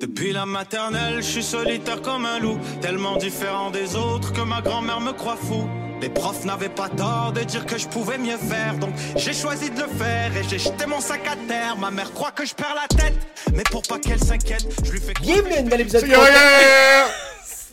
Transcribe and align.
Depuis 0.00 0.32
la 0.32 0.46
maternelle, 0.46 1.16
je 1.16 1.28
suis 1.28 1.42
solitaire 1.42 2.00
comme 2.00 2.24
un 2.24 2.38
loup, 2.38 2.58
tellement 2.80 3.16
différent 3.16 3.70
des 3.70 3.96
autres 3.96 4.32
que 4.32 4.40
ma 4.40 4.62
grand-mère 4.62 4.98
me 4.98 5.12
croit 5.12 5.36
fou. 5.36 5.68
Les 6.00 6.08
profs 6.08 6.46
n'avaient 6.46 6.70
pas 6.70 6.88
tort 6.88 7.32
de 7.34 7.42
dire 7.42 7.66
que 7.66 7.76
je 7.76 7.86
pouvais 7.86 8.16
mieux 8.16 8.38
faire, 8.38 8.78
donc 8.78 8.94
j'ai 9.16 9.34
choisi 9.34 9.70
de 9.70 9.82
le 9.82 9.88
faire 9.88 10.34
et 10.34 10.42
j'ai 10.48 10.58
jeté 10.58 10.86
mon 10.86 11.00
sac 11.00 11.20
à 11.26 11.36
terre. 11.46 11.76
Ma 11.76 11.90
mère 11.90 12.10
croit 12.14 12.30
que 12.30 12.46
je 12.46 12.54
perds 12.54 12.74
la 12.74 12.88
tête, 12.88 13.14
mais 13.52 13.62
pour 13.64 13.82
pas 13.82 13.98
qu'elle 13.98 14.24
s'inquiète, 14.24 14.66
je 14.82 14.90
lui 14.90 15.00
fais 15.00 15.12
Bienvenue 15.20 15.56
à 15.56 15.58
un 15.58 15.62
nouvel 15.64 15.82
épisode. 15.82 16.06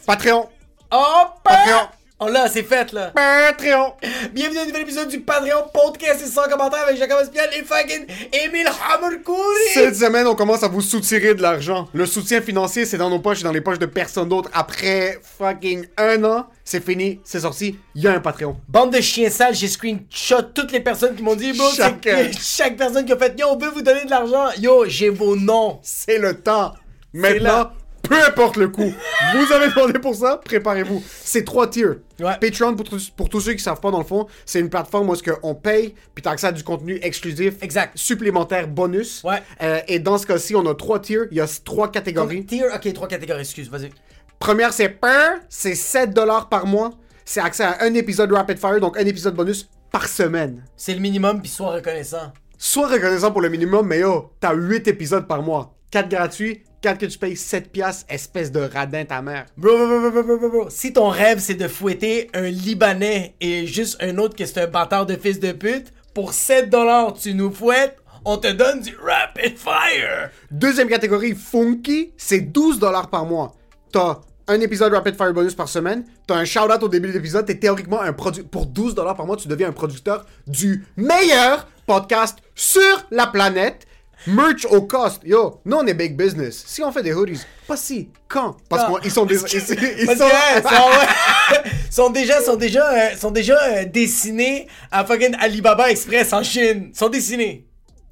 Patreon. 0.05 0.49
Oh, 0.91 1.23
Patreon. 1.45 1.87
Oh 2.19 2.27
là, 2.29 2.47
c'est 2.51 2.63
fait 2.63 2.91
là. 2.93 3.11
Patreon. 3.13 3.93
Bienvenue 4.33 4.57
à 4.57 4.61
un 4.63 4.65
nouvel 4.65 4.81
épisode 4.81 5.07
du 5.07 5.19
Patreon 5.19 5.67
Podcast 5.71 6.19
et 6.23 6.27
sans 6.27 6.49
commentaire 6.49 6.81
avec 6.81 6.97
Jacob 6.97 7.19
Espial 7.21 7.47
et 7.55 7.61
fucking 7.63 8.07
Emile 8.33 8.67
Hammerkouri. 8.91 9.37
Cette 9.75 9.95
semaine, 9.97 10.25
on 10.25 10.33
commence 10.33 10.63
à 10.63 10.67
vous 10.67 10.81
soutirer 10.81 11.35
de 11.35 11.43
l'argent. 11.43 11.87
Le 11.93 12.07
soutien 12.07 12.41
financier, 12.41 12.85
c'est 12.85 12.97
dans 12.97 13.11
nos 13.11 13.19
poches 13.19 13.41
et 13.41 13.43
dans 13.43 13.51
les 13.51 13.61
poches 13.61 13.77
de 13.77 13.85
personne 13.85 14.29
d'autre. 14.29 14.49
Après 14.51 15.19
fucking 15.37 15.85
un 15.97 16.23
an, 16.23 16.47
c'est 16.65 16.83
fini, 16.83 17.21
c'est 17.23 17.41
sorti. 17.41 17.77
Il 17.93 18.01
y 18.01 18.07
a 18.07 18.13
un 18.13 18.19
Patreon. 18.19 18.57
Bande 18.67 18.93
de 18.93 19.01
chiens 19.01 19.29
sales, 19.29 19.53
j'ai 19.53 19.67
screenshot 19.67 20.41
toutes 20.55 20.71
les 20.71 20.79
personnes 20.79 21.15
qui 21.15 21.21
m'ont 21.21 21.35
dit, 21.35 21.53
bro, 21.53 21.69
c'est 21.69 21.83
Chacun. 21.83 22.25
que 22.29 22.31
chaque 22.41 22.77
personne 22.77 23.05
qui 23.05 23.11
a 23.13 23.17
fait, 23.17 23.39
yo, 23.39 23.45
on 23.51 23.57
peut 23.57 23.69
vous 23.69 23.83
donner 23.83 24.05
de 24.05 24.09
l'argent. 24.09 24.47
Yo, 24.59 24.85
j'ai 24.87 25.09
vos 25.09 25.35
noms. 25.35 25.79
C'est 25.83 26.17
le 26.17 26.33
temps. 26.41 26.73
Maintenant, 27.13 27.71
peu 28.07 28.15
importe 28.25 28.57
le 28.57 28.67
coût. 28.69 28.91
vous 29.33 29.53
avez 29.53 29.69
demandé 29.69 29.99
pour 29.99 30.15
ça, 30.15 30.37
préparez-vous. 30.43 31.03
C'est 31.23 31.43
trois 31.43 31.67
tiers. 31.69 31.95
Ouais. 32.19 32.37
Patreon, 32.39 32.75
pour, 32.75 32.85
tous- 32.87 33.09
pour 33.09 33.29
tous 33.29 33.41
ceux 33.41 33.53
qui 33.53 33.63
savent 33.63 33.79
pas, 33.79 33.91
dans 33.91 33.99
le 33.99 34.03
fond, 34.05 34.27
c'est 34.45 34.59
une 34.59 34.69
plateforme 34.69 35.09
où 35.09 35.13
est-ce 35.13 35.23
qu'on 35.23 35.55
paye, 35.55 35.93
puis 36.15 36.21
t'as 36.21 36.31
accès 36.31 36.47
à 36.47 36.51
du 36.51 36.63
contenu 36.63 36.99
exclusif. 37.01 37.55
Exact. 37.61 37.91
Supplémentaire, 37.95 38.67
bonus. 38.67 39.23
Ouais. 39.23 39.41
Euh, 39.61 39.79
et 39.87 39.99
dans 39.99 40.17
ce 40.17 40.25
cas-ci, 40.25 40.55
on 40.55 40.65
a 40.65 40.73
trois 40.75 40.99
tiers. 40.99 41.25
Il 41.31 41.37
y 41.37 41.41
a 41.41 41.47
trois 41.63 41.91
catégories. 41.91 42.45
Tier, 42.45 42.65
ok, 42.73 42.93
trois 42.93 43.07
catégories, 43.07 43.41
excuse, 43.41 43.69
vas-y. 43.69 43.91
Première, 44.39 44.73
c'est 44.73 44.89
PER, 44.89 45.39
c'est 45.49 45.75
7 45.75 46.13
dollars 46.13 46.49
par 46.49 46.65
mois. 46.67 46.91
C'est 47.25 47.41
accès 47.41 47.63
à 47.63 47.77
un 47.81 47.93
épisode 47.93 48.31
Rapid 48.31 48.57
Fire, 48.57 48.79
donc 48.79 48.97
un 48.97 49.05
épisode 49.05 49.35
bonus 49.35 49.67
par 49.91 50.07
semaine. 50.07 50.63
C'est 50.75 50.93
le 50.93 50.99
minimum, 50.99 51.41
puis 51.41 51.49
sois 51.49 51.71
reconnaissant. 51.71 52.31
Sois 52.57 52.87
reconnaissant 52.87 53.31
pour 53.31 53.41
le 53.41 53.49
minimum, 53.49 53.85
mais 53.87 53.99
yo, 53.99 54.31
t'as 54.39 54.53
8 54.53 54.87
épisodes 54.87 55.27
par 55.27 55.41
mois. 55.41 55.75
4 55.91 56.09
gratuits, 56.09 56.63
4 56.81 56.97
que 56.99 57.05
tu 57.05 57.17
payes 57.17 57.35
7 57.35 57.71
piastres, 57.71 58.05
espèce 58.09 58.51
de 58.51 58.59
radin 58.59 59.05
ta 59.05 59.21
mère. 59.21 59.45
Bro, 59.57 59.77
bro, 59.77 60.11
bro, 60.11 60.37
bro, 60.37 60.49
bro. 60.49 60.69
Si 60.69 60.93
ton 60.93 61.09
rêve 61.09 61.39
c'est 61.39 61.55
de 61.55 61.67
fouetter 61.67 62.29
un 62.33 62.49
Libanais 62.49 63.35
et 63.41 63.65
juste 63.65 63.97
un 64.01 64.17
autre 64.17 64.35
que 64.35 64.45
c'est 64.45 64.61
un 64.61 64.67
bâtard 64.67 65.05
de 65.05 65.15
fils 65.15 65.39
de 65.39 65.51
pute, 65.51 65.93
pour 66.13 66.33
7 66.33 66.69
dollars 66.69 67.13
tu 67.13 67.33
nous 67.33 67.51
fouettes, 67.51 67.97
on 68.25 68.37
te 68.37 68.51
donne 68.51 68.81
du 68.81 68.95
Rapid 68.95 69.57
Fire. 69.57 70.29
Deuxième 70.51 70.89
catégorie, 70.89 71.33
Funky, 71.33 72.11
c'est 72.17 72.41
12 72.41 72.79
dollars 72.79 73.09
par 73.09 73.25
mois. 73.25 73.55
T'as 73.91 74.19
un 74.49 74.59
épisode 74.61 74.93
Rapid 74.93 75.15
Fire 75.15 75.33
bonus 75.33 75.55
par 75.55 75.67
semaine, 75.67 76.05
t'as 76.25 76.35
un 76.35 76.45
shout-out 76.45 76.81
au 76.81 76.87
début 76.87 77.09
de 77.09 77.13
l'épisode, 77.13 77.45
t'es 77.45 77.55
théoriquement 77.55 78.01
un 78.01 78.13
produit... 78.13 78.43
Pour 78.43 78.65
12 78.65 78.95
dollars 78.95 79.15
par 79.15 79.25
mois, 79.25 79.35
tu 79.35 79.47
deviens 79.47 79.69
un 79.69 79.73
producteur 79.73 80.25
du 80.45 80.85
meilleur 80.95 81.67
podcast 81.85 82.39
sur 82.55 83.05
la 83.11 83.27
planète. 83.27 83.86
Merch 84.25 84.65
au 84.65 84.81
cost. 84.81 85.21
Yo, 85.23 85.61
nous 85.65 85.77
on 85.77 85.85
est 85.85 85.93
big 85.93 86.17
business. 86.17 86.63
Si 86.65 86.81
on 86.83 86.91
fait 86.91 87.03
des 87.03 87.13
hoodies, 87.13 87.41
pas 87.67 87.77
si, 87.77 88.09
quand? 88.27 88.57
Parce 88.69 89.01
qu'ils 89.01 89.11
sont 89.11 89.25
des... 89.25 89.35
Ils, 89.35 89.43
ils 89.43 89.61
sont... 89.61 90.23
ouais, 90.23 90.61
sont, 90.61 90.69
ouais, 90.69 91.71
sont 91.89 92.09
déjà, 92.09 92.41
sont 92.41 92.55
déjà, 92.55 92.91
euh, 92.91 93.15
sont 93.15 93.31
déjà 93.31 93.57
euh, 93.63 93.85
dessinés 93.85 94.67
à 94.91 95.05
fucking 95.05 95.35
Alibaba 95.39 95.91
Express 95.91 96.33
en 96.33 96.43
Chine. 96.43 96.91
Sont 96.93 97.09
dessinés. 97.09 97.67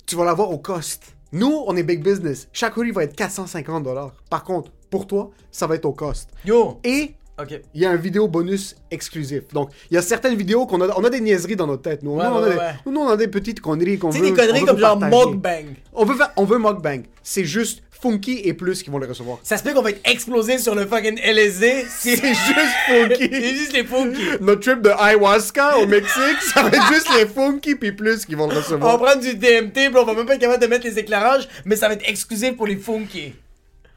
tu 0.06 0.16
vas 0.16 0.26
l'avoir 0.26 0.52
au 0.52 0.60
cost. 0.60 1.04
Nous, 1.32 1.64
on 1.68 1.76
est 1.76 1.84
big 1.84 2.04
business. 2.04 2.48
Chaque 2.54 2.78
hoodie 2.78 2.92
va 2.92 3.04
être 3.04 3.16
450 3.16 3.84
dollars. 3.84 4.14
Par 4.30 4.44
contre, 4.44 4.72
pour 4.90 5.08
toi, 5.08 5.32
ça 5.52 5.68
va 5.68 5.76
être 5.76 5.86
au 5.86 5.94
cost. 5.94 6.30
Yo. 6.46 6.80
Et 6.84 7.16
Ok. 7.38 7.60
il 7.74 7.82
y 7.82 7.86
a 7.86 7.90
un 7.92 7.98
vidéo 7.98 8.28
bonus 8.30 8.76
exclusif. 8.90 9.44
Donc, 9.54 9.70
il 9.92 9.96
y 9.96 9.98
a 9.98 10.02
certaines 10.02 10.36
vidéos 10.36 10.66
qu'on 10.66 10.80
a, 10.82 10.88
on 10.98 11.04
a 11.04 11.10
des 11.10 11.20
niaiseries 11.20 11.58
dans 11.58 11.68
notre 11.68 11.82
tête. 11.82 12.02
Nous, 12.02 12.16
Ouais, 12.16 12.24
nous, 12.26 12.32
on, 12.34 12.44
a 12.44 12.50
des, 12.50 12.56
ouais. 12.56 12.72
nous, 12.86 13.00
on 13.02 13.10
a 13.10 13.18
des 13.18 13.28
petites 13.28 13.60
conneries 13.60 13.98
qu'on 14.00 14.10
Tu 14.10 14.20
veut. 14.20 14.26
sais, 14.28 14.32
des 14.32 14.38
conneries 14.38 14.60
veut 14.62 14.66
comme 14.68 14.80
genre 14.80 14.98
mukbang. 15.00 15.66
On 15.94 16.06
veut 16.06 16.16
on 16.38 16.46
veut 16.46 16.60
mukbang. 16.60 17.02
C'est 17.24 17.44
juste 17.46 17.82
Funky 18.02 18.42
et 18.44 18.54
plus 18.54 18.84
qui 18.84 18.90
vont 18.90 19.00
les 19.00 19.08
recevoir. 19.08 19.40
Ça 19.42 19.58
se 19.58 19.64
peut 19.64 19.74
qu'on 19.74 19.82
va 19.82 19.90
être 19.90 20.08
explosé 20.10 20.58
sur 20.60 20.76
le 20.76 20.86
fucking 20.86 21.18
LSD. 21.24 21.86
C'est 21.90 22.16
juste 22.18 22.76
Funky. 22.88 23.16
C'est 23.32 23.56
juste 23.56 23.74
les 23.74 23.84
funky. 23.86 24.22
Notre 24.42 24.62
trip 24.62 24.82
de 24.82 24.90
ayahuasca 24.90 25.78
au 25.80 25.88
Mexique, 25.88 26.42
ça 26.54 26.62
va 26.64 26.68
être 26.70 26.94
juste 26.94 27.08
les 27.18 27.26
Funky 27.26 27.76
puis 27.76 27.94
plus 27.94 28.26
qui 28.26 28.36
vont 28.36 28.48
le 28.48 28.52
On 28.52 28.56
va 28.56 28.62
recevoir. 28.62 28.98
prendre 29.00 29.22
du 29.22 29.34
DMT, 29.36 29.74
puis 29.74 29.92
on 29.98 30.04
va 30.06 30.14
même 30.14 30.26
pas 30.26 30.36
être 30.36 30.42
capable 30.42 30.62
de 30.62 30.68
mettre 30.68 30.86
les 30.86 31.00
éclairages, 31.00 31.48
mais 31.66 31.76
ça 31.78 31.88
va 31.88 31.96
être 31.96 32.08
exclusif 32.08 32.56
pour 32.56 32.68
les 32.68 32.76
funky. 32.78 33.34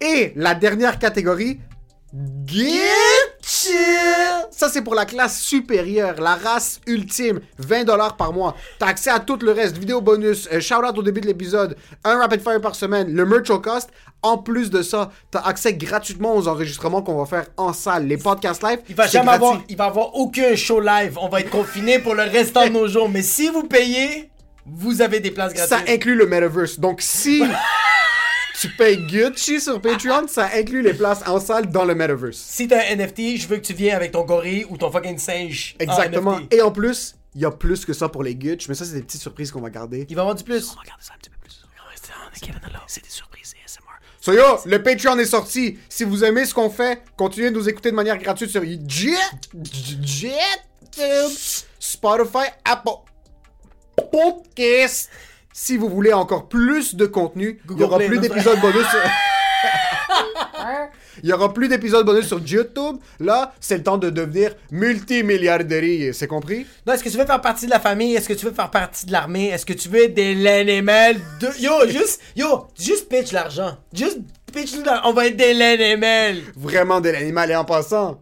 Et 0.01 0.33
la 0.37 0.55
dernière 0.55 0.99
catégorie, 0.99 1.59
Get 2.47 2.73
Ça, 4.51 4.69
c'est 4.71 4.81
pour 4.83 4.95
la 4.95 5.05
classe 5.05 5.41
supérieure, 5.41 6.21
la 6.21 6.37
race 6.37 6.81
ultime. 6.87 7.41
20 7.59 7.85
dollars 7.85 8.17
par 8.17 8.33
mois. 8.33 8.57
T'as 8.79 8.87
accès 8.87 9.11
à 9.11 9.19
tout 9.21 9.39
le 9.43 9.53
reste. 9.53 9.77
Vidéo 9.77 10.01
bonus, 10.01 10.49
euh, 10.51 10.61
shout-out 10.61 10.97
au 10.97 11.03
début 11.03 11.21
de 11.21 11.27
l'épisode, 11.27 11.77
un 12.05 12.19
rapid 12.19 12.41
fire 12.41 12.61
par 12.63 12.75
semaine, 12.75 13.13
le 13.13 13.27
merch 13.27 13.51
au 13.51 13.59
cost. 13.61 13.91
En 14.23 14.39
plus 14.39 14.71
de 14.71 14.81
ça, 14.83 15.11
t'as 15.31 15.41
accès 15.41 15.75
gratuitement 15.75 16.35
aux 16.35 16.49
enregistrements 16.49 17.03
qu'on 17.03 17.19
va 17.19 17.27
faire 17.27 17.47
en 17.59 17.73
salle. 17.75 18.07
Les 18.07 18.17
podcasts 18.17 18.63
live, 18.63 18.81
Il 18.89 18.95
va 18.95 19.05
c'est 19.07 19.13
jamais 19.19 19.27
gratuit. 19.27 19.45
avoir, 19.47 19.63
il 19.69 19.77
va 19.77 19.85
avoir 19.85 20.15
aucun 20.17 20.57
show 20.57 20.81
live. 20.81 21.19
On 21.21 21.29
va 21.29 21.41
être 21.41 21.51
confiné 21.51 21.99
pour 21.99 22.15
le 22.15 22.23
restant 22.23 22.65
de 22.65 22.73
nos 22.73 22.89
jours. 22.89 23.09
Mais 23.11 23.23
si 23.23 23.49
vous 23.49 23.65
payez, 23.65 24.31
vous 24.65 25.03
avez 25.03 25.21
des 25.21 25.31
places 25.31 25.53
gratuites. 25.53 25.87
Ça 25.87 25.93
inclut 25.93 26.17
le 26.17 26.27
metaverse. 26.27 26.81
Donc, 26.81 27.01
si 27.03 27.43
tu 28.61 28.69
payes 28.71 28.99
Gucci 29.07 29.61
sur 29.61 29.81
Patreon, 29.81 30.27
ça 30.29 30.51
inclut 30.55 30.83
les 30.83 30.95
places 30.95 31.27
en 31.27 31.39
salle 31.39 31.71
dans 31.71 31.85
le 31.85 31.95
metaverse. 31.95 32.37
Si 32.37 32.67
t'as 32.67 32.91
un 32.91 32.97
NFT, 32.97 33.37
je 33.37 33.47
veux 33.47 33.57
que 33.57 33.67
tu 33.67 33.75
viennes 33.75 33.97
avec 33.97 34.13
ton 34.13 34.25
gorille 34.25 34.67
ou 34.69 34.77
ton 34.77 34.91
fucking 34.91 35.19
singe. 35.19 35.77
en 35.81 35.85
Exactement. 35.85 36.39
NFT. 36.41 36.55
Et 36.55 36.63
en 36.63 36.73
plus, 36.73 37.15
il 37.35 37.43
y 37.43 37.45
a 37.45 37.51
plus 37.51 37.85
que 37.85 37.93
ça 37.93 38.09
pour 38.09 38.23
les 38.23 38.35
Gucci, 38.35 38.67
mais 38.69 38.75
ça, 38.75 38.85
c'est 38.85 38.95
des 38.95 39.03
petites 39.03 39.21
surprises 39.21 39.51
qu'on 39.51 39.61
va 39.61 39.71
garder. 39.71 40.07
Il 40.09 40.17
va 40.17 40.21
y 40.21 40.23
avoir 40.23 40.35
du 40.35 40.45
plus. 40.45 40.75
So 44.21 44.33
yo, 44.33 44.59
le 44.67 44.83
Patreon 44.83 45.19
est 45.19 45.27
sorti. 45.27 45.79
Si 45.89 46.05
vous 46.05 46.25
aimez 46.25 46.45
ce 46.45 46.53
qu'on 46.53 46.71
fait, 46.71 47.03
continuez 47.17 47.51
de 47.51 47.55
nous 47.55 47.69
écouter 47.69 47.91
de 47.91 47.97
manière 47.97 48.19
gratuite 48.19 48.51
sur 48.51 48.63
Jet, 48.63 49.15
Jet, 50.03 50.33
Spotify, 51.79 52.49
Apple 52.65 52.91
Podcast. 54.11 55.09
Si 55.61 55.77
vous 55.77 55.89
voulez 55.89 56.13
encore 56.13 56.49
plus 56.49 56.95
de 56.95 57.05
contenu, 57.05 57.61
il 57.69 57.79
y 57.81 57.83
aura 57.83 57.97
Play, 57.99 58.07
plus 58.07 58.21
d'épisodes 58.21 58.61
bonus. 58.61 58.87
sur- 58.89 59.01
Il 61.25 61.29
y 61.29 61.33
aura 61.33 61.53
plus 61.53 61.67
d'épisodes 61.67 62.07
bonus 62.07 62.29
sur 62.29 62.39
YouTube. 62.39 62.99
Là, 63.19 63.53
c'est 63.59 63.79
le 63.79 63.83
temps 63.83 63.99
de 63.99 64.09
devenir 64.09 64.55
multimilliardaire. 64.71 66.15
C'est 66.15 66.29
compris? 66.29 66.65
Non, 66.87 66.93
est-ce 66.93 67.03
que 67.03 67.09
tu 67.09 67.17
veux 67.19 67.27
faire 67.27 67.41
partie 67.41 67.67
de 67.67 67.71
la 67.73 67.81
famille? 67.81 68.15
Est-ce 68.15 68.29
que 68.29 68.35
tu 68.35 68.47
veux 68.47 68.53
faire 68.53 68.71
partie 68.71 69.05
de 69.05 69.11
l'armée? 69.11 69.49
Est-ce 69.49 69.67
que 69.67 69.73
tu 69.73 69.89
veux 69.89 70.05
être 70.05 70.15
de 70.15 70.45
l'animal? 70.45 71.17
De... 71.41 71.49
Yo, 71.61 71.73
juste, 71.89 72.21
yo, 72.37 72.69
juste 72.79 73.09
pitch 73.09 73.33
l'argent. 73.33 73.77
Juste 73.93 74.19
pitch 74.53 74.77
l'argent. 74.85 75.03
On 75.07 75.13
va 75.13 75.27
être 75.27 75.37
des 75.37 75.55
l'animal. 75.55 76.37
Vraiment 76.57 77.01
de 77.01 77.09
l'animal. 77.11 77.51
Et 77.51 77.57
en 77.57 77.65
passant, 77.65 78.21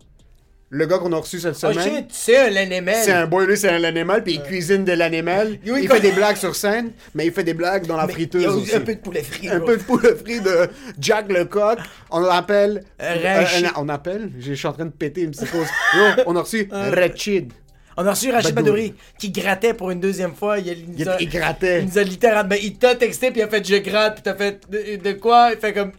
le 0.76 0.86
gars 0.86 0.98
qu'on 0.98 1.12
a 1.12 1.16
reçu 1.16 1.40
cette 1.40 1.54
Oh 1.54 1.72
semaine. 1.72 1.96
shit, 1.96 2.06
c'est 2.10 2.36
un 2.36 2.50
l'animal. 2.50 2.94
C'est 3.02 3.12
un 3.12 3.26
boy, 3.26 3.46
lui, 3.46 3.56
c'est 3.56 3.70
un 3.70 3.82
animal, 3.82 4.22
puis 4.22 4.34
il 4.34 4.42
cuisine 4.42 4.84
de 4.84 4.92
l'animal. 4.92 5.58
Oui, 5.66 5.80
il 5.82 5.88
fait 5.88 6.00
des 6.00 6.12
blagues 6.12 6.36
sur 6.36 6.54
scène, 6.54 6.92
mais 7.14 7.26
il 7.26 7.32
fait 7.32 7.44
des 7.44 7.54
blagues 7.54 7.86
dans 7.86 7.96
la 7.96 8.06
Mais 8.06 8.12
friteuse 8.12 8.42
il 8.42 8.44
y 8.44 8.48
a 8.48 8.52
aussi. 8.52 8.74
un 8.76 8.80
peu 8.80 8.94
de 8.94 9.00
poulet 9.00 9.22
frit. 9.22 9.48
Un 9.48 9.58
bro. 9.58 9.66
peu 9.68 9.76
de 9.78 9.82
poulet 9.82 10.14
frit 10.16 10.40
de 10.40 10.68
Jack 11.00 11.32
Lecoq. 11.32 11.78
On 12.10 12.20
l'appelle. 12.20 12.84
Rachid. 13.00 13.64
euh, 13.64 13.68
on 13.76 13.88
appelle? 13.88 14.30
Je 14.38 14.52
suis 14.52 14.66
en 14.68 14.72
train 14.74 14.84
de 14.84 14.90
péter 14.90 15.22
une 15.22 15.30
psychose. 15.30 15.66
Yo, 15.94 16.22
on 16.26 16.36
a 16.36 16.40
reçu 16.42 16.68
Rachid. 16.70 17.52
On 17.96 18.06
a 18.06 18.10
reçu 18.10 18.30
Rachid 18.30 18.54
Badouri. 18.54 18.92
Qui 19.18 19.30
grattait 19.30 19.72
pour 19.72 19.90
une 19.90 20.00
deuxième 20.00 20.34
fois. 20.34 20.58
Il, 20.58 20.66
il 20.98 21.08
a- 21.08 21.16
il 21.18 21.28
grattait. 21.30 21.80
il 21.80 21.86
nous 21.88 21.98
a 21.98 22.02
littéralement. 22.02 22.50
Ben, 22.50 22.58
il 22.62 22.76
t'a 22.76 22.94
texté 22.94 23.30
puis 23.30 23.40
il 23.40 23.44
a 23.44 23.48
fait 23.48 23.66
je 23.66 23.76
gratte 23.76 24.14
puis 24.16 24.22
t'as 24.22 24.34
fait 24.34 24.60
de, 24.70 24.96
de 25.02 25.12
quoi? 25.12 25.52
Il 25.54 25.58
fait 25.58 25.72
comme 25.72 25.92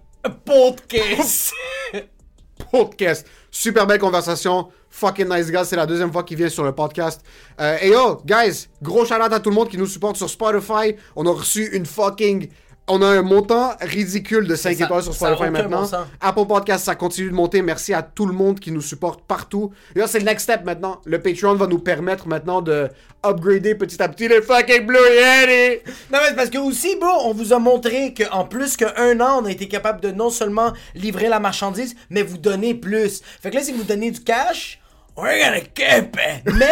podcast. 0.45 1.51
podcast. 2.71 3.25
Super 3.59 3.87
belle 3.87 3.97
conversation. 3.97 4.67
Fucking 4.91 5.27
nice 5.27 5.49
guy. 5.49 5.65
C'est 5.65 5.75
la 5.75 5.87
deuxième 5.87 6.11
fois 6.11 6.21
qu'il 6.21 6.37
vient 6.37 6.47
sur 6.47 6.63
le 6.63 6.73
podcast. 6.73 7.25
Euh, 7.59 7.75
et 7.81 7.89
yo, 7.89 8.21
guys, 8.23 8.67
gros 8.83 9.03
shout 9.03 9.15
out 9.15 9.33
à 9.33 9.39
tout 9.39 9.49
le 9.49 9.55
monde 9.55 9.67
qui 9.67 9.79
nous 9.79 9.87
supporte 9.87 10.15
sur 10.15 10.29
Spotify. 10.29 10.95
On 11.15 11.25
a 11.25 11.31
reçu 11.31 11.65
une 11.75 11.87
fucking. 11.87 12.49
On 12.89 13.01
a 13.01 13.07
un 13.07 13.21
montant 13.21 13.71
ridicule 13.81 14.47
de 14.47 14.55
5 14.55 14.77
Ça- 14.77 14.85
étoiles 14.85 15.03
sur 15.03 15.13
Spotify 15.13 15.49
maintenant. 15.49 15.81
bon. 15.83 15.97
Apple 16.21 16.45
Podcast, 16.47 16.85
ça 16.85 16.95
continue 16.95 17.29
de 17.29 17.33
monter. 17.35 17.61
Merci 17.61 17.93
à 17.93 18.01
tout 18.01 18.25
le 18.25 18.31
monde 18.33 18.59
qui 18.61 18.71
nous 18.71 18.81
supporte 18.81 19.21
partout. 19.27 19.71
Et 19.95 19.99
là, 19.99 20.07
c'est 20.07 20.19
le 20.19 20.25
next 20.25 20.43
step 20.43 20.63
maintenant. 20.63 21.01
Le 21.05 21.21
Patreon 21.21 21.55
va 21.55 21.67
nous 21.67 21.79
permettre 21.79 22.27
maintenant 22.29 22.61
de 22.61 22.87
upgrader 23.25 23.75
petit 23.75 24.01
à 24.01 24.07
petit 24.07 24.29
les 24.29 24.41
fucking 24.41 24.85
Blue 24.85 24.97
Yeti. 24.97 25.81
Non, 26.13 26.19
mais 26.29 26.35
parce 26.35 26.49
que 26.49 26.59
aussi, 26.59 26.95
bro, 26.95 27.09
on 27.25 27.33
vous 27.33 27.51
a 27.51 27.59
montré 27.59 28.13
qu'en 28.13 28.45
plus 28.45 28.77
qu'un 28.77 29.19
an, 29.19 29.41
on 29.41 29.45
a 29.45 29.51
été 29.51 29.67
capable 29.67 29.99
de 29.99 30.11
non 30.11 30.29
seulement 30.29 30.71
livrer 30.95 31.27
la 31.27 31.41
marchandise, 31.41 31.93
mais 32.09 32.21
vous 32.23 32.37
donner 32.37 32.73
plus. 32.73 33.21
Fait 33.41 33.49
que 33.49 33.55
là, 33.55 33.63
si 33.63 33.73
vous 33.73 33.83
donnez 33.83 34.11
du 34.11 34.21
cash, 34.21 34.79
we're 35.17 35.39
gonna 35.43 35.61
keep 35.61 36.15
it. 36.15 36.53
Mais, 36.53 36.69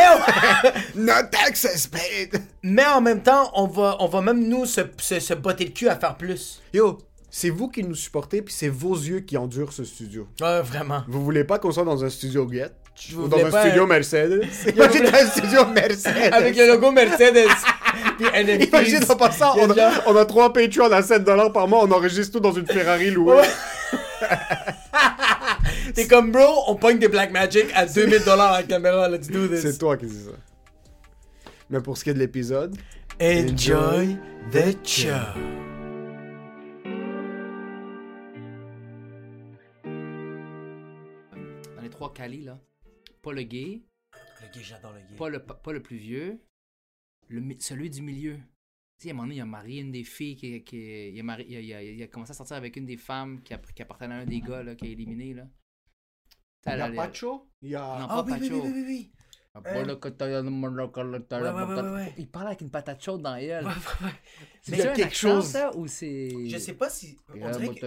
on- 0.95 0.99
No 1.01 1.13
taxes 1.31 1.87
paid. 1.87 2.41
mais 2.63 2.85
en 2.85 3.01
même 3.01 3.21
temps, 3.21 3.51
on 3.55 3.67
va, 3.67 3.97
on 3.99 4.07
va 4.07 4.21
même 4.21 4.47
nous 4.47 4.65
se, 4.65 4.81
se, 4.99 5.19
se 5.19 5.33
botter 5.33 5.65
le 5.65 5.71
cul 5.71 5.89
à 5.89 5.95
faire 5.95 6.15
plus. 6.15 6.61
Yo, 6.73 6.99
c'est 7.29 7.49
vous 7.49 7.67
qui 7.67 7.83
nous 7.83 7.95
supportez, 7.95 8.41
puis 8.41 8.53
c'est 8.53 8.69
vos 8.69 8.95
yeux 8.95 9.19
qui 9.19 9.35
endurent 9.37 9.73
ce 9.73 9.83
studio. 9.83 10.27
Ouais, 10.41 10.61
vraiment. 10.61 11.03
Vous 11.07 11.23
voulez 11.23 11.43
pas 11.43 11.59
qu'on 11.59 11.71
soit 11.71 11.83
dans 11.83 12.03
un 12.03 12.09
studio 12.09 12.49
Get 12.51 12.71
vous 13.11 13.23
ou 13.25 13.27
dans 13.27 13.45
un 13.45 13.49
pas, 13.49 13.65
studio 13.65 13.83
euh, 13.83 13.87
Mercedes? 13.87 14.41
Imagine 14.73 15.07
un 15.07 15.27
studio 15.27 15.65
Mercedes 15.65 16.31
Avec 16.31 16.55
le 16.55 16.67
logo 16.67 16.91
Mercedes. 16.91 17.49
Puis 18.17 18.25
NFTs. 18.25 18.69
Imagine 18.69 19.03
en 19.09 19.15
passant, 19.17 19.55
on 19.59 19.69
a, 19.71 19.91
on 20.05 20.15
a 20.15 20.25
trois 20.25 20.53
Patreons 20.53 20.91
à 20.91 21.01
7$ 21.01 21.51
par 21.51 21.67
mois, 21.67 21.83
on 21.83 21.91
enregistre 21.91 22.33
tout 22.33 22.39
dans 22.39 22.53
une 22.53 22.67
Ferrari 22.67 23.11
louée. 23.11 23.41
T'es 25.95 26.07
comme, 26.07 26.31
bro, 26.31 26.63
on 26.67 26.75
pogne 26.75 26.99
des 26.99 27.07
Black 27.07 27.31
Magic 27.31 27.65
à 27.73 27.85
2000$ 27.85 28.25
la 28.37 28.63
caméra, 28.63 29.07
let's 29.09 29.27
do 29.29 29.47
this. 29.47 29.61
C'est 29.61 29.77
toi 29.77 29.95
qui 29.97 30.05
dis 30.07 30.23
ça. 30.25 30.31
Mais 31.69 31.79
pour 31.79 31.97
ce 31.97 32.03
qui 32.03 32.09
est 32.09 32.13
de 32.13 32.19
l'épisode, 32.19 32.75
Enjoy 33.21 34.17
the 34.51 34.75
show. 34.85 35.09
Dans 41.75 41.81
les 41.81 41.89
trois 41.89 42.13
Cali, 42.13 42.43
là. 42.43 42.59
Pas 43.21 43.33
le 43.33 43.43
gay, 43.43 43.81
Le 44.41 44.53
gay, 44.53 44.63
j'adore 44.63 44.93
le 44.93 44.99
gay. 44.99 45.15
pas 45.17 45.29
le, 45.29 45.39
pas 45.39 45.73
le 45.73 45.81
plus 45.81 45.97
vieux, 45.97 46.39
le, 47.27 47.41
celui 47.59 47.89
du 47.89 48.01
milieu. 48.01 48.35
Tu 48.97 49.03
sais, 49.03 49.09
à 49.09 49.11
un 49.11 49.15
moment 49.15 49.23
donné, 49.27 49.35
il 49.37 49.41
a 49.41 49.45
marié 49.45 49.81
une 49.81 49.91
des 49.91 50.03
filles 50.03 50.35
qui, 50.35 50.63
qui 50.63 51.09
il, 51.09 51.19
a 51.19 51.23
marié- 51.23 51.47
il, 51.49 51.55
a, 51.57 51.61
il 51.61 51.73
a- 51.73 51.81
il 51.83 52.03
a 52.03 52.07
commencé 52.07 52.31
à 52.31 52.33
sortir 52.35 52.55
avec 52.55 52.75
une 52.77 52.85
des 52.85 52.97
femmes 52.97 53.41
qui, 53.41 53.53
a- 53.53 53.57
qui 53.57 53.81
appartenait 53.81 54.13
à 54.13 54.17
un 54.19 54.25
des 54.25 54.39
gars 54.41 54.63
là, 54.63 54.75
qui 54.75 54.85
a 54.85 54.89
éliminé. 54.89 55.33
Là. 55.33 55.47
Il 56.73 56.77
y 56.77 56.81
a 56.81 56.89
Pacho, 56.95 57.47
il 57.61 57.69
y 57.69 57.75
a... 57.75 57.79
Non, 57.99 58.07
Ah 58.09 58.23
pas 58.23 58.23
oui, 58.23 58.31
Pacho. 58.39 58.61
oui, 58.63 58.71
oui, 58.73 58.83
oui. 58.87 59.11
Il 62.17 62.27
parle 62.27 62.47
avec 62.47 62.61
une 62.61 62.69
patate 62.69 63.01
chaude 63.01 63.21
dans 63.21 63.35
elle. 63.35 63.65
Ouais, 63.65 63.71
ouais, 63.71 64.05
ouais. 64.07 64.11
C'est 64.61 64.71
Il 64.73 64.77
y 64.79 64.81
a 64.81 64.91
un 64.91 64.95
quelque 64.95 65.07
accent, 65.07 65.35
chose. 65.35 65.45
ça, 65.45 65.75
ou 65.77 65.87
c'est... 65.87 66.49
Je 66.49 66.57
sais 66.57 66.73
pas 66.73 66.89
si. 66.89 67.17
On 67.29 67.35
dirait 67.51 67.67
que. 67.75 67.79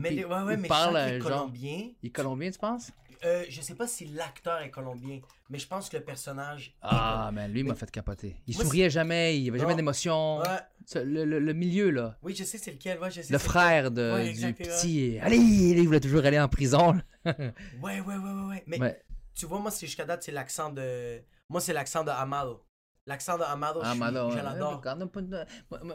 Mais, 0.00 0.24
ouais, 0.24 0.42
ouais, 0.42 0.54
il 0.54 0.60
mais 0.60 0.68
parle 0.68 0.96
genre... 1.22 1.30
colombien. 1.46 1.90
Il 2.02 2.06
est 2.08 2.10
colombien, 2.10 2.50
tu 2.50 2.58
penses? 2.58 2.90
Euh, 3.24 3.44
je 3.48 3.60
sais 3.62 3.74
pas 3.74 3.86
si 3.86 4.04
l'acteur 4.06 4.60
est 4.60 4.70
colombien, 4.70 5.20
mais 5.48 5.58
je 5.58 5.66
pense 5.66 5.88
que 5.88 5.96
le 5.96 6.04
personnage. 6.04 6.74
Ah, 6.82 7.30
man, 7.32 7.50
lui, 7.50 7.60
il 7.60 7.64
m'a 7.64 7.72
Mais- 7.72 7.78
fait 7.78 7.90
capoter. 7.90 8.36
Il 8.46 8.54
Moi, 8.54 8.64
souriait 8.64 8.90
jamais, 8.90 9.40
il 9.40 9.48
avait 9.48 9.58
jamais 9.58 9.74
d'émotion. 9.74 10.38
Ouais. 10.40 11.02
Le, 11.02 11.24
le- 11.24 11.38
le 11.38 11.52
milieu, 11.54 11.90
là. 11.90 12.18
Oui, 12.22 12.34
je 12.34 12.44
sais 12.44 12.58
c'est 12.58 12.72
lequel. 12.72 12.98
Ouais, 12.98 13.10
je 13.10 13.22
sais 13.22 13.32
Le 13.32 13.38
frère 13.38 13.90
de, 13.90 14.12
Ouais, 14.14 14.32
du 14.32 14.52
petit. 14.52 15.18
Allez, 15.22 15.38
il 15.38 15.82
voulait 15.86 16.00
toujours 16.00 16.24
aller 16.24 16.38
en 16.40 16.48
prison. 16.48 17.00
Ouais, 17.24 18.00
ouais, 18.00 18.00
ouais, 18.00 18.16
ouais, 18.16 18.48
ouais. 18.50 18.64
Mais 18.66 18.78
Ouais. 18.78 19.00
tu 19.34 19.46
vois, 19.46 19.58
moi, 19.58 19.70
c'est 19.70 19.86
jusqu'à 19.86 20.04
date, 20.04 20.22
c'est 20.22 20.32
l'accent 20.32 20.70
de. 20.70 21.22
Moi, 21.48 21.60
c'est 21.62 21.72
l'accent 21.72 22.04
de 22.04 22.10
Amado. 22.10 22.62
L'accent 23.06 23.36
de 23.38 23.42
Amado, 23.44 23.80
Ah, 23.82 23.94
Malo, 23.94 24.30
je 24.30 24.36
ouais. 24.36 24.42
l'adore. 24.42 24.82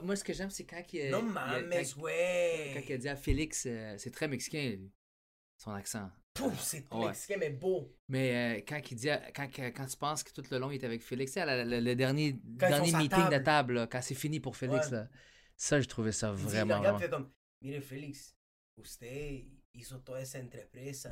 Moi, 0.04 0.16
ce 0.16 0.24
que 0.24 0.34
j'aime, 0.34 0.50
c'est 0.50 0.66
quand 0.66 0.82
il. 0.94 1.12
Non, 1.12 1.20
il- 1.20 1.32
mames, 1.32 1.70
quand, 1.72 2.02
ouais. 2.04 2.72
quand 2.76 2.82
il 2.88 2.94
a 2.94 2.98
dit 2.98 3.10
à 3.10 3.16
Félix, 3.16 3.66
euh, 3.68 3.96
c'est 3.98 4.12
très 4.12 4.28
mexicain, 4.28 4.76
lui, 4.78 4.92
son 5.58 5.72
accent. 5.74 6.10
Pouf, 6.40 6.60
c'est 6.62 6.94
Ouais. 6.94 7.08
mexicain, 7.08 7.36
mais 7.40 7.50
beau. 7.50 7.96
Mais 8.08 8.58
euh, 8.60 8.62
quand 8.68 8.80
il 8.92 8.96
dit, 8.96 9.10
à- 9.10 9.32
quand, 9.32 9.48
quand, 9.54 9.72
quand 9.76 9.86
tu 9.86 9.98
penses 9.98 10.24
que 10.24 10.32
tout 10.32 10.44
le 10.52 10.58
long 10.58 10.72
il 10.72 10.82
est 10.82 10.86
avec 10.86 11.02
Félix, 11.02 11.36
le 11.36 11.94
dernier, 11.96 12.34
meeting 12.94 13.30
de 13.30 13.38
table. 13.44 13.74
là, 13.74 13.88
quand 13.88 14.02
c'est 14.02 14.16
fini 14.16 14.40
pour 14.40 14.56
Félix, 14.56 14.88
Ouais. 14.88 14.98
là, 14.98 15.10
ça, 15.58 15.80
je 15.82 15.88
trouvais 15.88 16.12
ça 16.12 16.30
Il 16.30 16.36
dit, 16.38 16.42
il 16.44 16.50
vraiment. 16.50 16.80
regarde, 16.80 16.96
bon. 16.96 17.02
fait 17.02 17.10
comme, 17.10 17.32
mire 17.62 17.82
Félix, 17.84 18.36
usted 18.78 19.44
hizo 19.74 19.98
toda 20.00 20.22
esa 20.22 20.40
entrepresa. 20.40 21.12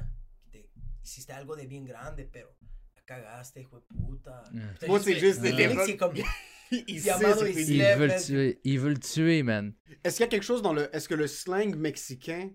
que 0.52 0.58
te- 0.60 0.70
Hiciste 1.04 1.32
algo 1.32 1.56
de 1.56 1.66
bien 1.66 1.84
grande, 1.84 2.28
pero 2.32 2.50
la 2.96 3.02
cagaste, 3.04 3.58
hijo 3.62 3.80
de 3.80 3.86
puta. 3.96 4.44
Mm. 4.52 4.60
T'as 4.80 4.88
Moi, 4.88 4.98
juste 5.00 5.08
c'est 5.08 5.14
fait- 5.14 5.20
juste- 5.20 5.42
Félix, 5.42 5.86
c'est 5.86 5.98
comme. 5.98 6.14
Il 6.70 6.84
Puis 6.84 7.00
sait 7.00 7.12
Amado, 7.12 7.40
c'est 7.40 7.50
il 7.52 7.54
fini. 7.54 7.66
se 7.66 7.72
Il 7.72 7.78
lève, 7.78 8.00
veut 8.00 8.08
le 8.08 8.22
tuer, 8.26 8.60
il 8.66 8.80
veut 8.80 8.90
le 8.90 9.00
tuer, 9.00 9.42
man. 9.44 9.74
Est-ce 10.04 10.18
qu'il 10.18 10.24
y 10.26 10.28
a 10.28 10.30
quelque 10.30 10.44
chose 10.44 10.62
dans 10.62 10.74
le... 10.74 10.94
Est-ce 10.94 11.08
que 11.08 11.14
le 11.16 11.26
slang 11.26 11.74
mexicain... 11.78 12.52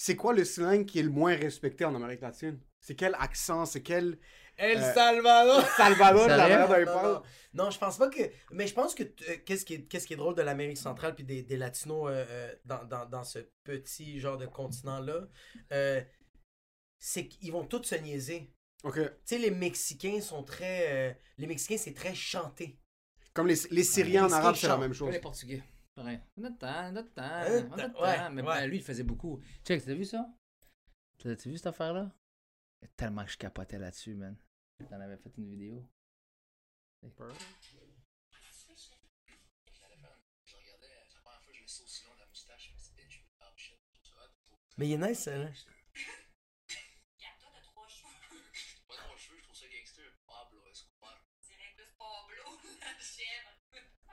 C'est 0.00 0.14
quoi 0.14 0.32
le 0.32 0.44
slang 0.44 0.86
qui 0.86 1.00
est 1.00 1.02
le 1.02 1.10
moins 1.10 1.34
respecté 1.34 1.84
en 1.84 1.92
Amérique 1.92 2.20
latine? 2.20 2.60
C'est 2.80 2.94
quel 2.94 3.16
accent? 3.18 3.66
C'est 3.66 3.82
quel... 3.82 4.16
El 4.56 4.78
Euh, 4.78 4.94
Salvador! 4.94 5.60
Salvador, 5.76 6.28
la 6.28 6.84
non, 6.84 7.02
non. 7.02 7.22
Non, 7.54 7.70
je 7.70 7.78
pense 7.78 7.98
pas 7.98 8.08
que. 8.08 8.22
Mais 8.52 8.68
je 8.68 8.74
pense 8.74 8.94
que 8.94 9.02
euh, 9.02 9.36
qu'est-ce 9.44 9.64
qui, 9.64 9.74
est- 9.74 9.82
qu'est-ce 9.88 10.06
qui 10.06 10.12
est 10.12 10.16
drôle 10.16 10.36
de 10.36 10.42
l'Amérique 10.42 10.78
centrale 10.78 11.16
puis 11.16 11.24
des, 11.24 11.42
des 11.42 11.56
Latinos 11.56 12.08
euh, 12.10 12.24
euh, 12.28 12.54
dans, 12.64 12.84
dans, 12.84 13.06
dans 13.06 13.24
ce 13.24 13.40
petit 13.64 14.20
genre 14.20 14.36
de 14.38 14.46
continent-là, 14.46 15.26
euh, 15.72 16.00
c'est 17.00 17.26
qu'ils 17.26 17.50
vont 17.50 17.64
tous 17.64 17.82
se 17.82 17.96
niaiser. 17.96 18.52
Ok. 18.84 18.94
Tu 19.00 19.08
sais, 19.24 19.38
les 19.38 19.50
Mexicains 19.50 20.20
sont 20.20 20.44
très. 20.44 20.86
euh, 21.10 21.12
les 21.38 21.46
Mexicains, 21.48 21.76
c'est 21.78 21.94
très 21.94 22.14
chanté. 22.14 22.78
Comme 23.34 23.48
les, 23.48 23.56
les 23.72 23.82
Syriens 23.84 24.24
en 24.24 24.28
Les 24.28 24.34
arabe, 24.34 24.54
c'est 24.56 24.68
la 24.68 24.76
même 24.76 24.90
Comme 24.90 24.94
chose. 24.94 25.12
les 25.12 25.20
Portugais. 25.20 25.62
Pareil. 25.98 26.20
Notre 26.36 26.58
temps, 26.58 26.92
notre 26.92 27.12
temps, 27.12 27.42
Euh, 27.42 27.62
notre 27.62 28.00
ouais, 28.00 28.16
temps. 28.16 28.30
Mais 28.30 28.42
ouais. 28.42 28.60
ben, 28.60 28.66
lui, 28.68 28.76
il 28.76 28.84
faisait 28.84 29.02
beaucoup. 29.02 29.42
Check, 29.64 29.84
t'as 29.84 29.94
vu 29.94 30.04
ça? 30.04 30.32
T'as 31.18 31.34
vu 31.34 31.56
cette 31.56 31.66
affaire-là? 31.66 32.12
Tellement 32.96 33.24
que 33.24 33.32
je 33.32 33.36
capotais 33.36 33.80
là-dessus, 33.80 34.14
man. 34.14 34.36
T'en 34.88 35.00
avais 35.00 35.16
fait 35.16 35.36
une 35.36 35.50
vidéo. 35.50 35.84
Mais 44.76 44.88
il 44.88 44.92
est 44.92 45.08
nice, 45.08 45.18
ça, 45.18 45.36
là. 45.36 45.50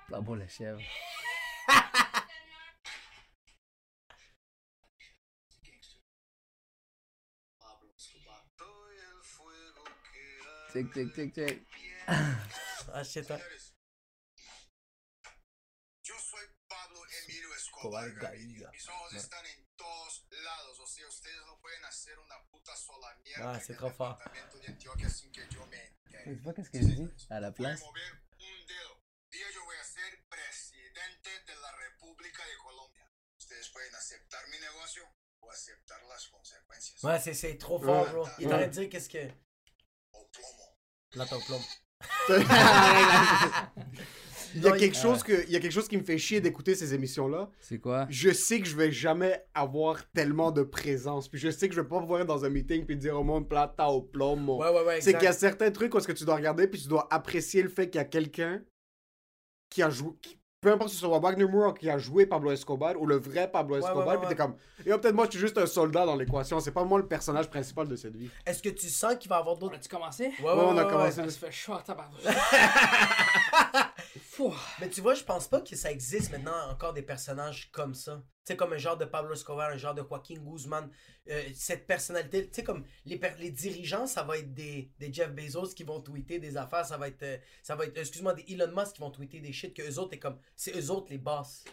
Pablo 0.10 0.36
la 0.36 0.48
chèvre. 0.48 0.82
Tic, 10.76 10.92
tic, 10.92 11.14
tic, 11.14 11.32
tic. 11.34 11.68
Ah, 12.92 13.02
shit. 13.02 13.30
Yo 16.04 16.16
soy 16.20 16.46
Pablo 16.68 17.00
Emilio 17.24 17.56
Escobar 17.56 18.12
Gaviria. 18.12 18.70
Mis 18.72 18.90
ojos 18.90 19.14
están 19.14 19.46
en 19.46 19.66
todos 19.78 20.26
lados. 20.30 20.78
O 20.82 20.86
sea, 20.86 21.08
ustedes 21.08 21.40
no 21.46 21.58
pueden 21.62 21.86
hacer 21.86 22.20
una 22.20 22.36
puta 22.52 22.76
sola 22.76 23.16
mierda. 23.24 23.54
En 23.54 23.60
c'est 23.62 23.78
trop 23.78 23.90
fort. 23.90 24.20
Tu 24.76 24.90
vois 24.90 24.98
qu'est-ce 26.54 26.70
que 26.70 26.82
je 26.82 26.88
dis? 26.88 27.10
À 27.30 27.40
la 27.40 27.54
place. 27.54 27.82
Ouais, 37.02 37.20
c'est, 37.22 37.34
c'est 37.34 37.58
trop 37.58 37.80
fort, 37.80 38.10
bro. 38.10 38.28
Il 38.40 38.50
t'aurait 38.50 38.68
dit 38.68 38.90
qu'est-ce 38.90 39.08
que. 39.08 39.32
Là, 41.16 41.26
ton 41.26 41.40
plomb. 41.40 41.60
Il 44.58 44.62
y 44.64 44.68
a 44.68 44.70
Non, 44.72 44.78
quelque 44.78 44.96
il- 44.96 45.02
chose 45.02 45.22
que, 45.22 45.44
il 45.48 45.52
y 45.52 45.58
a 45.58 45.60
quelque 45.60 45.74
chose 45.74 45.90
qui 45.90 45.98
me 45.98 46.04
fait 46.04 46.18
chier 46.18 46.40
d'écouter 46.40 46.76
ces 46.76 46.94
émissions-là. 46.94 47.50
C'est 47.60 47.78
quoi? 47.78 48.08
Je 48.10 48.30
sais 48.32 48.62
que 48.62 48.66
je 48.68 48.76
vais 48.78 48.90
jamais 48.90 49.46
avoir 49.54 50.10
tellement 50.12 50.52
de 50.54 50.64
présence. 50.64 51.28
Puis 51.28 51.40
je 51.40 51.50
sais 51.50 51.68
que 51.68 51.76
je 51.76 51.82
vais 51.82 51.88
pas 51.88 52.00
pouvoir 52.00 52.22
être 52.22 52.28
dans 52.28 52.46
un 52.46 52.50
meeting 52.50 52.86
puis 52.86 52.96
dire 52.96 53.20
au 53.20 53.24
monde 53.26 53.50
plata 53.50 53.90
au 53.90 54.02
plomo. 54.02 54.62
Ouais, 54.62 54.70
ouais, 54.70 54.86
ouais. 54.86 55.02
C'est 55.02 55.10
exact. 55.10 55.18
qu'il 55.20 55.26
y 55.26 55.28
a 55.30 55.34
certains 55.34 55.72
trucs 55.72 55.94
où 55.94 55.98
est-ce 55.98 56.08
que 56.08 56.14
tu 56.14 56.24
dois 56.24 56.36
regarder 56.36 56.68
puis 56.68 56.80
tu 56.82 56.88
dois 56.88 57.06
apprécier 57.14 57.64
le 57.64 57.70
fait 57.70 57.90
qu'il 57.90 58.00
y 58.00 58.02
a 58.02 58.06
quelqu'un 58.06 58.62
qui 59.70 59.84
a 59.84 59.90
joué. 59.90 60.14
qui- 60.22 60.40
peu 60.66 60.72
importe 60.72 60.90
si 60.90 60.96
ce 60.96 61.02
soit 61.06 61.20
Wagner 61.20 61.46
Moore 61.46 61.76
qui 61.76 61.88
a 61.92 62.00
joué 62.00 62.26
Pablo 62.26 62.50
Escobar 62.52 63.00
ou 63.00 63.06
le 63.06 63.18
vrai 63.18 63.48
Pablo 63.52 63.76
Ouais, 63.76 63.82
Escobar, 63.82 64.08
ouais, 64.08 64.14
ouais, 64.14 64.18
puis 64.18 64.36
t'es 64.36 64.42
ouais. 64.42 64.48
comme. 64.48 64.56
Et 64.84 64.90
peut-être 64.90 65.14
moi 65.14 65.26
je 65.26 65.32
suis 65.32 65.40
juste 65.40 65.58
un 65.60 65.68
soldat 65.68 66.08
dans 66.08 66.16
l'équation, 66.16 66.60
c'est 66.60 66.72
pas 66.72 66.84
moi 66.84 66.98
le 66.98 67.06
personnage 67.06 67.48
principal 67.52 67.88
de 67.88 67.96
cette 67.96 68.16
vie. 68.16 68.30
Est-ce 68.48 68.64
que 68.64 68.70
tu 68.70 68.88
sens 68.90 69.16
qu'il 69.20 69.30
va 69.30 69.38
y 69.38 69.40
avoir 69.42 69.56
On 69.56 69.60
d'autres. 69.60 69.76
a-tu 69.76 69.88
commencé? 69.90 70.24
Ouais, 70.26 70.34
on 70.44 70.76
a 70.76 70.86
commencé. 70.86 71.18
Ça 71.24 71.30
se 71.30 71.38
fait 71.38 71.52
chaud 71.52 71.74
à 71.74 71.82
tabarnak. 71.82 72.20
Mais 74.80 74.90
tu 74.90 75.02
vois, 75.02 75.14
je 75.14 75.24
pense 75.24 75.48
pas 75.48 75.62
que 75.62 75.76
ça 75.76 75.92
existe 75.92 76.32
maintenant 76.32 76.70
encore 76.70 76.94
des 76.94 77.02
personnages 77.02 77.70
comme 77.72 77.94
ça. 77.94 78.24
Tu 78.46 78.54
sais, 78.54 78.58
comme 78.58 78.74
un 78.74 78.78
genre 78.78 78.98
de 78.98 79.06
Pablo 79.06 79.34
Escobar, 79.34 79.72
un 79.72 79.78
genre 79.78 79.94
de 79.96 80.02
Joaquin 80.08 80.36
Guzman. 80.36 80.90
Euh, 81.30 81.44
cette 81.56 81.88
personnalité, 81.88 82.48
tu 82.48 82.54
sais, 82.54 82.64
comme 82.64 82.86
les, 83.06 83.20
les 83.40 83.50
dirigeants, 83.52 84.06
ça 84.08 84.24
va 84.24 84.38
être 84.38 84.54
des, 84.54 84.92
des 85.00 85.12
Jeff 85.12 85.32
Bezos 85.34 85.70
qui 85.74 85.84
vont 85.84 86.00
tweeter 86.02 86.40
des 86.40 86.58
affaires. 86.58 86.86
Ça 86.86 86.98
va 86.98 87.08
être, 87.08 87.24
euh, 87.24 87.38
ça 87.64 87.76
va 87.76 87.86
être 87.86 87.98
excuse-moi, 87.98 88.34
des 88.34 88.46
Elon 88.54 88.72
Musk 88.76 88.94
qui 88.94 89.02
vont 89.02 89.10
tweeter 89.12 89.40
des 89.40 89.52
shit 89.52 89.74
que 89.74 89.82
eux 89.82 90.00
autres, 90.00 90.14
est 90.14 90.20
comme, 90.20 90.38
c'est 90.56 90.78
eux 90.78 90.92
autres 90.92 91.08
les 91.10 91.18
boss. 91.18 91.64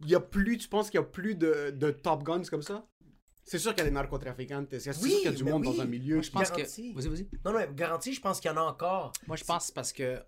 Il 0.00 0.10
y 0.10 0.14
a 0.14 0.20
plus, 0.20 0.58
tu 0.58 0.68
penses 0.68 0.90
qu'il 0.90 1.00
y 1.00 1.02
a 1.02 1.06
plus 1.06 1.34
de, 1.34 1.70
de 1.70 1.90
Top 1.90 2.22
Guns 2.22 2.42
comme 2.50 2.62
ça? 2.62 2.86
C'est 3.44 3.58
sûr 3.60 3.70
qu'il 3.70 3.78
y 3.84 3.86
a 3.86 3.88
des 3.88 3.94
narcotrafiquants, 3.94 4.66
c'est 4.72 4.80
sûr 4.80 5.02
Oui, 5.02 5.14
qu'il 5.14 5.24
y 5.24 5.28
a 5.28 5.32
du 5.32 5.44
mais 5.44 5.52
monde 5.52 5.64
oui. 5.64 5.76
dans 5.76 5.82
un 5.82 5.86
milieu. 5.86 6.16
Moi, 6.16 6.22
je 6.24 6.30
pense 6.32 6.50
Garanti. 6.50 6.92
que. 6.92 7.00
Vas-y, 7.00 7.08
vas-y. 7.08 7.28
Non, 7.44 7.52
non, 7.52 7.58
mais 7.60 7.68
garanti, 7.72 8.12
je 8.12 8.20
pense 8.20 8.40
qu'il 8.40 8.50
y 8.50 8.52
en 8.52 8.56
a 8.56 8.62
encore. 8.62 9.12
Moi, 9.28 9.36
je 9.36 9.44
pense 9.44 9.70
parce 9.70 9.92
que 9.92 10.20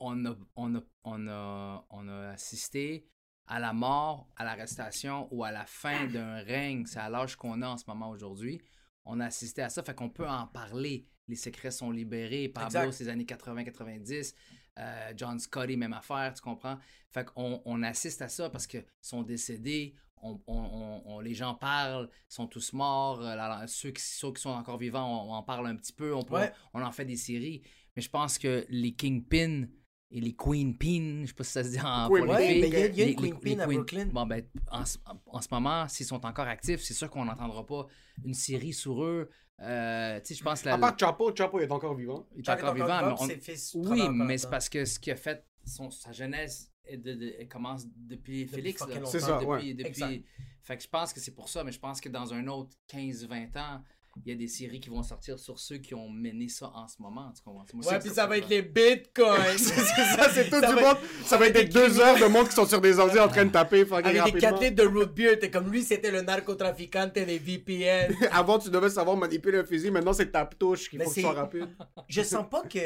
on 0.00 0.24
a, 0.26 0.34
on 0.56 0.74
a, 0.76 0.80
on 1.04 1.28
a, 1.28 1.86
on 1.90 2.08
a 2.08 2.28
assisté 2.30 3.08
à 3.46 3.58
la 3.58 3.72
mort, 3.72 4.28
à 4.36 4.44
l'arrestation 4.44 5.28
ou 5.30 5.42
à 5.44 5.50
la 5.50 5.64
fin 5.66 6.06
d'un 6.06 6.36
règne. 6.42 6.84
C'est 6.86 6.98
à 7.00 7.08
l'âge 7.08 7.36
qu'on 7.36 7.62
a 7.62 7.68
en 7.68 7.76
ce 7.78 7.84
moment 7.86 8.10
aujourd'hui. 8.10 8.60
On 9.04 9.20
a 9.20 9.26
assisté 9.26 9.62
à 9.62 9.70
ça, 9.70 9.82
fait 9.82 9.94
qu'on 9.94 10.10
peut 10.10 10.28
en 10.28 10.46
parler. 10.46 11.06
Les 11.28 11.36
secrets 11.36 11.70
sont 11.70 11.90
libérés. 11.90 12.48
Pablo, 12.48 12.92
ces 12.92 13.08
années 13.08 13.24
80-90. 13.24 14.34
Euh, 14.78 15.12
John 15.16 15.38
Scotty, 15.40 15.76
même 15.76 15.92
affaire, 15.94 16.32
tu 16.34 16.40
comprends? 16.42 16.78
Fait 17.10 17.24
qu'on 17.24 17.62
on 17.64 17.82
assiste 17.82 18.22
à 18.22 18.28
ça 18.28 18.48
parce 18.50 18.66
qu'ils 18.66 18.84
sont 19.00 19.22
décédés. 19.22 19.94
On, 20.20 20.40
on- 20.46 21.20
les 21.20 21.34
gens 21.34 21.54
parlent, 21.54 22.08
sont 22.28 22.46
tous 22.48 22.72
morts. 22.72 23.20
euh, 23.22 23.66
ceux, 23.66 23.90
qui, 23.92 24.02
ceux 24.02 24.32
qui 24.32 24.42
sont 24.42 24.50
encore 24.50 24.76
vivants, 24.78 25.24
on, 25.26 25.30
on 25.30 25.34
en 25.34 25.42
parle 25.42 25.66
un 25.68 25.76
petit 25.76 25.92
peu. 25.92 26.14
On, 26.14 26.22
peut- 26.22 26.34
Ouais. 26.34 26.52
on 26.74 26.82
en 26.82 26.92
fait 26.92 27.04
des 27.04 27.16
séries. 27.16 27.62
Mais 27.96 28.02
je 28.02 28.10
pense 28.10 28.36
que 28.38 28.66
les 28.68 28.94
Kingpin 28.94 29.66
et 30.10 30.20
les 30.20 30.34
Queen 30.34 30.76
Pin, 30.76 31.22
je 31.22 31.26
sais 31.28 31.34
pas 31.34 31.44
si 31.44 31.52
ça 31.52 31.64
se 31.64 31.70
dit 31.70 31.80
en 31.80 32.08
Queen 32.08 32.24
filles, 32.24 32.60
mais 32.60 32.68
il 32.68 32.72
y 32.72 32.76
a, 32.76 32.86
il 32.86 32.96
y 32.98 33.02
a 33.02 33.04
les- 33.06 33.12
une 33.12 33.16
Queen 33.18 33.34
les 33.42 33.56
Pin 33.56 33.60
à 33.62 33.66
Queen- 33.66 33.76
Brooklyn. 33.76 34.06
Bon, 34.06 34.26
ben, 34.26 34.42
en, 34.70 34.84
ce- 34.84 34.98
en 35.26 35.40
ce 35.40 35.48
moment, 35.50 35.86
s'ils 35.88 36.06
sont 36.06 36.24
encore 36.24 36.46
actifs, 36.46 36.80
c'est 36.80 36.94
sûr 36.94 37.10
qu'on 37.10 37.24
n'entendra 37.26 37.64
pas 37.66 37.86
une 38.24 38.34
série 38.34 38.72
sur 38.72 39.02
eux. 39.04 39.28
Euh, 39.60 40.18
tu 40.20 40.26
sais, 40.26 40.34
je 40.36 40.44
pense 40.44 40.62
que 40.62 40.66
la- 40.68 40.74
À 40.74 40.78
part 40.78 40.96
Chapo, 40.98 41.34
Chapo 41.34 41.58
est 41.60 41.70
encore 41.70 41.94
vivant. 41.96 42.26
il 42.34 42.38
est 42.38 42.48
encore 42.48 42.58
est 42.58 42.62
encore 42.62 42.74
vivant. 42.74 43.06
mais 43.08 43.14
on- 43.20 43.26
ses 43.26 43.38
fils 43.38 43.74
Oui, 43.74 44.08
mais 44.08 44.38
c'est 44.38 44.48
parce 44.50 44.68
que 44.68 44.84
ce 44.84 44.98
qui 45.00 45.10
a 45.10 45.16
fait 45.16 45.44
son, 45.64 45.90
sa 45.90 46.12
jeunesse 46.12 46.72
est 46.84 46.96
de- 46.96 47.14
de- 47.14 47.34
elle 47.38 47.48
commence 47.48 47.84
depuis, 47.94 48.46
Félix. 48.46 48.82
C'est 49.06 49.20
ça, 49.20 49.32
depuis, 49.34 49.46
ouais. 49.46 49.74
depuis-. 49.74 50.24
Fait 50.62 50.76
que 50.76 50.82
je 50.82 50.88
pense 50.88 51.12
que 51.12 51.20
c'est 51.20 51.34
pour 51.34 51.48
ça, 51.48 51.64
mais 51.64 51.72
je 51.72 51.78
pense 51.80 52.00
que 52.00 52.08
dans 52.08 52.32
un 52.32 52.46
autre 52.46 52.70
15-20 52.86 53.56
ans, 53.56 53.82
il 54.24 54.32
y 54.32 54.34
a 54.34 54.38
des 54.38 54.48
séries 54.48 54.80
qui 54.80 54.90
vont 54.90 55.02
sortir 55.02 55.38
sur 55.38 55.58
ceux 55.58 55.78
qui 55.78 55.94
ont 55.94 56.08
mené 56.08 56.48
ça 56.48 56.70
en 56.74 56.86
ce 56.88 57.00
moment. 57.00 57.32
Tu 57.36 57.42
comprends? 57.42 57.64
Moi, 57.74 57.92
Ouais, 57.92 57.98
puis 57.98 58.10
ça 58.10 58.26
va 58.26 58.38
être 58.38 58.48
les 58.48 58.62
bitcoins. 58.62 59.36
c'est 59.56 59.74
ça, 59.80 60.28
c'est 60.32 60.50
tout 60.50 60.60
Ça 60.60 60.68
du 60.68 60.74
va- 60.74 60.80
monde. 60.94 60.96
Ça 61.24 61.36
va 61.36 61.46
être 61.46 61.54
des 61.54 61.64
deux 61.64 62.00
heures 62.00 62.18
de 62.18 62.26
monde 62.26 62.48
qui 62.48 62.54
sont 62.54 62.66
sur 62.66 62.80
des 62.80 62.98
ordi 62.98 63.18
en 63.18 63.28
train 63.28 63.44
de 63.44 63.50
taper 63.50 63.84
Avec 63.92 64.12
des 64.12 64.20
rapidement. 64.20 64.40
4 64.40 64.62
litres 64.62 64.76
de 64.82 64.86
root 64.88 65.06
beer, 65.06 65.38
t'es 65.38 65.50
comme 65.50 65.70
lui, 65.70 65.82
c'était 65.82 66.10
le 66.10 66.22
narcotrafiquant 66.22 67.10
des 67.14 67.38
VPN. 67.38 68.14
Avant, 68.32 68.58
tu 68.58 68.70
devais 68.70 68.90
savoir 68.90 69.16
manipuler 69.16 69.58
un 69.58 69.64
fusil. 69.64 69.90
Maintenant, 69.90 70.12
c'est 70.12 70.30
tape-touche 70.30 70.88
qu'il 70.90 70.98
Mais 70.98 71.04
faut 71.04 71.10
que 71.10 71.14
tu 71.14 71.20
sois 71.22 71.32
rapide. 71.32 71.68
je 72.08 72.22
sens 72.22 72.44
pas 72.50 72.62
que. 72.62 72.78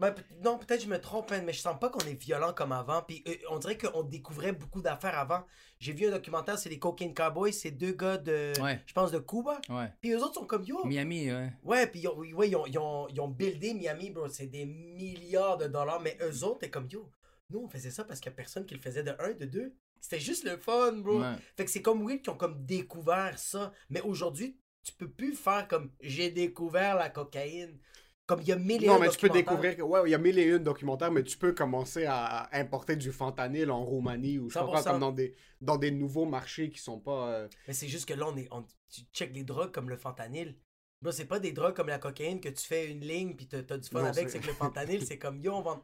Ben, 0.00 0.14
non, 0.42 0.58
peut-être 0.58 0.82
je 0.82 0.88
me 0.88 0.98
trompe, 0.98 1.30
hein, 1.30 1.42
mais 1.44 1.52
je 1.52 1.60
sens 1.60 1.78
pas 1.78 1.90
qu'on 1.90 2.00
est 2.00 2.14
violent 2.14 2.54
comme 2.54 2.72
avant. 2.72 3.02
Puis 3.02 3.22
euh, 3.28 3.34
on 3.50 3.58
dirait 3.58 3.76
qu'on 3.76 4.02
découvrait 4.02 4.52
beaucoup 4.52 4.80
d'affaires 4.80 5.18
avant. 5.18 5.44
J'ai 5.78 5.92
vu 5.92 6.06
un 6.06 6.10
documentaire, 6.10 6.58
c'est 6.58 6.70
les 6.70 6.78
Cocaine 6.78 7.12
Cowboys, 7.12 7.52
c'est 7.52 7.70
deux 7.70 7.92
gars 7.92 8.16
de. 8.16 8.52
Ouais. 8.62 8.80
Je 8.86 8.94
pense 8.94 9.12
de 9.12 9.18
Cuba. 9.18 9.60
Ouais. 9.68 9.92
Puis 10.00 10.12
eux 10.12 10.22
autres 10.22 10.34
sont 10.34 10.46
comme 10.46 10.64
yo. 10.64 10.84
Miami, 10.86 11.30
ouais. 11.30 11.52
Ouais, 11.62 11.86
puis 11.86 12.00
ils 12.00 12.08
ont, 12.08 12.16
ouais, 12.16 12.48
ils, 12.48 12.56
ont, 12.56 12.66
ils, 12.66 12.78
ont, 12.78 13.08
ils 13.08 13.20
ont 13.20 13.28
buildé 13.28 13.74
Miami, 13.74 14.10
bro. 14.10 14.26
C'est 14.28 14.46
des 14.46 14.64
milliards 14.64 15.58
de 15.58 15.66
dollars. 15.66 16.00
Mais 16.00 16.16
eux 16.22 16.44
autres, 16.44 16.60
t'es 16.60 16.70
comme 16.70 16.88
yo. 16.90 17.10
Nous, 17.50 17.60
on 17.60 17.68
faisait 17.68 17.90
ça 17.90 18.04
parce 18.04 18.20
qu'il 18.20 18.30
y 18.30 18.32
a 18.32 18.36
personne 18.36 18.64
qui 18.64 18.74
le 18.74 18.80
faisait 18.80 19.02
de 19.02 19.14
un, 19.18 19.32
de 19.32 19.44
deux. 19.44 19.74
C'était 20.00 20.20
juste 20.20 20.44
le 20.44 20.56
fun, 20.56 20.92
bro. 20.92 21.20
Ouais. 21.20 21.34
Fait 21.56 21.66
que 21.66 21.70
c'est 21.70 21.82
comme 21.82 22.06
weird 22.06 22.22
qui 22.22 22.30
ont 22.30 22.36
comme 22.36 22.64
découvert 22.64 23.38
ça. 23.38 23.72
Mais 23.90 24.00
aujourd'hui, 24.00 24.58
tu 24.82 24.92
peux 24.94 25.10
plus 25.10 25.34
faire 25.34 25.68
comme 25.68 25.90
j'ai 26.00 26.30
découvert 26.30 26.96
la 26.96 27.10
cocaïne. 27.10 27.78
Comme 28.30 28.42
il 28.42 28.46
y 28.48 28.52
a 28.52 28.56
mille 28.56 28.84
et 28.84 28.86
Non, 28.86 28.94
un 28.94 29.00
mais 29.00 29.08
tu 29.08 29.18
peux 29.18 29.28
découvrir 29.28 29.76
que, 29.76 29.82
ouais, 29.82 30.02
il 30.06 30.10
y 30.12 30.14
a 30.14 30.18
mille 30.18 30.38
et 30.38 30.44
une 30.44 30.58
documentaires, 30.62 31.10
mais 31.10 31.24
tu 31.24 31.36
peux 31.36 31.52
commencer 31.52 32.04
à 32.04 32.48
importer 32.56 32.94
du 32.94 33.10
fentanyl 33.10 33.72
en 33.72 33.84
Roumanie 33.84 34.38
ou 34.38 34.48
je 34.48 34.54
100%. 34.54 34.66
comprends 34.66 34.82
comme 34.84 35.00
dans 35.00 35.10
des, 35.10 35.34
dans 35.60 35.76
des 35.78 35.90
nouveaux 35.90 36.26
marchés 36.26 36.70
qui 36.70 36.78
sont 36.78 37.00
pas. 37.00 37.28
euh, 37.32 37.48
Mais 37.66 37.74
c'est 37.74 37.88
juste 37.88 38.06
que 38.06 38.14
là, 38.14 38.28
on 38.28 38.36
est, 38.36 38.46
on, 38.52 38.62
tu 38.88 39.00
check 39.12 39.34
les 39.34 39.42
drogues 39.42 39.72
comme 39.72 39.88
le 39.90 39.96
fentanyl. 39.96 40.54
Là, 41.02 41.10
c'est 41.10 41.24
pas 41.24 41.40
des 41.40 41.50
drogues 41.50 41.74
comme 41.74 41.88
la 41.88 41.98
cocaïne 41.98 42.40
que 42.40 42.50
tu 42.50 42.64
fais 42.64 42.88
une 42.88 43.00
ligne 43.00 43.34
puis 43.34 43.48
t'as 43.48 43.64
t'as 43.64 43.78
du 43.78 43.88
fun 43.88 44.00
Non, 44.00 44.06
avec. 44.06 44.30
c'est- 44.30 44.38
que 44.38 44.46
le 44.46 44.52
fentanyl, 44.52 45.04
c'est 45.04 45.18
comme 45.18 45.40
yo, 45.42 45.52
on 45.52 45.62
vend. 45.62 45.82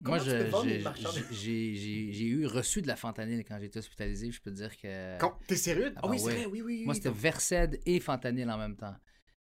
Moi, 0.00 0.18
Comment 0.18 0.50
vendre 0.50 0.64
j'ai- 0.64 0.76
une 0.78 0.82
marchandise? 0.82 1.26
j'ai 1.30 1.74
j'ai- 1.74 2.12
j'ai 2.12 2.24
eu 2.24 2.46
reçu 2.46 2.80
de 2.82 2.88
la 2.88 2.96
fentanyl 2.96 3.44
quand 3.44 3.58
j'étais 3.60 3.78
hospitalisé. 3.78 4.30
Je 4.32 4.40
peux 4.40 4.50
te 4.50 4.56
dire 4.56 4.76
que. 4.76 5.18
Quand... 5.18 5.38
T'es 5.46 5.56
sérieux? 5.56 5.92
Ah 5.96 6.00
Ah 6.02 6.08
oui, 6.08 6.16
bah 6.16 6.22
c'est 6.24 6.26
ouais. 6.26 6.34
vrai, 6.36 6.46
oui, 6.46 6.62
oui. 6.62 6.82
Moi, 6.84 6.94
oui. 6.94 6.96
c'était 6.96 7.10
Versed 7.10 7.80
et 7.86 8.00
fentanyl 8.00 8.50
en 8.50 8.58
même 8.58 8.76
temps. 8.76 8.94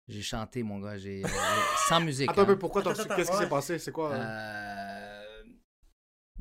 J'ai 0.07 0.21
chanté, 0.21 0.61
mon 0.63 0.79
gars. 0.79 0.97
J'ai 0.97 1.23
euh, 1.25 1.27
sans 1.87 1.99
musique. 2.01 2.29
Attends 2.29 2.41
un 2.41 2.43
hein. 2.43 2.47
peu, 2.47 2.59
pourquoi 2.59 2.81
reçu- 2.83 3.01
attends, 3.01 3.15
Qu'est-ce 3.15 3.31
qui 3.31 3.37
s'est 3.37 3.49
passé? 3.49 3.79
C'est 3.79 3.91
quoi? 3.91 4.11
euh? 4.13 4.21
Euh, 4.23 5.43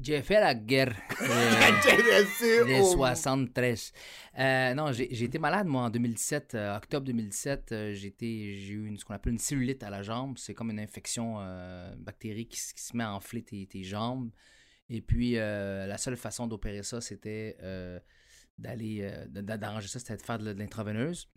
J'ai 0.01 0.21
fait 0.23 0.41
la 0.41 0.55
guerre. 0.55 0.95
euh, 1.23 2.65
Les 2.67 2.81
oh. 2.81 2.93
73. 2.93 3.93
Euh, 4.39 4.75
non, 4.75 4.93
j'ai 4.93 5.09
j'ai 5.13 5.25
été 5.25 5.39
malade, 5.39 5.67
moi, 5.67 5.83
en 5.85 5.91
2017. 5.91 6.55
euh, 6.55 6.77
octobre 6.77 7.07
2007, 7.07 7.73
euh, 7.73 7.95
j'ai 7.95 8.09
été- 8.09 8.59
j'ai 8.59 8.73
eu 8.75 8.87
une- 8.87 8.99
ce 8.99 9.05
qu'on 9.05 9.15
appelle 9.15 9.33
une 9.33 9.39
cellulite 9.39 9.83
à 9.83 9.89
la 9.91 10.03
jambe. 10.03 10.37
C'est 10.37 10.53
comme 10.55 10.71
une 10.71 10.81
infection 10.81 11.37
euh, 11.41 11.95
bactérienne 11.97 12.47
qui, 12.49 12.59
se 12.61 12.97
met 12.97 13.05
à 13.05 13.15
enfler 13.15 13.43
tes, 13.43 13.67
tes 13.67 13.83
jambes. 13.83 14.31
Et 14.91 15.01
puis, 15.01 15.39
euh, 15.39 15.87
la 15.87 15.97
seule 15.97 16.17
façon 16.19 16.47
d'opérer 16.47 16.83
ça, 16.83 17.01
c'était 17.01 17.57
euh, 17.63 17.99
d'aller, 18.59 19.01
euh, 19.03 19.27
d'arranger 19.43 19.89
ça, 19.89 19.99
c'était 19.99 20.17
de 20.19 20.23
faire 20.23 20.39
de 20.39 20.51
l'intraveineuse. 20.51 21.31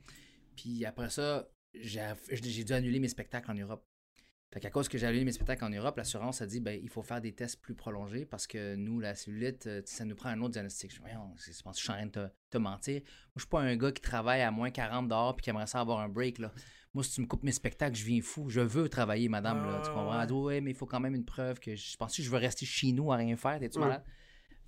Puis 0.57 0.83
après 0.85 1.09
ça, 1.09 1.47
j'ai 1.73 2.63
dû 2.63 2.73
annuler 2.73 2.99
mes 2.99 3.07
spectacles 3.07 3.51
en 3.51 3.55
Europe. 3.55 3.85
Fait 4.53 4.61
qu'à 4.61 4.69
cause 4.69 4.87
que 4.87 4.97
j'ai 4.97 5.05
annulé 5.05 5.25
mes 5.25 5.33
spectacles 5.33 5.65
en 5.65 5.69
Europe, 5.69 5.97
l'assurance 5.97 6.41
a 6.41 6.47
dit 6.47 6.61
ben 6.61 6.79
il 6.81 6.89
faut 6.89 7.03
faire 7.03 7.19
des 7.19 7.33
tests 7.33 7.61
plus 7.61 7.75
prolongés 7.75 8.25
parce 8.25 8.47
que 8.47 8.75
nous, 8.75 9.01
la 9.01 9.13
cellulite, 9.13 9.67
euh, 9.67 9.81
ça 9.85 10.05
nous 10.05 10.15
prend 10.15 10.29
un 10.29 10.39
autre 10.39 10.51
diagnostic. 10.53 10.93
Je 10.93 11.01
dis, 11.01 11.57
je 11.57 11.61
pense 11.63 11.75
que 11.75 11.79
je 11.79 11.83
suis 11.83 11.91
en 11.91 11.95
train 11.95 12.05
de 12.05 12.11
te, 12.11 12.27
te 12.51 12.57
mentir. 12.57 13.01
Moi, 13.01 13.33
je 13.35 13.41
suis 13.41 13.49
pas 13.49 13.59
un 13.59 13.75
gars 13.75 13.91
qui 13.91 14.01
travaille 14.01 14.41
à 14.41 14.49
moins 14.49 14.71
40 14.71 15.09
dehors 15.09 15.35
puis 15.35 15.43
qui 15.43 15.49
aimerait 15.49 15.67
ça 15.67 15.81
avoir 15.81 15.99
un 15.99 16.07
break. 16.07 16.39
Là. 16.39 16.53
Moi, 16.93 17.03
si 17.03 17.11
tu 17.15 17.21
me 17.21 17.27
coupes 17.27 17.43
mes 17.43 17.51
spectacles, 17.51 17.97
je 17.97 18.05
viens 18.05 18.21
fou. 18.21 18.49
Je 18.49 18.61
veux 18.61 18.87
travailler, 18.87 19.27
madame. 19.27 19.65
là, 19.65 19.81
tu 19.83 19.89
Ah, 19.89 19.93
comprends? 19.93 20.21
Elle 20.21 20.27
dit, 20.27 20.33
ouais, 20.33 20.61
mais 20.61 20.71
il 20.71 20.77
faut 20.77 20.85
quand 20.87 21.01
même 21.01 21.13
une 21.15 21.25
preuve 21.25 21.59
que 21.59 21.75
je 21.75 21.97
pense 21.97 22.15
que 22.15 22.23
je 22.23 22.29
veux 22.29 22.37
rester 22.37 22.65
chez 22.65 22.93
nous 22.93 23.11
à 23.11 23.17
rien 23.17 23.35
faire. 23.35 23.59
T'es-tu 23.59 23.79
malade? 23.79 24.03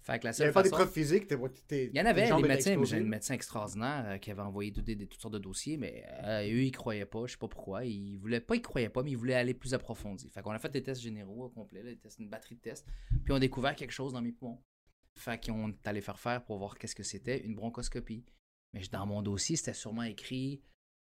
Fait 0.02 0.18
que 0.20 0.24
la 0.26 0.30
Il 0.32 0.34
y 0.34 0.36
seule 0.38 0.46
avait 0.48 0.54
pas 0.54 0.64
façon... 0.64 0.76
d'épreuve 0.78 0.92
physique, 0.94 1.28
t'es- 1.28 1.38
t'es- 1.68 1.86
Il 1.94 1.98
y 1.98 2.02
en 2.02 2.06
avait, 2.06 2.26
les 2.26 2.48
médecins, 2.48 2.78
mais 2.78 2.86
j'ai 2.86 2.98
un 2.98 3.04
médecin 3.04 3.34
extraordinaire 3.34 4.04
euh, 4.08 4.18
qui 4.18 4.32
avait 4.32 4.42
envoyé 4.42 4.72
tout 4.72 4.82
des- 4.82 4.96
des- 4.96 5.08
toutes 5.08 5.20
sortes 5.22 5.34
de 5.34 5.40
dossiers, 5.40 5.78
mais 5.78 6.04
euh, 6.24 6.42
eux, 6.44 6.64
ils 6.64 6.72
croyaient 6.72 7.06
pas, 7.06 7.26
je 7.28 7.34
sais 7.34 7.38
pas 7.38 7.48
pourquoi. 7.50 7.86
Ils 7.86 8.18
voulaient 8.18 8.40
pas, 8.40 8.56
ils 8.56 8.62
croyaient 8.62 8.90
pas, 8.90 9.04
mais 9.04 9.12
ils 9.12 9.18
voulaient 9.18 9.34
aller 9.36 9.54
plus 9.54 9.74
approfondi. 9.74 10.30
Fait 10.30 10.42
qu'on 10.42 10.52
a 10.52 10.60
fait 10.60 10.72
des 10.72 10.82
tests 10.82 11.02
généraux 11.02 11.46
au 11.46 11.50
complet, 11.50 11.84
là, 11.84 11.90
des 11.92 11.98
tests, 11.98 12.20
une 12.20 12.30
batterie 12.30 12.56
de 12.56 12.62
tests, 12.62 12.86
puis 13.24 13.32
on 13.34 13.36
a 13.36 13.40
découvert 13.40 13.76
quelque 13.76 13.92
chose 13.92 14.14
dans 14.14 14.22
mes 14.22 14.32
poumons. 14.32 14.62
Fait 15.16 15.44
qu'on 15.46 15.70
est 15.70 15.88
allé 15.88 16.00
faire 16.02 16.18
faire 16.20 16.44
pour 16.46 16.58
voir 16.60 16.78
qu'est-ce 16.78 16.96
que 16.96 17.04
c'était, 17.04 17.42
une 17.46 17.56
bronchoscopie. 17.56 18.24
Mais 18.74 18.82
dans 18.92 19.06
mon 19.06 19.22
dossier, 19.22 19.56
c'était 19.58 19.74
sûrement 19.74 20.04
écrit 20.04 20.62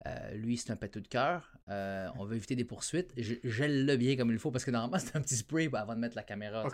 euh, 0.07 0.35
lui, 0.35 0.57
c'est 0.57 0.73
un 0.73 0.77
péteux 0.77 1.01
de 1.01 1.09
cœur. 1.09 1.53
euh, 1.69 2.09
on 2.19 2.25
veut 2.25 2.37
éviter 2.37 2.57
des 2.57 2.65
poursuites. 2.65 3.13
Je 3.17 3.35
gèle-le 3.45 3.97
bien 3.97 4.17
comme 4.17 4.31
il 4.33 4.39
faut 4.39 4.51
parce 4.51 4.65
que 4.65 4.71
normalement, 4.71 4.99
c'est 4.99 5.17
un 5.17 5.21
petit 5.21 5.37
spray 5.37 5.69
avant 5.73 5.95
de 5.95 6.01
mettre 6.01 6.17
la 6.17 6.25
caméra. 6.25 6.65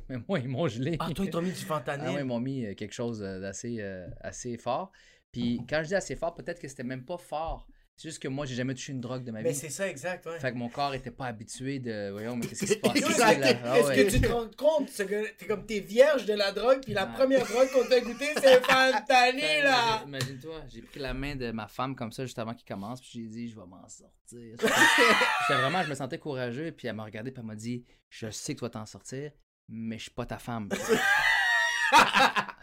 Mais 0.08 0.18
moi, 0.28 0.38
ils 0.38 0.48
m'ont 0.48 0.68
gelé. 0.68 0.96
Ah, 1.00 1.10
toi, 1.12 1.24
ils 1.24 1.30
t'ont 1.30 1.42
mis 1.42 1.50
du 1.50 1.56
fentanyl. 1.56 2.06
Ah 2.16 2.20
ils 2.20 2.24
m'ont 2.24 2.40
mis 2.40 2.64
euh, 2.64 2.74
quelque 2.74 2.94
chose 2.94 3.20
d'assez 3.20 3.78
euh, 3.80 4.06
assez 4.20 4.56
fort. 4.56 4.92
Puis 5.32 5.60
quand 5.68 5.82
je 5.82 5.88
dis 5.88 5.94
assez 5.94 6.16
fort, 6.16 6.34
peut-être 6.34 6.60
que 6.60 6.68
c'était 6.68 6.84
même 6.84 7.04
pas 7.04 7.18
fort. 7.18 7.66
C'est 7.98 8.08
juste 8.10 8.20
que 8.22 8.28
moi, 8.28 8.44
j'ai 8.44 8.54
jamais 8.54 8.74
touché 8.74 8.92
une 8.92 9.00
drogue 9.00 9.24
de 9.24 9.30
ma 9.30 9.40
Mais 9.40 9.52
vie. 9.52 9.54
c'est 9.56 9.70
ça, 9.70 9.88
exact, 9.88 10.26
ouais. 10.26 10.38
Fait 10.38 10.52
que 10.52 10.56
mon 10.58 10.68
corps 10.68 10.92
était 10.92 11.10
pas 11.10 11.26
habitué 11.28 11.78
de. 11.78 12.10
Voyons, 12.10 12.36
mais 12.36 12.46
qu'est-ce 12.46 12.60
qui 12.66 12.72
se 12.72 12.74
passe? 12.80 13.00
Là? 13.18 13.56
Ah 13.64 13.78
Est-ce 13.78 13.86
ouais. 13.88 14.04
que 14.04 14.10
tu 14.10 14.20
te 14.20 14.26
rends 14.28 14.50
compte 14.54 14.90
t'es 14.92 15.46
comme 15.46 15.64
t'es 15.64 15.80
vierge 15.80 16.26
de 16.26 16.34
la 16.34 16.52
drogue 16.52 16.80
puis 16.84 16.92
la 16.92 17.06
première 17.06 17.46
drogue 17.46 17.68
qu'on 17.72 17.86
t'a 17.88 18.00
goûté 18.00 18.26
c'est 18.38 18.56
le 18.56 18.60
fentanyl 18.60 19.62
là. 19.64 20.02
Imagine- 20.06 20.08
Imagine-toi, 20.08 20.60
j'ai 20.68 20.82
pris 20.82 21.00
la 21.00 21.14
main 21.14 21.36
de 21.36 21.50
ma 21.52 21.68
femme 21.68 21.96
comme 21.96 22.12
ça 22.12 22.24
juste 22.26 22.38
avant 22.38 22.52
qu'il 22.54 22.66
commence, 22.66 23.00
puis 23.00 23.10
j'ai 23.14 23.26
dit, 23.28 23.48
je 23.48 23.56
vais 23.56 23.66
m'en 23.66 23.88
sortir. 23.88 24.56
J'étais 24.60 25.60
vraiment, 25.60 25.82
je 25.82 25.88
me 25.88 25.94
sentais 25.94 26.18
courageux, 26.18 26.72
puis 26.72 26.88
elle 26.88 26.96
m'a 26.96 27.04
regardé, 27.04 27.30
puis 27.30 27.40
elle 27.40 27.46
m'a 27.46 27.54
dit, 27.56 27.84
je 28.10 28.28
sais 28.30 28.54
que 28.54 28.58
tu 28.58 28.64
vas 28.64 28.70
t'en 28.70 28.84
sortir, 28.84 29.30
mais 29.68 29.96
je 29.96 30.02
suis 30.04 30.10
pas 30.10 30.26
ta 30.26 30.38
femme. 30.38 30.68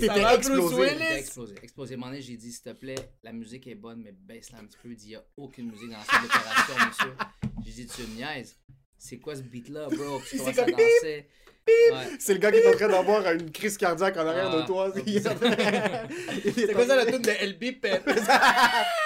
T'étais 0.00 0.34
explosé. 0.34 0.82
Explosé. 1.18 1.54
Explosé. 1.62 1.94
À 1.94 1.96
un 1.96 2.00
moment 2.00 2.10
donné, 2.12 2.22
j'ai 2.22 2.36
dit, 2.36 2.52
s'il 2.52 2.62
te 2.62 2.70
plaît, 2.72 2.94
la 3.22 3.32
musique 3.32 3.66
est 3.66 3.74
bonne, 3.74 4.02
mais 4.04 4.12
baisse-la 4.12 4.58
un 4.58 4.64
petit 4.64 4.78
peu. 4.82 4.90
Il 4.90 4.96
dit, 4.96 5.06
il 5.06 5.08
n'y 5.10 5.14
a 5.16 5.24
aucune 5.36 5.70
musique 5.70 5.90
dans 5.90 5.98
la 5.98 6.04
salle 6.04 6.22
d'opération, 6.22 6.74
monsieur. 6.86 7.12
J'ai 7.64 7.72
dit, 7.72 7.86
tu 7.86 8.02
me 8.02 8.16
niaises. 8.16 8.56
C'est 8.98 9.18
quoi 9.18 9.34
ce 9.36 9.42
beat-là, 9.42 9.88
bro? 9.88 10.18
Puis 10.20 10.38
je 10.38 10.42
commence 10.44 10.58
à 10.58 10.64
danser. 10.66 11.26
Ouais. 11.68 11.92
C'est 12.20 12.32
le 12.34 12.38
gars 12.38 12.52
qui 12.52 12.58
est 12.58 12.68
en 12.68 12.76
train 12.76 12.88
d'avoir 12.88 13.28
une 13.32 13.50
crise 13.50 13.76
cardiaque 13.76 14.16
en 14.16 14.26
arrière 14.26 14.50
Ah, 14.52 14.60
de 14.62 14.66
toi. 14.66 14.92
Il 15.04 15.16
est- 15.16 16.54
C'est 16.66 16.72
quoi 16.74 16.86
ça 16.86 16.94
la 16.96 17.06
tune 17.06 17.22
de 17.22 17.30
LB? 17.44 17.80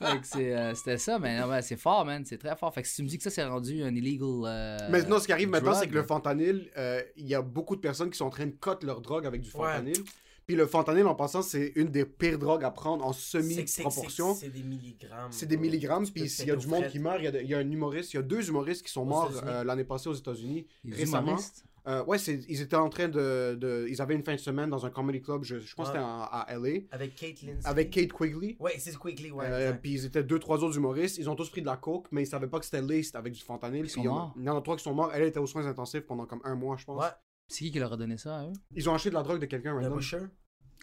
Fait 0.00 0.20
que 0.20 0.26
c'est, 0.26 0.56
euh, 0.56 0.74
c'était 0.74 0.98
ça, 0.98 1.18
mais 1.18 1.40
non, 1.40 1.48
c'est 1.62 1.76
fort, 1.76 2.04
man. 2.04 2.24
C'est 2.24 2.38
très 2.38 2.56
fort. 2.56 2.72
Fait 2.74 2.82
que 2.82 2.88
si 2.88 2.96
tu 2.96 3.02
me 3.02 3.08
dis 3.08 3.16
que 3.18 3.24
ça, 3.24 3.30
c'est 3.30 3.44
rendu 3.44 3.82
un 3.82 3.94
illegal. 3.94 4.28
euh, 4.46 4.78
Mais 4.90 5.02
non, 5.02 5.18
ce 5.18 5.26
qui 5.26 5.32
arrive 5.32 5.48
maintenant, 5.48 5.74
c'est 5.74 5.88
que 5.88 5.94
le 5.94 6.02
fentanyl, 6.02 6.70
euh, 6.76 7.02
il 7.16 7.26
y 7.28 7.34
a 7.34 7.42
beaucoup 7.42 7.76
de 7.76 7.80
personnes 7.80 8.10
qui 8.10 8.16
sont 8.18 8.26
en 8.26 8.30
train 8.30 8.46
de 8.46 8.52
cut 8.60 8.84
leur 8.84 9.00
drogue 9.00 9.26
avec 9.26 9.40
du 9.40 9.48
Ouais. 9.50 9.54
fentanyl. 9.54 9.96
Puis 10.44 10.56
le 10.56 10.66
fentanyl, 10.66 11.06
en 11.06 11.14
passant, 11.14 11.40
c'est 11.40 11.72
une 11.76 11.88
des 11.88 12.04
pires 12.04 12.36
drogues 12.38 12.64
à 12.64 12.70
prendre 12.72 13.06
en 13.06 13.12
semi-proportion. 13.12 14.34
C'est 14.34 14.48
des 14.48 14.62
milligrammes. 14.62 15.30
C'est 15.30 15.46
des 15.46 15.56
milligrammes, 15.56 16.06
puis 16.08 16.28
s'il 16.28 16.48
y 16.48 16.50
a 16.50 16.56
du 16.56 16.66
monde 16.66 16.88
qui 16.88 16.98
meurt, 16.98 17.18
il 17.20 17.24
y, 17.24 17.28
a 17.28 17.42
y 17.42 17.54
un 17.54 17.70
humoriste, 17.70 18.12
il 18.12 18.16
y 18.16 18.18
a 18.18 18.22
deux 18.22 18.48
humoristes 18.48 18.84
qui 18.84 18.90
sont 18.92 19.04
morts 19.04 19.30
euh, 19.44 19.62
l'année 19.64 19.84
passée 19.84 20.08
aux 20.08 20.14
États-Unis, 20.14 20.66
récemment. 20.90 21.28
humoristes? 21.28 21.64
Euh, 21.88 22.04
ouais, 22.04 22.16
c'est- 22.18 22.44
ils 22.48 22.60
étaient 22.60 22.76
en 22.76 22.88
train 22.88 23.08
de, 23.08 23.56
de- 23.60 23.86
Ils 23.88 24.00
avaient 24.00 24.14
une 24.14 24.22
fin 24.22 24.34
de 24.34 24.40
semaine 24.40 24.70
dans 24.70 24.86
un 24.86 24.90
comedy 24.90 25.20
club, 25.20 25.42
je, 25.42 25.58
je 25.58 25.74
pense 25.74 25.88
que 25.88 25.94
c'était 25.94 26.04
à 26.04 26.46
LA, 26.50 26.82
Avec 26.92 27.16
Kate 27.16 27.42
Lindsay. 27.42 27.68
avec 27.68 27.90
Kate 27.90 28.12
Quigley. 28.12 28.56
Ouais, 28.60 28.78
c'est 28.78 28.96
Quickly, 28.96 29.30
ouais. 29.32 29.46
Euh, 29.48 29.72
puis 29.72 29.92
ils 29.94 30.04
étaient 30.04 30.22
deux, 30.22 30.38
trois 30.38 30.62
autres 30.62 30.76
humoristes. 30.76 31.18
Ils 31.18 31.28
ont 31.28 31.34
tous 31.34 31.50
pris 31.50 31.60
de 31.60 31.66
la 31.66 31.76
coke, 31.76 32.06
mais 32.12 32.22
ils 32.22 32.26
savaient 32.26 32.46
pas 32.46 32.60
que 32.60 32.64
c'était 32.66 32.82
laced 32.82 33.16
avec 33.16 33.32
du 33.32 33.40
fentanyl. 33.40 33.88
sont 33.90 33.94
Puis 34.00 34.02
il 34.02 34.04
y 34.04 34.08
en 34.08 34.12
a- 34.16 34.18
morts. 34.20 34.34
Il 34.36 34.44
y 34.44 34.48
en 34.48 34.56
a 34.58 34.62
trois 34.62 34.76
qui 34.76 34.84
sont 34.84 34.94
morts. 34.94 35.10
Elle 35.12 35.24
était 35.24 35.40
aux 35.40 35.46
soins 35.46 35.66
intensifs 35.66 36.06
pendant 36.06 36.24
comme 36.26 36.40
un 36.44 36.54
mois, 36.54 36.76
je 36.76 36.84
pense. 36.84 37.02
Ouais, 37.02 37.10
C'est 37.48 37.64
qui 37.64 37.72
qui 37.72 37.78
leur 37.80 37.92
a 37.92 37.96
donné 37.96 38.16
ça 38.16 38.38
à 38.38 38.46
eux? 38.46 38.52
Ils 38.76 38.88
ont 38.88 38.94
acheté 38.94 39.08
de 39.10 39.14
la 39.14 39.22
drogue 39.24 39.40
de 39.40 39.46
quelqu'un 39.46 39.78
le 39.80 39.90
pusher? 39.90 40.20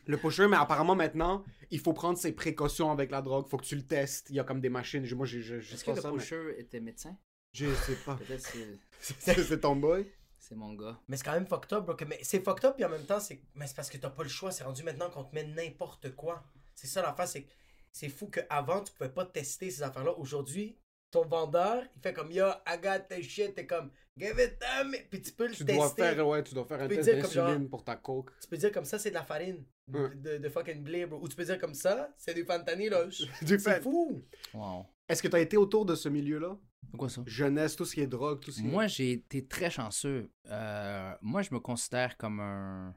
Le 0.06 0.18
pusher, 0.18 0.48
mais 0.48 0.58
apparemment 0.58 0.96
maintenant, 0.96 1.44
il 1.72 1.80
faut 1.80 1.94
prendre 1.94 2.18
ses 2.18 2.32
précautions 2.34 2.92
avec 2.92 3.10
la 3.12 3.22
drogue. 3.22 3.48
Faut 3.48 3.58
que 3.58 3.66
tu 3.66 3.76
le 3.76 3.84
testes. 3.84 4.28
Il 4.32 4.36
y 4.36 4.40
a 4.40 4.44
comme 4.44 4.60
des 4.60 4.70
machines. 4.70 5.06
Je- 5.06 5.16
Moi, 5.16 5.26
j'ai- 5.26 5.42
je 5.42 5.60
je 5.60 5.74
Est-ce 5.76 5.86
que 5.86 5.92
le 5.92 6.02
ça, 6.02 6.12
mais 6.12 6.18
pusher 6.18 6.56
était 6.58 6.80
médecin? 6.80 7.16
je 7.54 7.66
sais 7.74 7.96
pas. 8.06 8.16
Peut-être 8.16 8.42
c'est, 8.42 8.80
C'est 9.20 9.40
c'est 9.44 9.60
ton 9.60 9.76
boy? 9.76 10.06
C'est 10.50 10.56
mon 10.56 10.74
gars. 10.74 11.00
Mais 11.08 11.16
c'est 11.18 11.24
quand 11.24 11.34
même 11.34 11.48
fucked 11.48 11.72
up, 11.74 11.86
bro. 11.86 11.96
Mais 12.08 12.20
c'est 12.24 12.44
fucked 12.44 12.66
up, 12.66 12.76
puis 12.76 12.84
en 12.86 12.90
même 12.90 13.06
temps, 13.06 13.20
c'est 13.20 13.42
mais 13.56 13.68
c'est 13.68 13.76
parce 13.76 13.90
que 13.90 13.98
t'as 13.98 14.10
pas 14.10 14.24
le 14.24 14.30
choix. 14.30 14.52
C'est 14.52 14.64
rendu 14.64 14.84
maintenant 14.84 15.10
qu'on 15.10 15.24
te 15.24 15.34
met 15.36 15.44
n'importe 15.44 16.16
quoi. 16.16 16.44
C'est 16.76 16.88
ça 16.88 17.02
l'affaire, 17.02 17.28
c'est 17.28 17.46
c'est 17.92 18.10
fou 18.10 18.28
qu'avant, 18.28 18.82
tu 18.84 18.92
pouvais 18.94 19.10
pas 19.10 19.26
tester 19.26 19.70
ces 19.72 19.82
affaires-là. 19.84 20.12
Aujourd'hui, 20.18 20.78
ton 21.12 21.26
vendeur, 21.26 21.84
il 21.96 22.02
fait 22.02 22.14
comme 22.14 22.32
Yo, 22.32 22.46
I 22.68 22.78
got 22.82 23.00
the 23.10 23.22
shit. 23.22 23.56
T'es 23.56 23.66
comme 23.66 23.92
Give 24.18 24.38
it 24.40 24.60
to 24.60 24.86
me. 24.86 24.98
Puis 25.10 25.22
tu 25.22 25.32
peux 25.32 25.48
le 25.48 25.54
Tu 25.56 25.64
tester. 25.66 25.76
dois 25.76 25.90
faire, 25.90 26.28
ouais, 26.28 26.44
tu 26.44 26.54
dois 26.54 26.66
faire 26.66 26.82
un 26.82 26.88
peux 26.88 26.96
test 26.96 27.10
d'insuline 27.10 27.60
genre- 27.62 27.70
pour 27.70 27.84
ta 27.86 27.96
coke. 27.96 28.32
Tu 28.42 28.48
peux 28.50 28.58
dire 28.58 28.72
comme 28.72 28.86
ça, 28.86 29.00
c'est 29.00 29.10
de 29.10 29.16
la 29.16 29.24
farine. 29.24 29.64
De, 29.88 30.38
de 30.38 30.50
fucking 30.50 30.84
blé, 30.84 31.06
bro. 31.08 31.20
Ou 31.20 31.28
tu 31.28 31.36
peux 31.36 31.46
dire 31.46 31.58
comme 31.58 31.74
ça, 31.74 32.14
c'est 32.18 32.34
du 32.36 32.44
fentanyl, 32.44 32.90
là. 32.92 33.06
C'est 33.42 33.82
fou. 33.82 34.22
Wow. 34.54 34.86
Est-ce 35.08 35.24
que 35.24 35.28
tu 35.28 35.36
as 35.36 35.40
été 35.40 35.58
autour 35.58 35.84
de 35.86 35.96
ce 35.96 36.10
milieu-là? 36.10 36.56
Quoi 36.98 37.10
ça? 37.10 37.22
Jeunesse, 37.26 37.76
tout 37.76 37.86
ce 37.86 37.94
qui 37.96 38.02
est 38.02 38.08
drogue, 38.08 38.40
tout 38.40 38.52
ce 38.52 38.62
qui 38.62 38.68
est... 38.68 38.72
Moi, 38.72 38.88
j'ai 38.88 39.12
été 39.12 39.46
très 39.46 39.70
chanceux. 39.70 40.30
Euh, 40.50 41.14
moi, 41.22 41.42
je 41.42 41.54
me 41.54 41.60
considère 41.60 42.18
comme 42.18 42.40
un, 42.40 42.96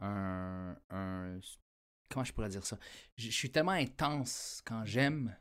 un, 0.00 0.76
un- 0.90 1.38
Comment 2.12 2.24
je 2.24 2.32
pourrais 2.32 2.48
dire 2.48 2.64
ça? 2.66 2.76
Je, 3.16 3.26
je 3.26 3.30
suis 3.30 3.50
tellement 3.50 3.70
intense 3.72 4.62
quand 4.64 4.84
j'aime 4.84 5.36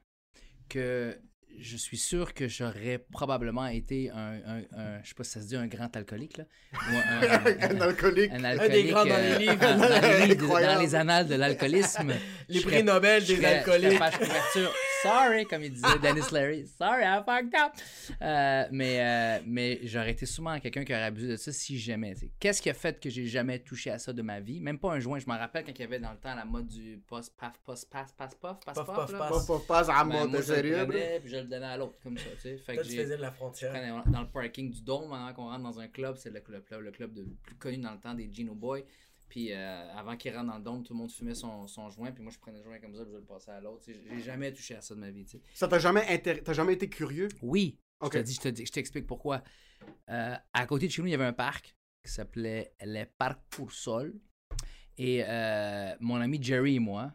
que 0.69 1.19
je 1.57 1.75
suis 1.77 1.97
sûr 1.97 2.35
que 2.35 2.47
j'aurais 2.47 2.99
probablement 3.11 3.65
été 3.65 4.11
un, 4.11 4.39
un- 4.45 4.63
un- 4.77 5.01
Je 5.03 5.09
sais 5.09 5.15
pas 5.15 5.23
si 5.23 5.31
ça 5.31 5.41
se 5.41 5.47
dit 5.47 5.55
un 5.55 5.65
grand 5.65 5.93
alcoolique, 5.97 6.37
là. 6.37 6.43
Ou 6.73 6.95
un, 6.95 7.21
un- 7.23 7.69
un 7.77 7.81
alcoolique. 7.81 8.31
un 8.31 8.37
des 8.37 8.45
alcoolique, 8.45 8.87
grands 8.91 9.05
dans 9.05 9.17
les 9.17 9.31
euh, 9.31 9.37
livres. 9.39 9.55
dans, 9.55 9.77
les 9.79 10.17
livres 10.27 10.35
de- 10.35 10.43
Incroyable. 10.43 10.73
dans 10.75 10.81
les 10.81 10.95
annales 10.95 11.27
de 11.27 11.35
l'alcoolisme. 11.35 12.13
Les 12.49 12.61
prix 12.61 12.83
Nobel 12.83 13.25
des 13.25 13.43
alcooliques. 13.43 13.99
Sorry, 15.03 15.45
comme 15.45 15.63
il 15.63 15.71
disait 15.71 15.87
Dennis 16.01 16.31
Larry. 16.31 16.67
Sorry, 16.67 17.03
I 17.03 17.21
fucked 17.25 17.53
up. 17.55 17.73
Euh, 18.21 18.65
mais 18.71 18.99
euh, 18.99 19.43
mais 19.45 19.79
j'aurais 19.83 20.11
été 20.11 20.25
souvent 20.25 20.59
quelqu'un 20.59 20.83
qui 20.83 20.93
aurait 20.93 21.03
abusé 21.03 21.27
de 21.27 21.35
ça 21.37 21.51
si 21.51 21.77
jamais. 21.79 22.15
Qu'est-ce 22.39 22.61
qui 22.61 22.69
a 22.69 22.73
fait 22.73 22.99
que 22.99 23.09
j'ai 23.09 23.25
jamais 23.27 23.59
touché 23.59 23.91
à 23.91 23.99
ça 23.99 24.11
de 24.11 24.21
ma 24.21 24.39
vie? 24.39 24.59
Même 24.59 24.77
pas 24.79 24.91
un 24.93 24.99
joint. 24.99 25.19
Je 25.19 25.27
me 25.27 25.37
rappelle 25.37 25.63
quand 25.63 25.71
il 25.73 25.79
y 25.81 25.83
avait 25.83 25.99
dans 25.99 26.11
le 26.11 26.17
temps 26.17 26.35
la 26.35 26.45
mode 26.45 26.67
du 26.67 27.01
post 27.07 27.33
paf 27.37 27.57
post 27.65 27.89
pass 27.89 28.11
pass 28.13 28.35
puff 28.35 28.57
pass 28.65 28.75
Puff, 28.77 28.85
puff. 28.85 28.95
puff, 28.95 29.11
là. 29.13 29.17
pass. 29.29 29.47
Pas, 29.47 29.59
pas, 29.67 29.83
pas 29.85 29.93
à 29.93 30.03
mode 30.03 30.31
de 30.31 30.41
sérieux, 30.41 30.87
puis 31.21 31.29
je 31.31 31.37
le 31.37 31.43
donnais 31.43 31.65
à 31.65 31.77
l'autre 31.77 31.97
comme 32.03 32.17
ça. 32.17 32.29
Tu 32.35 32.41
sais. 32.41 32.57
Fait 32.57 32.73
Toi, 32.75 32.83
que 32.83 32.87
tu 32.89 32.95
faisais 32.97 33.17
de 33.17 33.21
la 33.21 33.31
frontière. 33.31 33.73
dans 34.07 34.21
le 34.21 34.27
parking 34.27 34.71
du 34.71 34.81
Dôme 34.81 35.13
avant 35.13 35.33
qu'on 35.33 35.49
rentre 35.49 35.63
dans 35.63 35.79
un 35.79 35.87
club. 35.87 36.15
C'est 36.17 36.29
le, 36.31 36.39
club- 36.41 36.63
le 36.79 36.91
club 36.91 37.13
de- 37.13 37.21
le 37.21 37.35
plus 37.43 37.55
connu 37.55 37.77
dans 37.77 37.91
le 37.91 37.99
temps 37.99 38.13
des 38.13 38.29
Gino 38.31 38.53
Boys. 38.53 38.81
Puis 39.29 39.53
euh, 39.53 39.91
avant 39.93 40.17
qu'il 40.17 40.35
rentre 40.35 40.47
dans 40.47 40.57
le 40.57 40.63
dôme, 40.63 40.83
tout 40.83 40.93
le 40.93 40.99
monde 40.99 41.11
fumait 41.11 41.35
son, 41.35 41.67
son 41.67 41.89
joint. 41.89 42.11
Puis 42.11 42.23
moi, 42.23 42.31
je 42.33 42.39
prenais 42.39 42.57
le 42.57 42.63
joint 42.63 42.79
comme 42.79 42.95
ça, 42.95 43.03
puis 43.03 43.13
je 43.13 43.17
le 43.19 43.23
passais 43.23 43.51
à 43.51 43.61
l'autre. 43.61 43.83
J'ai 43.85 44.21
jamais 44.21 44.51
touché 44.51 44.75
à 44.75 44.81
ça 44.81 44.95
de 44.95 44.99
ma 44.99 45.11
vie. 45.11 45.25
Ça 45.53 45.67
t'a 45.67 45.77
jamais, 45.79 46.01
intér- 46.01 46.41
t'as 46.43 46.53
jamais 46.53 46.73
été 46.73 46.89
curieux? 46.89 47.27
Oui. 47.41 47.79
Je 48.01 48.71
t'explique 48.71 49.05
pourquoi. 49.05 49.43
Euh, 50.09 50.35
à 50.53 50.65
côté 50.65 50.87
de 50.87 50.91
chez 50.91 51.01
nous, 51.01 51.07
il 51.07 51.11
y 51.11 51.15
avait 51.15 51.25
un 51.25 51.33
parc 51.33 51.75
qui 52.03 52.11
s'appelait 52.11 52.73
le 52.81 53.03
Parc 53.05 53.39
pour 53.49 53.71
Sol. 53.71 54.19
Et 54.97 55.23
euh, 55.25 55.95
mon 55.99 56.19
ami 56.19 56.41
Jerry 56.41 56.75
et 56.75 56.79
moi, 56.79 57.13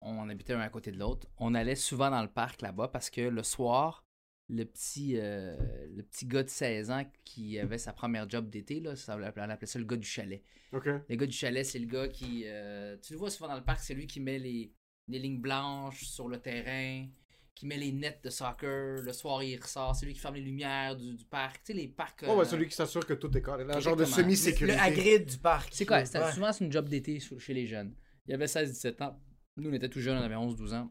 on 0.00 0.28
habitait 0.28 0.54
un 0.54 0.60
à 0.60 0.68
côté 0.70 0.90
de 0.92 0.98
l'autre. 0.98 1.28
On 1.36 1.54
allait 1.54 1.74
souvent 1.76 2.10
dans 2.10 2.22
le 2.22 2.28
parc 2.30 2.62
là-bas 2.62 2.88
parce 2.88 3.10
que 3.10 3.20
le 3.20 3.42
soir, 3.42 4.04
le 4.52 4.64
petit, 4.64 5.12
euh, 5.16 5.56
le 5.94 6.02
petit 6.02 6.26
gars 6.26 6.42
de 6.42 6.48
16 6.48 6.90
ans 6.90 7.04
qui 7.24 7.58
avait 7.58 7.78
sa 7.78 7.92
première 7.92 8.28
job 8.28 8.50
d'été, 8.50 8.80
là, 8.80 8.96
ça, 8.96 9.16
on 9.16 9.22
appelait 9.22 9.66
ça 9.66 9.78
le 9.78 9.84
gars 9.84 9.96
du 9.96 10.06
chalet. 10.08 10.42
Ok. 10.72 10.86
Le 10.86 11.14
gars 11.16 11.26
du 11.26 11.32
chalet, 11.36 11.64
c'est 11.64 11.78
le 11.78 11.86
gars 11.86 12.08
qui. 12.08 12.42
euh, 12.46 12.96
tu 13.02 13.12
le 13.12 13.18
vois 13.18 13.30
souvent 13.30 13.48
dans 13.48 13.56
le 13.56 13.64
parc, 13.64 13.80
c'est 13.80 13.94
lui 13.94 14.06
qui 14.06 14.18
met 14.20 14.38
les, 14.38 14.72
les 15.08 15.18
lignes 15.18 15.40
blanches 15.40 16.04
sur 16.04 16.26
le 16.28 16.38
terrain, 16.38 17.06
qui 17.54 17.66
met 17.66 17.76
les 17.76 17.92
nets 17.92 18.20
de 18.24 18.30
soccer. 18.30 19.00
Le 19.02 19.12
soir, 19.12 19.42
il 19.42 19.56
ressort. 19.60 19.94
C'est 19.94 20.06
lui 20.06 20.14
qui 20.14 20.20
ferme 20.20 20.34
les 20.34 20.40
lumières 20.40 20.96
du, 20.96 21.14
du 21.14 21.24
parc. 21.24 21.62
Tu 21.64 21.72
sais, 21.72 21.78
les 21.78 21.88
parcs. 21.88 22.24
Oh, 22.26 22.34
ouais, 22.34 22.40
euh, 22.40 22.44
celui 22.44 22.66
qui 22.68 22.74
s'assure 22.74 23.04
que 23.06 23.14
tout 23.14 23.36
est 23.36 23.42
correct. 23.42 23.68
Un 23.70 23.78
genre 23.80 23.94
de 23.96 24.04
semi-sécurité. 24.04 24.76
Le 24.76 24.82
agride 24.82 25.26
du 25.26 25.38
parc. 25.38 25.70
C'est 25.72 25.86
quoi? 25.86 26.04
C'était- 26.04 26.18
Ouais. 26.24 26.32
Souvent, 26.32 26.52
c'est 26.52 26.64
une 26.64 26.72
job 26.72 26.88
d'été 26.88 27.20
chez 27.20 27.54
les 27.54 27.66
jeunes. 27.66 27.94
Il 28.26 28.34
avait 28.34 28.46
16-17 28.46 29.00
ans. 29.02 29.20
Nous, 29.56 29.68
on 29.70 29.72
était 29.74 29.88
tout 29.88 30.00
jeunes, 30.00 30.18
on 30.18 30.22
avait 30.22 30.34
11-12 30.36 30.72
ans. 30.74 30.90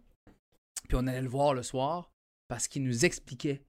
Puis 0.88 0.98
on 0.98 1.08
allait 1.08 1.22
le 1.22 1.28
voir 1.30 1.54
le 1.54 1.64
soir 1.64 2.12
parce 2.50 2.68
qu'il 2.68 2.84
nous 2.84 3.06
expliquait 3.06 3.62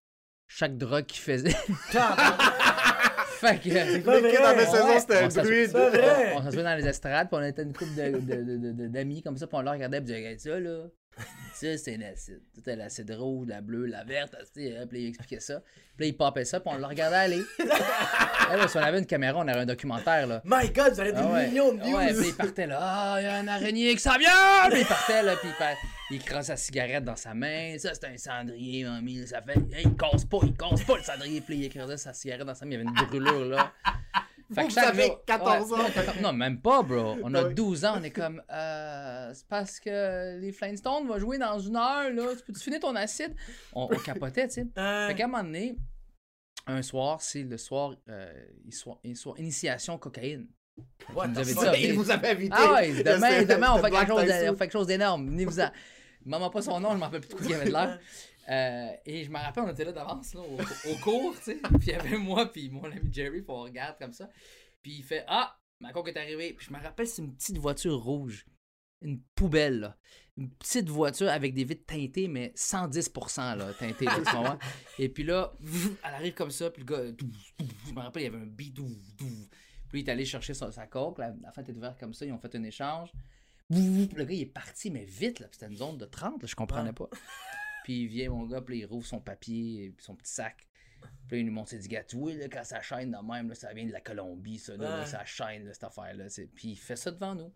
chaque 0.49 0.77
drogue 0.77 1.07
qu'il 1.07 1.21
faisait. 1.23 1.51
fait 3.41 3.59
que. 3.63 3.71
C'est 3.71 4.01
pas 4.01 4.19
Le 4.21 4.29
kid 4.31 4.39
avait 4.39 4.65
vrai. 4.65 4.73
16 4.73 4.81
ans, 4.83 4.99
c'était 5.01 5.15
On 5.15 5.27
un 5.27 5.31
s'assoit- 5.31 5.43
druide. 5.45 5.71
C'est 5.71 5.89
vrai. 5.91 6.33
On 6.37 6.43
s'assoit 6.43 6.63
dans 6.63 6.75
les 6.77 6.87
estrades, 6.89 7.29
puis 7.29 7.39
on 7.41 7.45
était 7.45 7.63
une 7.63 7.73
couple 7.73 7.95
de- 7.95 8.19
de- 8.19 8.43
de- 8.43 8.57
de- 8.57 8.73
de- 8.73 8.89
d'amis 8.89 9.23
comme 9.23 9.37
ça, 9.37 9.47
puis 9.47 9.57
on 9.57 9.63
le 9.63 9.71
regardait, 9.71 10.01
puis 10.01 10.13
on 10.13 10.17
disait, 10.17 10.19
Regarde 10.19 10.41
ça, 10.41 10.59
là. 10.61 10.87
Ça, 11.55 11.77
c'est 11.77 11.97
l'acide. 11.99 12.41
C'était 12.55 12.77
l'acide 12.77 13.11
rouge, 13.11 13.47
la 13.49 13.61
bleue, 13.61 13.85
la 13.87 14.05
verte, 14.05 14.35
tu 14.55 14.63
sais, 14.63 14.77
hein, 14.77 14.87
puis 14.89 14.99
là, 14.99 15.05
il 15.05 15.09
expliquait 15.09 15.41
ça. 15.41 15.61
Puis 15.97 16.07
là, 16.07 16.07
il 16.07 16.17
popait 16.17 16.45
ça, 16.45 16.61
puis 16.61 16.71
on 16.75 16.79
le 16.79 16.87
regardait 16.87 17.17
aller. 17.17 17.43
Eh 18.53 18.57
là, 18.57 18.67
si 18.67 18.77
on 18.77 18.81
avait 18.81 18.99
une 18.99 19.07
caméra, 19.07 19.39
on 19.39 19.43
aurait 19.43 19.61
un 19.61 19.67
documentaire, 19.67 20.27
là. 20.27 20.43
My 20.45 20.69
god, 20.71 20.93
vous 20.95 21.01
avez 21.01 21.13
des 21.13 21.19
Ah 21.21 21.27
ouais. 21.33 21.47
millions 21.49 21.73
de 21.73 21.81
views. 21.83 21.97
Ouais, 21.97 22.13
puis 22.15 22.29
il 22.29 22.35
partait 22.35 22.67
là. 22.67 22.79
Ah, 22.81 23.17
il 23.21 23.25
y 23.25 23.27
a 23.29 23.37
un 23.37 23.47
araignée 23.47 23.95
qui 23.95 24.01
s'en 24.01 24.17
vient! 24.19 24.69
Puis 24.71 24.81
il 24.81 24.87
partait 24.87 25.23
là, 25.23 25.37
puis 25.37 25.49
il, 25.51 25.55
pa- 25.57 25.77
il 26.11 26.23
crasse 26.23 26.47
sa 26.47 26.57
cigarette 26.57 27.05
dans 27.05 27.17
sa 27.17 27.35
main. 27.35 27.77
Ça, 27.79 27.93
c'est 27.95 28.05
un 28.07 28.17
cendrier, 28.17 28.85
mamie. 28.85 29.27
Ça 29.27 29.43
fait. 29.43 29.59
Hey, 29.73 29.85
il 29.85 29.97
casse 29.97 30.25
pas, 30.25 30.39
il 30.43 30.55
casse 30.55 30.83
pas 30.85 30.97
le 30.97 31.03
cendrier. 31.03 31.41
Puis 31.41 31.57
il 31.57 31.65
écrasait 31.65 31.97
sa 31.97 32.13
cigarette 32.13 32.47
dans 32.47 32.55
sa 32.55 32.65
main. 32.65 32.73
Il 32.73 32.79
y 32.79 32.81
avait 32.81 32.89
une 32.89 33.07
brûlure 33.07 33.45
là. 33.47 33.73
Fait 34.53 34.67
Vous 34.67 34.79
avez 34.81 35.13
14 35.27 35.73
ans. 35.73 35.85
Ouais, 35.85 35.93
14 35.93 36.21
Non, 36.21 36.33
même 36.33 36.61
pas, 36.61 36.83
bro. 36.83 37.17
On 37.23 37.33
a 37.35 37.45
Ouais. 37.45 37.55
12 37.55 37.85
ans. 37.85 37.95
On 37.99 38.03
est 38.03 38.11
comme. 38.11 38.43
Euh, 38.51 39.31
c'est 39.33 39.47
parce 39.47 39.79
que 39.79 40.39
les 40.41 40.51
Flintstones 40.51 41.07
vont 41.07 41.19
jouer 41.21 41.39
dans 41.39 41.59
une 41.61 41.77
heure, 41.77 42.11
là. 42.13 42.35
Tu 42.37 42.43
peux-tu 42.45 42.61
finir 42.61 42.81
ton 42.81 42.97
acide? 42.97 43.33
On, 43.73 43.85
on 43.93 43.97
capotait, 43.99 44.49
tu 44.49 44.55
sais. 44.55 44.67
Euh, 44.77 45.07
Fait 45.07 45.15
qu'à 45.15 45.25
un 45.27 45.29
moment 45.29 45.45
donné, 45.45 45.77
un 46.67 46.83
soir, 46.83 47.23
c'est 47.23 47.45
le 47.45 47.57
soir, 47.57 47.95
euh, 48.09 48.33
il 48.65 48.75
soit, 48.75 48.99
il 49.05 49.17
soit 49.17 49.35
initiation 49.39 49.99
cocaïne. 49.99 50.47
what 51.15 51.29
vous 51.29 51.35
the 51.35 51.39
avez 51.39 51.45
dit 51.45 51.53
ça, 51.61 51.77
Il 51.79 51.95
vous 51.95 52.11
avait 52.11 52.31
invité. 52.31 52.57
Ah 52.59 52.73
ouais, 52.75 53.03
demain, 53.05 53.43
demain 53.45 53.73
on, 53.73 53.79
fait 53.79 53.91
chose 54.07 54.23
on 54.23 54.53
fait 54.53 54.57
quelque 54.59 54.73
chose 54.73 54.87
d'énorme. 54.89 55.29
Venez-vous-en. 55.31 55.71
Maman 56.25 56.51
pas 56.51 56.63
son 56.63 56.81
nom, 56.81 56.93
je 56.93 56.97
m'en 56.97 57.07
rappelle 57.07 57.21
plus 57.21 57.31
de 57.31 57.35
quoi 57.35 57.47
il 57.47 57.55
avait 57.55 57.67
de 57.67 57.73
l'air. 57.73 57.99
Euh, 58.49 58.93
et 59.07 59.25
je 59.25 59.31
me 59.31 59.39
rappelle, 59.39 59.65
on 59.65 59.71
était 59.71 59.85
là 59.85 59.93
d'avance, 59.93 60.35
là, 60.35 60.41
au, 60.41 60.95
cours, 61.03 61.35
tu 61.37 61.45
sais. 61.45 61.57
Puis 61.79 61.89
il 61.89 61.89
y 61.89 61.95
avait 61.95 62.17
moi, 62.17 62.51
puis 62.51 62.69
mon 62.69 62.85
ami 62.85 63.13
Jerry, 63.13 63.43
puis 63.43 63.51
on 63.51 63.63
regarde 63.63 63.97
comme 63.99 64.13
ça. 64.13 64.29
Puis 64.83 64.97
il 64.99 65.05
fait 65.05 65.25
Ah, 65.29 65.57
ma 65.81 65.93
coque 65.93 66.09
est 66.09 66.17
arrivée. 66.17 66.53
Puis 66.55 66.67
je 66.69 66.73
me 66.73 66.83
rappelle, 66.83 67.07
c'est 67.07 67.23
une 67.23 67.35
petite 67.35 67.59
voiture 67.59 67.99
rouge. 67.99 68.47
Une 69.03 69.21
poubelle, 69.35 69.81
là. 69.81 69.97
Une 70.37 70.51
petite 70.51 70.89
voiture 70.89 71.29
avec 71.29 71.55
des 71.55 71.65
vitres 71.65 71.87
teintées, 71.87 72.29
mais 72.29 72.53
110% 72.57 73.57
là, 73.57 73.73
teintées, 73.75 74.05
là, 74.07 74.17
tu 74.17 74.25
comprends? 74.25 74.59
Et 74.99 75.09
puis 75.09 75.23
là, 75.23 75.53
elle 76.05 76.15
arrive 76.15 76.35
comme 76.35 76.51
ça, 76.51 76.71
puis 76.71 76.83
le 76.83 76.87
gars, 76.87 77.03
je 77.87 77.93
me 77.93 78.01
rappelle, 78.01 78.23
il 78.23 78.25
y 78.27 78.29
avait 78.29 78.39
un 78.39 78.47
douf. 78.47 78.93
Puis 79.89 80.01
il 80.01 80.09
est 80.09 80.11
allé 80.11 80.25
chercher 80.25 80.55
sa, 80.55 80.71
sa 80.71 80.87
coque, 80.87 81.19
la, 81.19 81.35
la 81.43 81.53
fenêtre 81.53 81.71
est 81.71 81.77
ouverte 81.77 81.99
comme 81.99 82.15
ça, 82.15 82.25
ils 82.25 82.33
ont 82.33 82.39
fait 82.39 82.55
un 82.55 82.63
échange. 82.63 83.11
Le 83.71 84.25
gars, 84.25 84.35
il 84.35 84.43
est 84.43 84.47
parti, 84.47 84.91
mais 84.91 85.05
vite, 85.05 85.41
là, 85.41 85.47
c'était 85.53 85.67
une 85.67 85.77
zone 85.77 85.97
de 85.97 86.05
30, 86.05 86.43
là, 86.43 86.49
je 86.49 86.57
comprenais 86.57 86.93
pas. 86.93 87.09
Puis 87.85 88.03
il 88.03 88.09
vient, 88.09 88.31
mon 88.31 88.45
gars, 88.47 88.61
puis 88.61 88.79
il 88.79 88.85
rouvre 88.85 89.07
son 89.07 89.21
papier, 89.21 89.95
son 89.99 90.17
petit 90.17 90.33
sac. 90.33 90.67
Puis 91.29 91.37
là, 91.37 91.39
il 91.39 91.47
nous 91.47 91.53
montre, 91.53 91.73
il 91.73 91.79
dit, 91.79 91.89
gars, 91.89 92.05
vois, 92.13 92.35
là, 92.35 92.49
quand 92.49 92.65
ça 92.65 92.83
chaîne 92.83 93.13
de 93.13 93.33
même, 93.33 93.49
là, 93.49 93.55
ça 93.55 93.73
vient 93.73 93.87
de 93.87 93.93
la 93.93 94.01
Colombie, 94.01 94.59
ça, 94.59 94.77
là, 94.77 95.07
ça 95.07 95.25
chaîne, 95.25 95.65
là, 95.65 95.73
cette 95.73 95.85
affaire-là. 95.85 96.27
Puis 96.55 96.71
il 96.71 96.77
fait 96.77 96.97
ça 96.97 97.11
devant 97.11 97.35
nous. 97.35 97.53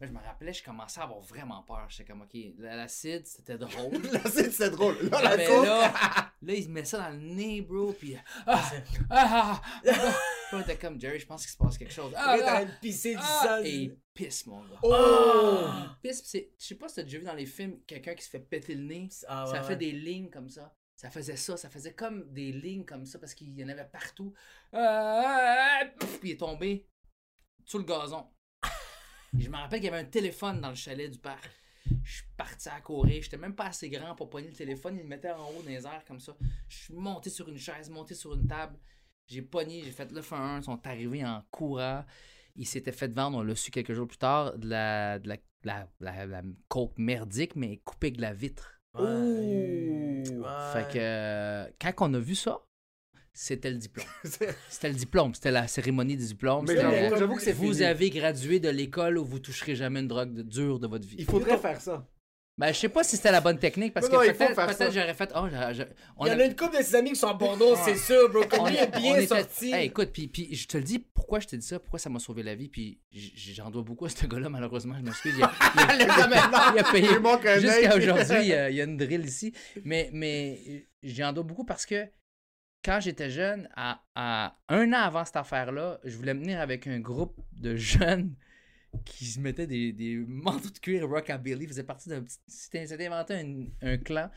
Là, 0.00 0.06
je 0.06 0.12
me 0.12 0.20
rappelais, 0.20 0.52
je 0.52 0.62
commençais 0.62 1.00
à 1.00 1.04
avoir 1.04 1.18
vraiment 1.20 1.60
peur. 1.64 1.86
J'étais 1.88 2.04
comme, 2.04 2.22
OK, 2.22 2.36
la- 2.58 2.76
l'acide, 2.76 3.26
c'était 3.26 3.58
drôle. 3.58 4.00
C'est 4.32 4.52
c'est 4.52 4.70
drôle. 4.70 4.96
Là, 5.10 5.22
la 5.22 5.36
Mais 5.36 5.46
coupe- 5.46 5.64
là, 5.64 5.92
là, 6.42 6.54
il 6.54 6.68
met 6.70 6.84
ça 6.84 6.98
dans 6.98 7.10
le 7.10 7.16
nez, 7.18 7.62
bro, 7.62 7.92
puis 7.92 8.14
ah, 8.16 8.22
ah, 8.46 8.70
ah, 9.10 9.60
ah. 9.90 10.14
Puis 10.48 10.56
on 10.56 10.60
était 10.60 10.78
comme, 10.78 11.00
Jerry, 11.00 11.18
je 11.18 11.26
pense 11.26 11.42
qu'il 11.42 11.50
se 11.50 11.56
passe 11.56 11.76
quelque 11.76 11.92
chose. 11.92 12.12
Ah, 12.16 12.36
Là, 12.36 12.42
t'as 12.44 12.56
ah, 12.58 12.62
une 12.62 12.78
pisser 12.80 13.14
du 13.16 13.20
ah, 13.20 13.40
sang. 13.44 13.62
et 13.64 13.70
il 13.74 13.98
pisse, 14.14 14.46
mon 14.46 14.62
gars. 14.62 14.78
Oh! 14.84 15.66
Il 15.68 15.96
pisse, 16.00 16.22
c'est- 16.24 16.52
je 16.56 16.64
sais 16.64 16.74
pas 16.76 16.88
si 16.88 16.94
t'as 16.94 17.02
déjà 17.02 17.18
vu 17.18 17.24
dans 17.24 17.34
les 17.34 17.46
films 17.46 17.80
quelqu'un 17.84 18.14
qui 18.14 18.22
se 18.22 18.30
fait 18.30 18.38
péter 18.38 18.76
le 18.76 18.84
nez. 18.84 19.08
Ah, 19.26 19.46
ça 19.46 19.52
ouais, 19.54 19.62
fait 19.62 19.68
ouais. 19.70 19.76
des 19.76 19.90
lignes 19.92 20.30
comme 20.30 20.48
ça. 20.48 20.72
Ça 20.94 21.10
faisait 21.10 21.36
ça, 21.36 21.56
ça 21.56 21.68
faisait 21.70 21.94
comme 21.94 22.32
des 22.32 22.52
lignes 22.52 22.84
comme 22.84 23.04
ça 23.04 23.18
parce 23.18 23.34
qu'il 23.34 23.52
y 23.58 23.64
en 23.64 23.68
avait 23.68 23.84
partout. 23.84 24.32
Ah, 24.72 25.80
ah, 25.82 25.84
puis 26.20 26.30
il 26.30 26.30
est 26.32 26.36
tombé 26.36 26.88
sur 27.64 27.78
le 27.80 27.84
gazon. 27.84 28.28
Je 29.36 29.48
me 29.48 29.56
rappelle 29.56 29.80
qu'il 29.80 29.90
y 29.90 29.92
avait 29.92 30.02
un 30.06 30.10
téléphone 30.10 30.60
dans 30.60 30.70
le 30.70 30.74
chalet 30.74 31.10
du 31.10 31.18
père. 31.18 31.40
Je 32.04 32.12
suis 32.16 32.24
parti 32.36 32.68
à 32.68 32.80
courir. 32.80 33.22
J'étais 33.22 33.36
même 33.36 33.54
pas 33.54 33.66
assez 33.66 33.88
grand 33.88 34.14
pour 34.14 34.28
pogner 34.30 34.48
le 34.48 34.54
téléphone. 34.54 34.96
Il 34.96 35.02
le 35.02 35.08
mettait 35.08 35.30
en 35.30 35.48
haut 35.50 35.62
dans 35.62 35.68
les 35.68 35.84
airs 35.86 36.04
comme 36.06 36.20
ça. 36.20 36.34
Je 36.68 36.76
suis 36.76 36.94
monté 36.94 37.30
sur 37.30 37.48
une 37.48 37.58
chaise, 37.58 37.88
monté 37.90 38.14
sur 38.14 38.34
une 38.34 38.46
table. 38.46 38.78
J'ai 39.26 39.42
pogné, 39.42 39.82
j'ai 39.84 39.90
fait 39.90 40.10
le 40.10 40.20
f1. 40.20 40.58
Ils 40.60 40.64
sont 40.64 40.86
arrivés 40.86 41.24
en 41.24 41.42
courant. 41.50 42.04
Il 42.56 42.66
s'était 42.66 42.92
fait 42.92 43.12
vendre, 43.12 43.38
on 43.38 43.42
l'a 43.42 43.54
su 43.54 43.70
quelques 43.70 43.92
jours 43.92 44.08
plus 44.08 44.18
tard, 44.18 44.58
de 44.58 44.68
la, 44.68 45.18
de 45.18 45.28
la, 45.28 45.36
la, 45.64 45.86
la- 46.00 46.26
la 46.26 46.42
coke 46.68 46.98
merdique, 46.98 47.54
mais 47.56 47.76
coupée 47.78 48.08
avec 48.08 48.16
de 48.16 48.22
la 48.22 48.32
vitre. 48.34 48.80
Ouais. 48.94 49.04
Ouais. 49.04 50.72
Fait 50.72 50.92
que 50.92 50.98
euh, 50.98 51.70
quand 51.80 52.10
on 52.10 52.14
a 52.14 52.18
vu 52.18 52.34
ça, 52.34 52.58
c'était 53.40 53.70
le 53.70 53.76
diplôme. 53.76 54.06
C'était 54.68 54.88
le 54.88 54.94
diplôme, 54.96 55.32
c'était 55.34 55.52
la 55.52 55.68
cérémonie 55.68 56.16
des 56.16 56.26
diplômes. 56.26 56.64
Mais 56.66 56.74
C'était 56.74 56.82
j'avoue- 56.90 57.14
le- 57.14 57.18
j'avoue 57.20 57.34
que 57.36 57.42
c'est 57.42 57.52
Vous 57.52 57.72
fini. 57.72 57.84
avez 57.84 58.10
gradué 58.10 58.58
de 58.58 58.68
l'école 58.68 59.16
où 59.16 59.24
vous 59.24 59.38
toucherez 59.38 59.76
jamais 59.76 60.00
une 60.00 60.08
drogue 60.08 60.34
de- 60.34 60.42
dure 60.42 60.80
de 60.80 60.88
votre 60.88 61.06
vie. 61.06 61.16
Il 61.20 61.24
faudrait 61.24 61.56
faire 61.58 61.80
ça. 61.80 62.04
Ben, 62.56 62.72
je 62.72 62.78
sais 62.80 62.88
pas 62.88 63.04
si 63.04 63.16
c'était 63.16 63.30
la 63.30 63.40
bonne 63.40 63.60
technique 63.60 63.94
parce 63.94 64.10
Non, 64.10 64.18
que 64.18 64.32
peut-être 64.32 64.92
j'aurais 64.92 65.14
fait. 65.14 65.30
Oh, 65.36 65.42
on 65.42 65.46
Il 65.46 65.52
y 65.52 66.34
en 66.34 66.38
a- 66.40 66.42
a 66.42 66.44
une 66.44 66.56
couple 66.56 66.78
de 66.78 66.82
ses 66.82 66.96
amis 66.96 67.10
qui 67.10 67.16
sont 67.16 67.28
à 67.28 67.34
Bordeaux, 67.34 67.76
c'est 67.84 67.94
sûr, 67.96 68.28
bro. 68.30 68.42
Comme 68.50 68.62
on 68.62 68.66
est- 68.66 68.98
bien 68.98 69.12
on 69.12 69.16
était- 69.16 69.26
sorti. 69.28 69.70
Hey, 69.72 69.86
écoute, 69.86 70.10
puis, 70.12 70.26
puis 70.26 70.52
je 70.56 70.66
te 70.66 70.76
le 70.76 70.82
dis, 70.82 70.98
pourquoi 70.98 71.38
je 71.38 71.46
t'ai 71.46 71.56
dit 71.56 71.64
ça, 71.64 71.78
pourquoi 71.78 72.00
ça 72.00 72.10
m'a 72.10 72.18
sauvé 72.18 72.42
la 72.42 72.56
vie, 72.56 72.68
puis 72.68 72.98
j'en 73.12 73.70
dois 73.70 73.82
beaucoup 73.82 74.06
à 74.06 74.08
ce 74.08 74.26
gars-là, 74.26 74.48
malheureusement, 74.48 74.96
je 74.98 75.04
m'excuse. 75.04 75.34
Il, 75.38 75.44
a- 75.44 75.52
il 75.76 76.02
a- 76.02 76.72
il 76.74 76.78
a 76.80 76.84
payé 76.90 77.60
jusqu'à 77.60 77.96
aujourd'hui, 77.96 78.36
il 78.40 78.48
y 78.48 78.52
a- 78.54 78.70
il 78.70 78.74
y 78.76 78.80
a 78.80 78.84
une 78.84 78.96
drill 78.96 79.24
ici. 79.24 79.52
Mais, 79.84 80.10
mais 80.12 80.88
j'en 81.04 81.32
dois 81.32 81.44
beaucoup 81.44 81.64
parce 81.64 81.86
que 81.86 82.08
quand 82.84 83.00
j'étais 83.00 83.30
jeune, 83.30 83.68
à, 83.76 84.02
à 84.14 84.58
un 84.68 84.92
an 84.92 85.02
avant 85.02 85.24
cette 85.24 85.36
affaire-là, 85.36 86.00
je 86.04 86.16
voulais 86.16 86.34
me 86.34 86.40
venir 86.40 86.60
avec 86.60 86.86
un 86.86 87.00
groupe 87.00 87.36
de 87.52 87.76
jeunes 87.76 88.34
qui 89.04 89.26
se 89.26 89.40
mettaient 89.40 89.66
des, 89.66 89.92
des 89.92 90.16
manteaux 90.16 90.70
de 90.70 90.78
cuir 90.78 91.08
rockabilly, 91.08 91.66
faisaient 91.66 91.84
partie 91.84 92.08
d'un 92.08 92.22
petit... 92.22 92.38
C'était 92.46 93.06
inventé 93.06 93.34
un, 93.34 93.66
un 93.82 93.98
clan. 93.98 94.30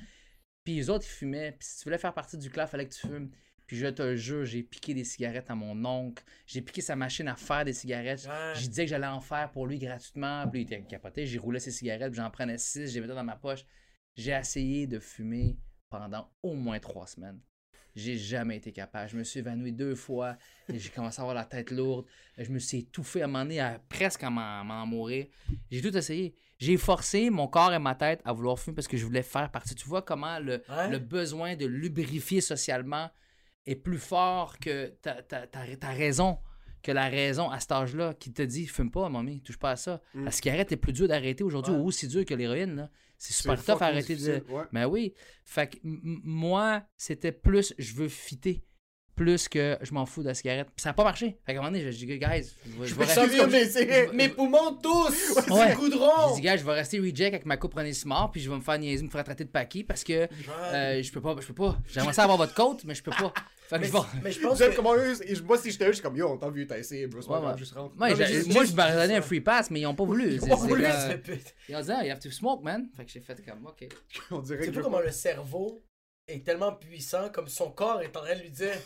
Puis 0.64 0.76
les 0.76 0.90
autres, 0.90 1.06
ils 1.08 1.14
fumaient. 1.14 1.54
Puis 1.54 1.68
si 1.68 1.78
tu 1.80 1.84
voulais 1.86 1.98
faire 1.98 2.14
partie 2.14 2.38
du 2.38 2.50
clan, 2.50 2.66
il 2.66 2.70
fallait 2.70 2.88
que 2.88 2.94
tu 2.94 3.08
fumes. 3.08 3.32
Puis 3.66 3.78
je 3.78 3.88
te 3.88 4.16
jure, 4.18 4.44
j'ai 4.44 4.64
piqué 4.64 4.94
des 4.94 5.06
cigarettes 5.06 5.50
à 5.50 5.56
mon 5.56 5.86
oncle. 5.86 6.24
J'ai 6.46 6.62
piqué 6.62 6.82
sa 6.82 6.96
machine 6.98 7.28
à 7.30 7.38
faire 7.38 7.64
des 7.64 7.74
cigarettes. 7.74 8.26
Ouais. 8.26 8.54
Je 8.56 8.68
disais 8.68 8.84
que 8.84 8.90
j'allais 8.90 9.08
en 9.08 9.22
faire 9.22 9.50
pour 9.52 9.66
lui 9.66 9.80
gratuitement. 9.80 10.46
Puis 10.50 10.62
il 10.62 10.64
était 10.64 10.84
capoté. 10.84 11.26
J'y 11.26 11.38
roulais 11.38 11.60
ses 11.60 11.72
cigarettes. 11.72 12.12
Puis 12.12 12.22
j'en 12.22 12.30
prenais 12.30 12.58
six. 12.58 12.94
Les 12.94 13.00
mettais 13.00 13.16
dans 13.16 13.24
ma 13.24 13.38
poche. 13.38 13.66
J'ai 14.16 14.34
essayé 14.34 14.88
de 14.88 15.00
fumer 15.00 15.58
pendant 15.90 16.30
au 16.44 16.56
moins 16.56 16.80
trois 16.80 17.08
semaines. 17.08 17.40
J'ai 17.96 18.18
jamais 18.18 18.58
été 18.58 18.72
capable. 18.72 19.10
Je 19.10 19.18
me 19.18 19.24
suis 19.24 19.40
évanoui 19.40 19.72
deux 19.74 19.96
fois. 19.96 20.38
et 20.70 20.80
J'ai 20.80 20.90
commencé 20.90 21.20
à 21.20 21.24
avoir 21.24 21.36
la 21.36 21.46
tête 21.46 21.72
lourde. 21.72 22.06
Je 22.38 22.50
me 22.50 22.60
suis 22.60 22.80
étouffé 22.80 23.22
à 23.22 23.26
un 23.26 23.28
moment 23.28 23.44
donné, 23.44 23.60
à 23.60 23.80
presque 23.90 24.24
à 24.24 24.30
m'en 24.30 24.86
mourir. 24.86 25.26
J'ai 25.70 25.82
tout 25.82 25.96
essayé. 25.98 26.36
J'ai 26.58 26.78
forcé 26.78 27.30
mon 27.30 27.48
corps 27.48 27.74
et 27.74 27.80
ma 27.80 27.96
tête 27.96 28.22
à 28.24 28.34
vouloir 28.34 28.58
fumer 28.60 28.76
parce 28.76 28.88
que 28.88 28.96
je 28.96 29.06
voulais 29.06 29.24
faire 29.24 29.50
partie. 29.52 29.76
Tu 29.76 29.88
vois 29.88 30.02
comment 30.04 30.40
le, 30.40 30.62
Ouais. 30.70 30.90
le 30.90 31.00
besoin 31.00 31.56
de 31.56 31.66
lubrifier 31.66 32.40
socialement 32.40 33.10
est 33.66 33.76
plus 33.76 33.98
fort 33.98 34.58
que 34.60 34.88
ta, 35.02 35.22
ta, 35.24 35.48
ta- 35.48 35.76
ta 35.76 35.90
raison. 35.90 36.38
Que 36.84 36.92
la 36.92 37.10
raison 37.10 37.50
à 37.52 37.60
cet 37.60 37.74
âge-là 37.74 38.16
qui 38.16 38.34
te 38.34 38.42
dit 38.42 38.66
fume 38.66 38.90
pas, 38.90 39.08
mamie, 39.10 39.42
touche 39.42 39.58
pas 39.60 39.72
à 39.72 39.76
ça. 39.76 40.02
La 40.16 40.32
cigarette 40.32 40.72
est 40.72 40.78
plus 40.78 40.94
dure 40.94 41.08
d'arrêter 41.08 41.44
aujourd'hui, 41.44 41.74
Ouais. 41.74 41.80
ou 41.80 41.86
aussi 41.86 42.08
dur 42.08 42.26
que 42.26 42.34
l'héroïne. 42.34 42.90
C'est 43.22 43.34
super 43.34 43.64
tough 43.64 43.84
à 43.84 43.86
arrêter 43.86 44.16
de. 44.16 44.44
ouais. 44.50 44.64
Mais 44.72 44.84
oui. 44.84 45.14
Fait 45.46 45.68
que 45.68 45.78
moi, 45.84 46.84
c'était 46.98 47.32
plus 47.32 47.72
je 47.78 47.94
veux 47.94 48.10
fitter, 48.10 48.64
plus 49.16 49.48
que 49.48 49.78
je 49.82 49.94
m'en 49.94 50.06
fous 50.06 50.22
de 50.24 50.28
la 50.28 50.34
cigarette. 50.34 50.68
Puis 50.76 50.82
ça 50.82 50.90
n'a 50.90 50.94
pas 50.94 51.04
marché. 51.04 51.38
Fait 51.46 51.54
qu'à 51.54 51.60
un 51.60 51.62
moment 51.64 51.72
donné, 51.78 51.92
j'ai 51.92 52.06
dit, 52.06 52.18
guys, 52.18 52.52
je 52.66 52.80
vais, 52.82 52.88
je 52.88 52.96
rester. 52.96 53.66
c'est- 53.70 54.14
Mes 54.14 54.30
poumons 54.30 54.74
tous! 54.82 55.10
Ouais. 55.50 55.68
C'est 55.70 55.76
goudron! 55.76 56.30
J'ai 56.30 56.36
dit, 56.36 56.42
gars, 56.42 56.58
je 56.58 56.64
vais 56.66 56.74
rester 56.74 57.00
reject 57.00 57.34
avec 57.34 57.46
ma 57.46 57.58
coupe 57.58 57.74
René 57.74 57.94
Simard, 57.94 58.32
puis 58.32 58.42
je 58.42 58.50
vais 58.50 58.56
me 58.56 58.62
faire 58.62 58.78
niaiser, 58.80 59.04
me 59.04 59.10
faire 59.10 59.24
traiter 59.24 59.44
de 59.44 59.50
paquis 59.50 59.84
parce 59.84 60.04
que 60.04 60.28
euh, 60.74 61.02
je 61.04 61.12
peux 61.12 61.22
pas, 61.22 61.36
je 61.40 61.46
peux 61.48 61.54
pas. 61.54 61.78
J'aimerais 61.88 62.14
ça 62.14 62.24
avoir 62.24 62.38
votre 62.38 62.54
côte, 62.54 62.84
mais 62.86 62.96
je 62.96 63.04
peux 63.04 63.12
pas. 63.12 63.34
Fait 63.70 63.78
que 63.78 63.82
Mais, 63.84 63.88
je 63.88 63.94
vais. 63.94 64.00
mais 64.24 64.32
je 64.34 64.40
pense 64.42 64.60
que... 64.60 64.76
comment 64.76 64.96
eux, 64.96 65.14
je- 65.26 65.42
moi 65.44 65.58
si 65.58 65.72
j'étais 65.72 65.86
eux, 65.86 65.92
je 65.92 65.94
suis 65.94 66.04
comme 66.04 66.18
yo, 66.18 66.28
on 66.30 66.38
t'a 66.38 66.50
vu, 66.50 66.68
t'as 66.68 66.78
essayé, 66.78 67.08
c'est 67.10 67.28
pas 67.28 67.40
Ouais, 67.40 67.48
ouais. 67.48 67.58
juste 67.58 67.74
rentre. 67.74 67.96
Moi, 67.96 68.10
je 68.10 68.16
me 68.74 69.00
donné 69.02 69.16
un 69.16 69.22
free 69.22 69.40
pass, 69.40 69.72
mais 69.72 69.80
ils 69.82 69.86
ont 69.86 69.96
pas 69.96 70.04
voulu. 70.04 70.40
C'est- 70.40 70.50
Oh, 70.52 70.58
c'est 70.62 70.68
lui, 70.76 70.84
comme- 70.84 70.92
ça 70.92 71.10
fait 71.12 71.18
pute. 71.20 71.56
Ils 71.70 71.76
ont 71.78 71.82
dit, 71.82 71.92
ah, 71.92 72.04
you 72.06 72.12
have 72.12 72.20
to 72.20 72.30
smoke, 72.32 72.64
man. 72.64 72.88
Fait 72.98 73.06
que 73.06 73.12
j'ai 73.12 73.22
fait 73.22 73.42
comme, 73.46 73.66
ok. 73.66 73.88
On 74.32 74.40
dirait 74.40 74.60
Tu 74.60 74.66
sais 74.66 74.70
que 74.72 74.76
pas 74.76 74.80
je- 74.82 74.84
comment 74.84 75.00
le 75.00 75.12
cerveau 75.12 75.82
est 76.28 76.46
tellement 76.46 76.74
puissant, 76.74 77.30
comme 77.30 77.48
son 77.48 77.72
corps 77.72 78.02
est 78.02 78.16
en 78.16 78.22
train 78.22 78.36
de 78.36 78.42
lui 78.42 78.50
dire... 78.52 78.74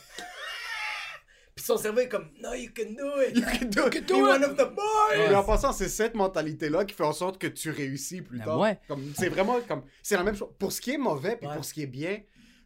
Puis 1.55 1.63
son 1.63 1.77
cerveau 1.77 2.01
est 2.01 2.09
comme, 2.09 2.27
no, 2.41 2.53
you 2.53 2.69
can 2.75 2.91
do 2.97 3.21
it! 3.21 3.37
You 3.37 3.43
can 3.43 3.67
do 3.67 3.87
it. 3.87 4.05
Be 4.05 4.11
one 4.11 4.43
of 4.43 4.57
the 4.57 4.65
boys! 4.75 5.15
Mais 5.29 5.33
en 5.35 5.43
passant, 5.43 5.71
c'est 5.71 5.87
cette 5.87 6.13
mentalité-là 6.13 6.83
qui 6.83 6.93
fait 6.93 7.05
en 7.05 7.13
sorte 7.13 7.37
que 7.37 7.47
tu 7.47 7.69
réussis 7.71 8.21
plus 8.21 8.39
Ben 8.39 8.45
tard. 8.45 8.59
ouais. 8.59 8.77
Comme, 8.89 9.13
c'est 9.17 9.29
vraiment 9.29 9.61
comme, 9.61 9.83
c'est 10.03 10.17
la 10.17 10.23
même 10.23 10.35
chose. 10.35 10.49
Pour 10.59 10.73
ce 10.73 10.81
qui 10.81 10.91
est 10.91 10.97
mauvais, 10.97 11.37
puis 11.37 11.47
Ouais. 11.47 11.55
pour 11.55 11.63
ce 11.63 11.73
qui 11.73 11.83
est 11.83 11.87
bien, 11.87 12.19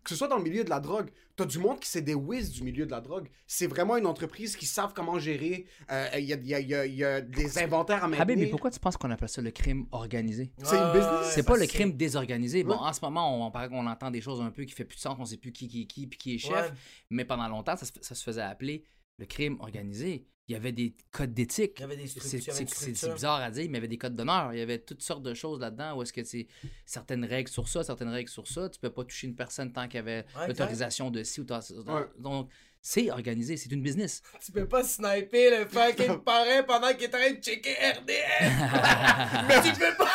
que 0.03 0.09
ce 0.09 0.15
soit 0.15 0.27
dans 0.27 0.37
le 0.37 0.43
milieu 0.43 0.63
de 0.63 0.69
la 0.69 0.79
drogue, 0.79 1.09
t'as 1.35 1.45
du 1.45 1.59
monde 1.59 1.79
qui 1.79 1.87
c'est 1.89 2.01
des 2.01 2.13
whiz 2.13 2.51
du 2.51 2.63
milieu 2.63 2.85
de 2.85 2.91
la 2.91 3.01
drogue. 3.01 3.27
C'est 3.47 3.67
vraiment 3.67 3.97
une 3.97 4.05
entreprise 4.05 4.55
qui 4.55 4.65
savent 4.65 4.93
comment 4.93 5.19
gérer. 5.19 5.65
euh, 5.91 6.07
Il 6.17 6.25
y, 6.25 6.33
a, 6.33 6.37
il 6.37 6.47
y 6.47 6.53
a- 6.55 6.59
il 6.59 6.67
y 6.69 6.75
a- 6.75 6.85
il 6.85 6.95
y 6.95 7.03
a 7.03 7.21
des 7.21 7.57
inventaires 7.59 8.03
à 8.03 8.07
maintenir. 8.07 8.21
Habib, 8.21 8.39
mais 8.39 8.47
pourquoi 8.47 8.71
tu 8.71 8.79
penses 8.79 8.97
qu'on 8.97 9.11
appelle 9.11 9.29
ça 9.29 9.41
le 9.41 9.51
crime 9.51 9.85
organisé? 9.91 10.51
C'est 10.63 10.75
une 10.77 10.91
business. 10.93 11.31
C'est 11.33 11.43
pas 11.43 11.57
le 11.57 11.65
crime 11.67 11.93
désorganisé. 11.95 12.63
Bon, 12.63 12.71
Ouais. 12.73 12.77
en 12.81 12.93
ce 12.93 13.01
moment, 13.01 13.45
on, 13.47 13.51
paraît 13.51 13.69
qu'on 13.69 13.85
entend 13.87 14.11
des 14.11 14.21
choses 14.21 14.41
un 14.41 14.51
peu 14.51 14.63
qui 14.65 14.73
fait 14.73 14.85
plus 14.85 14.95
de 14.97 15.01
sens, 15.01 15.15
on 15.19 15.25
sait 15.25 15.37
plus 15.37 15.51
qui 15.51 15.67
qui 15.67 15.83
est 15.83 15.85
qui, 15.85 16.07
puis 16.07 16.17
qui 16.17 16.35
est 16.35 16.39
chef. 16.39 16.51
Ouais. 16.71 16.77
Mais 17.09 17.25
pendant 17.25 17.47
longtemps, 17.47 17.75
ça 17.75 18.15
se 18.15 18.23
faisait 18.23 18.41
appeler 18.41 18.83
le 19.17 19.25
crime 19.25 19.57
organisé. 19.59 20.27
Il 20.49 20.53
y 20.53 20.55
avait 20.55 20.71
des 20.71 20.95
codes 21.11 21.33
d'éthique. 21.33 21.73
Il 21.77 21.81
y 21.81 21.83
avait 21.83 21.95
des 21.95 22.07
C'est- 22.07 22.19
structures, 22.39 22.53
C'est 22.75 23.13
bizarre 23.13 23.39
à 23.41 23.51
dire, 23.51 23.63
mais 23.65 23.69
il 23.69 23.73
y 23.75 23.77
avait 23.77 23.87
des 23.87 23.99
codes 23.99 24.15
d'honneur. 24.15 24.51
Il 24.51 24.57
y 24.57 24.61
avait 24.63 24.79
toutes 24.79 25.03
sortes 25.03 25.21
de 25.21 25.35
choses 25.35 25.59
là-dedans 25.59 25.95
où 25.95 26.01
est-ce 26.01 26.11
que 26.11 26.23
c'est 26.23 26.47
certaines 26.87 27.23
règles 27.23 27.49
sur 27.51 27.67
ça, 27.69 27.83
certaines 27.83 28.09
règles 28.09 28.29
sur 28.31 28.47
ça. 28.47 28.67
Tu 28.67 28.79
peux 28.79 28.89
pas 28.89 29.03
toucher 29.03 29.27
une 29.27 29.35
personne 29.35 29.71
tant 29.71 29.85
qu'il 29.87 29.97
y 29.97 29.99
avait 29.99 30.25
Ouais, 30.35 30.47
l'autorisation 30.47 31.11
de 31.11 31.21
ci 31.23 31.39
ou 31.41 31.43
de 31.43 31.49
ça. 31.61 31.73
Ouais. 31.75 32.01
Donc, 32.17 32.49
c'est 32.81 33.11
organisé, 33.11 33.57
c'est 33.57 33.71
une 33.71 33.83
business. 33.83 34.23
Tu 34.43 34.51
peux 34.51 34.67
pas 34.67 34.83
sniper 34.83 35.51
le 35.59 35.65
fucking 35.67 36.17
parrain 36.25 36.63
pendant 36.63 36.93
qu'il 36.93 37.03
est 37.03 37.15
en 37.15 37.19
train 37.19 37.31
de 37.31 37.41
checker 37.43 37.75
RDS! 37.75 38.09
Mais 39.47 39.61
tu 39.61 39.79
peux 39.79 39.95
pas! 39.97 40.09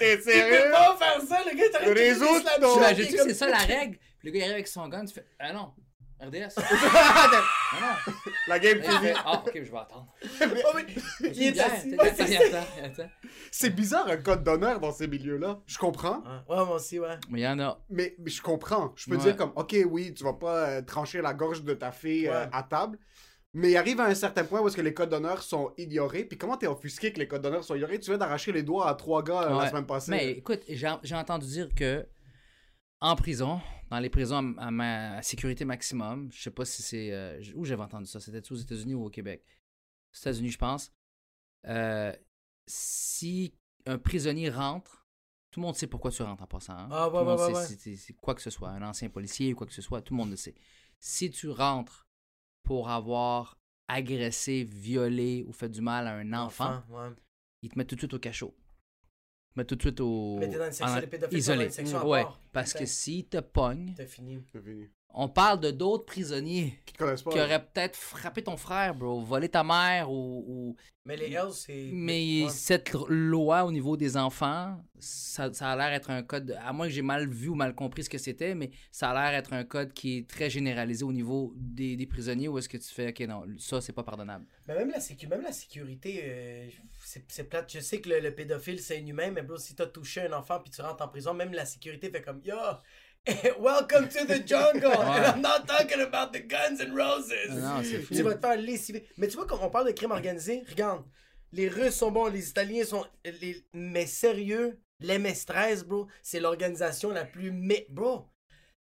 T'es 0.00 0.16
Tu 0.18 0.22
sérieux? 0.24 0.62
peux 0.64 0.70
pas 0.72 0.96
faire 0.96 1.20
ça, 1.28 1.40
le 1.48 1.56
gars 1.56 1.64
est 1.64 1.76
en 1.76 1.78
train 1.80 1.90
de 1.90 1.94
checker 2.96 3.16
comme- 3.18 3.28
c'est 3.28 3.34
ça 3.34 3.48
la 3.48 3.58
règle? 3.58 3.98
Puis 4.18 4.28
le 4.28 4.30
gars 4.32 4.38
il 4.38 4.42
arrive 4.42 4.54
avec 4.54 4.66
son 4.68 4.88
gun, 4.88 5.04
tu 5.04 5.14
fais 5.14 5.24
Ah 5.38 5.52
non, 5.52 5.72
RDS. 6.20 6.54
ah 6.92 7.30
non. 7.80 8.12
La 8.48 8.58
game 8.58 8.82
finie. 8.82 9.12
Ah, 9.24 9.42
ok, 9.46 9.52
je 9.54 9.70
vais 9.70 9.78
attendre. 9.78 10.06
Oh, 10.42 10.72
mais 10.74 10.86
il 11.34 11.42
est 11.42 11.60
assis. 11.60 11.90
c'est 11.90 12.00
attends, 12.00 12.26
ça. 12.26 12.58
attends, 12.60 12.84
attends. 12.84 13.10
C'est 13.52 13.70
bizarre 13.70 14.08
un 14.08 14.16
code 14.16 14.42
d'honneur 14.42 14.80
dans 14.80 14.92
ces 14.92 15.06
milieux-là. 15.06 15.60
Je 15.66 15.78
comprends. 15.78 16.18
Ouais, 16.48 16.64
moi 16.64 16.74
aussi, 16.74 16.98
ouais. 16.98 17.16
Mais 17.30 17.40
il 17.40 17.44
y 17.44 17.48
en 17.48 17.58
a. 17.60 17.80
Mais, 17.88 18.16
mais 18.18 18.30
je 18.30 18.42
comprends. 18.42 18.92
Je 18.96 19.08
peux 19.10 19.16
Ouais. 19.16 19.22
dire 19.22 19.36
comme, 19.36 19.52
ok, 19.54 19.76
oui, 19.88 20.12
tu 20.14 20.24
vas 20.24 20.32
pas 20.34 20.68
euh, 20.68 20.82
trancher 20.82 21.20
la 21.22 21.34
gorge 21.34 21.62
de 21.62 21.74
ta 21.74 21.92
fille 21.92 22.28
euh, 22.28 22.46
à 22.52 22.62
table. 22.62 22.98
Mais 23.54 23.70
il 23.70 23.76
arrive 23.76 23.98
à 24.00 24.04
un 24.04 24.14
certain 24.14 24.44
point 24.44 24.60
où 24.60 24.68
est-ce 24.68 24.76
que 24.76 24.82
les 24.82 24.92
codes 24.94 25.08
d'honneur 25.08 25.42
sont 25.42 25.72
ignorés. 25.78 26.24
Puis 26.24 26.36
comment 26.36 26.56
t'es 26.56 26.66
offusqué 26.66 27.12
que 27.12 27.18
les 27.18 27.26
codes 27.26 27.42
d'honneur 27.42 27.64
sont 27.64 27.74
ignorés? 27.74 27.98
Tu 27.98 28.10
viens 28.10 28.18
d'arracher 28.18 28.52
les 28.52 28.62
doigts 28.62 28.88
à 28.88 28.94
trois 28.94 29.22
gars 29.22 29.42
euh, 29.44 29.58
la 29.58 29.68
semaine 29.70 29.86
passée. 29.86 30.10
Mais 30.10 30.30
écoute, 30.32 30.60
j'ai 30.68 31.14
entendu 31.14 31.46
dire 31.46 31.68
que 31.74 32.06
en 33.00 33.16
prison, 33.16 33.60
dans 33.90 33.98
les 34.00 34.10
prisons 34.10 34.54
à, 34.58 34.70
ma 34.70 35.16
à 35.16 35.22
sécurité 35.22 35.64
maximum, 35.64 36.30
je 36.32 36.42
sais 36.42 36.50
pas 36.50 36.64
si 36.64 36.82
c'est. 36.82 37.12
euh, 37.12 37.42
où 37.54 37.64
j'avais 37.64 37.82
entendu 37.82 38.06
ça 38.06 38.20
C'était 38.20 38.52
aux 38.52 38.56
États-Unis 38.56 38.94
ou 38.94 39.04
au 39.06 39.10
Québec? 39.10 39.44
Aux 40.14 40.18
États-Unis, 40.18 40.50
je 40.50 40.58
pense. 40.58 40.92
Euh, 41.66 42.12
si 42.66 43.54
un 43.86 43.98
prisonnier 43.98 44.50
rentre, 44.50 45.06
tout 45.50 45.60
le 45.60 45.66
monde 45.66 45.76
sait 45.76 45.86
pourquoi 45.86 46.10
tu 46.10 46.22
rentres 46.22 46.42
en 46.42 46.46
passant. 46.46 46.74
hein. 46.74 46.88
Ah, 46.90 47.08
ouais, 47.08 47.18
Tout 47.18 47.24
le 47.24 47.30
monde 47.30 47.38
ouais, 47.40 47.54
sait 47.54 47.84
ouais, 47.86 47.96
si- 47.96 48.14
quoi 48.14 48.34
que 48.34 48.42
ce 48.42 48.50
soit, 48.50 48.68
un 48.70 48.82
ancien 48.82 49.08
policier 49.08 49.52
ou 49.52 49.56
quoi 49.56 49.66
que 49.66 49.72
ce 49.72 49.82
soit, 49.82 50.02
tout 50.02 50.12
le 50.14 50.18
monde 50.18 50.30
le 50.30 50.36
sait. 50.36 50.54
Si 51.00 51.30
tu 51.30 51.48
rentres 51.48 52.06
pour 52.62 52.90
avoir 52.90 53.58
agressé, 53.88 54.64
violé 54.64 55.44
ou 55.46 55.52
fait 55.52 55.70
du 55.70 55.80
mal 55.80 56.06
à 56.06 56.12
un 56.14 56.32
enfant, 56.34 56.82
ouais. 56.90 57.08
ils 57.62 57.70
te 57.70 57.78
mettent 57.78 57.88
tout 57.88 57.94
de 57.94 58.00
suite 58.02 58.12
au 58.14 58.18
cachot. 58.18 58.54
Mettent 59.56 59.68
tout 59.68 59.76
de 59.76 59.80
suite 59.82 60.00
au. 60.00 60.36
Mais 60.38 60.48
t'es 60.48 60.58
dans 60.58 60.66
une 60.66 60.72
section 60.72 60.86
en- 60.96 61.30
isolé. 61.30 61.58
dans 61.58 61.64
une 61.64 61.70
section 61.70 61.98
à 61.98 62.06
ouais, 62.06 62.22
part. 62.22 62.40
parce 62.52 62.72
que 62.74 62.86
s'ils 62.86 63.26
te 63.26 63.38
pognent, 63.38 63.92
T'as 63.96 64.06
fini. 64.06 64.38
C'est 64.52 64.60
fini. 64.62 64.88
On 65.14 65.28
parle 65.28 65.60
de 65.60 65.70
d'autres 65.70 66.04
prisonniers 66.04 66.78
Qui 66.84 66.92
te 66.92 66.98
connaissent 66.98 67.22
pas. 67.22 67.30
qui 67.32 67.40
auraient 67.40 67.64
peut-être 67.64 67.96
frappé 67.96 68.42
ton 68.42 68.56
frère, 68.56 68.94
bro, 68.94 69.20
volé 69.22 69.48
ta 69.48 69.64
mère 69.64 70.10
ou. 70.10 70.44
ou- 70.46 70.76
Mais 71.06 71.16
les 71.16 71.32
Hells, 71.32 71.52
c'est. 71.54 71.88
Mais 71.94 72.42
Ouais. 72.44 72.50
cette 72.50 72.92
loi 73.08 73.64
au 73.64 73.72
niveau 73.72 73.96
des 73.96 74.18
enfants, 74.18 74.78
ça, 74.98 75.50
ça 75.54 75.70
a 75.70 75.76
l'air 75.76 75.94
être 75.94 76.10
un 76.10 76.22
code. 76.22 76.54
À 76.62 76.74
moins 76.74 76.86
que 76.86 76.92
j'ai 76.92 77.00
mal 77.00 77.26
vu 77.26 77.48
ou 77.48 77.54
mal 77.54 77.74
compris 77.74 78.04
ce 78.04 78.10
que 78.10 78.18
c'était, 78.18 78.54
mais 78.54 78.70
ça 78.90 79.10
a 79.10 79.14
l'air 79.30 79.38
être 79.38 79.54
un 79.54 79.64
code 79.64 79.94
qui 79.94 80.18
est 80.18 80.28
très 80.28 80.50
généralisé 80.50 81.04
au 81.04 81.12
niveau 81.12 81.54
des, 81.56 81.96
des 81.96 82.06
prisonniers 82.06 82.48
où 82.48 82.58
est-ce 82.58 82.68
que 82.68 82.76
tu 82.76 82.92
fais, 82.92 83.08
ok, 83.08 83.20
non, 83.20 83.44
ça 83.56 83.80
c'est 83.80 83.94
pas 83.94 84.02
pardonnable. 84.02 84.44
Mais 84.66 84.74
même 84.74 84.90
la, 84.90 85.00
sécu- 85.00 85.28
même 85.28 85.40
la 85.42 85.52
sécurité, 85.52 86.20
euh, 86.24 86.68
c'est 87.28 87.48
plate. 87.48 87.72
Je 87.72 87.80
sais 87.80 88.02
que 88.02 88.10
le, 88.10 88.20
le 88.20 88.34
pédophile, 88.34 88.78
c'est 88.78 89.00
inhumain, 89.00 89.30
mais 89.30 89.40
bro, 89.42 89.56
si 89.56 89.74
t'as 89.74 89.86
touché 89.86 90.20
un 90.26 90.32
enfant 90.34 90.60
puis 90.60 90.70
tu 90.70 90.82
rentres 90.82 91.02
en 91.02 91.08
prison, 91.08 91.32
même 91.32 91.54
la 91.54 91.64
sécurité 91.64 92.10
fait 92.10 92.20
comme 92.20 92.42
Yo, 92.44 92.54
welcome 93.58 94.08
to 94.08 94.24
the 94.26 94.38
jungle. 94.46 94.90
And 94.92 95.24
I'm 95.26 95.40
not 95.42 95.66
talking 95.66 96.00
about 96.00 96.32
the 96.32 96.40
guns 96.40 96.80
and 96.80 96.94
roses. 96.96 97.50
Non, 97.50 97.82
c'est 97.82 98.00
fou. 98.02 98.14
Tu 98.14 98.22
vas 98.22 98.34
te 98.34 98.40
faire 98.40 98.56
lessiver. 98.56 99.06
Mais 99.18 99.28
tu 99.28 99.36
vois, 99.36 99.46
quand 99.46 99.58
on 99.62 99.70
parle 99.70 99.86
de 99.88 99.92
crime 99.92 100.12
organisé, 100.12 100.64
regarde, 100.68 101.04
les 101.52 101.68
Russes 101.68 101.96
sont 101.96 102.10
bons, 102.10 102.26
les 102.28 102.48
Italiens 102.48 102.84
sont. 102.84 103.04
les- 103.24 103.66
Mais 103.74 104.06
sérieux, 104.06 104.80
l'MS-13, 105.00 105.84
bro, 105.84 106.06
c'est 106.22 106.40
l'organisation 106.40 107.10
la 107.10 107.24
plus. 107.24 107.50
Mais, 107.52 107.86
bro, 107.90 108.26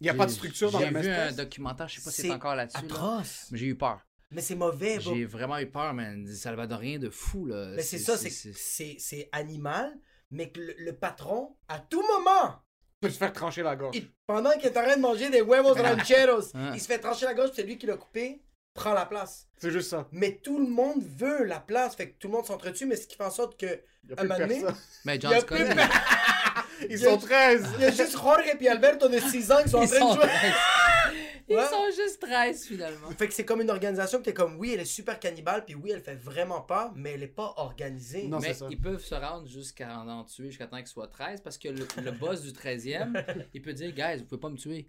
Il 0.00 0.04
n'y 0.04 0.10
a 0.10 0.14
pas 0.14 0.26
de 0.26 0.32
structure 0.32 0.70
dans 0.70 0.78
J'ai 0.80 0.90
la 0.90 1.00
vu 1.00 1.08
un 1.08 1.28
MS-13. 1.30 1.36
documentaire, 1.36 1.88
je 1.88 1.96
sais 1.96 2.02
pas 2.02 2.10
si 2.10 2.22
c'est 2.22 2.30
encore 2.32 2.56
là-dessus. 2.56 2.78
là. 2.78 2.84
atroce. 2.94 3.46
Mais 3.50 3.58
j'ai 3.58 3.66
eu 3.66 3.76
peur. 3.76 4.00
Mais 4.30 4.40
c'est 4.40 4.54
mauvais, 4.54 4.98
bro. 4.98 5.14
J'ai 5.14 5.26
vraiment 5.26 5.58
eu 5.58 5.66
peur, 5.70 5.92
man. 5.92 6.24
Des 6.24 6.34
Salvadoriens 6.34 6.98
de 6.98 7.10
fou, 7.10 7.44
là. 7.46 7.72
Mais 7.76 7.82
c'est 7.82 7.98
ça, 7.98 8.16
c'est 8.16 8.30
c'est 8.30 8.96
c'est 8.98 9.28
animal, 9.30 9.94
mais 10.30 10.50
que 10.50 10.58
le, 10.58 10.74
le 10.78 10.96
patron, 10.96 11.54
à 11.68 11.78
tout 11.78 12.02
moment, 12.02 12.56
peut 13.02 13.10
se 13.10 13.18
faire 13.18 13.32
trancher 13.32 13.62
la 13.62 13.76
gorge. 13.76 13.96
il- 13.96 14.08
pendant 14.26 14.52
qu'il 14.52 14.66
est 14.66 14.78
en 14.78 14.82
train 14.82 14.96
de 14.96 15.00
manger 15.02 15.28
des 15.28 15.40
huevos 15.40 15.74
rancheros, 15.74 16.48
Ah. 16.54 16.70
il 16.74 16.80
se 16.80 16.86
fait 16.86 16.98
trancher 16.98 17.26
la 17.26 17.34
gorge, 17.34 17.50
c'est 17.54 17.64
lui 17.64 17.76
qui 17.76 17.86
l'a 17.86 17.96
coupé, 17.96 18.40
prend 18.74 18.94
la 18.94 19.04
place. 19.04 19.46
C'est 19.58 19.70
juste 19.70 19.90
ça. 19.90 20.08
Mais 20.12 20.40
tout 20.42 20.58
le 20.58 20.66
monde 20.68 21.02
veut 21.18 21.44
la 21.44 21.60
place, 21.60 21.94
fait 21.96 22.10
que 22.10 22.18
tout 22.18 22.28
le 22.28 22.34
monde 22.34 22.46
s'entretue, 22.46 22.86
mais 22.86 22.96
ce 22.96 23.06
qui 23.06 23.16
fait 23.16 23.24
en 23.24 23.30
sorte 23.30 23.58
que, 23.60 23.66
Il 24.04 24.08
n'y 24.08 24.12
a 24.14 24.16
plus 24.16 24.28
de 24.28 24.34
personne. 24.34 24.74
Mais 25.04 25.16
il 25.16 25.18
y 25.18 25.22
John 25.22 25.32
a 25.34 25.40
Scott, 25.40 25.58
Ils 26.90 26.98
sont 26.98 27.16
13. 27.18 27.64
il 27.76 27.82
y 27.82 27.84
a 27.84 27.90
juste 27.92 28.12
Jorge 28.12 28.42
et 28.60 28.68
Alberto 28.68 29.08
de 29.08 29.18
6 29.18 29.52
ans 29.52 29.62
qui 29.62 29.70
sont 29.70 29.78
en 29.78 29.82
ils 29.82 29.88
train 29.90 29.98
sont 30.00 30.14
de 30.16 30.20
jouer. 30.22 30.28
13. 31.44 31.46
Ils 31.48 31.56
Ouais. 31.56 31.68
sont 31.68 32.02
juste 32.02 32.20
13, 32.22 32.64
finalement. 32.66 33.10
Fait 33.10 33.28
que 33.28 33.34
c'est 33.34 33.44
comme 33.44 33.60
une 33.60 33.70
organisation 33.70 34.18
que 34.18 34.24
t'es 34.24 34.34
comme, 34.34 34.56
oui, 34.58 34.72
elle 34.74 34.80
est 34.80 34.84
super 34.84 35.18
cannibale, 35.20 35.64
puis 35.64 35.74
oui, 35.74 35.90
elle 35.92 36.00
fait 36.00 36.14
vraiment 36.14 36.60
peur, 36.62 36.92
mais 36.94 37.12
elle 37.12 37.22
est 37.22 37.26
pas 37.28 37.54
organisée. 37.56 38.28
Non, 38.28 38.38
Mais 38.40 38.48
c'est 38.48 38.60
ça. 38.60 38.66
ils 38.70 38.80
peuvent 38.80 39.02
se 39.04 39.14
rendre 39.14 39.46
jusqu'à 39.48 39.98
en, 39.98 40.08
en 40.08 40.24
tuer 40.24 40.48
jusqu'à 40.50 40.66
temps 40.66 40.78
qu'il 40.78 40.86
soit 40.86 41.08
13 41.08 41.40
parce 41.42 41.58
que 41.58 41.68
le, 41.68 41.86
le 42.02 42.10
boss 42.12 42.42
du 42.42 42.50
13e, 42.50 43.24
il 43.54 43.62
peut 43.62 43.72
dire, 43.72 43.92
guys, 43.92 44.18
vous 44.18 44.24
pouvez 44.26 44.40
pas 44.40 44.50
me 44.50 44.56
tuer. 44.56 44.88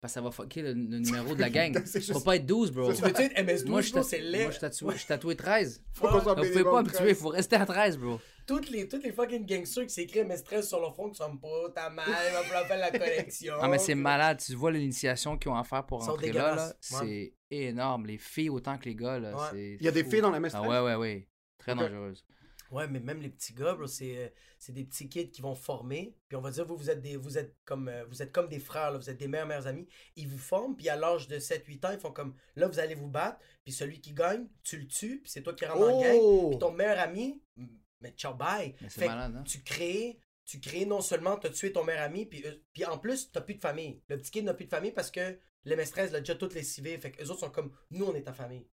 Parce 0.00 0.12
que 0.12 0.14
ça 0.14 0.20
va 0.22 0.30
fucker 0.30 0.62
le, 0.62 0.72
le 0.72 0.98
numéro 1.00 1.34
de 1.34 1.40
la 1.40 1.50
gang. 1.50 1.74
Ça 1.84 1.98
va 1.98 2.04
juste- 2.04 2.24
pas 2.24 2.36
être 2.36 2.46
12, 2.46 2.72
bro. 2.72 2.92
Tu 2.92 3.02
veux-tu 3.02 3.20
être 3.22 3.34
MS12, 3.36 3.68
Moi, 3.68 3.80
je 3.82 4.00
suis 4.02 4.20
laid. 4.22 4.42
moi, 4.44 4.50
je 4.50 4.58
tatoué, 4.58 4.94
je 4.96 5.06
tatoué 5.06 5.36
13. 5.36 5.82
Faut 5.92 6.08
qu'on 6.08 6.20
soit 6.22 6.34
Vous 6.34 6.42
pouvez 6.48 6.64
pas 6.64 6.82
me 6.82 6.88
13. 6.88 7.00
tuer, 7.02 7.14
faut 7.14 7.28
rester 7.28 7.56
à 7.56 7.66
13, 7.66 7.98
bro. 7.98 8.18
Toutes 8.46 8.70
les, 8.70 8.88
toutes 8.88 9.04
les 9.04 9.12
fucking 9.12 9.44
gangsters 9.46 9.84
qui 9.86 9.92
s'écrivent 9.92 10.24
MS-13 10.26 10.62
sur 10.62 10.80
leur 10.80 10.94
front 10.94 11.10
qui 11.10 11.16
sont 11.16 11.36
pas 11.36 11.48
ta 11.74 11.90
mère, 11.90 12.06
va 12.06 12.42
falloir 12.42 12.66
faire 12.66 12.78
la 12.78 12.90
connexion. 12.90 13.54
Ah, 13.60 13.68
mais 13.68 13.78
c'est 13.78 13.94
malade. 13.94 14.40
Tu 14.44 14.54
vois 14.54 14.72
l'initiation 14.72 15.36
qu'ils 15.36 15.50
ont 15.52 15.56
à 15.56 15.64
faire 15.64 15.84
pour 15.84 16.00
Ils 16.00 16.06
sont 16.06 16.12
entrer 16.12 16.32
là, 16.32 16.54
là. 16.56 16.72
C'est 16.80 17.34
énorme. 17.50 18.06
Les 18.06 18.18
filles 18.18 18.50
autant 18.50 18.78
que 18.78 18.86
les 18.86 18.94
gars, 18.94 19.18
là. 19.18 19.32
Ouais. 19.36 19.42
c'est 19.52 19.76
Il 19.80 19.84
y 19.84 19.88
a 19.88 19.92
des 19.92 20.02
fou. 20.02 20.10
filles 20.10 20.22
dans 20.22 20.30
la 20.30 20.40
MS-13. 20.40 20.50
Ah, 20.54 20.62
ouais, 20.62 20.80
ouais, 20.80 20.94
ouais. 20.96 21.28
Très 21.58 21.72
Ok. 21.72 21.78
dangereuse. 21.80 22.24
Ouais, 22.70 22.86
mais 22.86 23.00
même 23.00 23.20
les 23.20 23.28
petits 23.28 23.52
gars, 23.52 23.74
bro, 23.74 23.86
c'est, 23.86 24.16
euh, 24.16 24.28
c'est 24.58 24.72
des 24.72 24.84
petits 24.84 25.08
kids 25.08 25.30
qui 25.30 25.42
vont 25.42 25.54
former. 25.54 26.14
Puis 26.28 26.36
on 26.36 26.40
va 26.40 26.50
dire, 26.50 26.64
vous, 26.64 26.76
vous 26.76 26.90
êtes, 26.90 27.00
des, 27.00 27.16
vous 27.16 27.36
êtes, 27.36 27.56
comme, 27.64 27.88
euh, 27.88 28.04
vous 28.08 28.22
êtes 28.22 28.30
comme 28.30 28.48
des 28.48 28.60
frères, 28.60 28.92
là, 28.92 28.98
vous 28.98 29.10
êtes 29.10 29.18
des 29.18 29.26
meilleurs, 29.26 29.46
meilleurs 29.46 29.66
amis. 29.66 29.88
Ils 30.16 30.28
vous 30.28 30.38
forment, 30.38 30.76
puis 30.76 30.88
à 30.88 30.96
l'âge 30.96 31.26
de 31.26 31.38
7-8 31.38 31.86
ans, 31.86 31.90
ils 31.92 31.98
font 31.98 32.12
comme, 32.12 32.34
là, 32.54 32.68
vous 32.68 32.78
allez 32.78 32.94
vous 32.94 33.08
battre. 33.08 33.38
Puis 33.64 33.72
celui 33.72 34.00
qui 34.00 34.12
gagne, 34.12 34.46
tu 34.62 34.78
le 34.78 34.86
tues, 34.86 35.20
puis 35.20 35.30
c'est 35.30 35.42
toi 35.42 35.54
qui 35.54 35.64
rentres 35.64 35.80
dans 35.80 36.00
le 36.00 36.04
gang. 36.04 36.18
Oh! 36.20 36.48
Puis 36.50 36.58
ton 36.58 36.70
meilleur 36.72 37.00
ami, 37.00 37.42
mais 38.00 38.10
ciao, 38.12 38.34
bye. 38.34 38.74
Mais 38.80 38.88
Fait 38.88 39.06
malade, 39.06 39.34
hein? 39.36 39.44
Tu 39.44 39.62
crées, 39.62 40.18
tu 40.44 40.60
crées 40.60 40.86
non 40.86 41.00
seulement 41.00 41.36
t'as 41.36 41.50
tué 41.50 41.72
ton 41.72 41.84
meilleur 41.84 42.02
ami, 42.02 42.26
puis, 42.26 42.44
euh, 42.46 42.54
puis 42.72 42.84
en 42.84 42.98
plus, 42.98 43.30
t'as 43.32 43.40
plus 43.40 43.54
de 43.54 43.60
famille. 43.60 44.00
Le 44.08 44.18
petit 44.18 44.30
kid 44.30 44.44
n'a 44.44 44.54
plus 44.54 44.66
de 44.66 44.70
famille 44.70 44.92
parce 44.92 45.10
que 45.10 45.38
le 45.64 45.76
MS-13 45.76 46.12
l'a 46.12 46.20
déjà 46.20 46.34
toutes 46.34 46.54
lessivé. 46.54 46.96
Fait 46.98 47.10
que 47.10 47.22
eux 47.22 47.30
autres 47.30 47.40
sont 47.40 47.50
comme, 47.50 47.72
nous, 47.90 48.04
on 48.06 48.14
est 48.14 48.22
ta 48.22 48.32
famille. 48.32 48.66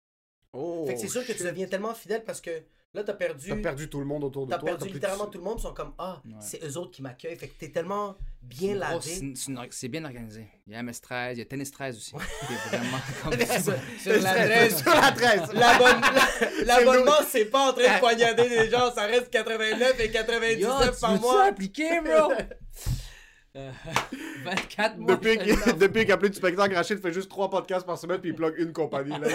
Oh, 0.52 0.87
fait 0.87 0.94
que 0.94 1.00
c'est 1.00 1.09
sûr 1.09 1.26
que 1.26 1.32
tu 1.32 1.42
deviens 1.42 1.66
tellement 1.66 1.94
fidèle 1.94 2.24
parce 2.24 2.40
que 2.40 2.62
là, 2.96 3.04
t'as 3.04 3.12
perdu. 3.12 3.48
T'as 3.50 3.56
perdu 3.56 3.88
tout 3.88 4.00
le 4.00 4.06
monde 4.06 4.24
autour 4.24 4.46
de 4.46 4.50
T'as 4.50 4.59
toi. 4.59 4.66
perdu 4.70 4.82
plus 4.85 4.88
de- 4.90 4.94
littéralement 4.94 5.26
tout 5.26 5.38
le 5.38 5.44
monde, 5.44 5.56
ils 5.59 5.62
sont 5.62 5.72
comme 5.74 5.92
Ah, 5.98 6.20
Ouais. 6.24 6.32
c'est 6.40 6.64
eux 6.64 6.76
autres 6.78 6.90
qui 6.90 7.02
m'accueillent. 7.02 7.37
Fait 7.37 7.48
que 7.48 7.59
t'es 7.59 7.68
tellement 7.70 8.16
bien 8.42 8.74
lavé. 8.76 9.00
c'est 9.02 9.32
c'est 9.37 9.52
c'est 9.70 9.88
bien 9.88 10.04
organisé. 10.04 10.46
Il 10.66 10.72
y 10.72 10.76
a 10.76 10.82
MS13, 10.82 11.32
il 11.35 11.38
y 11.38 11.42
a 11.42 11.44
Tennis 11.44 11.70
13 11.70 11.96
aussi. 11.96 12.12
C'est 12.70 12.76
vraiment 12.76 12.98
comme 13.22 13.32
sur, 13.38 13.74
sur 14.00 14.22
la 14.22 14.32
13. 14.35 14.76
Sur 14.82 14.94
la 14.94 15.12
13. 15.12 15.40
L'abonne- 15.52 16.00
la- 16.00 16.64
L'abonnement, 16.64 17.12
c'est 17.28 17.44
pas 17.46 17.70
en 17.70 17.72
train 17.72 17.94
de 17.94 18.00
poignarder 18.00 18.48
des 18.48 18.70
gens, 18.70 18.92
ça 18.92 19.02
reste 19.06 19.30
89 19.30 20.00
et 20.00 20.11
99 20.11 20.59
Yo, 20.61 20.68
tu 20.94 21.00
par 21.00 21.20
mois. 21.20 21.44
appliquer, 21.44 22.00
bro? 22.00 22.32
Euh, 23.59 23.70
24 24.44 24.98
mois. 24.98 25.16
Depuis 25.16 25.38
qu'il 25.38 25.56
depuis 25.78 26.02
qu'il 26.02 26.12
a 26.12 26.18
plus 26.18 26.28
de 26.28 26.35
spectacle, 26.35 26.74
Rachid 26.74 27.00
fait 27.00 27.11
juste 27.11 27.30
3 27.30 27.48
podcasts 27.48 27.87
par 27.87 27.96
semaine 27.96 28.18
puis 28.20 28.28
il 28.28 28.37
plug 28.37 28.54
une 28.59 28.70
compagnie. 28.70 29.18
Là. 29.18 29.28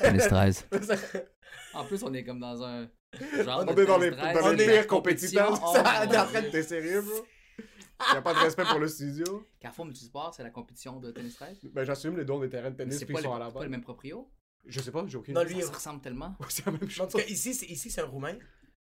Tennis 0.00 0.26
13. 0.26 0.64
En 1.74 1.84
plus, 1.84 2.02
on 2.02 2.12
est 2.14 2.24
comme 2.24 2.40
dans 2.40 2.62
un 2.62 2.88
genre 3.44 3.64
On 3.68 3.72
de 3.74 3.82
est 3.82 3.86
dans 3.86 3.98
les, 3.98 4.10
Tennis 4.10 4.22
13. 4.22 4.34
dans 4.42 4.46
On 4.48 4.52
les 4.52 4.62
est- 4.64 4.72
pires 4.72 4.86
compétiteurs. 4.86 5.60
Oh, 5.64 5.76
t'es 6.52 6.62
sérieux, 6.62 7.02
bro? 7.02 7.26
Y 8.12 8.16
a 8.16 8.22
pas 8.22 8.34
de 8.34 8.38
respect 8.40 8.64
pour 8.64 8.78
le 8.80 8.88
studio. 8.88 9.46
Carrefour 9.60 9.84
Multisport, 9.86 10.34
c'est 10.34 10.42
la 10.42 10.50
compétition 10.50 10.98
de 11.00 11.10
Tennis 11.12 11.34
13. 11.36 11.58
Ben, 11.72 11.84
j'assume 11.84 12.16
les 12.16 12.24
dons 12.24 12.40
des 12.40 12.50
terrains 12.50 12.70
de 12.70 12.76
tennis 12.76 13.02
puis 13.04 13.14
ils 13.16 13.22
sont 13.22 13.32
à 13.32 13.38
la 13.38 13.46
c'est 13.46 13.52
pas 13.52 13.58
base. 13.60 13.64
le 13.64 13.70
même 13.70 13.82
proprio? 13.82 14.28
Je 14.66 14.80
sais 14.80 14.90
pas, 14.90 15.04
j'ai 15.06 15.16
aucune 15.18 15.34
Non, 15.34 15.42
idée. 15.42 15.54
lui, 15.54 15.60
Ça 15.62 15.68
se 15.68 15.72
ressemble 15.74 16.00
tellement. 16.00 16.34
C'est 16.48 16.66
la 16.66 16.72
même 16.72 16.80
En 16.84 16.88
chose. 16.88 17.08
tout 17.08 17.18
cas, 17.18 17.24
ici, 17.26 17.54
c'est, 17.54 17.66
ici, 17.66 17.90
c'est 17.90 18.00
un 18.00 18.06
Roumain. 18.06 18.36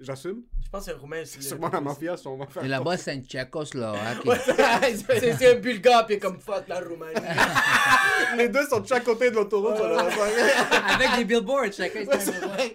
J'assume. 0.00 0.44
Je 0.64 0.70
pense 0.70 0.86
que 0.86 0.90
c'est 0.90 0.96
un 0.96 1.00
Roumain. 1.00 1.22
c'est 1.26 1.42
Sûrement 1.42 1.68
la 1.70 1.80
mafia, 1.80 2.16
on 2.24 2.36
va 2.36 2.46
faire. 2.46 2.64
Et 2.64 2.68
là-bas, 2.68 2.96
c'est 2.96 3.14
une 3.14 3.24
Tchécoslovaque. 3.24 4.24
Ouais, 4.24 4.38
c'est, 4.38 5.36
c'est 5.36 5.56
un 5.56 5.60
Bulgare, 5.60 6.06
puis 6.06 6.18
comme 6.18 6.40
fuck 6.40 6.66
la 6.68 6.80
Roumanie. 6.80 7.14
Les 8.38 8.48
deux 8.48 8.66
sont 8.66 8.80
de 8.80 8.86
chaque 8.86 9.04
côté 9.04 9.30
de 9.30 9.36
l'autoroute. 9.36 9.78
Avec 9.80 11.16
des 11.18 11.24
billboards, 11.24 11.72
chacun 11.72 12.04
se 12.04 12.08
met 12.08 12.14
un 12.14 12.40
billboard. 12.40 12.70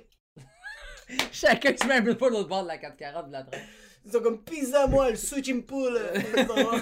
Chacun 1.32 1.76
se 1.76 1.88
met 1.88 1.96
un 1.96 2.02
billboard 2.02 2.32
de 2.32 2.38
l'autre 2.38 2.50
bord 2.50 2.64
de 2.64 2.68
la 2.68 2.78
440 2.78 3.28
de 3.28 3.32
la 3.32 3.44
train. 3.44 3.58
Ils 4.06 4.12
sont 4.12 4.20
comme 4.20 4.44
pizza 4.44 4.86
moi 4.86 5.10
le 5.10 5.16
suchimpoul. 5.16 6.00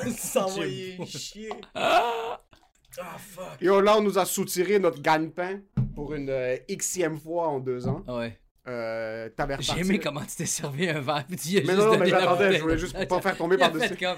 Ils 0.05 0.13
s'envoyer 0.13 0.97
chier. 1.05 1.53
Ah 1.75 3.17
fuck. 3.17 3.61
Yo, 3.61 3.81
là, 3.81 3.97
on 3.97 4.01
nous 4.01 4.17
a 4.19 4.25
soutiré 4.25 4.77
notre 4.77 5.01
gagne-pain 5.01 5.61
pour 5.95 6.13
une 6.13 6.29
euh, 6.29 6.57
xème 6.69 7.19
fois 7.19 7.47
en 7.47 7.59
deux 7.59 7.87
ans. 7.87 8.03
Ouais. 8.07 8.37
Euh, 8.65 9.29
J'ai 9.59 9.79
aimé 9.79 9.99
comment 9.99 10.21
tu 10.21 10.35
t'es 10.37 10.45
servi 10.45 10.87
un 10.89 11.01
verre. 11.01 11.25
Puis 11.27 11.35
tu 11.37 11.47
y 11.49 11.57
as 11.57 11.61
Mais 11.61 11.67
juste 11.67 11.79
non, 11.79 11.93
non, 11.93 11.99
mais 11.99 12.09
j'attendais, 12.09 12.55
je 12.55 12.61
voulais 12.61 12.77
juste 12.77 13.07
pas 13.07 13.21
faire 13.21 13.35
tomber 13.37 13.57
par-dessus. 13.59 13.89
fait 13.89 14.05
comme... 14.05 14.17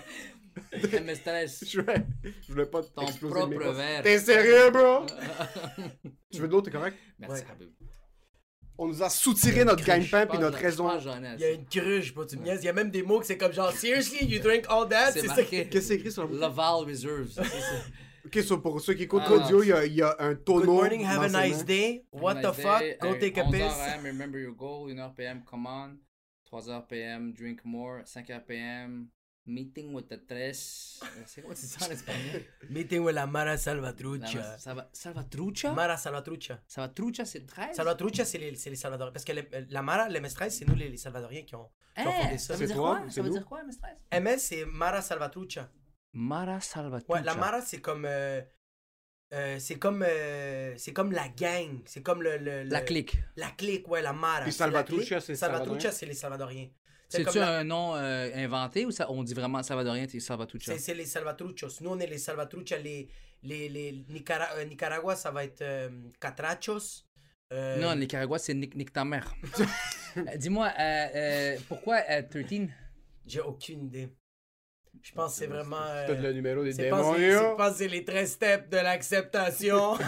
C'était 0.71 1.01
Je 1.65 1.81
voulais, 1.81 2.05
je 2.23 2.51
voulais 2.53 2.65
pas 2.65 2.81
ton 2.83 3.01
exploser 3.07 3.35
le 3.35 3.59
propre 3.59 3.71
verre. 3.71 4.03
T'es 4.03 4.19
sérieux, 4.19 4.69
bro? 4.71 5.05
tu 6.31 6.39
veux 6.39 6.47
de 6.47 6.51
l'eau, 6.53 6.61
t'es 6.61 6.71
correct? 6.71 6.97
Merci, 7.19 7.43
Ouais. 7.59 7.67
On 8.77 8.87
nous 8.87 9.01
a 9.01 9.09
soutiré 9.09 9.63
notre 9.63 9.85
gagne-pain 9.85 10.25
puis 10.27 10.37
notre 10.37 10.57
raison. 10.57 10.91
Il 10.99 11.39
y 11.39 11.45
a 11.45 11.51
une 11.51 11.65
cruche, 11.65 12.13
pas 12.13 12.25
tu 12.25 12.37
me 12.37 12.43
niaises. 12.43 12.61
Il 12.61 12.65
y 12.65 12.69
a 12.69 12.73
même 12.73 12.91
des 12.91 13.03
mots 13.03 13.21
que 13.21 13.25
c'est 13.25 13.37
comme 13.37 13.53
genre 13.53 13.71
seriously 13.71 14.25
you 14.25 14.41
drink 14.41 14.65
all 14.67 14.87
that? 14.89 15.13
C'est 15.13 15.27
ça. 15.27 15.43
Qu'est-ce 15.43 15.69
que 15.69 15.79
c'est 15.79 15.95
écrit 15.95 16.11
sur 16.11 16.27
bouteille? 16.27 16.41
Laval 16.41 16.85
Reserves. 16.85 17.39
Ok, 18.25 18.41
so 18.43 18.57
pour 18.59 18.81
ceux 18.81 18.93
qui 18.95 19.03
écoutent 19.03 19.23
Ah, 19.25 19.29
l'audio, 19.29 19.61
il 19.63 19.67
y 19.69 19.73
a, 19.73 19.85
il 19.85 19.93
y 19.93 20.01
a 20.01 20.15
un 20.19 20.35
tonneau. 20.35 20.59
Good 20.61 20.67
morning, 20.67 21.05
have 21.05 21.35
a 21.35 21.45
nice 21.47 21.63
day. 21.63 22.05
What 22.11 22.35
the 22.41 22.53
fuck? 22.53 22.79
day. 22.79 22.97
Go 22.99 23.13
take 23.19 23.37
a 23.39 23.43
11 23.43 23.51
piss. 23.51 23.73
AM, 23.79 24.03
remember 24.05 24.39
your 24.39 24.55
goal. 24.55 24.87
1h 24.89 25.13
PM, 25.15 25.43
come 25.43 25.65
on. 25.67 25.99
3h 26.51 26.87
PM, 26.87 27.33
drink 27.33 27.61
more. 27.63 28.03
5h 28.05 28.45
PM, 28.47 29.09
meeting 29.45 29.93
with 29.93 30.07
the 30.07 30.17
tres. 30.27 30.99
Euh, 31.03 31.21
C'est 31.27 31.41
quoi 31.43 31.53
tu 31.53 31.61
dis 31.61 31.67
ça 31.67 31.85
en 31.87 31.91
espagnol? 31.91 32.41
Meeting 32.69 33.01
with 33.01 33.13
la 33.15 33.27
Mara 33.27 33.45
La- 33.51 33.57
Salvatrucha. 33.57 34.57
Salva- 34.57 34.89
Salvatrucha? 34.91 35.73
Mara 35.73 35.97
Salvatrucha. 35.97 36.59
Salvatrucha, 36.67 37.25
c'est 37.25 37.39
le 37.39 37.45
13? 37.45 37.75
Salvatrucha, 37.75 38.25
c'est 38.25 38.37
les, 38.39 38.51
les 38.51 38.75
Salvadoriens. 38.75 39.11
Parce 39.13 39.25
que 39.25 39.33
la 39.69 39.81
Mara, 39.83 40.09
le 40.09 40.19
MS13, 40.19 40.49
c'est 40.49 40.67
nous 40.67 40.75
les, 40.75 40.89
les 40.89 40.97
Salvadoriens 40.97 41.43
qui 41.43 41.55
ont, 41.55 41.69
qui 41.95 42.07
ont 42.07 42.11
fondé 42.11 42.33
Hein, 42.33 42.37
ça. 42.39 42.47
ça 42.47 42.53
veut 42.53 42.59
C'est 42.59 42.65
dire 42.67 42.75
toi, 42.75 42.97
quoi? 43.01 43.09
Ça 43.11 43.21
veut 43.21 43.29
dire 43.29 43.45
quoi, 43.45 43.61
MS13? 43.63 44.19
MS, 44.21 44.37
c'est 44.39 44.65
Mara 44.65 45.01
Salvatrucha. 45.01 45.69
Mara 46.15 46.59
Salvatrucha. 46.61 47.13
Ouais, 47.13 47.23
la 47.23 47.35
Mara, 47.35 47.61
c'est 47.61 47.81
comme. 47.81 48.05
euh, 48.05 48.41
euh, 49.33 49.59
c'est 49.59 49.75
comme. 49.75 50.03
euh, 50.07 50.73
c'est 50.77 50.93
comme 50.93 51.11
la 51.11 51.27
gang. 51.29 51.81
C'est 51.85 52.01
comme 52.01 52.23
le, 52.23 52.37
le- 52.37 52.63
le- 52.63 52.69
La 52.69 52.81
clique. 52.81 53.17
La 53.35 53.49
clique, 53.51 53.87
ouais, 53.87 54.01
la 54.01 54.13
Mara. 54.13 54.43
Puis 54.43 54.51
c'est 54.53 54.57
Salvatrucha, 54.59 55.19
c'est 55.21 55.35
Salvatrucha, 55.35 55.91
c'est 55.91 56.05
les 56.05 56.13
Salvadoriens. 56.13 56.69
C'est 57.09 57.23
C'est-tu 57.23 57.37
la- 57.37 57.59
un 57.59 57.63
nom 57.63 57.95
euh, 57.95 58.31
inventé 58.33 58.85
ou 58.85 58.91
ça, 58.91 59.11
on 59.11 59.23
dit 59.23 59.33
vraiment 59.35 59.61
Salvadorien, 59.61 60.07
t'es 60.07 60.19
Salvatrucha? 60.19 60.71
C'est, 60.73 60.79
c'est 60.79 60.93
les 60.95 61.05
Salvatruchos. 61.05 61.81
Nous, 61.81 61.89
on 61.91 61.99
est 61.99 62.07
les 62.07 62.17
Salvatruchas. 62.17 62.77
Les, 62.79 63.07
les, 63.43 63.69
les 63.69 63.91
Nicara- 64.09 64.55
euh, 64.55 64.65
Nicaragua, 64.65 65.15
ça 65.15 65.29
va 65.31 65.43
être 65.43 65.61
euh, 65.61 65.89
Catrachos. 66.19 67.03
Euh, 67.53 67.79
Non, 67.79 67.95
Nicaragua, 67.95 68.39
c'est 68.39 68.55
Nick, 68.55 68.73
Nick 68.75 68.91
ta 68.91 69.05
mère. 69.05 69.35
Dis-moi, 70.37 70.71
euh, 70.79 71.07
euh, 71.15 71.57
pourquoi 71.67 72.01
euh, 72.09 72.23
13? 72.23 72.69
J'ai 73.27 73.41
aucune 73.41 73.85
idée. 73.85 74.09
Je 75.07 75.11
pense 75.13 75.33
que 75.33 75.37
c'est 75.37 75.47
vraiment. 75.47 75.77
euh, 75.81 76.07
Peut-être 76.07 76.21
le 76.23 76.33
numéro 76.33 76.63
des 76.63 76.71
c'est 76.73 76.89
pas- 76.89 77.03
c'est- 77.03 77.13
c'est 77.19 77.39
démons. 77.39 77.55
pas- 77.55 77.73
c'est 77.73 77.87
les 77.87 78.03
13 78.03 78.31
steps 78.31 78.69
de 78.69 78.77
l'acceptation. 78.77 79.93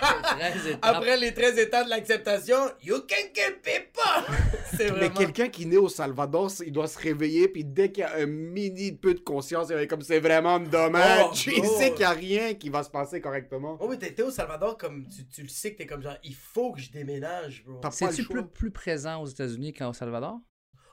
13 0.00 0.66
étapes. 0.68 0.78
Après 0.84 1.16
les 1.16 1.34
13 1.34 1.58
étapes 1.58 1.86
de 1.86 1.90
l'acceptation, 1.90 2.56
you 2.84 2.98
can 3.00 3.26
kill 3.34 3.58
people! 3.60 4.36
c'est 4.76 4.84
Mais 4.84 4.90
vraiment. 4.90 5.14
quelqu'un 5.16 5.48
qui 5.48 5.66
naît 5.66 5.76
au 5.76 5.88
Salvador, 5.88 6.48
il 6.64 6.70
doit 6.72 6.86
se 6.86 6.96
réveiller, 7.00 7.48
puis 7.48 7.64
dès 7.64 7.90
qu'il 7.90 8.02
y 8.02 8.04
a 8.04 8.14
un 8.18 8.26
mini 8.26 8.92
peu 8.92 9.14
de 9.14 9.18
conscience, 9.18 9.66
il 9.70 9.74
va 9.74 9.82
être 9.82 9.90
comme 9.90 10.02
c'est 10.02 10.20
vraiment 10.20 10.60
dommage. 10.60 11.24
Oh, 11.48 11.50
il 11.56 11.64
sait 11.66 11.88
qu'il 11.90 11.98
n'y 11.98 12.04
a 12.04 12.10
rien 12.10 12.54
qui 12.54 12.68
va 12.70 12.84
se 12.84 12.90
passer 12.90 13.20
correctement. 13.20 13.76
Oh 13.80 13.86
oui, 13.88 13.98
t'étais 13.98 14.22
au 14.22 14.30
Salvador 14.30 14.78
comme 14.78 15.08
tu, 15.08 15.26
tu 15.26 15.42
le 15.42 15.48
sais 15.48 15.72
que 15.72 15.78
t'es 15.78 15.86
comme 15.86 16.02
genre, 16.02 16.16
il 16.22 16.36
faut 16.36 16.70
que 16.72 16.80
je 16.80 16.92
déménage, 16.92 17.64
bro. 17.66 17.80
C'est-tu 17.90 18.22
plus, 18.24 18.46
plus 18.46 18.70
présent 18.70 19.20
aux 19.20 19.26
États-Unis 19.26 19.72
qu'au 19.72 19.92
Salvador? 19.92 20.38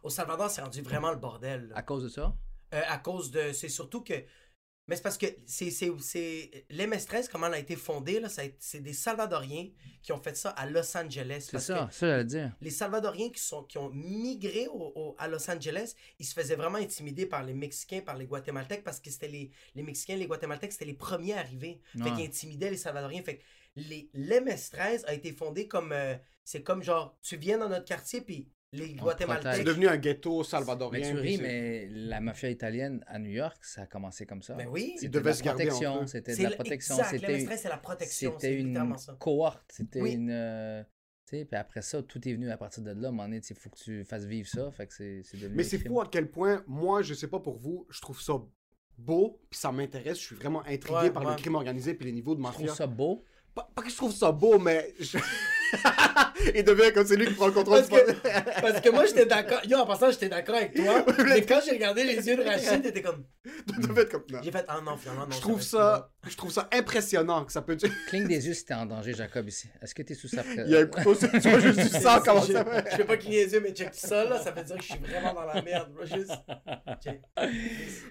Au 0.02 0.10
Salvador, 0.10 0.50
c'est 0.50 0.62
rendu 0.62 0.82
vraiment 0.82 1.12
le 1.12 1.18
bordel. 1.18 1.68
là. 1.70 1.78
à 1.78 1.84
cause 1.84 2.04
de 2.04 2.10
ça? 2.10 2.34
Euh, 2.74 2.82
à 2.88 2.98
cause 2.98 3.32
de. 3.32 3.52
C'est 3.54 3.70
surtout 3.70 4.02
que. 4.02 4.14
Mais 4.88 4.96
c'est 4.96 5.02
parce 5.02 5.18
que 5.18 5.26
c'est. 5.48 5.72
c'est, 5.72 5.92
c'est... 6.00 6.66
L'MS13, 6.70 7.28
comment 7.32 7.48
elle 7.48 7.56
a 7.56 7.60
été 7.60 7.76
fondée, 7.76 8.20
là, 8.20 8.30
c'est 8.30 8.82
des 8.82 8.94
Salvadoriens 8.94 9.70
qui 10.04 10.12
ont 10.12 10.22
fait 10.22 10.38
ça 10.38 10.52
à 10.52 10.68
Los 10.68 10.96
Angeles. 10.96 11.48
C'est 11.50 11.60
ça, 11.60 11.90
ça 11.92 12.08
j'allais 12.08 12.24
dire. 12.26 12.56
les 12.62 12.70
Salvadoriens 12.70 13.32
qui, 13.32 13.42
sont, 13.42 13.64
qui 13.64 13.80
ont 13.80 13.90
migré 13.90 14.68
au- 14.68 14.92
au- 14.96 15.16
à 15.18 15.28
Los 15.28 15.50
Angeles, 15.50 15.96
ils 16.20 16.26
se 16.26 16.36
faisaient 16.36 16.56
vraiment 16.56 16.78
intimider 16.78 17.26
par 17.26 17.44
les 17.44 17.56
Mexicains, 17.56 18.02
par 18.02 18.16
les 18.16 18.28
Guatémaltèques, 18.28 18.84
parce 18.84 19.00
que 19.00 19.10
c'était 19.10 19.28
les, 19.28 19.50
les 19.74 19.82
Mexicains, 19.82 20.18
les 20.18 20.28
Guatémaltèques, 20.28 20.74
c'était 20.74 20.86
les 20.86 20.94
premiers 20.94 21.34
arrivés. 21.34 21.82
Fait 21.98 22.04
Ouais. 22.04 22.14
qu'ils 22.14 22.26
intimidaient 22.26 22.70
les 22.70 22.78
Salvadoriens. 22.78 23.24
Fait 23.24 23.38
que 23.38 23.44
les, 23.78 24.10
l'MS13 24.14 25.04
a 25.06 25.14
été 25.16 25.32
fondé 25.34 25.68
comme. 25.68 25.94
euh, 25.94 26.16
c'est 26.44 26.62
comme 26.62 26.84
genre, 26.84 27.18
tu 27.24 27.38
viens 27.38 27.58
dans 27.58 27.70
notre 27.70 27.86
quartier, 27.86 28.22
puis 28.22 28.48
les 28.76 28.96
protège. 28.96 29.18
C'est 29.20 29.26
Guatémaltèques. 29.28 29.66
devenu 29.66 29.88
un 29.88 29.98
ghetto 29.98 30.38
Mais 30.40 30.44
salvadorien. 30.44 31.08
tu 31.10 31.14
puis 31.16 31.22
ris, 31.22 31.36
c'est- 31.38 31.42
mais 31.42 31.88
la 31.90 32.20
mafia 32.22 32.50
italienne 32.50 33.04
à 33.08 33.20
New 33.20 33.32
York, 33.32 33.58
ça 33.64 33.82
a 33.84 33.86
commencé 33.88 34.26
comme 34.26 34.42
ça. 34.42 34.54
Ben 34.56 34.68
oui. 34.70 34.92
C'était 34.96 35.06
Ils 35.06 35.10
de 35.12 35.20
devaient 35.20 35.30
la 35.32 35.36
se 35.36 35.44
garder 35.44 35.70
entre 35.72 36.08
c'était 36.10 36.36
de 36.36 36.44
la 36.44 36.52
protection, 36.52 36.96
c'était 37.10 37.28
l'MS13, 37.38 37.58
c'est 37.58 37.70
la 37.70 37.78
protection. 37.78 38.34
c'était 38.40 38.56
une 38.60 38.98
ça. 38.98 39.16
cohorte, 39.20 39.64
c'était 39.72 40.02
Oui. 40.02 40.12
une 40.14 40.30
euh, 40.32 40.84
tu 41.28 41.38
sais, 41.38 41.46
puis 41.46 41.58
après 41.60 41.82
ça, 41.82 42.04
tout 42.04 42.28
est 42.28 42.34
venu 42.34 42.52
à 42.52 42.58
partir 42.58 42.84
de 42.84 42.92
là. 42.92 43.08
À 43.08 43.10
un 43.10 43.12
moment 43.12 43.24
donné, 43.24 43.42
il 43.50 43.56
faut 43.56 43.70
que 43.72 43.78
tu 43.80 44.04
fasses 44.04 44.26
vivre 44.26 44.48
ça, 44.48 44.70
fait 44.72 44.86
que 44.88 44.94
c'est 44.94 45.24
Mais 45.52 45.64
c'est 45.64 45.80
fou 45.80 46.00
à 46.00 46.08
quel 46.08 46.30
point, 46.30 46.64
moi, 46.68 47.02
je 47.02 47.14
sais 47.16 47.28
pas 47.28 47.40
pour 47.40 47.58
vous, 47.58 47.88
je 47.90 48.00
trouve 48.02 48.22
ça 48.22 48.34
beau, 48.98 49.42
puis 49.50 49.60
ça 49.60 49.72
m'intéresse. 49.72 50.20
Je 50.20 50.24
suis 50.26 50.36
vraiment 50.36 50.62
intrigué 50.68 50.96
Ouais, 51.00 51.12
par 51.12 51.24
ouais. 51.26 51.32
le 51.32 51.36
crime 51.38 51.56
organisé 51.56 51.94
puis 51.96 52.06
les 52.06 52.12
niveaux 52.14 52.34
de 52.36 52.40
Je 52.40 52.44
mafia. 52.44 52.66
trouve 52.68 52.78
ça 52.78 52.88
beau. 52.88 53.24
Pas, 53.56 53.70
pas 53.74 53.82
que 53.82 53.90
je 53.90 53.96
trouve 53.96 54.14
ça 54.14 54.32
beau, 54.32 54.60
mais. 54.60 54.94
je- 55.00 55.18
Il 56.56 56.64
devient 56.64 56.92
comme 56.94 57.06
c'est 57.08 57.16
lui 57.16 57.28
qui 57.28 57.34
prend 57.34 57.48
le 57.48 57.54
contrôle 57.54 57.82
Parce 57.88 57.90
du 57.90 58.14
que, 58.14 58.22
parce 58.62 58.82
que 58.82 58.90
moi, 58.90 59.06
j'étais 59.06 59.26
d'accord. 59.26 59.62
Yo, 59.68 59.78
en 59.78 59.86
passant, 59.86 60.12
j'étais 60.12 60.30
d'accord 60.30 60.56
avec 60.56 60.74
toi. 60.76 61.06
mais 61.26 61.42
quand 61.44 61.60
j'ai 61.66 61.72
regardé 61.72 62.04
les 62.04 62.28
yeux 62.28 62.36
de 62.38 62.44
Rachid, 62.44 62.82
t'étais 62.82 63.02
comme. 63.02 63.24
Tu 63.44 63.80
devais 63.88 64.04
être 64.04 64.12
comme 64.12 64.24
non. 64.32 64.40
J'ai 64.44 64.52
fait, 64.52 64.66
ah 64.68 64.80
non, 64.84 64.98
finalement, 64.98 65.26
non. 65.28 65.32
Je 65.36 65.40
trouve 65.42 65.62
ça, 65.62 66.12
je 66.28 66.36
trouve 66.36 66.52
ça 66.52 66.68
impressionnant 66.74 67.46
que 67.46 67.52
ça 67.52 67.62
peut. 67.62 67.78
Cligne 68.08 68.28
des 68.28 68.48
yeux 68.48 68.54
si 68.54 68.66
t'es 68.66 68.74
en 68.74 68.86
danger, 68.86 69.14
Jacob, 69.14 69.48
ici. 69.48 69.70
Est-ce 69.82 69.96
que 69.96 70.02
t'es 70.04 70.14
sous 70.14 70.28
sa 70.28 70.44
Il 70.66 70.70
y 70.72 70.76
a 70.76 70.80
un 70.82 70.86
couteau, 70.86 71.16
tu 71.16 71.50
vois 71.50 71.60
juste 71.60 71.80
du 71.80 71.88
sang 71.90 72.20
comment 72.24 72.42
je, 72.42 72.54
ça 72.54 72.64
va. 72.64 72.84
je 72.90 72.96
fais 72.96 73.04
pas 73.06 73.18
cligner 73.18 73.46
les 73.46 73.54
yeux, 73.54 73.62
mais 73.62 73.72
check 73.72 73.90
ça, 73.94 74.24
là. 74.26 74.40
Ça 74.40 74.52
veut 74.52 74.64
dire 74.64 74.76
que 74.76 74.84
je 74.84 74.88
suis 74.90 75.00
vraiment 75.00 75.34
dans 75.34 75.46
la 75.46 75.62
merde, 75.62 75.90
bro. 75.94 76.06
Juste. 76.06 76.32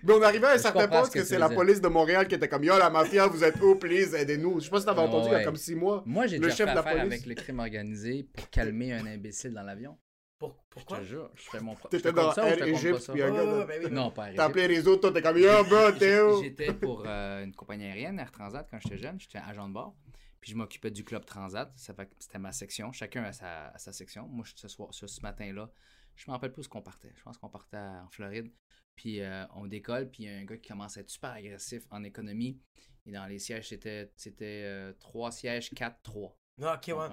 Mais 0.03 0.13
on 0.13 0.23
arrivait 0.23 0.47
à 0.47 0.53
un 0.53 0.59
certain 0.59 0.89
point 0.89 1.09
que 1.09 1.25
c'est 1.25 1.39
la 1.39 1.49
dire. 1.49 1.57
police 1.57 1.81
de 1.81 1.89
Montréal 1.89 2.27
qui 2.27 2.35
était 2.35 2.49
comme 2.49 2.65
Yo, 2.65 2.77
la 2.79 2.91
mafia, 2.91 3.27
vous 3.27 3.43
êtes 3.45 3.61
où, 3.61 3.75
please, 3.77 4.15
aidez-nous. 4.15 4.61
Je 4.61 4.65
sais 4.65 4.71
pas 4.71 4.81
si 4.81 4.87
t'avais 4.87 5.01
Ouais, 5.01 5.07
entendu 5.09 5.29
il 5.29 5.33
y 5.33 5.37
a 5.37 5.45
comme 5.45 5.57
six 5.57 5.75
mois. 5.75 6.03
Moi, 6.07 6.27
j'ai 6.27 6.39
Le 6.39 6.45
déjà 6.45 6.57
chef 6.57 6.67
fait 6.67 6.73
de 6.73 6.77
la 6.77 6.81
affaire 6.81 6.93
police. 7.03 7.13
avec 7.13 7.27
le 7.27 7.35
crime 7.35 7.54
organisé 7.61 8.25
pour 8.25 8.49
calmer 8.51 8.93
un 8.93 9.07
imbécile 9.07 9.53
dans 9.53 9.63
l'avion. 9.63 9.99
Pour, 10.39 10.51
Je 10.51 10.63
pourquoi? 10.71 10.99
te 10.99 11.05
jure, 11.05 11.31
je 11.35 11.43
fais 11.43 11.61
mon 11.61 11.75
propre. 11.75 11.91
T'étais 11.97 12.13
dans 12.13 12.33
Air 12.35 12.59
compte 12.59 12.67
Egypt, 12.69 12.93
pas 12.93 13.01
ça? 13.01 13.13
puis 13.13 13.23
un 13.23 13.33
gars 13.33 13.47
de- 13.47 13.65
ben 13.67 13.85
oui. 13.85 13.91
Non, 13.93 14.11
pas 14.11 14.27
T'as 14.27 14.33
Air 14.35 14.41
appelé 14.43 14.69
les 14.69 14.87
autres, 14.89 15.01
toi, 15.03 15.13
t'es 15.13 15.23
comme 15.23 15.39
Yo, 15.39 15.65
bro, 15.65 15.93
t'es 15.99 16.21
où? 16.21 16.43
J'étais 16.43 16.75
pour 16.75 17.05
euh, 17.07 17.45
une 17.45 17.55
compagnie 17.55 17.85
aérienne, 17.85 18.19
Air 18.19 18.33
Transat, 18.33 18.69
quand 18.71 18.79
j'étais 18.81 18.99
jeune. 18.99 19.19
J'étais 19.21 19.39
agent 19.39 19.69
de 19.69 19.73
bord. 19.75 19.97
Puis 20.41 20.51
je 20.51 20.57
m'occupais 20.57 20.91
du 20.91 21.05
club 21.05 21.25
Transat. 21.25 21.73
Ça 21.77 21.95
fait 21.95 22.07
que 22.07 22.15
c'était 22.19 22.39
ma 22.41 22.53
section. 22.53 22.93
Chacun 22.93 23.23
a 23.25 23.33
sa, 23.33 23.69
a 23.69 23.79
sa 23.79 23.93
section. 23.93 24.27
Moi, 24.29 24.45
je- 24.45 24.55
ce, 24.57 24.69
soir, 24.69 24.89
ce, 24.93 25.07
ce 25.07 25.21
matin-là, 25.23 25.71
je 26.17 26.25
me 26.29 26.33
rappelle 26.33 26.53
plus 26.53 26.67
où 26.67 26.69
qu'on 26.69 26.83
partait. 26.83 27.13
Je 27.17 27.23
pense 27.23 27.39
qu'on 27.39 27.49
partait 27.49 27.77
en 27.79 28.09
Floride. 28.11 28.53
Puis 28.97 29.21
euh, 29.23 29.47
on 29.55 29.67
décolle. 29.67 30.11
Puis 30.11 30.25
il 30.25 30.27
y 30.27 30.35
a 30.35 30.37
un 30.37 30.45
gars 30.45 30.57
qui 30.59 30.69
commence 30.69 30.97
à 30.97 31.01
être 31.01 31.11
super 31.11 31.31
agressif 31.31 31.85
en 31.91 32.03
économie. 32.05 32.61
Et 33.07 33.13
dans 33.13 33.27
les 33.27 33.39
sièges, 33.39 33.69
c'était 33.69 34.13
c'était, 34.17 34.63
euh, 34.65 34.93
trois 34.99 35.31
sièges, 35.31 35.71
4-3. 35.73 36.35
Ah, 36.63 36.75
ok, 36.77 36.97
ouais. 36.97 37.09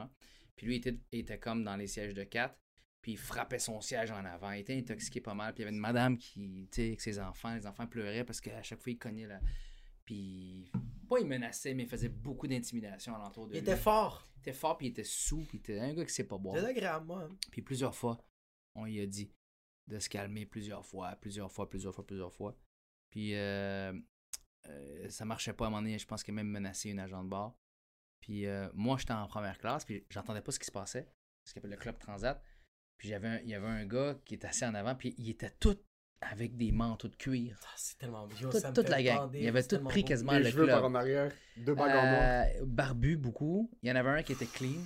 Puis 0.56 0.68
lui, 0.68 0.76
il 0.76 0.78
était, 0.78 0.98
il 1.12 1.20
était 1.20 1.40
comme 1.40 1.64
dans 1.64 1.76
les 1.76 1.88
sièges 1.88 2.14
de 2.14 2.24
4. 2.24 2.56
Puis 3.02 3.14
il 3.14 3.18
frappait 3.18 3.58
son 3.58 3.82
siège 3.82 4.12
en 4.12 4.24
avant. 4.26 4.52
Il 4.52 4.60
était 4.60 4.78
intoxiqué 4.78 5.22
pas 5.22 5.34
mal. 5.34 5.54
Puis 5.54 5.62
il 5.64 5.66
y 5.66 5.68
avait 5.68 5.76
une 5.76 5.82
madame 5.82 6.18
qui, 6.18 6.68
tu 6.72 6.76
sais, 6.76 6.88
avec 6.88 7.02
ses 7.02 7.20
enfants. 7.20 7.56
Les 7.56 7.66
enfants 7.66 7.88
pleuraient 7.88 8.24
parce 8.24 8.40
qu'à 8.40 8.62
chaque 8.62 8.80
fois, 8.82 8.92
il 8.92 8.98
cognait 9.00 9.26
là. 9.26 9.40
Puis, 10.06 10.72
pas 11.10 11.20
il 11.20 11.26
menaçait, 11.26 11.74
mais 11.74 11.84
il 11.84 11.90
faisait 11.90 12.10
beaucoup 12.10 12.46
d'intimidation 12.48 13.16
alentour 13.16 13.48
de 13.48 13.54
Il 13.54 13.62
lui. 13.62 13.62
était 13.62 13.78
fort. 13.78 14.28
Il 14.36 14.40
était 14.42 14.54
fort, 14.54 14.78
puis 14.78 14.88
il 14.88 14.90
était 14.92 15.04
sous. 15.04 15.40
Puis 15.46 15.58
il 15.58 15.60
était 15.62 15.80
un 15.80 15.94
gars 15.94 16.06
qui 16.06 16.14
sait 16.14 16.26
pas 16.28 16.38
boire. 16.38 16.58
C'est 16.60 16.66
agréable, 16.66 17.06
moi. 17.08 17.24
hein. 17.24 17.36
Puis 17.52 17.62
plusieurs 17.64 17.96
fois, 17.96 18.24
on 18.76 18.86
lui 18.86 19.00
a 19.02 19.06
dit 19.08 19.32
de 19.88 19.98
se 20.00 20.08
calmer 20.10 20.46
plusieurs 20.46 20.86
fois, 20.86 21.16
plusieurs 21.16 21.52
fois, 21.52 21.68
plusieurs 21.70 21.94
fois, 21.96 22.06
plusieurs 22.06 22.34
fois. 22.34 22.56
Puis 23.10 23.34
euh, 23.36 23.94
euh, 24.68 25.10
ça 25.10 25.26
marchait 25.26 25.54
pas 25.54 25.66
à 25.66 25.68
un 25.68 25.72
moment 25.72 25.82
donné. 25.82 25.98
Je 25.98 26.06
pense 26.06 26.24
qu'il 26.24 26.34
a 26.34 26.36
même 26.36 26.48
menacé 26.50 26.90
une 26.92 27.00
agent 27.00 27.24
de 27.24 27.30
bord. 27.30 27.58
Puis 28.22 28.46
euh, 28.46 28.70
moi, 28.74 28.98
j'étais 29.00 29.14
en 29.14 29.28
première 29.28 29.58
classe, 29.58 29.84
puis 29.84 30.06
j'entendais 30.10 30.42
pas 30.42 30.52
ce 30.52 30.60
qui 30.60 30.66
se 30.66 30.72
passait. 30.72 31.08
Ce 31.44 31.54
qu'on 31.54 31.60
appelle 31.60 31.72
le 31.72 31.78
club 31.78 31.98
transat. 32.00 32.42
Puis 32.98 33.10
j'avais 33.10 33.28
un- 33.28 33.40
il 33.40 33.50
y 33.50 33.56
avait 33.56 33.68
un 33.68 33.86
gars 33.86 34.16
qui 34.26 34.36
était 34.36 34.48
assis 34.48 34.64
en 34.64 34.76
avant, 34.76 34.94
puis 34.96 35.16
il 35.18 35.30
était 35.30 35.50
tout 35.60 35.78
avec 36.22 36.56
des 36.56 36.72
manteaux 36.72 37.08
de 37.08 37.16
cuir. 37.16 37.60
Ah, 37.64 37.74
c'est 37.78 37.98
tellement 37.98 38.28
vieux. 38.28 38.48
Toute, 38.50 38.60
ça 38.62 38.72
toute 38.72 38.86
fait 38.86 38.92
la 38.92 39.02
gang. 39.04 39.18
bander, 39.22 39.42
Il 39.42 39.48
avait 39.48 39.64
tout 39.64 39.80
pris 39.84 40.02
beau. 40.04 40.08
quasiment 40.08 40.34
Les 40.34 40.40
le 40.44 40.50
cheveux 40.52 40.68
par 40.68 40.80
club. 40.82 40.92
en 40.92 40.96
arrière, 40.96 41.32
deux 41.58 41.74
bagues 41.74 41.90
en 41.96 42.12
noir. 42.12 42.22
Euh, 42.22 42.66
barbu 42.68 43.18
beaucoup. 43.18 43.72
Il 43.82 43.90
y 43.90 43.92
en 43.92 43.96
avait 43.96 44.10
un 44.12 44.22
qui 44.24 44.34
était 44.34 44.46
clean. 44.46 44.80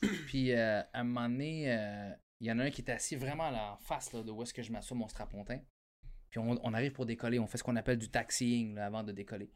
Puis 0.28 0.52
euh, 0.52 0.80
à 0.92 1.00
un 1.00 1.04
moment 1.04 1.28
donné, 1.28 1.72
euh, 1.76 2.10
il 2.40 2.46
y 2.46 2.52
en 2.52 2.58
a 2.60 2.64
un 2.64 2.70
qui 2.70 2.82
était 2.82 2.92
assis 2.92 3.16
vraiment 3.16 3.50
là, 3.50 3.72
en 3.72 3.76
face 3.78 4.12
là, 4.12 4.22
de 4.22 4.30
où 4.30 4.42
est-ce 4.42 4.54
que 4.54 4.62
je 4.62 4.70
m'assois 4.70 4.96
mon 4.96 5.08
strapontin. 5.08 5.58
Puis 6.30 6.38
on, 6.38 6.56
on 6.64 6.72
arrive 6.72 6.92
pour 6.92 7.04
décoller. 7.04 7.40
On 7.40 7.46
fait 7.48 7.58
ce 7.58 7.64
qu'on 7.64 7.74
appelle 7.76 7.98
du 7.98 8.08
taxiing 8.08 8.76
là, 8.76 8.86
avant 8.86 9.02
de 9.02 9.10
décoller. 9.10 9.50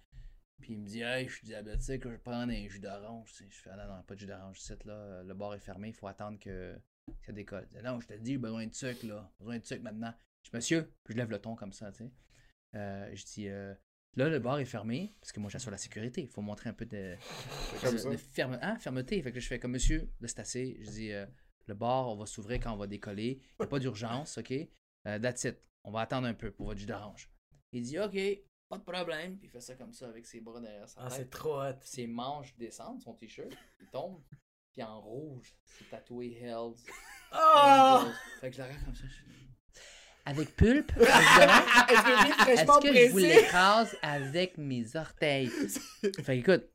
Puis 0.60 0.74
il 0.74 0.78
me 0.80 0.86
dit 0.86 1.00
Hey, 1.02 1.28
je 1.28 1.34
suis 1.36 1.46
diabétique, 1.46 2.02
je 2.04 2.08
vais 2.08 2.18
prendre 2.18 2.52
un 2.52 2.68
jus 2.68 2.80
d'orange. 2.80 3.32
Je 3.48 3.56
fais 3.60 3.70
Ah 3.72 3.76
non, 3.86 3.96
non, 3.96 4.02
pas 4.02 4.14
de 4.14 4.20
jus 4.20 4.26
d'orange. 4.26 4.58
là, 4.84 5.22
le 5.22 5.34
bar 5.34 5.54
est 5.54 5.58
fermé, 5.60 5.88
il 5.88 5.94
faut 5.94 6.06
attendre 6.06 6.38
que 6.38 6.76
ça 7.22 7.32
décolle. 7.32 7.66
Dit, 7.70 7.78
non, 7.82 8.00
je 8.00 8.06
te 8.06 8.14
dis, 8.14 8.32
j'ai 8.32 8.38
besoin 8.38 8.66
de 8.66 8.74
sucre 8.74 9.06
là. 9.06 9.30
Besoin 9.38 9.58
de 9.58 9.64
sucre 9.64 9.82
maintenant. 9.82 10.14
Je 10.44 10.50
dis 10.50 10.56
Monsieur, 10.56 10.92
puis 11.04 11.14
je 11.14 11.18
lève 11.18 11.30
le 11.30 11.38
ton 11.38 11.54
comme 11.56 11.72
ça, 11.72 11.90
tu 11.92 12.04
sais. 12.04 12.10
Euh, 12.76 13.10
je 13.14 13.24
dis 13.24 13.48
euh, 13.48 13.74
Là, 14.16 14.28
le 14.28 14.38
bar 14.40 14.58
est 14.58 14.64
fermé, 14.64 15.14
parce 15.20 15.30
que 15.32 15.38
moi 15.40 15.50
j'assure 15.50 15.70
la 15.70 15.78
sécurité. 15.78 16.22
Il 16.22 16.28
faut 16.28 16.42
montrer 16.42 16.68
un 16.70 16.72
peu 16.72 16.84
de, 16.86 17.14
de- 18.10 18.16
ferme- 18.16 18.58
hein, 18.60 18.76
fermeté. 18.78 19.22
Fait 19.22 19.32
que 19.32 19.38
je 19.40 19.46
fais 19.46 19.58
comme 19.60 19.72
monsieur, 19.72 20.10
là 20.20 20.28
c'est 20.28 20.40
assez. 20.40 20.78
Je 20.82 20.90
dis 20.90 21.12
euh, 21.12 21.26
le 21.66 21.74
bar, 21.74 22.08
on 22.08 22.16
va 22.16 22.26
s'ouvrir 22.26 22.58
quand 22.60 22.72
on 22.72 22.76
va 22.76 22.86
décoller. 22.86 23.40
Il 23.40 23.56
n'y 23.60 23.64
a 23.64 23.68
pas 23.68 23.78
d'urgence, 23.78 24.38
OK? 24.38 24.52
Euh, 24.52 25.18
that's 25.20 25.44
it. 25.44 25.56
On 25.84 25.90
va 25.92 26.00
attendre 26.00 26.26
un 26.26 26.34
peu 26.34 26.50
pour 26.50 26.66
votre 26.66 26.80
jus 26.80 26.86
d'orange. 26.86 27.30
Il 27.72 27.82
dit 27.82 27.98
OK, 28.00 28.18
pas 28.70 28.78
de 28.78 28.82
problème. 28.84 29.36
Puis 29.36 29.48
il 29.48 29.50
fait 29.50 29.60
ça 29.60 29.74
comme 29.74 29.92
ça 29.92 30.06
avec 30.08 30.24
ses 30.24 30.40
bras 30.40 30.60
derrière 30.60 30.88
sa 30.88 31.00
Ah, 31.02 31.10
c'est 31.10 31.18
tête. 31.24 31.30
trop 31.30 31.60
hot. 31.60 31.74
Ses 31.82 32.06
manches 32.06 32.54
descendent, 32.56 33.00
son 33.02 33.14
t-shirt, 33.14 33.50
il 33.80 33.86
tombe. 33.88 34.22
Puis 34.72 34.82
en 34.84 35.00
rouge, 35.00 35.52
c'est 35.64 35.90
tatoué 35.90 36.38
Hells. 36.40 36.76
Ah! 37.32 38.02
Angels. 38.04 38.14
Fait 38.40 38.50
que 38.50 38.56
je 38.56 38.62
regarde 38.62 38.84
comme 38.84 38.94
ça. 38.94 39.02
je 39.08 39.80
Avec 40.30 40.54
pulpe, 40.54 40.92
Est-ce 40.96 41.06
que 41.06 41.96
j'ai 41.96 42.32
fraîchement 42.32 42.78
est-ce 42.78 42.90
que 42.92 43.06
je 43.06 43.10
vous 43.10 43.18
l'écrase 43.18 43.96
avec 44.02 44.56
mes 44.58 44.94
orteils? 44.94 45.48
fait 46.22 46.22
que, 46.22 46.32
écoute, 46.32 46.70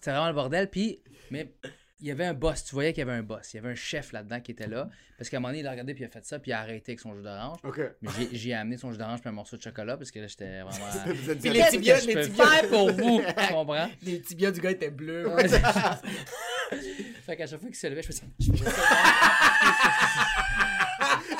c'est 0.00 0.10
vraiment 0.12 0.28
le 0.28 0.34
bordel. 0.34 0.70
Puis, 0.70 1.02
mais 1.30 1.54
il 2.00 2.06
y 2.08 2.10
avait 2.10 2.26
un 2.26 2.34
boss, 2.34 2.64
tu 2.64 2.74
voyais 2.74 2.92
qu'il 2.92 3.00
y 3.06 3.08
avait 3.08 3.16
un 3.18 3.22
boss. 3.22 3.54
Il 3.54 3.56
y 3.56 3.58
avait 3.60 3.70
un 3.70 3.74
chef 3.74 4.12
là-dedans 4.12 4.40
qui 4.40 4.52
était 4.52 4.66
là. 4.66 4.88
Parce 5.16 5.30
qu'à 5.30 5.38
un 5.38 5.40
moment 5.40 5.48
donné, 5.48 5.60
il 5.60 5.66
a 5.66 5.70
regardé 5.70 5.94
puis 5.94 6.02
il 6.04 6.06
a 6.06 6.10
fait 6.10 6.24
ça, 6.26 6.38
puis 6.38 6.50
il 6.50 6.54
a 6.54 6.60
arrêté 6.60 6.92
avec 6.92 7.00
son 7.00 7.14
jus 7.14 7.22
d'orange. 7.22 7.58
Mais 8.02 8.10
j'ai- 8.18 8.28
j'ai 8.36 8.52
amené 8.54 8.76
son 8.76 8.92
jus 8.92 8.98
d'orange 8.98 9.20
puis 9.20 9.30
un 9.30 9.32
morceau 9.32 9.56
de 9.56 9.62
chocolat 9.62 9.96
parce 9.96 10.10
que 10.10 10.18
là, 10.18 10.26
j'étais 10.26 10.60
vraiment. 10.60 10.86
Puis 11.40 11.50
les 11.50 11.64
tibias, 11.70 12.00
je 12.00 12.06
les 12.08 12.20
tibias. 12.28 12.62
pour 12.68 12.92
vous? 12.92 13.20
Tu 13.22 13.52
comprends? 13.52 13.88
Les 14.02 14.20
tibias 14.20 14.50
du 14.50 14.60
gars 14.60 14.72
étaient 14.72 14.90
bleus. 14.90 15.26
Ouais, 15.34 15.48
fait 17.26 17.36
qu'à 17.36 17.46
chaque 17.46 17.60
fois 17.60 17.68
qu'il 17.68 17.76
se 17.76 17.86
levait, 17.86 18.02
je 18.02 18.06
faisais, 18.08 18.22
je 18.40 18.52
faisais 18.52 18.70
ça. 18.70 18.82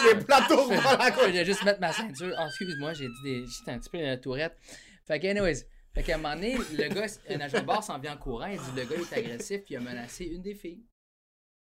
Les 0.08 0.24
plateaux 0.24 0.56
Je 0.70 0.76
roulants 0.76 0.98
à 0.98 1.12
faisais 1.12 1.44
juste 1.44 1.64
mettre 1.64 1.80
ma 1.80 1.92
ceinture. 1.92 2.34
Ah, 2.38 2.46
excuse-moi, 2.46 2.94
j'ai 2.94 3.08
dit 3.08 3.22
des... 3.24 3.44
J'étais 3.46 3.72
un 3.72 3.78
petit 3.78 3.90
peu 3.90 3.98
euh, 3.98 4.16
tourette. 4.16 4.56
Fait 5.06 5.18
que, 5.20 5.26
anyways. 5.26 5.64
Fait 5.96 6.02
qu'à 6.02 6.16
un 6.16 6.18
moment 6.18 6.34
donné, 6.34 6.58
le 6.58 6.88
gars, 6.92 7.06
un 7.30 7.40
agent 7.40 7.62
de 7.62 7.64
bar 7.64 7.82
s'en 7.82 7.98
vient 7.98 8.16
en 8.16 8.18
courant. 8.18 8.48
Il 8.48 8.58
dit 8.58 8.70
le 8.76 8.84
gars 8.84 8.96
est 8.96 9.18
agressif, 9.18 9.64
puis 9.64 9.72
il 9.72 9.76
a 9.78 9.80
menacé 9.80 10.26
une 10.26 10.42
des 10.42 10.54
filles. 10.54 10.84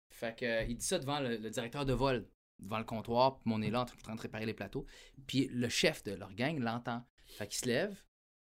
Fait 0.09 0.35
que, 0.35 0.43
euh, 0.43 0.63
il 0.63 0.75
dit 0.75 0.83
ça 0.83 0.97
devant 0.97 1.19
le, 1.19 1.37
le 1.37 1.49
directeur 1.51 1.85
de 1.85 1.93
vol, 1.93 2.27
devant 2.57 2.79
le 2.79 2.83
comptoir, 2.83 3.37
puis 3.37 3.53
on 3.53 3.61
est 3.61 3.69
là 3.69 3.81
en 3.81 3.85
train, 3.85 3.95
en 3.99 4.01
train 4.01 4.15
de 4.15 4.21
réparer 4.21 4.47
les 4.47 4.55
plateaux. 4.55 4.87
Puis 5.27 5.49
le 5.49 5.69
chef 5.69 6.03
de 6.03 6.13
leur 6.13 6.33
gang 6.33 6.57
l'entend. 6.57 7.05
Fait 7.37 7.45
qu'il 7.45 7.59
se 7.59 7.67
lève, 7.67 7.95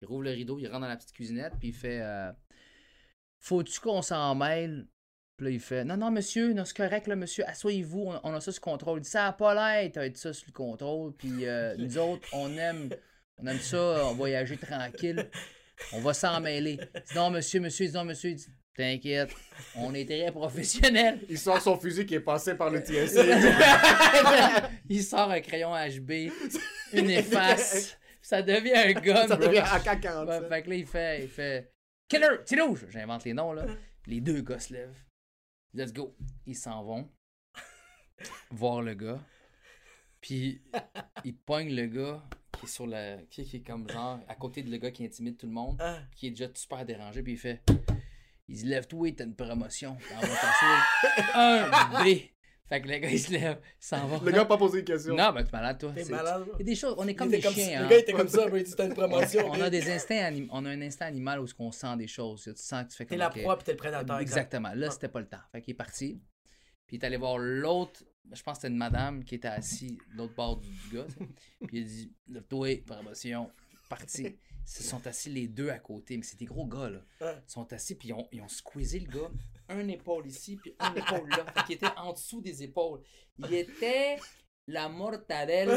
il 0.01 0.07
rouvre 0.07 0.23
le 0.23 0.31
rideau, 0.31 0.59
il 0.59 0.67
rentre 0.67 0.79
dans 0.79 0.87
la 0.87 0.95
petite 0.95 1.11
cuisinette, 1.11 1.51
puis 1.59 1.67
il 1.67 1.75
fait 1.75 1.99
euh, 1.99 2.31
Faut-tu 3.41 3.81
qu'on 3.81 4.01
s'en 4.01 4.35
mêle 4.35 4.87
Puis 5.35 5.47
là, 5.47 5.51
il 5.51 5.59
fait 5.59 5.83
Non, 5.83 5.97
non, 5.97 6.09
monsieur, 6.09 6.53
non, 6.53 6.63
c'est 6.63 6.77
correct, 6.77 7.07
là, 7.07 7.17
monsieur, 7.17 7.45
asseyez-vous, 7.45 8.03
on, 8.05 8.21
on 8.23 8.33
a 8.33 8.39
ça 8.39 8.53
sous 8.53 8.61
contrôle. 8.61 8.99
Il 8.99 9.01
dit 9.01 9.09
Ça 9.09 9.23
n'a 9.23 9.33
pas 9.33 9.53
l'air, 9.53 9.91
t'as 9.91 10.05
été 10.05 10.17
ça 10.17 10.31
sous 10.31 10.45
le 10.47 10.53
contrôle, 10.53 11.13
puis 11.17 11.45
euh, 11.45 11.75
nous 11.79 11.97
autres, 11.97 12.25
on 12.31 12.49
aime 12.55 12.91
On 13.41 13.47
aime 13.47 13.59
ça, 13.59 13.77
on 14.05 14.07
va 14.09 14.13
voyager 14.13 14.57
tranquille. 14.57 15.29
On 15.93 16.01
va 16.01 16.13
s'en 16.13 16.41
mêler. 16.41 16.79
Non, 17.15 17.29
monsieur, 17.29 17.59
monsieur, 17.61 17.87
dit, 17.87 17.93
non, 17.93 18.03
monsieur, 18.03 18.31
il 18.31 18.35
dit, 18.35 18.47
t'inquiète, 18.75 19.31
on 19.75 19.93
est 19.93 20.05
très 20.05 20.31
professionnels. 20.31 21.19
Il 21.29 21.37
sort 21.37 21.61
son 21.61 21.77
fusil 21.79 22.05
qui 22.05 22.15
est 22.15 22.19
passé 22.19 22.55
par 22.55 22.69
le 22.69 22.79
TSC. 22.81 23.17
il 24.89 25.03
sort 25.03 25.31
un 25.31 25.39
crayon 25.41 25.71
HB, 25.73 26.31
une 26.93 27.09
efface. 27.09 27.97
Ça 28.21 28.41
devient 28.41 28.73
un 28.75 28.91
gun, 28.93 29.27
Ça 29.27 29.35
bro. 29.37 29.47
devient 29.47 29.59
Ouais, 29.59 29.91
AK-47. 29.91 30.49
fait 30.49 30.61
que 30.63 30.69
là, 30.69 30.75
il 30.75 30.85
fait, 30.85 31.23
il 31.23 31.29
fait 31.29 31.71
Killer, 32.09 32.27
c'est 32.45 32.59
rouge. 32.59 32.85
J'invente 32.89 33.23
les 33.23 33.33
noms, 33.33 33.53
là. 33.53 33.65
Les 34.05 34.19
deux 34.19 34.41
gars 34.41 34.59
se 34.59 34.73
lèvent. 34.73 35.03
Let's 35.73 35.93
go. 35.93 36.15
Ils 36.45 36.55
s'en 36.57 36.83
vont 36.83 37.09
voir 38.51 38.81
le 38.81 38.93
gars. 38.95 39.19
Puis, 40.19 40.61
ils 41.23 41.35
pognent 41.37 41.73
le 41.73 41.85
gars 41.85 42.21
qui 42.59 42.65
est 42.65 42.69
sur 42.69 42.87
la. 42.87 43.17
Qui, 43.29 43.43
qui 43.45 43.57
est 43.57 43.61
comme 43.61 43.89
genre 43.89 44.19
à 44.27 44.35
côté 44.35 44.63
de 44.63 44.69
le 44.71 44.77
gars 44.77 44.91
qui 44.91 45.05
intimide 45.05 45.37
tout 45.37 45.45
le 45.47 45.51
monde, 45.53 45.77
Ah. 45.79 45.99
qui 46.15 46.27
est 46.27 46.31
déjà 46.31 46.47
super 46.53 46.85
dérangé. 46.85 47.21
Puis, 47.23 47.33
il 47.33 47.37
fait 47.37 47.61
Il 48.47 48.57
se 48.59 48.65
lève, 48.65 48.87
toi, 48.87 49.07
t'as 49.15 49.25
une 49.25 49.35
promotion. 49.35 49.97
On 50.15 50.19
va. 50.19 50.27
Un 51.35 52.03
B. 52.03 52.17
Fait 52.67 52.81
que 52.81 52.87
le 52.87 52.97
gars, 52.99 53.09
il 53.09 53.19
se 53.19 53.31
lève, 53.31 53.59
il 53.63 53.83
s'en 53.83 54.05
va. 54.07 54.19
Le 54.23 54.31
gars 54.31 54.41
a 54.41 54.45
pas 54.45 54.57
posé 54.57 54.83
de 54.83 54.87
question. 54.91 55.15
Non, 55.15 55.31
ben, 55.33 55.43
t'es 55.43 55.51
malade, 55.51 55.79
toi. 55.79 55.91
T'es 55.95 56.03
C'est- 56.03 56.11
malade. 56.11 56.45
Il 56.53 56.59
y 56.59 56.61
a 56.61 56.65
des 56.65 56.75
choses. 56.75 56.93
On 56.99 57.07
est 57.07 57.15
comme 57.15 57.29
Il 57.33 57.41
des 57.41 57.41
chiens. 57.41 57.79
Le 57.79 57.85
hein. 57.85 57.89
gars 57.89 57.97
était 57.97 58.13
comme 58.13 58.27
ça. 58.27 58.45
Il 58.53 58.63
dit, 58.63 58.75
t'as 58.75 58.85
une 58.85 58.93
promotion. 58.93 59.49
On 59.49 59.59
a 59.61 59.69
des 59.71 59.89
instincts 59.91 60.23
anim- 60.23 60.47
on 60.51 60.63
a 60.65 60.69
un 60.69 60.81
instinct 60.83 61.07
animal 61.07 61.39
où 61.39 61.47
ce 61.47 61.55
qu'on 61.55 61.71
sent 61.71 61.97
des 61.97 62.05
choses. 62.07 62.43
Tu 62.43 62.51
sens 62.57 62.83
que 62.85 62.89
tu 62.91 62.97
fais 62.97 63.05
T'es 63.05 63.09
comme 63.15 63.19
la 63.19 63.29
ok. 63.29 63.41
proie, 63.41 63.55
puis 63.57 63.65
t'es 63.65 63.71
le 63.71 63.77
prédateur. 63.77 64.19
exact. 64.19 64.37
Exactement. 64.53 64.71
Là, 64.75 64.91
c'était 64.91 65.07
pas 65.07 65.19
le 65.19 65.27
temps. 65.27 65.39
Fait 65.51 65.61
qu'il 65.63 65.71
est 65.71 65.77
parti. 65.77 66.21
Puis 66.85 66.97
il 66.97 67.01
est 67.01 67.05
allé 67.05 67.17
voir 67.17 67.39
l'autre. 67.39 68.03
Je 68.31 68.43
pense 68.43 68.57
que 68.57 68.61
c'était 68.61 68.67
une 68.73 68.77
madame 68.77 69.23
qui 69.23 69.35
était 69.35 69.47
assise 69.47 69.97
de 70.11 70.17
l'autre 70.17 70.35
bord 70.35 70.57
du, 70.57 70.69
du 70.69 70.95
gars. 70.95 71.07
Puis 71.67 71.77
il 71.77 71.83
a 71.83 71.87
dit 71.87 72.13
Lève-toi, 72.27 72.83
promotion. 72.85 73.51
Parti. 73.89 74.21
Ils 74.27 74.37
se 74.71 74.83
sont 74.83 75.05
assis 75.07 75.29
les 75.31 75.47
deux 75.47 75.69
à 75.69 75.79
côté. 75.79 76.15
Mais 76.15 76.23
c'est 76.23 76.37
des 76.37 76.45
gros 76.45 76.67
gars, 76.67 76.89
là. 76.89 77.01
Ils 77.21 77.51
sont 77.51 77.71
assis, 77.73 77.95
puis 77.95 78.09
ils 78.09 78.13
ont, 78.13 78.27
ils 78.31 78.41
ont 78.41 78.47
squeezé 78.47 78.99
le 78.99 79.07
gars. 79.07 79.29
Un 79.67 79.87
épaule 79.87 80.27
ici, 80.27 80.57
puis 80.57 80.75
un 80.77 80.93
épaule 80.93 81.27
là. 81.29 81.45
Fait 81.53 81.63
qu'il 81.65 81.75
était 81.75 81.97
en 81.97 82.13
dessous 82.13 82.39
des 82.41 82.61
épaules. 82.61 83.01
Il 83.39 83.51
était 83.53 84.17
la 84.67 84.87
mortadelle 84.89 85.69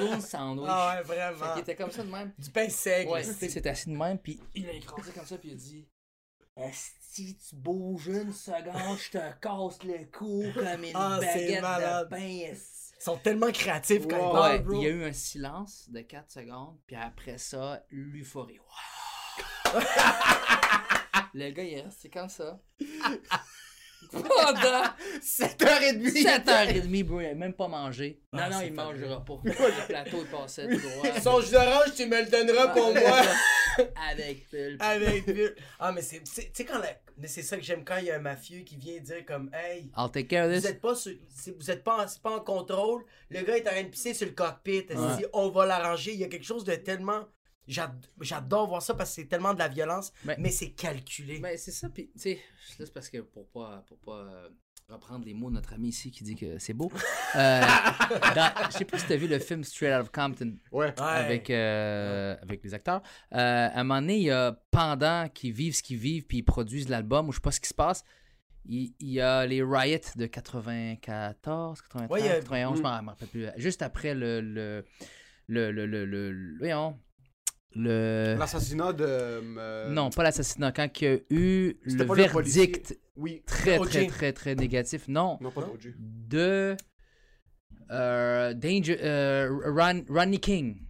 dans 0.00 0.12
un 0.12 0.20
sandwich. 0.20 0.66
Ah 0.68 0.96
ouais, 0.98 1.04
Fait 1.06 1.14
vraiment. 1.14 1.52
qu'il 1.52 1.62
était 1.62 1.76
comme 1.76 1.92
ça 1.92 2.02
de 2.02 2.10
même. 2.10 2.32
Du 2.36 2.50
pain 2.50 2.68
sec. 2.68 3.08
Ouais, 3.08 3.24
il 3.24 3.50
s'est 3.50 3.68
assis 3.68 3.88
de 3.88 3.96
même, 3.96 4.18
puis 4.18 4.40
il 4.56 4.68
a 4.68 4.72
écrasé 4.72 5.12
comme 5.12 5.26
ça, 5.26 5.38
puis 5.38 5.50
il 5.50 5.52
a 5.52 5.56
dit 5.56 5.88
Esti, 6.56 7.36
tu 7.36 7.56
bouges 7.56 8.06
une 8.06 8.32
seconde, 8.32 8.96
je 8.98 9.10
te 9.10 9.18
casse 9.40 9.82
le 9.82 10.04
cou 10.16 10.44
comme 10.54 10.84
une 10.84 10.92
Ah, 10.94 11.18
c'est 11.20 11.26
baguette 11.26 11.62
malade. 11.62 12.04
de 12.04 12.10
pain. 12.10 12.18
Ils 12.20 12.56
sont 13.02 13.16
tellement 13.16 13.50
créatifs 13.50 14.06
quand 14.08 14.16
Wow. 14.16 14.22
ils 14.22 14.34
Ouais, 14.34 14.40
parlent, 14.40 14.62
bro. 14.62 14.74
il 14.80 14.82
y 14.84 14.86
a 14.86 14.90
eu 14.90 15.04
un 15.04 15.12
silence 15.12 15.86
de 15.90 16.00
4 16.00 16.30
secondes, 16.30 16.76
puis 16.86 16.94
après 16.96 17.38
ça, 17.38 17.84
l'euphorie. 17.90 18.58
Wow. 18.60 19.80
le 21.34 21.50
gars, 21.50 21.62
il 21.64 21.74
est 21.78 21.82
resté 21.82 22.08
comme 22.08 22.28
ça. 22.28 22.60
Pendant 24.12 24.84
7h30! 25.22 26.22
7h30, 26.22 27.04
bro, 27.04 27.20
il 27.20 27.26
a 27.26 27.34
même 27.34 27.54
pas 27.54 27.66
mangé. 27.68 28.20
Non, 28.32 28.42
Ah, 28.44 28.50
non, 28.50 28.60
il 28.60 28.72
mangera 28.74 29.24
pas. 29.24 29.40
Le 29.42 29.86
plateau, 29.88 30.18
il 30.24 30.30
passait 30.30 30.68
tout 30.68 30.80
droit. 30.88 31.20
Son 31.20 31.40
jus 31.40 31.50
d'orange, 31.52 31.94
tu 31.96 32.06
me 32.06 32.20
le 32.22 32.26
donneras 32.30 32.68
pour 32.68 32.94
moi. 32.94 33.22
Avec 34.10 34.48
pulpe. 34.48 34.80
Avec 34.82 35.26
Bill. 35.26 35.54
Ah, 35.78 35.92
mais 35.92 36.02
c'est. 36.02 36.22
Tu 36.22 36.42
sais, 36.52 36.64
quand 36.64 36.78
la- 36.78 36.98
mais 37.16 37.28
c'est 37.28 37.42
ça 37.42 37.56
que 37.56 37.62
j'aime 37.62 37.84
quand 37.84 37.96
il 37.98 38.06
y 38.06 38.10
a 38.10 38.16
un 38.16 38.20
mafieux 38.20 38.60
qui 38.60 38.76
vient 38.76 38.98
dire 39.00 39.24
comme, 39.24 39.50
hey. 39.54 39.90
I'll 39.96 40.10
take 40.10 40.26
care 40.28 40.46
of 40.48 40.52
Vous 40.58 40.66
êtes 40.66 40.80
pas 40.80 40.94
sur- 40.94 41.14
vous 41.58 41.70
êtes 41.70 41.84
pas 41.84 42.04
en, 42.04 42.06
pas 42.22 42.36
en 42.36 42.40
contrôle. 42.40 43.04
Le 43.30 43.42
gars 43.42 43.56
est 43.56 43.66
en 43.68 43.70
train 43.70 43.82
de 43.84 43.88
pisser 43.88 44.14
sur 44.14 44.26
le 44.26 44.32
cockpit. 44.32 44.86
On 45.32 45.48
va 45.50 45.66
l'arranger. 45.66 46.12
Il 46.12 46.18
y 46.20 46.24
a 46.24 46.28
quelque 46.28 46.44
chose 46.46 46.64
de 46.64 46.74
tellement. 46.74 47.24
j'ad- 47.66 48.06
J'adore 48.20 48.68
voir 48.68 48.82
ça 48.82 48.94
parce 48.94 49.10
que 49.10 49.22
c'est 49.22 49.28
tellement 49.28 49.54
de 49.54 49.58
la 49.58 49.68
violence, 49.68 50.12
Mais- 50.24 50.36
mais, 50.38 50.50
c'est 50.50 50.70
calculé. 50.72 51.38
Ben, 51.38 51.56
c'est 51.56 51.70
ça, 51.70 51.88
puis, 51.88 52.10
tu 52.12 52.18
sais, 52.20 52.40
c'est 52.76 52.92
parce 52.92 53.08
que 53.08 53.18
pour 53.18 53.48
pas, 53.48 53.82
pour 53.88 53.98
pas 53.98 54.18
euh, 54.20 54.48
reprendre 54.88 55.24
les 55.24 55.34
mots 55.34 55.48
de 55.48 55.54
notre 55.54 55.72
ami 55.72 55.88
ici 55.88 56.10
qui 56.10 56.24
dit 56.24 56.36
que 56.36 56.58
c'est 56.58 56.74
beau. 56.74 56.90
Euh, 57.36 57.60
dans- 58.34 58.52
Je 58.70 58.78
sais 58.78 58.84
pas 58.84 58.98
si 58.98 59.06
t'as 59.06 59.16
vu 59.16 59.26
le 59.26 59.38
film 59.38 59.64
Straight 59.64 59.92
Out 59.94 60.02
of 60.02 60.12
Compton 60.12 60.56
Ouais. 60.72 60.92
Avec, 61.00 61.48
euh, 61.50 62.36
avec 62.42 62.62
les 62.62 62.74
acteurs. 62.74 63.02
Euh, 63.32 63.68
à 63.72 63.80
un 63.80 63.84
moment 63.84 64.00
donné, 64.00 64.16
il 64.18 64.22
y 64.24 64.30
a 64.30 64.52
Pendant 64.70 65.28
qui 65.32 65.52
vivent 65.52 65.74
ce 65.74 65.82
qu'ils 65.82 65.98
vivent, 65.98 66.26
puis 66.26 66.38
ils 66.38 66.42
produisent 66.42 66.88
l'album, 66.88 67.28
ou 67.28 67.32
je 67.32 67.36
sais 67.36 67.40
pas 67.42 67.50
ce 67.52 67.60
qui 67.60 67.68
se 67.68 67.74
passe. 67.74 68.04
Il, 68.66 68.92
il 69.00 69.10
y 69.10 69.20
a 69.20 69.46
les 69.46 69.62
riots 69.62 69.98
de 70.16 70.26
94, 70.26 71.80
93, 71.82 72.10
Ouais, 72.10 72.20
il 72.20 72.26
y 72.26 72.28
a- 72.28 72.40
91, 72.40 72.76
je 72.78 72.82
m'en 72.82 72.90
rappelle 72.90 73.28
plus. 73.28 73.46
Juste 73.56 73.82
après 73.82 74.14
le. 74.14 74.40
le 74.40 74.84
le, 75.46 75.70
le, 75.72 75.84
le, 75.84 76.06
le, 76.06 76.32
le- 76.32 76.56
voyons, 76.58 76.98
le- 77.76 78.36
L'assassinat 78.38 78.92
de. 78.92 79.04
euh, 79.06 79.90
non, 79.90 80.10
pas 80.10 80.22
l'assassinat. 80.22 80.72
Quand 80.72 80.88
il 81.00 81.04
y 81.04 81.08
a 81.12 81.18
eu 81.30 81.76
le 81.84 82.04
verdict 82.14 82.98
Oui. 83.16 83.42
très, 83.46 83.78
très, 83.78 84.06
très, 84.06 84.32
très 84.32 84.54
négatif. 84.54 85.08
Non, 85.08 85.38
Non, 85.40 85.50
pas 85.50 85.62
de 85.96 86.76
euh, 87.90 88.54
Danger, 88.54 88.98
euh, 89.02 89.48
Ron- 89.66 90.04
Rodney 90.08 90.38
King. 90.38 90.80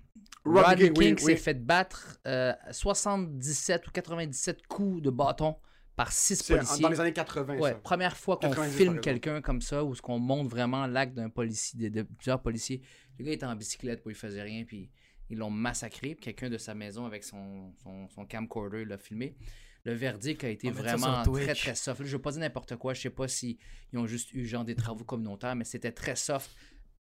Rodney 0.44 0.92
King, 0.92 0.94
King, 0.94 1.14
oui, 1.16 1.20
s'est 1.20 1.26
oui. 1.32 1.36
fait 1.38 1.54
battre 1.64 2.18
euh, 2.26 2.52
77 2.70 3.86
ou 3.88 3.90
97 3.90 4.66
coups 4.66 5.02
de 5.02 5.10
bâton 5.10 5.56
par 5.96 6.12
six 6.12 6.42
policiers. 6.42 6.82
dans 6.82 6.88
les 6.90 7.00
années 7.00 7.12
80, 7.12 7.56
Ouais, 7.58 7.70
ça. 7.70 7.76
première 7.76 8.16
fois 8.16 8.36
qu'on 8.36 8.48
90, 8.50 8.76
filme 8.76 9.00
quelqu'un 9.00 9.40
comme 9.40 9.60
ça, 9.62 9.84
où 9.84 9.94
ce 9.94 10.02
qu'on 10.02 10.18
montre 10.18 10.50
vraiment 10.50 10.86
l'acte 10.86 11.14
d'un 11.14 11.30
policier, 11.30 11.88
de, 11.88 12.00
de 12.00 12.02
plusieurs 12.02 12.42
policiers. 12.42 12.82
Le 13.18 13.24
gars 13.24 13.32
était 13.32 13.46
en 13.46 13.54
bicyclette, 13.56 14.02
puis 14.02 14.12
il 14.12 14.16
faisait 14.16 14.42
rien, 14.42 14.64
puis 14.64 14.90
ils 15.34 15.38
l'ont 15.38 15.50
massacré. 15.50 16.14
Quelqu'un 16.16 16.50
de 16.50 16.58
sa 16.58 16.74
maison 16.74 17.06
avec 17.06 17.24
son, 17.24 17.72
son, 17.82 18.08
son 18.08 18.26
camcorder 18.26 18.84
l'a 18.84 18.98
filmé. 18.98 19.36
Le 19.84 19.92
verdict 19.92 20.42
a 20.44 20.48
été 20.48 20.68
On 20.68 20.74
ça 20.74 20.96
vraiment 20.96 21.22
très 21.22 21.54
très 21.54 21.74
soft. 21.74 22.02
Je 22.04 22.16
veux 22.16 22.22
pas 22.22 22.32
dire 22.32 22.40
n'importe 22.40 22.76
quoi. 22.76 22.94
Je 22.94 23.02
sais 23.02 23.10
pas 23.10 23.28
si 23.28 23.58
ils 23.92 23.98
ont 23.98 24.06
juste 24.06 24.32
eu 24.32 24.46
genre 24.46 24.64
des 24.64 24.74
travaux 24.74 25.04
communautaires, 25.04 25.54
mais 25.54 25.64
c'était 25.64 25.92
très 25.92 26.16
soft. 26.16 26.50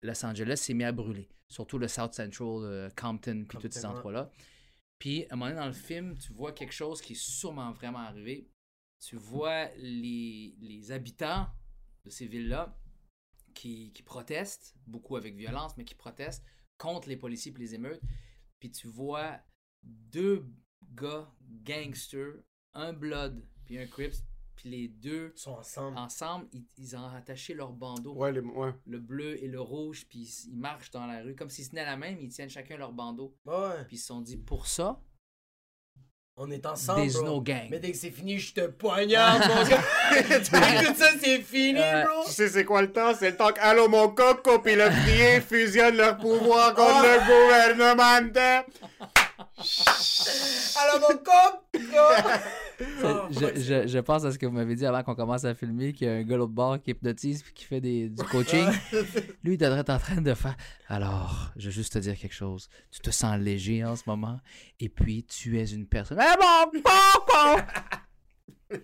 Los 0.01 0.25
Angeles 0.25 0.57
s'est 0.57 0.73
mis 0.73 0.83
à 0.83 0.91
brûler, 0.91 1.29
surtout 1.47 1.77
le 1.77 1.87
South 1.87 2.15
Central, 2.15 2.47
euh, 2.63 2.89
Compton, 2.99 3.45
puis 3.47 3.59
tous 3.59 3.71
ces 3.71 3.85
endroits-là. 3.85 4.31
Puis 4.97 5.25
à 5.29 5.33
un 5.33 5.35
moment 5.35 5.49
donné 5.49 5.61
dans 5.61 5.67
le 5.67 5.73
film, 5.73 6.17
tu 6.17 6.33
vois 6.33 6.53
quelque 6.53 6.73
chose 6.73 7.01
qui 7.01 7.13
est 7.13 7.21
sûrement 7.21 7.71
vraiment 7.71 7.99
arrivé 7.99 8.49
tu 9.01 9.15
vois 9.15 9.67
les, 9.77 10.55
les 10.61 10.91
habitants 10.91 11.47
de 12.05 12.09
ces 12.09 12.27
villes-là 12.27 12.77
qui, 13.53 13.91
qui 13.93 14.03
protestent, 14.03 14.75
beaucoup 14.85 15.17
avec 15.17 15.35
violence, 15.35 15.75
mais 15.75 15.83
qui 15.83 15.95
protestent 15.95 16.45
contre 16.81 17.09
les 17.09 17.17
policiers 17.17 17.53
et 17.55 17.59
les 17.59 17.75
émeutes. 17.75 18.01
Puis 18.59 18.71
tu 18.71 18.87
vois 18.87 19.39
deux 19.83 20.45
gars 20.95 21.31
gangsters, 21.63 22.41
un 22.73 22.93
Blood 22.93 23.45
puis 23.65 23.77
un 23.77 23.85
Crips, 23.87 24.23
puis 24.55 24.69
les 24.69 24.87
deux 24.87 25.31
Ils 25.35 25.39
sont 25.39 25.51
ensemble. 25.51 25.97
ensemble, 25.97 26.47
ils, 26.51 26.65
ils 26.77 26.95
ont 26.95 27.05
attaché 27.07 27.53
leur 27.53 27.71
bandeau, 27.71 28.13
Ouais, 28.15 28.31
les... 28.31 28.39
ouais. 28.41 28.73
le 28.85 28.99
bleu 28.99 29.41
et 29.43 29.47
le 29.47 29.61
rouge, 29.61 30.05
puis 30.09 30.19
ils, 30.19 30.49
ils 30.51 30.57
marchent 30.57 30.91
dans 30.91 31.05
la 31.05 31.21
rue 31.21 31.35
comme 31.35 31.49
s'ils 31.49 31.65
se 31.65 31.69
tenaient 31.69 31.85
la 31.85 31.97
mais 31.97 32.17
ils 32.19 32.29
tiennent 32.29 32.49
chacun 32.49 32.77
leur 32.77 32.91
bandeau. 32.93 33.35
Ouais. 33.45 33.85
Puis 33.87 33.95
ils 33.97 33.99
se 33.99 34.07
sont 34.07 34.21
dit, 34.21 34.37
pour 34.37 34.67
ça, 34.67 35.01
On 36.43 36.49
est 36.49 36.65
ensemble. 36.65 37.01
there's 37.01 37.13
bro. 37.17 37.23
no 37.25 37.39
gang. 37.39 37.67
Mais 37.69 37.77
dès 37.77 37.91
que 37.91 37.97
c'est 37.97 38.09
fini, 38.09 38.39
je 38.39 38.51
te 38.55 38.61
poignarde, 38.61 39.43
mon 39.47 39.63
gars. 39.63 39.77
Tout 40.39 40.95
ça, 40.97 41.09
c'est 41.23 41.39
fini, 41.41 41.79
Euh, 41.79 42.03
bro. 42.03 42.23
Tu 42.25 42.31
sais 42.31 42.49
c'est 42.49 42.65
quoi 42.65 42.81
le 42.81 42.91
temps? 42.91 43.13
C'est 43.17 43.29
le 43.29 43.37
temps 43.37 43.49
que 43.51 43.59
Allô 43.61 43.87
mon 43.87 44.09
coco 44.09 44.57
pis 44.57 44.73
le 44.73 44.89
frier 44.89 45.39
fusionnent 45.47 45.97
leur 45.97 46.17
pouvoir 46.17 46.73
contre 46.73 47.03
le 47.03 47.19
gouvernement 47.27 48.21
de... 48.23 48.63
Alors, 50.79 50.99
mon 51.01 51.17
coq! 51.17 51.61
Oh, 53.03 53.27
je, 53.31 53.59
je, 53.61 53.87
je 53.87 53.99
pense 53.99 54.23
à 54.25 54.31
ce 54.31 54.37
que 54.39 54.45
vous 54.45 54.53
m'avez 54.53 54.75
dit 54.75 54.85
avant 54.85 55.03
qu'on 55.03 55.15
commence 55.15 55.45
à 55.45 55.53
filmer, 55.53 55.93
qu'il 55.93 56.07
y 56.07 56.09
a 56.09 56.13
un 56.13 56.23
gars 56.23 56.37
l'autre 56.37 56.51
bord 56.51 56.81
qui 56.81 56.91
hypnotise 56.91 57.43
puis 57.43 57.53
qui 57.53 57.65
fait 57.65 57.81
des, 57.81 58.09
du 58.09 58.23
coaching. 58.23 58.65
Lui, 59.43 59.53
il 59.53 59.57
devrait 59.57 59.79
être 59.79 59.89
en 59.89 59.99
train 59.99 60.21
de 60.21 60.33
faire. 60.33 60.55
Alors, 60.87 61.51
je 61.55 61.65
veux 61.65 61.71
juste 61.71 61.93
te 61.93 61.99
dire 61.99 62.17
quelque 62.17 62.33
chose. 62.33 62.69
Tu 62.91 62.99
te 63.01 63.11
sens 63.11 63.37
léger 63.39 63.83
en 63.83 63.95
ce 63.95 64.03
moment, 64.07 64.39
et 64.79 64.89
puis 64.89 65.23
tu 65.23 65.59
es 65.59 65.65
une 65.65 65.85
personne. 65.87 66.19
Eh 66.21 66.37
bon, 66.37 66.81
bon, 66.83 66.89
bon. 68.69 68.77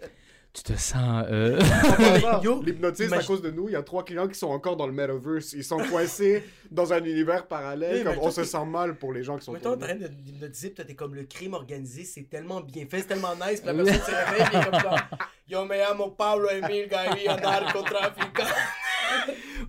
Tu 0.57 0.63
te 0.73 0.73
sens. 0.79 1.23
euh, 1.29 1.59
L'hypnotisme, 2.65 3.13
à 3.13 3.23
cause 3.23 3.43
de 3.43 3.51
nous, 3.51 3.69
il 3.69 3.73
y 3.73 3.75
a 3.75 3.83
trois 3.83 4.03
clients 4.03 4.27
qui 4.27 4.33
sont 4.39 4.47
encore 4.47 4.75
dans 4.75 4.87
le 4.87 4.91
metaverse. 4.93 5.53
Ils 5.53 5.63
sont 5.63 5.77
coincés 5.77 6.43
dans 6.71 6.91
un 6.93 7.03
univers 7.03 7.45
parallèle. 7.47 8.03
Comme 8.03 8.17
on 8.19 8.31
se 8.31 8.41
t'es- 8.41 8.47
sent 8.47 8.65
mal 8.65 8.97
pour 8.97 9.13
les 9.13 9.21
gens 9.23 9.37
qui 9.37 9.45
sont 9.45 9.51
Mais 9.53 9.59
toi, 9.59 9.73
en 9.73 9.77
train 9.77 9.93
de 9.93 9.99
nous. 10.01 10.07
de 10.07 10.13
d'hypnotiser, 10.13 10.73
t'es 10.73 10.95
comme 10.95 11.13
le 11.13 11.25
crime 11.25 11.53
organisé, 11.53 12.05
c'est 12.05 12.23
tellement 12.23 12.61
bien 12.61 12.85
fait, 12.89 13.01
c'est 13.01 13.07
tellement 13.07 13.35
nice, 13.35 13.61
la 13.63 13.73
personne 13.75 13.93
se 14.01 14.11
réveille, 14.11 14.63
comme 14.71 14.79
ça. 14.81 15.09
Yo 15.47 15.63
me 15.65 15.77
llamo 15.77 16.09
Pablo 16.09 16.49
Emil 16.49 16.87
Gaviria, 16.89 17.37
narcotrafiquant. 17.37 18.43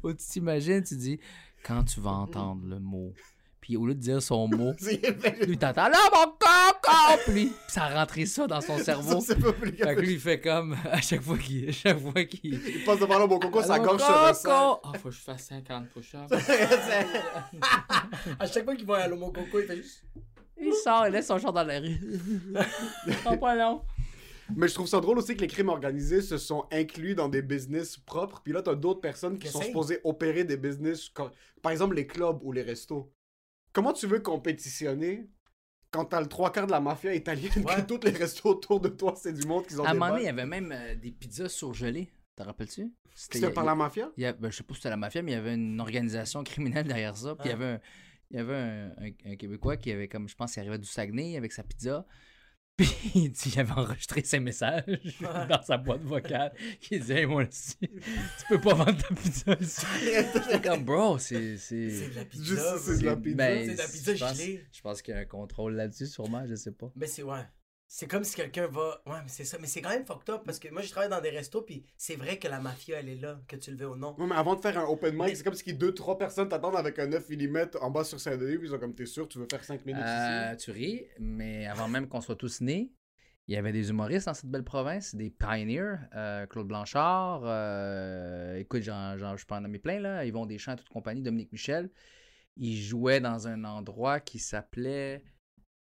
Ou 0.02 0.12
tu 0.12 0.24
t'imagines, 0.26 0.82
tu 0.82 0.96
dis, 0.96 1.20
quand 1.64 1.84
tu 1.84 2.00
vas 2.00 2.12
entendre 2.12 2.62
le 2.66 2.78
mot, 2.78 3.12
puis 3.68 3.76
au 3.76 3.84
lieu 3.84 3.94
de 3.94 4.00
dire 4.00 4.22
son 4.22 4.48
mot, 4.48 4.72
lui 5.46 5.58
t'entends 5.58 5.90
là 5.90 5.98
mon 6.10 6.32
coco, 6.38 7.20
puis 7.26 7.34
lui, 7.34 7.52
ça 7.68 7.82
a 7.82 8.00
rentré 8.00 8.24
ça 8.24 8.46
dans 8.46 8.62
son 8.62 8.78
cerveau. 8.78 9.20
Ça, 9.20 9.34
c'est 9.34 9.38
pas 9.38 9.52
plus 9.52 9.72
Fait 9.72 9.94
que 9.94 10.00
lui, 10.00 10.14
il 10.14 10.18
fait 10.18 10.40
comme 10.40 10.74
à 10.90 11.02
chaque 11.02 11.20
fois 11.20 11.36
qu'il. 11.36 11.68
À 11.68 11.72
chaque 11.72 11.98
fois 11.98 12.24
qu'il. 12.24 12.54
Il 12.66 12.84
passe 12.86 12.98
devant 12.98 13.18
là, 13.18 13.26
mon 13.26 13.38
coco, 13.38 13.58
Allô, 13.58 13.84
gorge 13.84 14.00
se 14.00 14.06
resserre. 14.06 14.80
Ah, 14.82 14.92
faut 14.94 15.10
que 15.10 15.14
je 15.14 15.20
fasse 15.20 15.42
50 15.48 15.86
push-ups. 15.90 16.32
À 18.40 18.46
chaque 18.46 18.64
fois 18.64 18.74
qu'il 18.74 18.86
voit 18.86 19.02
un 19.02 19.08
Lomo 19.08 19.32
Coco, 19.32 19.60
il 19.60 19.66
fait 19.66 19.76
juste. 19.76 20.02
Il 20.58 20.72
sort, 20.72 21.06
il 21.06 21.12
laisse 21.12 21.26
son 21.26 21.38
char 21.38 21.52
dans 21.52 21.64
la 21.64 21.78
rue. 21.78 22.00
Prends 23.22 23.36
pas 23.36 23.54
long. 23.54 23.82
Mais 24.56 24.66
je 24.66 24.72
trouve 24.72 24.86
ça 24.86 24.98
drôle 24.98 25.18
aussi 25.18 25.36
que 25.36 25.42
les 25.42 25.46
crimes 25.46 25.68
organisés 25.68 26.22
se 26.22 26.38
sont 26.38 26.64
inclus 26.72 27.14
dans 27.14 27.28
des 27.28 27.42
business 27.42 27.98
propres. 27.98 28.40
Puis 28.42 28.54
là, 28.54 28.62
t'as 28.62 28.74
d'autres 28.74 29.02
personnes 29.02 29.38
qui 29.38 29.48
sont 29.48 29.60
supposées 29.60 30.00
opérer 30.04 30.44
des 30.44 30.56
business, 30.56 31.10
par 31.60 31.70
exemple 31.70 31.96
les 31.96 32.06
clubs 32.06 32.42
ou 32.42 32.52
les 32.52 32.62
restos. 32.62 33.12
Comment 33.72 33.92
tu 33.92 34.06
veux 34.06 34.20
compétitionner 34.20 35.28
quand 35.90 36.04
t'as 36.06 36.20
le 36.20 36.26
trois 36.26 36.52
quarts 36.52 36.66
de 36.66 36.72
la 36.72 36.80
mafia 36.80 37.14
italienne 37.14 37.50
Ouais. 37.64 37.76
que 37.76 37.80
tous 37.82 38.00
les 38.04 38.10
restos 38.12 38.50
autour 38.50 38.80
de 38.80 38.88
toi, 38.88 39.14
c'est 39.16 39.32
du 39.32 39.46
monde 39.46 39.66
qui 39.66 39.74
ont 39.78 39.84
À 39.84 39.90
un 39.90 39.94
moment 39.94 40.08
donné, 40.10 40.22
il 40.22 40.26
y 40.26 40.28
avait 40.28 40.46
même 40.46 40.72
euh, 40.72 40.94
des 40.94 41.10
pizzas 41.12 41.48
surgelées. 41.48 42.10
T'en 42.36 42.44
rappelles-tu? 42.44 42.92
C'était 43.14 43.50
par 43.50 43.64
la 43.64 43.74
mafia? 43.74 44.10
il 44.16 44.22
y 44.22 44.26
a- 44.26 44.32
ben, 44.32 44.50
je 44.50 44.56
sais 44.58 44.62
pas 44.62 44.74
si 44.74 44.80
c'était 44.80 44.90
la 44.90 44.96
mafia, 44.96 45.22
mais 45.22 45.32
il 45.32 45.34
y 45.34 45.38
avait 45.38 45.54
une 45.54 45.80
organisation 45.80 46.44
criminelle 46.44 46.86
derrière 46.86 47.16
ça. 47.16 47.34
Puis 47.34 47.48
il 47.48 47.50
y 47.50 47.54
avait, 47.54 47.64
un, 47.64 47.80
il 48.30 48.36
y 48.36 48.40
avait 48.40 48.54
un, 48.54 48.86
un- 48.98 49.32
un 49.32 49.36
Québécois 49.36 49.76
qui 49.76 49.90
avait, 49.90 50.08
comme 50.08 50.28
je 50.28 50.34
pense, 50.36 50.54
il 50.56 50.60
arrivait 50.60 50.78
du 50.78 50.86
Saguenay 50.86 51.36
avec 51.36 51.52
sa 51.52 51.62
pizza. 51.62 52.06
Puis 52.78 52.94
il 53.16 53.30
dit- 53.32 53.58
avait 53.58 53.72
enregistré 53.72 54.22
ses 54.24 54.38
messages 54.40 54.84
dans 55.48 55.62
sa 55.62 55.76
boîte 55.76 56.02
vocale. 56.02 56.52
Qui 56.80 57.00
disait, 57.00 57.20
hey, 57.20 57.26
moi 57.26 57.44
aussi, 57.48 57.76
tu 57.80 58.46
peux 58.48 58.60
pas 58.60 58.74
vendre 58.74 58.96
ta 58.96 59.14
pizza 59.14 59.56
ici. 59.60 59.84
Comme, 60.62 60.84
bro, 60.84 61.18
c'est. 61.18 61.56
C'est 61.58 62.10
de 62.10 62.14
la 62.14 62.24
pizza. 62.24 62.78
c'est 62.78 62.98
de 63.00 63.04
la 63.04 63.16
pizza. 63.16 63.36
Ben, 63.36 63.66
C'est 63.66 63.72
de 63.74 63.78
la 63.78 63.84
pizza 63.88 64.14
je 64.14 64.24
pense- 64.24 64.82
pense 64.82 65.02
qu'il 65.02 65.12
y 65.14 65.16
a 65.16 65.20
un 65.20 65.24
contrôle 65.24 65.74
là-dessus, 65.74 66.06
sûrement, 66.06 66.46
je 66.46 66.54
sais 66.54 66.72
pas. 66.72 66.90
Mais 66.96 67.06
c'est 67.08 67.22
ouais. 67.24 67.42
C'est 67.90 68.06
comme 68.06 68.22
si 68.22 68.36
quelqu'un 68.36 68.66
va. 68.66 69.00
Ouais, 69.06 69.16
mais 69.22 69.28
c'est 69.28 69.44
ça. 69.46 69.56
Mais 69.58 69.66
c'est 69.66 69.80
quand 69.80 69.88
même 69.88 70.04
fucked 70.04 70.28
up 70.28 70.42
parce 70.44 70.58
que 70.58 70.68
moi, 70.68 70.82
je 70.82 70.90
travaille 70.90 71.08
dans 71.08 71.22
des 71.22 71.30
restos, 71.30 71.62
puis 71.62 71.84
c'est 71.96 72.16
vrai 72.16 72.38
que 72.38 72.46
la 72.46 72.60
mafia, 72.60 72.98
elle 73.00 73.08
est 73.08 73.16
là, 73.16 73.40
que 73.48 73.56
tu 73.56 73.70
le 73.70 73.78
veux 73.78 73.88
ou 73.88 73.96
non. 73.96 74.14
Ouais, 74.18 74.26
mais 74.26 74.34
avant 74.34 74.54
de 74.56 74.60
faire 74.60 74.78
un 74.78 74.84
open 74.84 75.14
mic, 75.14 75.22
Mais- 75.24 75.34
c'est 75.34 75.42
comme 75.42 75.54
si 75.54 75.72
deux, 75.72 75.94
trois 75.94 76.18
personnes 76.18 76.50
t'attendent 76.50 76.76
avec 76.76 76.98
un 76.98 77.06
9 77.06 77.26
mm 77.30 77.70
en 77.80 77.90
bas 77.90 78.04
sur 78.04 78.20
Saint-Denis, 78.20 78.58
puis 78.58 78.68
ils 78.68 78.70
sont 78.72 78.78
comme, 78.78 78.94
t'es 78.94 79.06
sûr, 79.06 79.26
tu 79.26 79.38
veux 79.38 79.46
faire 79.50 79.64
5 79.64 79.86
minutes 79.86 80.02
Euh, 80.06 80.54
tu 80.56 80.70
ris, 80.70 81.06
mais 81.18 81.66
avant 81.66 81.88
même 81.88 82.08
qu'on 82.08 82.20
soit 82.20 82.36
tous 82.36 82.60
nés, 82.60 82.92
il 83.46 83.54
y 83.54 83.56
avait 83.56 83.72
des 83.72 83.88
humoristes 83.88 84.26
dans 84.26 84.34
cette 84.34 84.50
belle 84.50 84.64
province, 84.64 85.14
des 85.14 85.30
pioneers. 85.30 85.94
euh, 86.14 86.46
Claude 86.46 86.68
Blanchard, 86.68 87.40
euh, 87.44 88.56
écoute, 88.58 88.82
j'en, 88.82 89.16
j'en- 89.16 89.38
je 89.38 89.46
peux 89.46 89.54
en 89.54 89.62
nommer 89.62 89.78
plein, 89.78 89.98
là. 89.98 90.26
Yvon 90.26 90.44
Deschamps, 90.44 90.76
toute 90.76 90.90
compagnie, 90.90 91.22
Dominique 91.22 91.52
Michel. 91.52 91.88
Ils 92.58 92.76
jouaient 92.82 93.20
dans 93.20 93.48
un 93.48 93.64
endroit 93.64 94.20
qui 94.20 94.38
s'appelait. 94.38 95.22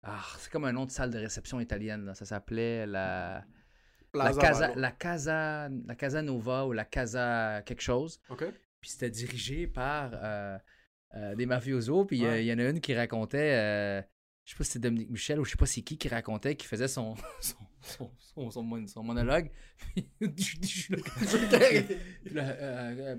Ah, 0.03 0.23
c'est 0.39 0.51
comme 0.51 0.65
un 0.65 0.71
nom 0.71 0.85
de 0.85 0.91
salle 0.91 1.11
de 1.11 1.17
réception 1.19 1.59
italienne, 1.59 2.05
là. 2.05 2.15
Ça 2.15 2.25
s'appelait 2.25 2.85
la. 2.87 3.45
La 4.13 4.33
casa, 4.33 4.75
la 4.75 4.91
casa, 4.91 5.69
la 5.85 5.95
casa 5.95 6.21
Nova 6.21 6.65
ou 6.65 6.73
la 6.73 6.83
Casa 6.83 7.61
quelque 7.65 7.81
chose. 7.81 8.19
Puis 8.81 8.89
c'était 8.89 9.09
dirigé 9.09 9.67
par 9.67 10.11
euh, 10.13 10.57
euh, 11.15 11.33
des 11.35 11.45
mafiosos. 11.45 12.03
Puis 12.05 12.25
euh, 12.25 12.41
il 12.41 12.41
Ouais. 12.41 12.45
y 12.45 12.53
en 12.53 12.59
a 12.59 12.69
une 12.69 12.81
qui 12.81 12.93
racontait, 12.93 14.03
je 14.43 14.51
sais 14.51 14.57
pas 14.57 14.63
si 14.65 14.71
c'était 14.71 14.89
Dominique 14.89 15.11
Michel 15.11 15.39
ou 15.39 15.45
je 15.45 15.51
sais 15.51 15.55
pas 15.55 15.65
c'est 15.65 15.81
qui 15.81 15.97
qui 15.97 16.09
racontait, 16.09 16.55
qui 16.57 16.67
faisait 16.67 16.89
son, 16.89 17.15
son, 17.39 17.55
son, 17.79 18.11
son, 18.19 18.51
son 18.51 18.63
mon- 18.63 18.85
son 18.87 19.01
monologue. 19.03 19.49
Puis 19.95 20.09
là, 22.31 23.15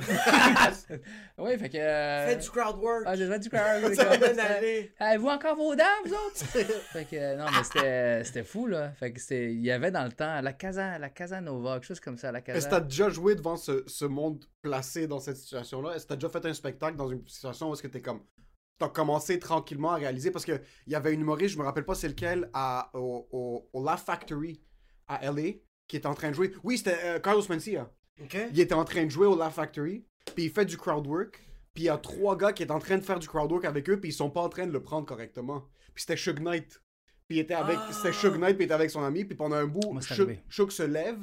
euh, 0.00 0.94
euh, 1.38 1.42
ouais, 1.44 1.58
fait 1.58 1.68
que. 1.68 1.76
euh, 1.76 2.26
Fais 2.28 2.36
du 2.36 2.50
crowd 2.50 2.76
work. 2.76 3.02
Ah, 3.06 3.16
j'ai 3.16 3.26
fait 3.26 3.38
du 3.38 3.48
crowd. 3.50 3.94
Ça 3.94 4.04
va 4.04 4.16
bien 4.16 4.38
Euh, 4.38 4.56
aller. 4.58 4.92
Avez-vous 4.98 5.28
encore 5.28 5.56
vos 5.56 5.74
dents, 5.74 5.82
vous 6.04 6.12
autres? 6.12 6.36
fait 6.92 7.04
que, 7.04 7.16
euh, 7.16 7.36
non, 7.36 7.46
mais 7.50 7.62
c'était, 7.64 8.24
c'était 8.24 8.44
fou, 8.44 8.66
là. 8.66 8.92
Fait 8.92 9.12
que 9.12 9.20
c'était, 9.20 9.52
il 9.52 9.60
y 9.62 9.70
avait 9.70 9.90
dans 9.90 10.04
le 10.04 10.12
temps 10.12 10.40
la 10.40 10.52
Casa, 10.52 10.98
la 10.98 11.10
Casa 11.10 11.40
Nova, 11.40 11.74
quelque 11.74 11.86
chose 11.86 12.00
comme 12.00 12.18
ça, 12.18 12.30
la 12.32 12.38
Est-ce 12.40 12.46
que 12.46 12.52
Casa. 12.52 12.68
t'as 12.70 12.80
déjà 12.80 13.08
joué 13.10 13.34
devant 13.34 13.56
ce, 13.56 13.82
ce 13.86 14.04
monde 14.04 14.44
placé 14.62 15.06
dans 15.06 15.20
cette 15.20 15.36
situation-là? 15.36 15.94
Est-ce 15.96 16.04
que 16.04 16.08
t'as 16.10 16.16
déjà 16.16 16.28
fait 16.28 16.46
un 16.46 16.54
spectacle 16.54 16.96
dans 16.96 17.08
une 17.08 17.26
situation 17.26 17.70
où 17.70 17.74
est-ce 17.74 17.82
que 17.82 17.88
t'es 17.88 18.00
comme... 18.02 18.22
T'as 18.78 18.88
commencé 18.88 19.38
tranquillement 19.38 19.92
à 19.92 19.96
réaliser, 19.96 20.30
parce 20.32 20.44
que 20.44 20.60
il 20.86 20.92
y 20.92 20.96
avait 20.96 21.12
une 21.14 21.20
humoriste, 21.20 21.54
je 21.54 21.58
me 21.58 21.64
rappelle 21.64 21.84
pas 21.84 21.94
c'est 21.94 22.08
lequel, 22.08 22.48
à, 22.52 22.90
au, 22.94 23.28
au, 23.30 23.68
au 23.72 23.84
Laugh 23.84 23.98
Factory 23.98 24.60
à 25.06 25.30
LA, 25.30 25.52
qui 25.86 25.96
était 25.96 26.06
en 26.06 26.14
train 26.14 26.30
de 26.30 26.34
jouer. 26.34 26.52
Oui, 26.64 26.78
c'était 26.78 26.98
euh, 27.04 27.18
Carlos 27.20 27.42
Mencia. 27.48 27.88
Il 28.52 28.60
était 28.60 28.74
en 28.74 28.84
train 28.84 29.04
de 29.04 29.10
jouer 29.10 29.26
au 29.26 29.36
Laugh 29.36 29.50
Factory, 29.52 30.04
puis 30.34 30.44
il 30.44 30.50
fait 30.50 30.64
du 30.64 30.76
crowd 30.76 31.06
work, 31.06 31.40
puis 31.74 31.84
il 31.84 31.86
y 31.86 31.88
a 31.88 31.96
trois 31.98 32.36
gars 32.36 32.52
qui 32.52 32.62
étaient 32.62 32.72
en 32.72 32.78
train 32.78 32.98
de 32.98 33.02
faire 33.04 33.18
du 33.18 33.26
crowd 33.28 33.50
work 33.50 33.64
avec 33.64 33.88
eux, 33.88 33.98
puis 33.98 34.10
ils 34.10 34.14
sont 34.14 34.30
pas 34.30 34.40
en 34.42 34.48
train 34.48 34.66
de 34.66 34.72
le 34.72 34.82
prendre 34.82 35.06
correctement. 35.06 35.64
Puis 35.94 36.02
c'était 36.06 36.16
Suge 36.16 36.40
Knight. 36.40 36.80
Puis 37.28 37.38
il 37.38 37.40
était 37.40 37.54
avec, 37.54 37.76
Ah. 37.80 37.90
c'était 37.92 38.12
Suge 38.12 38.36
Knight, 38.38 38.56
puis 38.56 38.64
il 38.64 38.66
était 38.66 38.74
avec 38.74 38.90
son 38.90 39.02
ami, 39.02 39.24
puis 39.24 39.36
pendant 39.36 39.56
un 39.56 39.66
bout. 39.66 39.80
Suge 40.50 40.70
se 40.70 40.82
lève, 40.82 41.18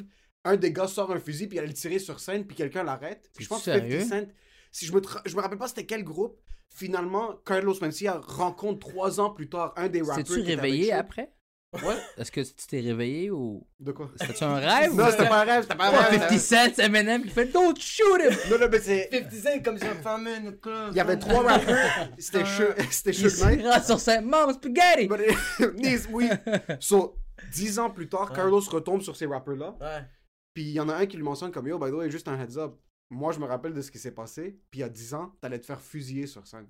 un 0.46 0.56
des 0.58 0.72
gars 0.74 0.88
sort 0.88 1.12
un 1.12 1.20
fusil, 1.20 1.48
puis 1.48 1.58
il 1.58 1.60
allait 1.60 1.68
le 1.70 1.74
tirer 1.74 2.00
sur 2.00 2.20
scène, 2.20 2.46
puis 2.46 2.56
quelqu'un 2.56 2.84
l'arrête. 2.84 3.30
Puis 3.36 3.44
je 3.46 3.50
pense 3.50 3.60
que 3.64 3.72
C'est-tu 3.72 3.80
50 3.92 4.08
sérieux? 4.10 4.26
Cent, 4.28 4.32
si 4.72 4.86
je 4.86 4.94
me, 4.94 5.00
tra- 5.00 5.22
je 5.26 5.36
me 5.36 5.42
rappelle 5.42 5.58
pas 5.58 5.68
c'était 5.68 5.86
quel 5.86 6.04
groupe, 6.04 6.40
finalement, 6.70 7.36
Carlos 7.46 7.76
Mencia 7.82 8.20
rencontre 8.20 8.80
trois 8.88 9.20
ans 9.20 9.32
plus 9.32 9.50
tard 9.50 9.74
un 9.76 9.88
des 9.90 10.02
rappers. 10.02 10.18
T'es-tu 10.24 10.34
qui 10.36 10.40
était 10.42 10.52
avec 10.54 10.64
réveillé 10.64 10.94
après? 10.94 11.34
Ouais. 11.72 11.98
Est-ce 12.18 12.32
que 12.32 12.42
tu 12.42 12.68
t'es 12.68 12.80
réveillé 12.80 13.30
ou. 13.30 13.66
De 13.80 13.92
quoi? 13.92 14.10
C'était-tu 14.16 14.44
un 14.44 14.56
rêve? 14.56 14.96
Non, 14.96 15.06
ou 15.08 15.12
c'était 15.12 15.28
pas 15.28 15.42
un 15.42 15.46
rêve, 15.46 15.62
c'était 15.64 15.76
pas 15.76 15.88
un 15.88 16.02
rêve. 16.02 16.20
50 16.22 16.40
Cent, 16.40 16.56
c'est 16.76 16.86
Eminem 16.86 17.22
qui 17.24 17.30
fait 17.30 17.46
Don't 17.46 17.76
shoot 17.80 18.20
him! 18.20 18.36
Non, 18.50 18.58
non, 18.58 18.68
mais 18.72 18.80
c'est... 18.80 19.10
50 19.12 19.32
Cent, 19.32 19.64
comme 19.64 19.80
j'ai 19.80 20.02
fameux 20.02 20.36
une 20.36 20.58
club. 20.58 20.90
Il 20.92 20.98
y 20.98 21.00
avait 21.00 21.18
trois 21.18 21.44
rappeurs, 21.44 22.10
c'était 22.18 22.44
Suge 22.44 22.76
c'était 22.90 23.12
Il 23.12 23.30
Suge 23.30 23.40
Knight. 23.44 23.82
se 23.82 23.86
sur 23.86 24.00
scène, 24.00 24.26
Mom, 24.26 24.52
spaghetti! 24.52 25.08
Nice, 25.76 26.08
oui. 26.12 26.28
So, 26.80 27.16
dix 27.54 27.78
ans 27.78 27.92
plus 27.92 28.10
tard, 28.10 28.34
Carlos 28.34 28.62
retombe 28.62 29.02
sur 29.04 29.16
ces 29.16 29.28
rappeurs-là. 29.28 29.78
Ouais. 29.80 30.04
Puis 30.56 30.64
il 30.64 30.72
y 30.72 30.80
en 30.80 30.90
a 30.90 30.96
un 30.96 31.06
qui 31.06 31.18
lui 31.18 31.24
mentionne 31.24 31.52
comme 31.52 31.68
Yo, 31.68 31.78
by 31.78 31.92
the 31.92 31.94
way, 31.94 32.10
juste 32.10 32.28
un 32.28 32.40
heads 32.42 32.58
up. 32.58 32.80
Moi, 33.12 33.32
je 33.32 33.40
me 33.40 33.46
rappelle 33.46 33.74
de 33.74 33.82
ce 33.82 33.92
qui 33.92 34.00
s'est 34.00 34.12
passé. 34.14 34.60
Puis 34.72 34.80
il 34.80 34.82
y 34.82 34.84
a 34.84 34.90
10 34.90 35.14
ans, 35.14 35.34
t'allais 35.40 35.60
te 35.60 35.66
faire 35.68 35.82
fusiller 35.82 36.26
sur 36.26 36.46
scène. 36.48 36.68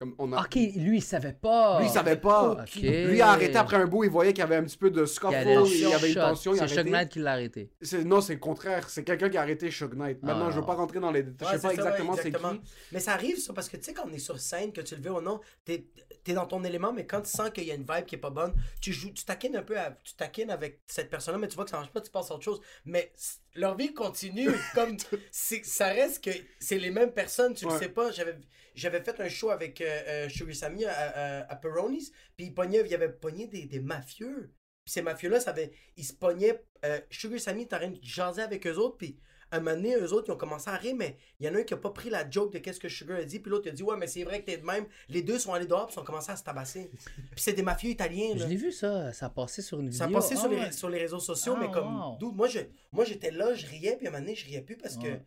Comme 0.00 0.14
on 0.18 0.32
a... 0.32 0.40
Ok, 0.40 0.54
lui, 0.54 0.96
il 0.96 1.02
savait 1.02 1.34
pas. 1.34 1.78
Lui, 1.78 1.86
il 1.86 1.90
savait 1.90 2.16
pas. 2.16 2.64
Lui, 2.74 2.88
il 3.16 3.20
a 3.20 3.32
arrêté 3.32 3.56
après 3.58 3.76
un 3.76 3.84
bout. 3.86 4.02
Il 4.04 4.08
voyait 4.10 4.32
qu'il 4.32 4.40
y 4.40 4.42
avait 4.42 4.56
un 4.56 4.64
petit 4.64 4.78
peu 4.78 4.90
de 4.90 5.02
avait 5.26 5.42
Il 5.66 5.78
y 5.80 5.92
avait 5.92 6.08
une 6.08 6.14
tension. 6.14 6.54
Il 6.54 6.62
a 6.62 6.66
C'est 6.68 6.72
arrêté. 6.78 6.90
Knight 6.90 7.08
qui 7.10 7.18
l'a 7.18 7.32
arrêté. 7.32 7.70
Non, 8.06 8.22
c'est 8.22 8.32
le 8.32 8.38
contraire. 8.38 8.88
C'est 8.88 9.04
quelqu'un 9.04 9.28
qui 9.28 9.36
a 9.36 9.42
arrêté 9.42 9.70
Shug 9.70 9.92
Knight. 9.94 10.22
Maintenant, 10.22 10.46
Ah. 10.46 10.50
je 10.52 10.58
veux 10.58 10.64
pas 10.64 10.72
rentrer 10.74 11.00
dans 11.00 11.10
les 11.12 11.22
détails. 11.22 11.48
Ouais, 11.48 11.54
je 11.56 11.60
sais 11.60 11.68
pas 11.68 11.74
ça, 11.74 11.82
ouais, 11.82 11.88
exactement 11.90 12.14
c'est 12.14 12.28
exactement. 12.28 12.54
qui. 12.56 12.70
Mais 12.92 13.00
ça 13.00 13.12
arrive, 13.12 13.36
ça, 13.38 13.52
parce 13.52 13.68
que 13.68 13.76
tu 13.76 13.82
sais, 13.84 13.92
quand 13.92 14.04
on 14.08 14.12
est 14.14 14.18
sur 14.18 14.40
scène, 14.40 14.72
que 14.72 14.80
tu 14.80 14.96
le 14.96 15.02
veux 15.02 15.12
ou 15.12 15.20
non, 15.20 15.38
t'es 15.66 15.84
es 16.26 16.32
dans 16.32 16.46
ton 16.46 16.64
élément, 16.64 16.92
mais 16.94 17.04
quand 17.06 17.20
tu 17.20 17.30
sens 17.30 17.50
qu'il 17.50 17.64
y 17.64 17.70
a 17.70 17.74
une 17.74 17.82
vibe 17.86 18.06
qui 18.06 18.14
est 18.14 18.18
pas 18.18 18.30
bonne, 18.30 18.54
tu 18.80 18.92
joues, 18.94 19.10
tu 19.12 19.24
taquines 19.24 19.56
un 19.56 19.62
peu, 19.62 19.78
à- 19.78 19.90
tu 20.02 20.14
taquines 20.14 20.50
avec 20.50 20.80
cette 20.86 21.10
personne-là, 21.10 21.38
mais 21.40 21.48
tu 21.48 21.56
vois 21.56 21.64
que 21.64 21.70
ça 21.70 21.76
marche 21.78 21.90
pas, 21.92 22.00
tu 22.00 22.10
passes 22.10 22.30
à 22.30 22.34
autre 22.34 22.44
chose. 22.44 22.60
Mais 22.86 23.12
leur 23.54 23.76
vie 23.76 23.92
continue, 23.92 24.48
comme 24.74 24.96
ça 25.32 25.86
reste 25.88 26.24
que 26.24 26.30
c'est 26.58 26.78
les 26.78 26.90
mêmes 26.90 27.12
personnes, 27.12 27.52
tu 27.52 27.66
le 27.66 27.72
Ouais. 27.72 27.78
sais 27.78 27.88
pas. 27.90 28.10
J'avais 28.12 28.36
j'avais 28.74 29.00
fait 29.02 29.20
un 29.20 29.28
show 29.28 29.50
avec 29.50 29.80
euh, 29.80 30.02
euh, 30.08 30.28
Sugar 30.28 30.54
Sammy 30.54 30.84
à, 30.84 30.92
à, 30.92 31.52
à 31.52 31.56
Peroni's, 31.56 32.12
puis 32.36 32.46
il, 32.46 32.54
pognait, 32.54 32.82
il 32.86 32.94
avait 32.94 33.12
pogné 33.12 33.46
des, 33.46 33.66
des 33.66 33.80
mafieux. 33.80 34.52
Puis 34.84 34.92
ces 34.92 35.02
mafieux-là, 35.02 35.40
ça 35.40 35.50
avait, 35.50 35.72
ils 35.96 36.04
se 36.04 36.12
pognaient. 36.14 36.62
Euh, 36.84 37.00
Sugar 37.10 37.38
Sammy 37.40 37.62
était 37.62 37.76
en 37.76 37.80
train 37.80 37.90
de 37.90 37.98
jaser 38.02 38.42
avec 38.42 38.66
eux 38.66 38.76
autres, 38.76 38.96
puis 38.96 39.18
un 39.52 39.58
moment 39.58 39.74
donné, 39.74 39.96
eux 39.96 40.12
autres, 40.12 40.28
ils 40.28 40.32
ont 40.32 40.36
commencé 40.36 40.70
à 40.70 40.76
rire, 40.76 40.94
mais 40.96 41.16
il 41.40 41.46
y 41.46 41.48
en 41.48 41.54
a 41.56 41.58
un 41.58 41.62
qui 41.64 41.74
a 41.74 41.76
pas 41.76 41.90
pris 41.90 42.08
la 42.08 42.28
joke 42.30 42.52
de 42.52 42.58
qu'est-ce 42.58 42.78
que 42.78 42.88
Sugar 42.88 43.18
a 43.18 43.24
dit, 43.24 43.40
puis 43.40 43.50
l'autre 43.50 43.68
a 43.68 43.72
dit, 43.72 43.82
ouais, 43.82 43.96
mais 43.96 44.06
c'est 44.06 44.22
vrai 44.22 44.40
que 44.40 44.46
t'es 44.46 44.58
de 44.58 44.64
même. 44.64 44.86
Les 45.08 45.22
deux 45.22 45.40
sont 45.40 45.52
allés 45.52 45.66
dehors, 45.66 45.88
puis 45.88 45.96
ils 45.96 46.00
ont 46.00 46.04
commencé 46.04 46.30
à 46.30 46.36
se 46.36 46.44
tabasser. 46.44 46.88
puis 47.16 47.24
c'est 47.36 47.52
des 47.52 47.62
mafieux 47.62 47.90
italiens, 47.90 48.34
Je 48.36 48.46
l'ai 48.46 48.54
vu 48.54 48.70
ça, 48.70 49.12
ça 49.12 49.26
a 49.26 49.30
passé 49.30 49.60
sur 49.60 49.80
une 49.80 49.90
Ça 49.90 50.04
a 50.04 50.06
vidéo. 50.06 50.20
passé 50.20 50.34
Ah 50.36 50.40
sur, 50.40 50.48
les, 50.50 50.56
ouais. 50.56 50.70
sur 50.72 50.88
les 50.88 50.98
réseaux 50.98 51.18
sociaux, 51.18 51.54
Ah, 51.56 51.60
mais 51.66 51.70
comme. 51.72 52.00
wow. 52.22 52.32
moi, 52.32 52.46
je, 52.46 52.60
moi, 52.92 53.04
j'étais 53.04 53.32
là, 53.32 53.52
je 53.54 53.66
riais, 53.66 53.96
puis 53.96 54.06
à 54.06 54.10
un 54.10 54.12
moment 54.12 54.24
donné, 54.24 54.36
je 54.36 54.46
riais 54.46 54.62
plus 54.62 54.76
parce 54.76 54.96
que. 54.96 55.18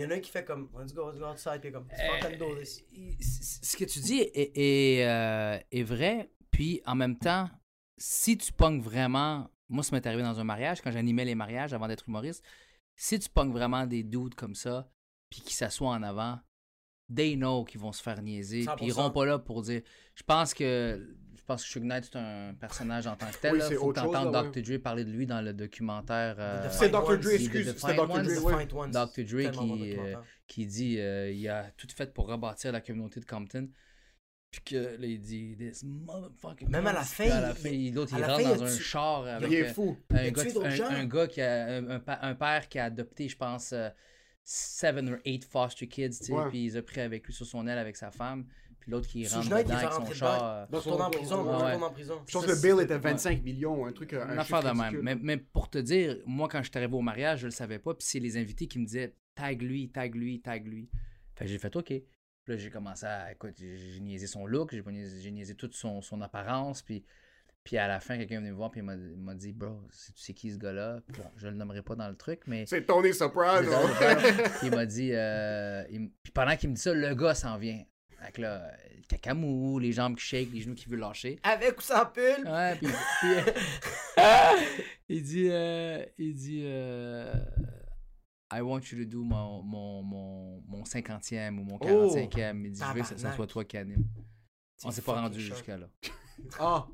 Il 0.00 0.04
y 0.04 0.06
en 0.06 0.10
a 0.12 0.14
un 0.14 0.20
qui 0.20 0.30
fait 0.30 0.46
comme, 0.46 0.70
let's 0.78 0.94
go, 0.94 1.10
let's 1.10 1.18
go 1.18 1.26
outside, 1.26 1.60
puis 1.60 1.70
comme, 1.70 1.86
Euh, 1.92 2.20
ce 3.20 3.76
que 3.76 3.84
tu 3.84 3.98
dis 4.00 4.20
est, 4.20 4.52
est, 4.56 5.06
euh, 5.06 5.58
est 5.70 5.82
vrai, 5.82 6.32
puis 6.50 6.80
en 6.86 6.94
même 6.94 7.18
temps, 7.18 7.50
si 7.98 8.38
tu 8.38 8.50
pognes 8.50 8.80
vraiment. 8.80 9.50
Moi, 9.68 9.84
ça 9.84 9.94
m'est 9.94 10.06
arrivé 10.06 10.22
dans 10.22 10.40
un 10.40 10.44
mariage, 10.44 10.80
quand 10.80 10.90
j'animais 10.90 11.26
les 11.26 11.34
mariages 11.34 11.74
avant 11.74 11.86
d'être 11.86 12.08
humoriste. 12.08 12.42
Si 12.96 13.18
tu 13.18 13.28
pognes 13.28 13.52
vraiment 13.52 13.86
des 13.86 14.02
dudes 14.02 14.34
comme 14.34 14.54
ça, 14.54 14.90
puis 15.28 15.42
qui 15.42 15.52
s'assoient 15.54 15.90
en 15.90 16.02
avant, 16.02 16.40
they 17.14 17.36
know 17.36 17.64
qu'ils 17.64 17.80
vont 17.80 17.92
se 17.92 18.02
faire 18.02 18.22
niaiser, 18.22 18.64
puis 18.76 18.86
ils 18.86 18.92
100%. 18.92 18.96
iront 18.98 19.10
pas 19.10 19.26
là 19.26 19.38
pour 19.38 19.60
dire. 19.60 19.82
Je 20.14 20.22
pense 20.22 20.54
que. 20.54 21.14
Je 21.50 21.54
pense 21.54 21.64
que 21.64 21.68
Suge 21.70 21.82
Knight, 21.82 22.04
c'est 22.04 22.16
un 22.16 22.54
personnage 22.54 23.06
en 23.08 23.16
tant 23.16 23.26
que 23.26 23.36
tel. 23.38 23.54
Oui, 23.54 23.60
c'est 23.66 23.74
Faut 23.74 23.92
que 23.92 23.98
là, 23.98 24.42
Dr. 24.44 24.62
Dre 24.62 24.78
parler 24.80 25.04
de 25.04 25.10
lui 25.10 25.26
dans 25.26 25.40
le 25.40 25.52
documentaire. 25.52 26.36
euh, 26.38 26.68
C'est 26.70 26.90
Dr. 26.90 27.18
Dre, 27.18 27.22
c'est 27.24 27.34
excuse. 27.34 27.66
Defiant 27.66 28.06
Dr. 28.06 28.22
Dre. 28.22 28.86
Dr. 28.88 29.24
Dre 29.24 29.50
qui, 29.50 29.96
euh, 29.98 30.14
qui 30.46 30.66
dit 30.66 31.00
euh, 31.00 31.32
il 31.32 31.48
a 31.48 31.64
tout 31.76 31.88
fait 31.92 32.14
pour 32.14 32.28
rebâtir 32.28 32.70
la 32.70 32.80
communauté 32.80 33.18
de 33.18 33.24
Compton. 33.24 33.68
Puis 34.52 34.60
que 34.64 34.76
là, 34.76 35.06
il 35.06 35.20
dit 35.20 35.56
This 35.58 35.82
motherfucking. 35.84 36.68
Même 36.70 36.86
à 36.86 36.92
la 36.92 37.02
fin, 37.02 37.24
Puis 37.24 37.32
à 37.32 37.40
la 37.40 37.50
il- 37.50 37.54
fin, 37.56 37.68
il- 37.68 37.94
l'autre, 37.94 38.12
il 38.16 38.24
rentre 38.24 38.44
dans 38.56 38.62
un 38.62 38.78
char 38.78 39.26
avec 39.26 39.50
Il 39.50 39.54
est 39.56 39.72
fou. 39.74 39.96
Il 40.10 40.16
un, 40.18 40.30
gars, 40.30 40.44
qui- 40.44 40.52
d'autres 40.52 40.66
un, 40.66 40.70
gens. 40.70 40.88
un 40.88 41.04
gars 41.06 41.26
qui 41.26 41.40
a 41.42 41.66
un, 41.78 42.00
un 42.06 42.34
père 42.36 42.68
qui 42.68 42.78
a 42.78 42.84
adopté, 42.84 43.28
je 43.28 43.36
pense, 43.36 43.72
euh, 43.72 43.88
seven 44.44 45.08
or 45.14 45.18
eight 45.24 45.44
foster 45.44 45.88
kids, 45.88 46.18
tu 46.24 46.32
puis 46.50 46.60
il 46.60 46.64
les 46.66 46.76
a 46.76 46.82
pris 46.82 47.00
avec 47.00 47.26
lui 47.26 47.32
sur 47.32 47.46
son 47.46 47.66
aile 47.66 47.78
avec 47.78 47.96
sa 47.96 48.10
femme, 48.12 48.46
puis 48.80 48.90
l'autre 48.90 49.06
qui 49.08 49.26
rentre 49.28 49.44
dedans 49.48 49.76
avec 49.76 49.92
son 49.92 50.12
char. 50.12 50.42
euh, 50.44 50.66
Dans 50.70 50.78
Retourne 50.78 51.02
en 51.02 51.04
son- 51.04 51.10
prison, 51.10 51.48
en 51.84 51.90
prison. 51.90 52.14
Je 52.26 52.32
pense 52.32 52.46
que 52.46 52.50
le 52.50 52.56
bill 52.60 52.82
était 52.84 52.98
25 52.98 53.42
millions, 53.44 53.86
un 53.86 53.92
truc. 53.92 54.12
Un 54.14 54.32
Une 54.32 54.38
affaire 54.38 54.62
de 54.62 54.70
même. 54.70 55.00
Mais, 55.02 55.14
mais 55.14 55.36
pour 55.36 55.68
te 55.70 55.78
dire, 55.78 56.16
moi, 56.26 56.48
quand 56.48 56.62
je 56.62 56.70
suis 56.70 56.78
arrivé 56.78 56.94
au 56.94 57.00
mariage, 57.02 57.40
je 57.40 57.46
le 57.46 57.52
savais 57.52 57.78
pas. 57.78 57.94
Puis 57.94 58.06
c'est 58.08 58.20
les 58.20 58.36
invités 58.36 58.66
qui 58.66 58.78
me 58.78 58.86
disaient 58.86 59.14
tag 59.34 59.62
lui, 59.62 59.90
tag 59.90 60.14
lui, 60.14 60.40
tag 60.40 60.66
lui. 60.66 60.88
Fait 61.36 61.44
que 61.44 61.50
j'ai 61.50 61.58
fait 61.58 61.74
OK. 61.76 61.86
Puis 61.86 62.04
là, 62.46 62.56
j'ai 62.56 62.70
commencé 62.70 63.04
à. 63.06 63.30
Écoute, 63.32 63.54
j'ai 63.58 64.00
niaisé 64.00 64.26
son 64.26 64.46
look, 64.46 64.72
j'ai 64.72 64.82
niaisé- 64.82 65.20
j'ai 65.20 65.30
niaisé 65.30 65.54
toute 65.54 65.74
son, 65.74 66.00
son 66.02 66.20
apparence. 66.22 66.80
Puis, 66.82 67.04
puis 67.62 67.76
à 67.76 67.86
la 67.86 68.00
fin, 68.00 68.16
quelqu'un 68.16 68.36
est 68.36 68.38
venu 68.38 68.50
me 68.50 68.56
voir, 68.56 68.70
puis 68.70 68.80
il 68.80 68.84
m'a- 68.84 69.34
dit, 69.34 69.52
bro, 69.52 69.82
c'est- 69.90 70.12
tu 70.14 70.22
sais 70.22 70.32
qui 70.32 70.50
ce 70.50 70.56
gars-là? 70.56 71.00
Bon, 71.16 71.24
je 71.36 71.48
le 71.48 71.54
nommerai 71.54 71.82
pas 71.82 71.94
dans 71.94 72.08
le 72.08 72.16
truc, 72.16 72.40
mais. 72.46 72.64
C'est 72.66 72.86
Tony 72.86 73.12
Soprano. 73.12 73.70
Il 74.62 74.70
m'a 74.70 74.86
dit. 74.86 75.10
euh, 75.12 75.84
il 75.90 76.10
puis 76.22 76.32
pendant 76.32 76.56
qu'il 76.56 76.70
me 76.70 76.74
dit 76.74 76.80
ça, 76.80 76.94
le 76.94 77.14
gars 77.14 77.34
s'en 77.34 77.58
vient. 77.58 77.82
Avec 78.20 78.38
là, 78.38 78.62
euh, 78.62 78.70
le 78.98 79.02
cacamou, 79.08 79.78
les 79.78 79.92
jambes 79.92 80.16
qui 80.16 80.24
shake, 80.24 80.50
les 80.52 80.60
genoux 80.60 80.74
qui 80.74 80.88
veulent 80.88 81.00
lâcher. 81.00 81.38
Avec 81.42 81.78
ou 81.78 81.80
sans 81.82 82.04
pull? 82.06 82.46
Ouais, 82.46 82.76
puis, 82.76 82.88
puis, 83.20 83.54
il 85.08 85.22
dit, 85.22 85.48
euh, 85.50 86.04
il 86.18 86.34
dit, 86.34 86.62
euh, 86.64 87.32
I 88.52 88.60
want 88.60 88.80
you 88.92 88.98
to 88.98 89.04
do 89.04 89.22
mon, 89.24 89.62
mon, 89.62 90.02
mon, 90.02 90.62
mon 90.66 90.82
50e 90.82 91.58
ou 91.58 91.64
mon 91.64 91.78
45e. 91.78 92.64
Il 92.64 92.72
dit, 92.72 92.80
je 92.80 92.94
veux 92.94 93.00
que 93.00 93.06
ça, 93.06 93.16
ça 93.18 93.32
soit 93.34 93.46
toi 93.46 93.64
qui 93.64 93.76
anime. 93.76 94.04
On 94.84 94.90
s'est 94.90 95.02
pas 95.02 95.20
rendu 95.20 95.40
jusqu'à 95.40 95.76
là. 95.76 95.86
Ah, 96.58 96.86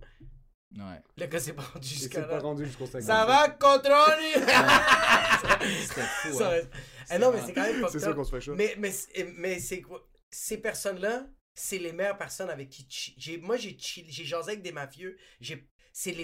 Ouais. 0.77 1.01
Le 1.16 1.27
gars 1.27 1.39
s'est 1.39 1.53
pas 1.55 1.62
rendu 1.62 1.89
jusqu'à 1.89 2.22
pas 2.22 2.35
là. 2.35 2.41
rendu 2.41 2.66
jusqu'au 2.66 2.85
50. 2.87 3.03
Ça 3.03 3.24
va, 3.24 3.49
contrôle? 3.51 3.87
C'était 5.81 6.01
fou. 6.03 6.33
Ça 6.37 6.47
hein. 6.49 6.51
reste- 6.51 6.70
Eh 7.14 7.18
non, 7.18 7.33
mais 7.33 7.39
c'est 7.47 7.53
quand 7.55 7.62
même 7.62 7.77
C'est 7.77 7.93
fucked 7.93 8.01
ça 8.01 8.12
qu'on 8.12 8.24
se 8.24 8.31
fait 8.35 8.41
chaud. 8.43 8.55
Mais, 8.57 8.74
mais, 8.79 8.91
c'est- 8.91 9.33
mais 9.39 9.59
c'est 9.61 9.81
quoi? 9.81 10.07
Ces 10.31 10.59
personnes-là, 10.59 11.27
c'est 11.55 11.79
les 11.79 11.93
meilleures 11.93 12.18
personnes 12.18 12.51
avec 12.51 12.68
qui 12.70 12.87
j'ai 13.18 13.39
Moi, 13.39 13.57
j'ai 13.57 13.77
j'ai 13.79 14.24
jasé 14.24 14.53
avec 14.53 14.62
des 14.62 14.72
mafieux. 14.72 15.16
J'ai- 15.41 15.68
C'est 15.93 16.14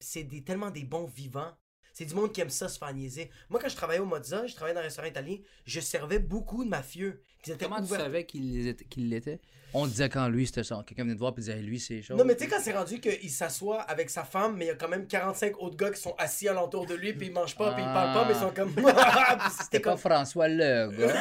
c'est 0.00 0.24
des, 0.24 0.44
tellement 0.44 0.70
des 0.70 0.84
bons 0.84 1.06
vivants. 1.06 1.56
C'est 1.94 2.04
du 2.04 2.14
monde 2.14 2.32
qui 2.32 2.40
aime 2.40 2.50
ça 2.50 2.68
se 2.68 2.78
faire. 2.78 2.92
Moi, 3.48 3.60
quand 3.60 3.68
je 3.68 3.76
travaillais 3.76 4.00
au 4.00 4.04
Mozza, 4.06 4.46
je 4.46 4.54
travaillais 4.54 4.74
dans 4.74 4.80
un 4.80 4.84
restaurant 4.84 5.08
italien, 5.08 5.36
je 5.64 5.80
servais 5.80 6.18
beaucoup 6.18 6.64
de 6.64 6.68
mafieux. 6.68 7.22
Comment 7.60 7.80
tu 7.80 7.88
savais 7.88 8.24
qu'il 8.24 8.74
qu'il 8.88 9.08
l'était? 9.08 9.40
On 9.76 9.86
disait 9.88 10.08
quand 10.08 10.28
lui, 10.28 10.46
c'était 10.46 10.62
ça. 10.62 10.84
Quelqu'un 10.86 11.02
venait 11.02 11.14
te 11.14 11.18
voir 11.18 11.32
et 11.36 11.40
disait, 11.40 11.56
lui, 11.56 11.80
c'est 11.80 12.00
chaud. 12.00 12.14
Non, 12.14 12.24
mais 12.24 12.36
tu 12.36 12.44
sais, 12.44 12.50
quand 12.50 12.60
c'est 12.62 12.72
rendu 12.76 13.00
qu'il 13.00 13.28
s'assoit 13.30 13.80
avec 13.82 14.08
sa 14.08 14.22
femme, 14.22 14.56
mais 14.56 14.66
il 14.66 14.68
y 14.68 14.70
a 14.70 14.76
quand 14.76 14.88
même 14.88 15.06
45 15.08 15.60
autres 15.60 15.76
gars 15.76 15.90
qui 15.90 16.00
sont 16.00 16.14
assis 16.16 16.46
alentour 16.48 16.86
de 16.86 16.94
lui, 16.94 17.12
puis 17.12 17.26
ils 17.26 17.32
mangent 17.32 17.56
pas, 17.56 17.72
puis 17.74 17.82
ils 17.82 17.92
parlent 17.92 18.14
pas, 18.14 18.24
mais 18.28 18.34
ils 18.34 18.40
sont 18.40 18.52
comme. 18.54 18.72
Puis 18.74 18.84
C'était 18.84 19.62
C'était 19.64 19.80
pas 19.80 19.90
comme. 19.90 19.98
François 19.98 20.46
le 20.48 20.90
gars. 20.96 21.14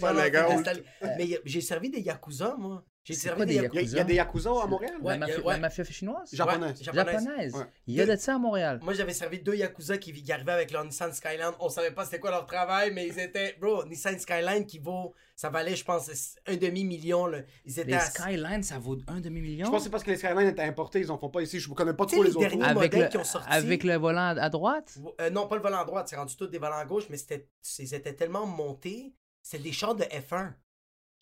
Voilà, 0.00 0.24
les 0.24 0.30
gars, 0.32 0.46
c'était 0.48 0.54
on- 0.54 0.58
installé. 0.58 0.82
Mais 1.18 1.40
j'ai 1.44 1.60
servi 1.60 1.88
des 1.88 2.00
Yakuza, 2.00 2.56
moi. 2.58 2.84
J'ai 3.06 3.12
servi 3.14 3.36
quoi 3.36 3.44
des 3.46 3.54
des 3.56 3.62
Yakuza? 3.62 3.80
Il 3.82 3.84
y, 3.84 3.88
a- 3.88 3.92
il 3.92 3.96
y 3.96 4.00
a 4.00 4.04
des 4.04 4.14
Yakuza 4.14 4.50
à 4.62 4.66
Montréal? 4.66 4.94
Ouais, 5.02 5.12
la, 5.12 5.18
mafia, 5.18 5.34
y 5.34 5.38
a- 5.38 5.44
ouais. 5.44 5.52
la 5.54 5.58
mafia 5.60 5.84
chinoise? 5.84 6.30
Japonaise. 6.32 6.78
Ouais, 6.78 6.84
japonaise. 6.84 7.12
Japonaise. 7.22 7.54
Ouais. 7.54 7.64
Il 7.86 7.94
y 7.96 8.00
a 8.00 8.06
de 8.06 8.16
ça 8.16 8.34
à 8.36 8.38
Montréal. 8.38 8.80
Moi, 8.82 8.94
j'avais 8.94 9.12
servi 9.12 9.40
deux 9.40 9.54
Yakuza 9.54 9.98
qui, 9.98 10.12
qui 10.12 10.32
arrivaient 10.32 10.52
avec 10.52 10.70
leur 10.70 10.84
Nissan 10.86 11.12
Skyline. 11.12 11.52
On 11.60 11.68
savait 11.68 11.90
pas 11.90 12.06
c'était 12.06 12.18
quoi 12.18 12.30
leur 12.30 12.46
travail, 12.46 12.92
mais 12.94 13.06
ils 13.06 13.18
étaient. 13.18 13.56
Bro, 13.60 13.84
Nissan 13.84 14.18
Skyline 14.18 14.64
qui 14.64 14.78
vaut. 14.78 15.12
Ça 15.36 15.50
valait, 15.50 15.74
je 15.74 15.84
pense, 15.84 16.08
un 16.46 16.56
demi-million. 16.56 17.26
Ils 17.66 17.78
étaient 17.80 17.90
Les 17.90 17.94
à- 17.94 18.00
Skylines, 18.00 18.62
ça 18.62 18.78
vaut 18.78 18.96
un 19.08 19.20
demi-million? 19.20 19.66
Je 19.66 19.70
pense 19.70 19.80
que 19.80 19.84
c'est 19.84 19.90
parce 19.90 20.04
que 20.04 20.10
les 20.12 20.16
Skylines 20.16 20.46
étaient 20.48 20.62
importés, 20.62 21.00
ils 21.00 21.10
en 21.10 21.18
font 21.18 21.28
pas 21.28 21.42
ici. 21.42 21.58
Je 21.60 21.68
connais 21.72 21.92
pas 21.92 22.06
trop 22.06 22.22
les 22.22 22.30
les 22.30 22.36
autres. 22.36 22.46
avec 22.62 22.74
modèles 22.92 23.02
le, 23.02 23.08
qui 23.08 23.16
ont 23.18 23.24
sorti. 23.24 23.48
avec 23.50 23.82
le 23.84 23.96
volant 23.96 24.34
à 24.36 24.48
droite? 24.48 24.96
Euh, 25.20 25.30
non, 25.30 25.48
pas 25.48 25.56
le 25.56 25.62
volant 25.62 25.80
à 25.80 25.84
droite, 25.84 26.06
c'est 26.08 26.16
rendu 26.16 26.36
tous 26.36 26.46
des 26.46 26.58
volants 26.58 26.76
à 26.78 26.84
gauche, 26.84 27.04
mais 27.10 27.16
c'était, 27.16 27.48
ils 27.80 27.92
étaient 27.94 28.14
tellement 28.14 28.46
montés. 28.46 29.12
C'était 29.42 29.64
des 29.64 29.72
chars 29.72 29.94
de 29.96 30.04
F1. 30.04 30.52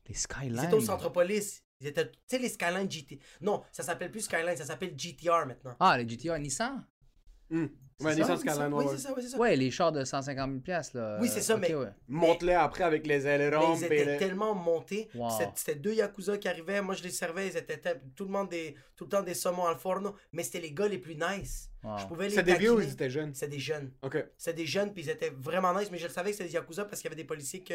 Les 0.08 0.14
Ils 0.14 0.18
Skylines. 0.18 0.62
étaient 0.64 0.74
au 0.74 0.80
Centropolis. 0.80 1.61
Ils 1.82 1.88
étaient, 1.88 2.08
tu 2.08 2.18
sais, 2.28 2.38
les 2.38 2.48
Skyline 2.48 2.88
GT. 2.88 3.18
Non, 3.40 3.64
ça 3.72 3.82
s'appelle 3.82 4.12
plus 4.12 4.20
Skyline, 4.20 4.56
ça 4.56 4.64
s'appelle 4.64 4.94
GTR 4.96 5.46
maintenant. 5.46 5.74
Ah, 5.80 5.98
les 5.98 6.08
GTR 6.08 6.38
Nissan? 6.38 6.86
Hum. 7.50 7.68
C'est 8.10 8.22
Ouais, 8.22 8.66
oui, 8.68 8.74
ouais, 8.74 8.84
c'est 8.84 8.90
ouais. 8.92 8.98
ça, 8.98 9.12
oui, 9.16 9.22
c'est 9.22 9.28
ça. 9.30 9.38
Ouais, 9.38 9.56
les 9.56 9.70
chars 9.70 9.92
de 9.92 10.04
150 10.04 10.48
000 10.50 10.60
piastres, 10.60 10.96
là. 10.96 11.18
Oui, 11.20 11.28
c'est 11.32 11.40
ça, 11.40 11.56
mais- 11.56 11.74
ouais. 11.74 11.88
Monte-les 12.08 12.54
après 12.54 12.84
avec 12.84 13.06
les 13.06 13.26
ailerons. 13.26 13.74
ils 13.76 13.84
étaient 13.84 14.04
les- 14.04 14.16
tellement 14.18 14.54
montés. 14.54 15.08
Wow. 15.14 15.30
C'était- 15.30 15.50
C'était 15.54 15.74
deux 15.78 15.94
Yakuza 15.94 16.38
qui 16.38 16.48
arrivaient. 16.48 16.80
Moi, 16.82 16.94
je 16.94 17.02
les 17.02 17.10
servais. 17.10 17.48
Ils 17.48 17.56
étaient 17.56 17.80
tout 18.16 18.24
le 18.24 18.30
monde 18.30 18.48
des, 18.48 18.74
tout 18.96 19.04
le 19.04 19.10
temps 19.10 19.22
des 19.22 19.34
saumons 19.34 19.66
al 19.66 19.76
forno. 19.78 20.14
Mais 20.32 20.42
c'était 20.42 20.60
les 20.60 20.72
gars 20.72 20.88
les 20.88 20.98
plus 20.98 21.14
nice. 21.16 21.68
Wow. 21.84 21.98
Je 21.98 22.06
pouvais 22.06 22.28
les 22.28 22.34
C'est 22.36 22.42
des 22.44 22.54
vieux 22.54 22.72
ou 22.74 22.80
ils 22.80 22.92
étaient 22.92 23.10
jeunes? 23.10 23.34
C'était 23.34 23.50
des 23.56 23.58
jeunes. 23.58 23.90
Ok. 24.02 24.24
C'était 24.38 24.56
des 24.58 24.66
jeunes, 24.66 24.92
puis 24.92 25.02
ils 25.02 25.10
étaient 25.10 25.32
vraiment 25.36 25.76
nice. 25.76 25.88
Mais 25.90 25.98
je 25.98 26.06
le 26.06 26.12
savais 26.12 26.30
que 26.30 26.36
c'était 26.36 26.48
des 26.48 26.54
Yakuza 26.54 26.84
parce 26.84 27.00
qu'il 27.00 27.10
y 27.10 27.12
avait 27.12 27.20
des 27.20 27.26
policiers 27.26 27.62
que. 27.64 27.74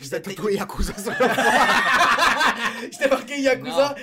ils 0.00 0.04
C'était 0.04 0.18
étaient- 0.18 0.34
tout 0.34 0.48
Yakuza 0.48 0.92
sur 0.96 1.12
J'étais 2.92 3.08
marqué 3.08 3.40
Yakuza. 3.40 3.94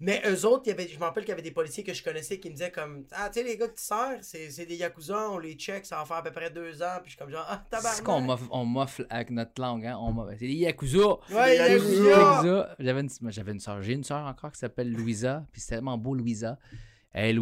Mais 0.00 0.22
eux 0.26 0.46
autres, 0.46 0.62
il 0.66 0.68
y 0.68 0.72
avait, 0.72 0.86
je 0.86 0.96
me 0.96 1.02
rappelle 1.04 1.24
qu'il 1.24 1.30
y 1.30 1.32
avait 1.32 1.42
des 1.42 1.50
policiers 1.50 1.82
que 1.82 1.92
je 1.92 2.04
connaissais 2.04 2.38
qui 2.38 2.48
me 2.50 2.54
disaient 2.54 2.70
comme 2.70 3.04
Ah, 3.10 3.28
tu 3.30 3.40
sais, 3.40 3.44
les 3.44 3.56
gars 3.56 3.66
que 3.66 3.74
tu 3.76 3.82
sers, 3.82 4.18
c'est 4.22 4.48
c'est 4.50 4.64
des 4.64 4.76
Yakuza, 4.76 5.30
on 5.30 5.38
les 5.38 5.54
check, 5.54 5.84
ça 5.86 5.96
va 5.96 6.04
faire 6.04 6.18
à 6.18 6.22
peu 6.22 6.30
près 6.30 6.50
deux 6.50 6.80
ans. 6.82 6.98
Puis 7.02 7.06
je 7.06 7.10
suis 7.10 7.18
comme 7.18 7.30
genre 7.30 7.44
Ah, 7.48 7.64
tabarnak. 7.68 7.94
C'est 7.96 8.04
qu'on 8.04 8.20
m'offre- 8.20 9.06
avec 9.10 9.30
notre 9.30 9.60
langue, 9.60 9.84
hein? 9.86 9.96
C'est 10.38 10.46
des 10.46 10.54
Yakuza! 10.54 10.98
Ouais, 11.30 11.58
Des 11.58 11.72
Yakuza. 11.74 12.10
Yakuza. 12.10 12.76
J'avais 12.78 13.00
une, 13.00 13.10
j'avais 13.30 13.52
une 13.52 13.60
soeur, 13.60 13.82
j'ai 13.82 13.92
une 13.94 14.04
soeur 14.04 14.24
encore 14.24 14.52
qui 14.52 14.58
s'appelle 14.60 14.92
Louisa, 14.92 15.44
puis 15.50 15.60
c'est 15.60 15.70
tellement 15.74 15.98
beau, 15.98 16.14
Louisa. 16.14 16.58
Hey, 17.12 17.32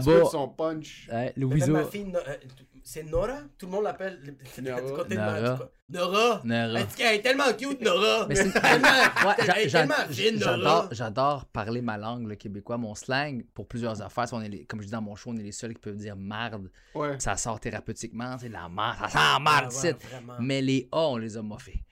peu 0.00 0.12
bat. 0.18 0.24
de 0.24 0.24
son 0.28 0.48
punch. 0.48 1.08
Hey, 1.10 1.32
ma 1.72 1.84
fille, 1.84 2.04
No- 2.04 2.18
euh, 2.18 2.36
c'est 2.84 3.02
Nora? 3.04 3.38
Tout 3.58 3.66
le 3.66 3.72
monde 3.72 3.84
l'appelle. 3.84 4.20
du 4.22 4.32
côté 4.72 5.14
de 5.14 5.20
Nora. 5.20 5.58
Nora. 5.88 6.40
Nora. 6.44 6.80
Elle 6.98 7.14
est 7.16 7.20
tellement 7.20 7.52
cute, 7.58 7.80
Nora. 7.80 8.26
Mais 8.28 8.34
c'est 8.36 8.52
tellement, 8.52 8.88
Ouais, 9.26 9.68
fine, 10.10 10.38
j'adore, 10.38 10.58
Nora. 10.58 10.88
j'adore 10.92 11.44
parler 11.46 11.82
ma 11.82 11.98
langue, 11.98 12.26
le 12.28 12.36
québécois, 12.36 12.76
mon 12.78 12.94
slang, 12.94 13.44
pour 13.54 13.66
plusieurs 13.66 14.00
affaires. 14.02 14.26
On 14.32 14.40
est 14.40 14.48
les- 14.48 14.64
comme 14.66 14.80
je 14.80 14.86
dis 14.86 14.92
dans 14.92 15.02
mon 15.02 15.16
show, 15.16 15.30
on 15.30 15.36
est 15.36 15.42
les 15.42 15.52
seuls 15.52 15.74
qui 15.74 15.80
peuvent 15.80 15.96
dire 15.96 16.16
marde. 16.16 16.70
Ouais. 16.94 17.18
Ça 17.18 17.36
sort 17.36 17.58
thérapeutiquement, 17.60 18.36
c'est 18.38 18.48
la 18.48 18.68
marde, 18.68 18.98
ça 19.00 19.08
sent 19.08 19.42
marde, 19.42 19.72
Ah 19.72 19.82
ouais. 19.82 19.96
Mais 20.40 20.62
les 20.62 20.88
A, 20.92 20.98
on 21.08 21.16
les 21.16 21.36
a 21.36 21.42
moffés. 21.42 21.82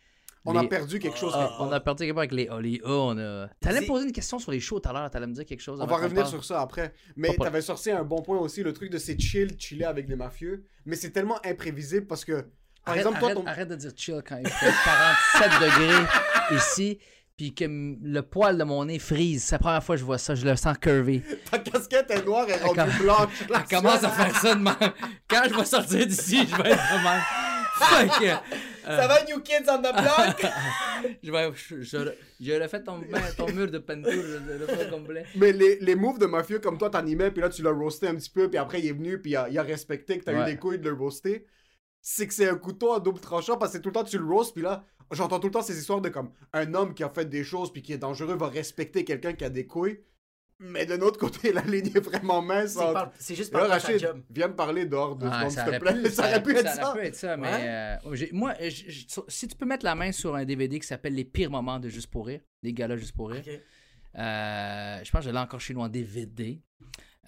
On 0.51 0.53
Les- 0.61 0.67
a 0.67 0.69
perdu 0.69 0.99
quelque 0.99 1.19
chose. 1.19 1.33
Ah, 1.35 1.47
quelque 1.49 1.63
on 1.63 1.73
a 1.73 1.81
perdu 1.81 2.05
quelque 2.05 2.15
part 2.15 2.21
avec 2.21 2.33
les 2.33 2.49
A. 2.49 2.61
Les 2.61 2.81
A, 2.85 2.91
on 2.91 3.19
a. 3.19 3.49
T'allais 3.61 3.81
me 3.83 3.87
poser 3.87 4.07
une 4.07 4.13
question 4.13 4.39
sur 4.39 4.51
les 4.51 4.61
shows 4.61 4.81
tout 4.81 4.89
à 4.89 4.93
l'heure, 4.93 5.11
t'allais 5.11 5.27
me 5.27 5.35
dire 5.35 5.45
quelque 5.45 5.61
chose. 5.61 5.81
On 5.81 5.87
va 5.87 5.97
revenir 5.97 6.27
sur 6.27 6.45
ça 6.45 6.61
après. 6.61 6.93
Mais 7.17 7.35
t'avais 7.37 7.61
sorti 7.63 7.91
un 7.91 8.05
bon 8.05 8.23
point 8.23 8.39
aussi, 8.39 8.63
le 8.63 8.73
truc 8.73 8.91
de 8.91 8.99
c'est 8.99 9.19
chill, 9.21 9.55
chiller 9.59 9.85
avec 9.85 10.07
des 10.07 10.17
mafieux. 10.17 10.65
Mais 10.87 10.97
c'est 10.97 11.11
tellement 11.11 11.39
imprévisible 11.45 12.07
parce 12.07 12.25
que, 12.25 12.33
par 12.85 12.95
arrête, 12.95 12.99
exemple, 13.01 13.19
toi, 13.19 13.29
arrête, 13.31 13.39
ton... 13.43 13.47
arrête 13.47 13.69
de 13.69 13.77
dire 13.77 13.91
chill 13.97 14.23
quand 14.27 14.37
il 14.39 14.49
fait 14.49 14.73
47 14.85 15.61
degrés 15.61 16.07
ici, 16.57 16.99
puis 17.37 17.55
que 17.55 17.65
le 17.67 18.21
poil 18.23 18.57
de 18.59 18.65
mon 18.65 18.85
nez 18.87 18.99
frise. 18.99 19.45
C'est 19.45 19.57
la 19.57 19.59
première 19.61 19.85
fois 19.85 19.95
que 19.97 20.01
je 20.01 20.05
vois 20.05 20.19
ça, 20.19 20.35
je 20.35 20.45
le 20.47 20.57
sens 20.57 20.77
curvé. 20.79 21.23
ta 21.51 21.59
casquette 21.59 22.11
est 22.11 22.25
noire 22.25 22.49
et 22.49 22.55
rendue 22.57 22.75
Quand- 22.77 23.03
blanche. 23.03 23.29
Elle 23.55 23.77
commence 23.79 24.03
à 24.03 24.09
faire 24.09 24.35
ça 24.37 24.55
de 24.55 24.61
même. 24.63 24.75
Quand 25.29 25.43
je 25.49 25.55
vais 25.55 25.65
sortir 25.65 26.07
d'ici, 26.07 26.47
je 26.49 26.57
vais 26.63 26.71
être 26.71 27.03
même. 27.05 27.23
Fuck! 27.79 28.23
euh, 28.23 28.37
Ça 28.85 29.07
va, 29.07 29.25
New 29.25 29.41
Kids 29.41 29.69
on 29.69 29.79
the 29.79 29.93
Block? 29.93 30.53
Je 31.23 31.31
vais. 31.31 31.51
Je, 31.55 31.83
je, 31.83 31.97
le 31.99 32.85
ton, 32.85 32.99
ben, 32.99 33.23
ton 33.37 33.53
mur 33.53 33.71
de 33.71 33.79
peinture, 33.79 34.11
je 34.13 34.53
le 34.55 34.67
fais 34.67 34.91
complet. 34.91 35.25
Mais 35.37 35.53
les, 35.53 35.79
les 35.81 35.95
moves 35.95 36.19
de 36.19 36.27
mafieux 36.27 36.59
comme 36.59 36.79
toi, 36.79 36.91
t'animais, 36.91 37.31
puis 37.31 37.41
là, 37.41 37.49
tu 37.49 37.63
l'as 37.63 37.71
roasté 37.71 38.09
un 38.09 38.15
petit 38.15 38.31
peu, 38.31 38.49
puis 38.49 38.59
après, 38.59 38.81
il 38.81 38.87
est 38.87 38.93
venu, 38.93 39.21
puis 39.21 39.33
il 39.33 39.37
a, 39.37 39.49
il 39.49 39.59
a 39.59 39.63
respecté 39.63 40.19
que 40.19 40.25
t'as 40.25 40.43
eu 40.43 40.45
des 40.45 40.57
couilles 40.57 40.79
de 40.79 40.89
le 40.89 40.97
roaster. 40.97 41.47
C'est 42.01 42.27
que 42.27 42.35
c'est 42.35 42.49
un 42.49 42.57
couteau 42.57 42.93
à 42.93 43.01
double 43.01 43.21
tranchant, 43.21 43.57
parce 43.57 43.73
que 43.73 43.79
tout 43.79 43.91
le 43.91 43.95
temps, 43.95 44.05
tu 44.05 44.19
le 44.19 44.25
roastes, 44.25 44.55
puis 44.55 44.63
là, 44.63 44.85
j'entends 45.13 45.39
tout 45.39 45.49
le 45.49 45.53
temps 45.53 45.63
ces 45.63 45.79
histoires 45.79 46.01
de 46.01 46.09
comme 46.09 46.33
un 46.53 46.75
homme 46.75 46.95
qui 46.95 47.05
a 47.05 47.09
fait 47.09 47.29
des 47.29 47.45
choses, 47.45 47.73
puis 47.73 47.83
qui 47.83 47.93
est 47.93 47.99
dangereux, 47.99 48.37
va 48.37 48.49
respecter 48.49 49.05
quelqu'un 49.05 49.33
qui 49.33 49.45
a 49.45 49.51
des 49.51 49.67
couilles. 49.67 50.01
Mais 50.61 50.87
de 50.87 50.95
l'autre 50.95 51.19
côté, 51.19 51.53
la 51.53 51.63
ligne 51.63 51.87
est 51.95 52.01
vraiment 52.01 52.43
mince. 52.43 52.73
C'est 52.73 52.81
entre- 52.81 52.93
par- 52.93 53.13
C'est 53.19 53.35
juste 53.37 53.53
Là, 53.53 53.61
par 53.61 53.69
rapport 53.69 53.77
à 53.77 53.81
sa 53.81 53.93
Rachid, 53.93 54.01
job. 54.07 54.23
viens 54.31 54.49
me 54.49 54.57
parler 54.57 54.87
dehors 54.87 55.15
deux 55.17 55.29
Ah, 55.31 55.39
secondes, 55.49 55.51
ça, 55.53 55.63
s'il 55.65 55.65
te 55.65 55.69
aurait 55.85 55.93
plaît. 55.95 56.03
pu, 56.03 56.11
ça 56.15 56.23
aurait 56.29 56.43
pu 56.43 56.57
être 56.57 56.69
ça. 56.69 56.91
aurait 56.91 57.01
pu 57.01 57.07
être 57.07 57.15
ça, 57.15 57.37
mais 57.37 57.49
euh, 58.05 58.15
j'ai- 58.15 58.31
moi, 58.33 58.55
je- 58.61 58.91
je- 58.91 59.07
si 59.29 59.47
tu 59.49 59.55
peux 59.57 59.67
mettre 59.67 59.85
la 59.85 59.95
main 59.95 60.11
sur 60.13 60.35
un 60.35 60.45
DVD 60.45 60.79
qui 60.81 60.87
s'appelle 60.87 61.15
Les 61.15 61.25
pires 61.25 61.51
moments 61.51 61.79
de 61.79 61.89
Juste 61.89 62.09
pour 62.11 62.27
rire, 62.27 62.41
les 62.63 62.73
gars-là 62.73 62.97
Juste 62.97 63.15
pour 63.15 63.31
rire, 63.31 63.43
Ok. 63.47 63.61
euh, 64.19 65.01
je 65.05 65.11
pense 65.11 65.21
que 65.21 65.27
je 65.27 65.31
l'ai 65.33 65.39
encore 65.39 65.61
chez 65.61 65.75
nous 65.75 65.81
en 65.81 65.89
DVD. 65.89 66.61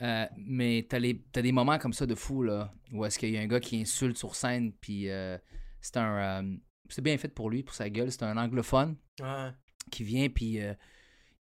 Euh, 0.02 0.24
mais 0.36 0.86
t'as, 0.88 0.98
les, 0.98 1.22
t'as 1.30 1.42
des 1.42 1.52
moments 1.52 1.78
comme 1.78 1.92
ça 1.92 2.06
de 2.06 2.14
fou, 2.14 2.42
là, 2.42 2.72
où 2.92 3.04
est-ce 3.04 3.18
qu'il 3.18 3.30
y 3.30 3.36
a 3.36 3.40
un 3.40 3.46
gars 3.46 3.60
qui 3.60 3.80
insulte 3.80 4.16
sur 4.16 4.34
scène, 4.34 4.72
puis 4.80 5.10
euh, 5.10 5.36
c'est 5.82 5.98
un... 5.98 6.42
euh, 6.42 6.56
c'est 6.88 7.02
bien 7.02 7.16
fait 7.18 7.28
pour 7.28 7.50
lui, 7.50 7.62
pour 7.62 7.74
sa 7.74 7.88
gueule, 7.90 8.10
c'est 8.10 8.22
un 8.22 8.36
anglophone 8.38 8.96
Ouais. 9.20 9.50
qui 9.90 10.02
vient, 10.02 10.28
puis 10.30 10.60
euh, 10.60 10.72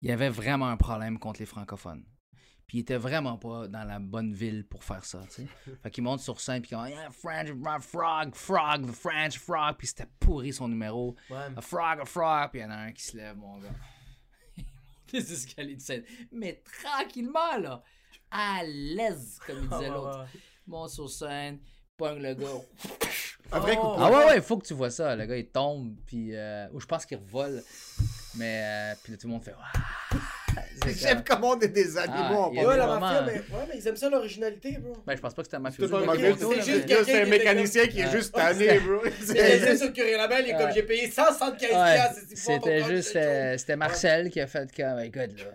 il 0.01 0.09
y 0.09 0.11
avait 0.11 0.29
vraiment 0.29 0.67
un 0.67 0.77
problème 0.77 1.19
contre 1.19 1.39
les 1.39 1.45
francophones. 1.45 2.03
Puis 2.69 2.77
il 2.77 2.81
était 2.81 2.97
vraiment 2.97 3.35
pas 3.35 3.67
dans 3.67 3.83
la 3.83 3.97
bonne 3.97 4.31
ville 4.31 4.63
pour 4.63 4.83
faire 4.83 5.03
ça, 5.03 5.23
tu 5.27 5.41
sais. 5.41 5.47
fait 5.81 5.89
qu'il 5.89 6.03
monte 6.03 6.19
sur 6.19 6.39
scène, 6.39 6.61
puis 6.61 6.75
il 6.75 6.85
dit 6.85 6.91
yeah, 6.91 7.09
French, 7.09 7.49
frog, 7.81 8.35
frog, 8.35 8.85
the 8.85 8.91
French 8.91 9.39
frog, 9.39 9.75
puis 9.75 9.87
c'était 9.87 10.05
pourri 10.19 10.53
son 10.53 10.67
numéro. 10.67 11.15
Ouais. 11.31 11.47
A 11.57 11.61
frog, 11.61 12.01
a 12.01 12.05
frog, 12.05 12.51
puis 12.51 12.59
il 12.59 12.63
y 12.63 12.65
en 12.65 12.69
a 12.69 12.75
un 12.75 12.91
qui 12.91 13.01
se 13.01 13.17
lève, 13.17 13.37
mon 13.37 13.57
gars. 13.57 13.69
Il 14.55 14.65
monte 14.65 15.11
les 15.13 15.33
escaliers 15.33 15.75
de 15.77 15.81
scène. 15.81 16.03
Mais 16.31 16.61
tranquillement, 16.83 17.57
là. 17.57 17.81
À 18.29 18.61
l'aise, 18.63 19.39
comme 19.47 19.63
il 19.63 19.69
disait 19.69 19.89
l'autre. 19.89 20.27
Monte 20.67 20.91
sur 20.91 21.09
scène, 21.09 21.59
pogne 21.97 22.21
le 22.21 22.35
gars. 22.35 22.45
Un 23.51 23.59
vrai 23.59 23.75
coup 23.77 23.81
de 23.81 23.87
Oh. 23.87 23.95
Ah 23.97 24.11
ouais, 24.11 24.25
ouais, 24.25 24.35
il 24.35 24.43
faut 24.43 24.59
que 24.59 24.67
tu 24.67 24.75
vois 24.75 24.91
ça. 24.91 25.15
Le 25.15 25.25
gars, 25.25 25.37
il 25.37 25.49
tombe, 25.49 25.95
puis... 26.05 26.35
Euh, 26.35 26.69
ou 26.71 26.79
je 26.79 26.85
pense 26.85 27.03
qu'il 27.07 27.17
revole. 27.17 27.63
Mais... 28.35 28.61
euh, 28.63 28.95
puis 29.03 29.11
là, 29.13 29.17
tout 29.17 29.27
le 29.27 29.33
monde 29.33 29.43
fait... 29.43 29.53
Ah! 29.57 29.79
C'est 30.83 30.97
J'aime 30.97 31.23
comme- 31.23 31.37
comment 31.37 31.49
on 31.51 31.59
est 31.59 31.67
des 31.67 31.97
animaux 31.97 32.49
Ouais, 32.51 32.77
la 32.77 32.87
mafia, 32.99 33.21
mais, 33.23 33.33
ouais, 33.33 33.65
mais 33.67 33.77
ils 33.77 33.87
aiment 33.87 33.95
ça 33.97 34.09
l'originalité, 34.09 34.77
bro. 34.79 34.97
Ben, 35.05 35.15
je 35.15 35.21
pense 35.21 35.33
pas 35.33 35.41
que 35.43 35.47
c'était 35.47 35.57
un 35.57 35.71
C'est 35.71 35.83
un 35.83 36.13
est 36.13 36.37
c'est 36.37 36.61
c'est 36.63 36.71
juste 36.73 36.85
quelqu'un 36.85 37.21
un 37.21 37.25
mécanicien 37.29 37.87
qui 37.87 37.99
est 38.01 38.11
juste 38.11 38.33
tanné, 38.33 38.79
bro. 38.79 38.99
C'était 39.21 39.59
juste 39.59 39.83
au 39.83 39.91
curé 39.91 40.15
label, 40.15 40.45
il 40.47 40.51
est 40.51 40.57
comme 40.57 40.71
j'ai 40.71 40.83
payé 40.83 41.09
175 41.09 41.61
Ouais, 41.61 41.93
piastres, 41.95 42.19
c'est 42.29 42.35
si 42.35 42.41
fort, 42.43 42.55
C'était 42.63 42.79
ton 42.81 42.87
juste, 42.87 43.15
euh, 43.15 43.57
c'était 43.57 43.75
Marcel 43.75 44.29
qui 44.29 44.39
a 44.39 44.47
fait 44.47 44.69
comme, 44.75 44.99
écoute, 44.99 45.37
là, 45.37 45.45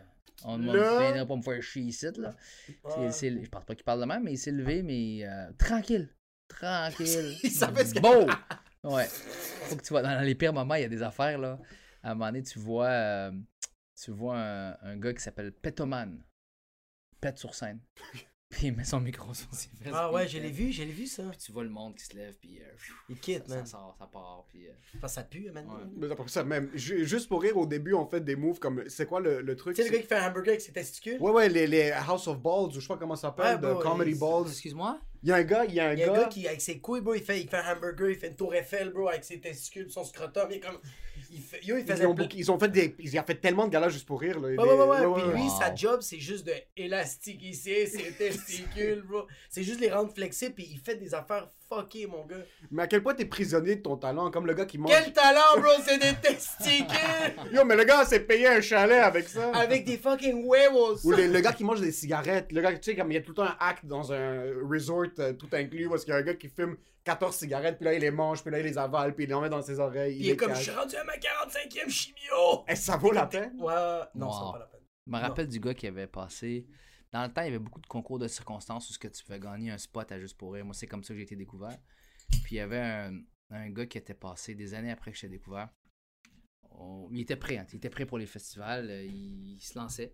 on 0.45 0.59
ne 0.59 0.73
viendra 0.73 1.27
pas 1.27 1.37
me 1.37 1.43
faire 1.43 1.63
chier 1.63 1.83
ici, 1.83 2.07
là. 2.19 2.35
C'est- 2.67 2.73
Ouais. 2.99 3.13
c'est- 3.13 3.43
je 3.45 3.49
pense 3.49 3.65
pas 3.65 3.75
qu'il 3.75 3.85
parle 3.85 4.01
de 4.01 4.07
même, 4.07 4.23
mais 4.25 4.33
il 4.33 4.39
s'est 4.39 4.53
levé, 4.53 4.83
mais 4.83 5.27
euh, 5.27 5.51
tranquille, 5.59 6.09
tranquille. 6.49 7.37
Il 7.43 7.51
savait 7.51 7.85
ce 7.85 7.93
qu'il- 7.95 8.03
Beau! 8.03 8.27
Ouais. 8.85 9.07
Faut 9.07 9.77
que 9.77 9.83
tu 9.83 9.89
vois, 9.91 10.03
dans 10.03 10.21
les 10.21 10.35
pires 10.35 10.53
moments, 10.53 10.75
il 10.75 10.83
y 10.83 10.85
a 10.85 10.89
des 10.89 11.03
affaires, 11.03 11.39
là. 11.39 11.59
À 12.05 12.11
un 12.11 12.15
moment 12.15 12.27
donné, 12.27 12.43
tu 12.43 12.59
vois, 12.59 12.87
euh, 12.89 13.33
tu 14.01 14.11
vois 14.13 14.39
un, 14.39 14.73
un 14.83 14.97
gars 14.97 15.13
qui 15.15 15.23
s'appelle 15.23 15.53
Petoman. 15.53 16.23
Pète 17.21 17.39
sur 17.39 17.55
scène. 17.55 17.81
Puis 18.51 18.69
il 18.69 18.73
met 18.77 18.85
son 18.85 19.01
micro 19.01 19.35
sur 19.35 19.53
ses 19.53 19.69
fesses. 19.71 19.93
Ah 19.93 20.13
ouais, 20.13 20.29
je 20.29 20.39
l'ai 20.39 20.51
vu, 20.51 20.71
je 20.71 20.85
l'ai 20.85 20.93
vu 20.93 21.07
ça. 21.07 21.25
Puis 21.31 21.39
tu 21.39 21.51
vois 21.51 21.65
le 21.65 21.71
monde 21.71 21.97
qui 21.97 22.05
se 22.05 22.15
lève, 22.15 22.37
puis 22.39 22.61
euh, 22.63 22.67
Il 23.09 23.19
quitte, 23.19 23.49
ça, 23.49 23.57
man. 23.57 23.67
ça 23.67 23.73
sort, 23.73 23.97
ça 23.99 24.07
part, 24.07 24.45
puis... 24.49 24.69
euh, 24.69 24.73
Enfin, 24.97 25.09
ça 25.09 25.25
pue, 25.25 25.51
man. 25.51 25.67
Ouais. 25.67 26.09
Mais 26.09 26.29
ça, 26.29 26.45
même. 26.45 26.71
ju- 26.75 27.05
Juste 27.05 27.29
pour 27.29 27.43
rire, 27.43 27.57
au 27.57 27.67
début, 27.67 27.95
on 27.95 28.07
fait 28.07 28.21
des 28.21 28.37
moves 28.37 28.61
comme. 28.61 28.89
C'est 28.89 29.07
quoi 29.07 29.19
le, 29.21 29.41
le 29.41 29.57
truc? 29.57 29.75
Tu 29.75 29.83
sais, 29.83 29.89
le 29.89 29.95
gars 29.97 30.03
qui 30.03 30.07
fait 30.07 30.15
un 30.19 30.29
hamburger 30.29 30.51
avec 30.51 30.61
ses 30.61 30.73
testicules? 30.73 31.17
Ouais, 31.21 31.33
ouais, 31.33 31.49
les, 31.49 31.67
les 31.67 31.91
House 31.91 32.29
of 32.29 32.39
Balls, 32.41 32.67
ou 32.69 32.71
je 32.75 32.81
sais 32.81 32.87
pas 32.87 32.97
comment 32.99 33.17
ça 33.17 33.29
s'appelle, 33.29 33.59
Ouais, 33.65 33.75
de 33.77 33.83
Comedy 33.83 34.15
Balls. 34.15 34.47
Excuse-moi? 34.47 35.01
Il 35.25 35.29
y 35.31 35.33
a 35.33 35.37
un 35.37 35.43
gars, 35.43 35.65
il 35.65 35.75
y 35.75 35.81
a 35.81 35.89
un 35.89 35.93
Il 35.95 36.01
y 36.01 36.03
a 36.03 36.11
un 36.11 36.15
gars. 36.15 36.21
gars 36.25 36.29
qui, 36.29 36.47
avec 36.47 36.61
ses 36.61 36.79
couilles, 36.81 37.01
bro, 37.01 37.15
il 37.15 37.23
fait, 37.23 37.41
il 37.41 37.49
fait 37.49 37.57
un 37.57 37.73
hamburger, 37.75 38.11
il 38.11 38.17
fait 38.17 38.29
une 38.29 38.37
tour 38.37 38.55
Eiffel, 38.55 38.91
bro, 38.91 39.09
avec 39.09 39.25
ses 39.25 39.41
testicules, 39.41 39.91
son 39.91 40.05
scrotum, 40.05 40.49
il 40.51 40.57
est 40.57 40.61
comme... 40.61 40.79
Il 41.33 41.41
fait, 41.41 41.65
yo, 41.65 41.77
il 41.79 41.87
faisait 41.87 42.05
Ils 42.05 42.07
ont, 42.07 42.15
ils 42.35 42.51
ont 42.53 42.59
fait 42.59 42.69
des. 42.69 42.95
Ils 42.99 43.19
ont 43.19 43.23
fait 43.25 43.35
tellement 43.37 43.67
de 43.67 43.73
galas 43.73 43.89
juste 43.89 44.07
pour 44.07 44.21
rire, 44.21 44.39
là. 44.39 44.49
Ouais, 44.49 44.57
ouais, 44.57 44.75
ouais, 44.75 45.07
ouais. 45.07 45.23
Puis 45.23 45.33
lui, 45.33 45.49
Wow. 45.49 45.59
sa 45.59 45.75
job, 45.75 46.01
c'est 46.03 46.19
juste 46.21 46.47
de 46.47 46.53
élastiquer 46.77 47.53
ses 47.55 48.13
testicules, 48.19 49.03
bro. 49.03 49.27
C'est 49.49 49.63
juste 49.63 49.81
les 49.81 49.91
rendre 49.91 50.13
flexibles, 50.13 50.55
puis 50.55 50.69
il 50.71 50.79
fait 50.79 50.97
des 50.97 51.15
affaires 51.15 51.49
fuckées, 51.69 52.07
mon 52.07 52.25
gars. 52.25 52.37
Mais 52.71 52.83
à 52.83 52.87
quel 52.87 53.03
point 53.03 53.15
t'es 53.15 53.25
prisonnier 53.25 53.77
de 53.77 53.83
ton 53.83 53.97
talent, 53.97 54.31
comme 54.31 54.47
le 54.47 54.55
gars 54.55 54.67
qui 54.67 54.79
mange. 54.79 54.91
Quel 54.91 55.13
talent, 55.13 55.59
bro, 55.61 55.71
c'est 55.85 55.99
des 55.99 56.15
testicules! 56.21 56.87
Yo, 57.53 57.65
mais 57.65 57.77
le 57.77 57.85
gars 57.85 58.05
s'est 58.05 58.21
payé 58.21 58.49
un 58.49 58.61
chalet 58.61 59.01
avec 59.01 59.29
ça. 59.29 59.51
avec 59.55 59.85
des 59.85 59.99
fucking 59.99 60.45
huevos! 60.45 61.05
Ou 61.05 61.13
le, 61.13 61.27
le 61.27 61.41
gars 61.41 61.53
qui 61.53 61.65
mange 61.65 61.81
des 61.81 61.93
cigarettes. 61.93 62.53
Le 62.53 62.61
gars, 62.61 62.73
tu 62.73 62.83
sais, 62.83 62.97
comme 62.97 63.11
il 63.11 63.15
y 63.15 63.19
a 63.19 63.21
tout 63.21 63.31
le 63.31 63.37
temps 63.37 63.45
un 63.45 63.57
hack 63.61 63.85
dans 63.87 64.13
un 64.13 64.45
resort 64.69 65.07
euh, 65.19 65.33
tout 65.33 65.49
inclus, 65.53 65.89
parce 65.89 66.05
qu'il 66.05 66.13
y 66.13 66.17
a 66.17 66.21
un 66.21 66.23
gars 66.23 66.35
qui 66.35 66.49
fume 66.49 66.77
14 67.05 67.37
cigarettes, 67.37 67.77
puis 67.77 67.85
là 67.85 67.95
il 67.95 68.01
les 68.01 68.11
mange, 68.11 68.43
puis 68.43 68.51
là 68.51 68.59
il 68.61 68.65
les 68.65 68.79
avale, 68.79 69.15
puis 69.15 69.25
il 69.25 69.31
les 69.31 69.41
met 69.41 69.51
dans 69.51 69.63
ses 69.63 69.79
oreilles. 69.79 70.17
Puis 70.17 70.25
il 70.25 70.31
est 70.31 70.37
comme, 70.37 70.49
cache. 70.49 70.59
je 70.59 70.71
suis 70.71 70.73
rendu 70.73 70.97
à 70.97 71.05
ma 71.05 71.13
45e 71.15 71.89
chimio! 71.89 72.65
Eh, 72.67 72.77
ça 72.77 72.97
vaut 72.97 73.13
la 73.13 73.27
peine? 73.27 73.53
Ouais, 73.59 73.75
non, 74.15 74.31
ça 74.33 74.41
vaut 74.41 74.53
pas 74.53 74.59
la 74.61 74.67
peine. 74.67 74.81
Je 75.07 75.13
me 75.13 75.19
rappelle 75.19 75.49
du 75.49 75.61
gars 75.61 75.75
qui 75.75 75.87
avait 75.87 76.07
passé. 76.07 76.67
Dans 77.15 77.23
le 77.23 77.33
temps, 77.33 77.43
il 77.43 77.45
y 77.45 77.49
avait 77.49 77.61
beaucoup 77.61 77.81
de 77.81 77.87
concours 77.87 78.19
de 78.19 78.27
circonstances 78.27 78.91
où 78.91 78.93
ce 78.93 78.99
que 78.99 79.07
tu 79.07 79.23
pouvais 79.23 79.39
gagner 79.39 79.71
un 79.71 79.79
spot 79.79 80.11
à 80.11 80.19
juste 80.19 80.37
pour 80.37 80.53
rire. 80.53 80.65
Moi, 80.65 80.75
c'est 80.75 80.89
comme 80.89 81.05
ça 81.05 81.15
que 81.15 81.19
j'ai 81.19 81.23
été 81.23 81.37
découvert. 81.37 81.79
Puis 82.43 82.57
il 82.57 82.59
y 82.59 82.61
avait 82.61 82.81
un, 82.81 83.21
un 83.51 83.71
gars 83.71 83.87
qui 83.87 83.99
était 83.99 84.15
passé 84.15 84.57
des 84.57 84.75
années 84.75 84.91
après 84.91 85.13
que 85.13 85.17
j'étais 85.17 85.31
découvert. 85.39 85.69
On- 86.73 87.09
il 87.13 87.21
était 87.21 87.37
prêt, 87.37 87.57
hein, 87.59 87.67
il 87.73 87.77
était 87.77 87.89
prêt 87.89 88.05
pour 88.05 88.19
les 88.19 88.27
festivals, 88.27 88.91
euh, 88.91 89.05
il, 89.05 89.53
il 89.55 89.61
se 89.61 89.79
lançait. 89.79 90.13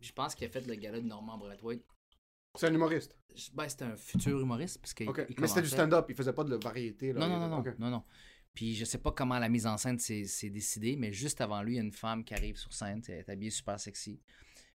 Je 0.00 0.12
pense 0.12 0.36
qu'il 0.36 0.46
a 0.46 0.50
fait 0.50 0.64
le 0.64 0.76
gala 0.76 1.00
de 1.00 1.06
Norman 1.06 1.38
Brathwaite. 1.38 1.84
C'est 2.54 2.68
un 2.68 2.74
humoriste. 2.74 3.18
Ben, 3.54 3.68
c'était 3.68 3.84
un 3.86 3.96
futur 3.96 4.40
humoriste. 4.40 4.78
Parce 4.80 4.94
qu'il 4.94 5.08
Ok. 5.08 5.26
il 5.28 5.40
Mais 5.40 5.48
c'était 5.48 5.62
du 5.62 5.68
stand-up, 5.68 6.06
il 6.08 6.14
faisait 6.14 6.32
pas 6.32 6.44
de 6.44 6.54
variété. 6.54 7.12
Là. 7.12 7.20
non, 7.20 7.28
non, 7.28 7.48
non, 7.48 7.62
non, 7.62 7.74
non, 7.80 7.90
non. 7.90 8.04
Puis 8.54 8.76
je 8.76 8.84
sais 8.84 8.98
pas 8.98 9.10
comment 9.10 9.40
la 9.40 9.48
mise 9.48 9.66
en 9.66 9.76
scène 9.76 9.98
s'est 9.98 10.24
s'est 10.24 10.50
décidée, 10.50 10.94
mais 10.96 11.12
juste 11.12 11.40
avant 11.40 11.62
lui, 11.62 11.74
il 11.74 11.76
y 11.76 11.80
a 11.80 11.82
une 11.82 11.92
femme 11.92 12.22
qui 12.24 12.34
arrive 12.34 12.56
sur 12.56 12.72
scène, 12.72 13.02
elle 13.08 13.14
est 13.16 13.28
habillée 13.28 13.50
super 13.50 13.78
sexy. 13.80 14.20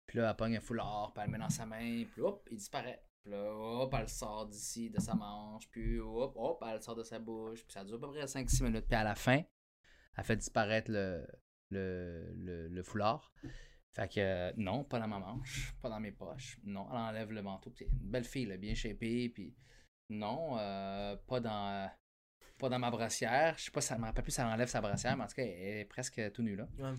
Puis 0.10 0.18
là, 0.18 0.32
elle 0.32 0.36
pogne 0.36 0.58
un 0.58 0.60
foulard, 0.60 1.12
puis 1.14 1.22
elle 1.22 1.32
le 1.32 1.38
met 1.38 1.44
dans 1.44 1.52
sa 1.52 1.68
main, 1.68 2.04
puis 2.12 2.22
hop, 2.24 2.48
il 2.50 2.58
disparaît. 2.58 3.06
Puis 3.22 3.32
là, 3.32 3.54
hop, 3.54 3.94
elle 3.96 4.10
sort 4.10 4.48
d'ici, 4.48 4.90
de 4.90 5.00
sa 5.00 5.14
manche, 5.14 5.70
puis 5.70 6.00
hop, 6.00 6.34
hop, 6.36 6.64
elle 6.68 6.82
sort 6.82 6.96
de 6.96 7.04
sa 7.04 7.20
bouche, 7.20 7.64
puis 7.64 7.72
ça 7.72 7.84
dure 7.84 7.98
à 7.98 8.00
peu 8.00 8.10
près 8.10 8.26
5-6 8.26 8.64
minutes. 8.64 8.88
Puis 8.88 8.96
à 8.96 9.04
la 9.04 9.14
fin, 9.14 9.44
elle 10.18 10.24
fait 10.24 10.36
disparaître 10.36 10.90
le, 10.90 11.28
le, 11.70 12.68
le, 12.70 12.82
foulard. 12.82 13.32
Fait 13.94 14.12
que 14.12 14.20
euh, 14.20 14.52
non, 14.58 14.84
pas 14.84 14.98
dans 14.98 15.08
ma 15.08 15.20
manche, 15.20 15.76
pas 15.80 15.90
dans 15.90 16.00
mes 16.00 16.12
poches. 16.12 16.58
Non, 16.64 16.88
elle 16.90 16.98
enlève 16.98 17.32
le 17.32 17.44
manteau. 17.44 17.72
C'est 17.76 17.86
une 17.86 18.10
belle 18.10 18.26
fille, 18.26 18.58
bien 18.58 18.74
shapée, 18.74 19.30
puis 19.30 19.56
non, 20.10 20.58
euh, 20.58 21.18
pas 21.28 21.40
dans... 21.40 21.88
pas 22.58 22.70
dans 22.70 22.80
ma 22.80 22.90
brassière. 22.90 23.60
Je 23.60 23.66
sais 23.66 23.72
pas, 23.72 23.82
ça 23.82 23.96
me 23.96 24.06
rappelle 24.06 24.24
plus 24.24 24.40
elle 24.40 24.46
enlève 24.46 24.70
sa 24.70 24.82
brassière, 24.82 25.16
mais 25.16 25.26
en 25.26 25.28
tout 25.28 25.36
cas, 25.36 25.44
elle 25.44 25.82
est 25.82 25.86
presque 25.86 26.32
tout 26.32 26.42
nue 26.42 26.56
là. 26.56 26.68
Ouais. 26.80 26.98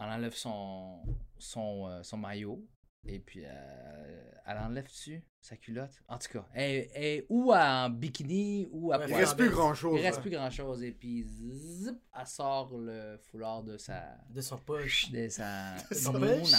Elle 0.00 0.08
enlève 0.08 0.34
son, 0.34 1.02
son, 1.38 1.88
euh, 1.88 2.02
son 2.02 2.16
maillot. 2.16 2.64
Et 3.06 3.20
puis, 3.20 3.42
euh, 3.44 4.30
elle 4.44 4.58
enlève-tu 4.58 5.22
sa 5.40 5.56
culotte? 5.56 5.92
En 6.08 6.18
tout 6.18 6.28
cas, 6.32 6.46
elle, 6.52 6.88
elle 6.94 7.04
est 7.04 7.26
ou 7.28 7.52
en 7.54 7.88
bikini 7.90 8.68
ou 8.70 8.92
à 8.92 8.98
Ouais, 8.98 9.06
Il 9.08 9.14
reste 9.14 9.36
plus 9.36 9.46
baisse. 9.46 9.54
grand-chose. 9.54 9.98
Il 10.00 10.02
reste 10.04 10.20
plus 10.20 10.30
grand-chose. 10.30 10.82
Et 10.82 10.92
puis, 10.92 11.22
zip, 11.24 11.96
elle 12.18 12.26
sort 12.26 12.76
le 12.76 13.16
foulard 13.30 13.62
de 13.62 13.76
sa... 13.78 14.02
De 14.30 14.40
son 14.40 14.58
poche. 14.58 15.10
De 15.12 15.28
sa... 15.28 15.76
son 15.92 16.12
nouna. 16.12 16.38
poche? 16.40 16.52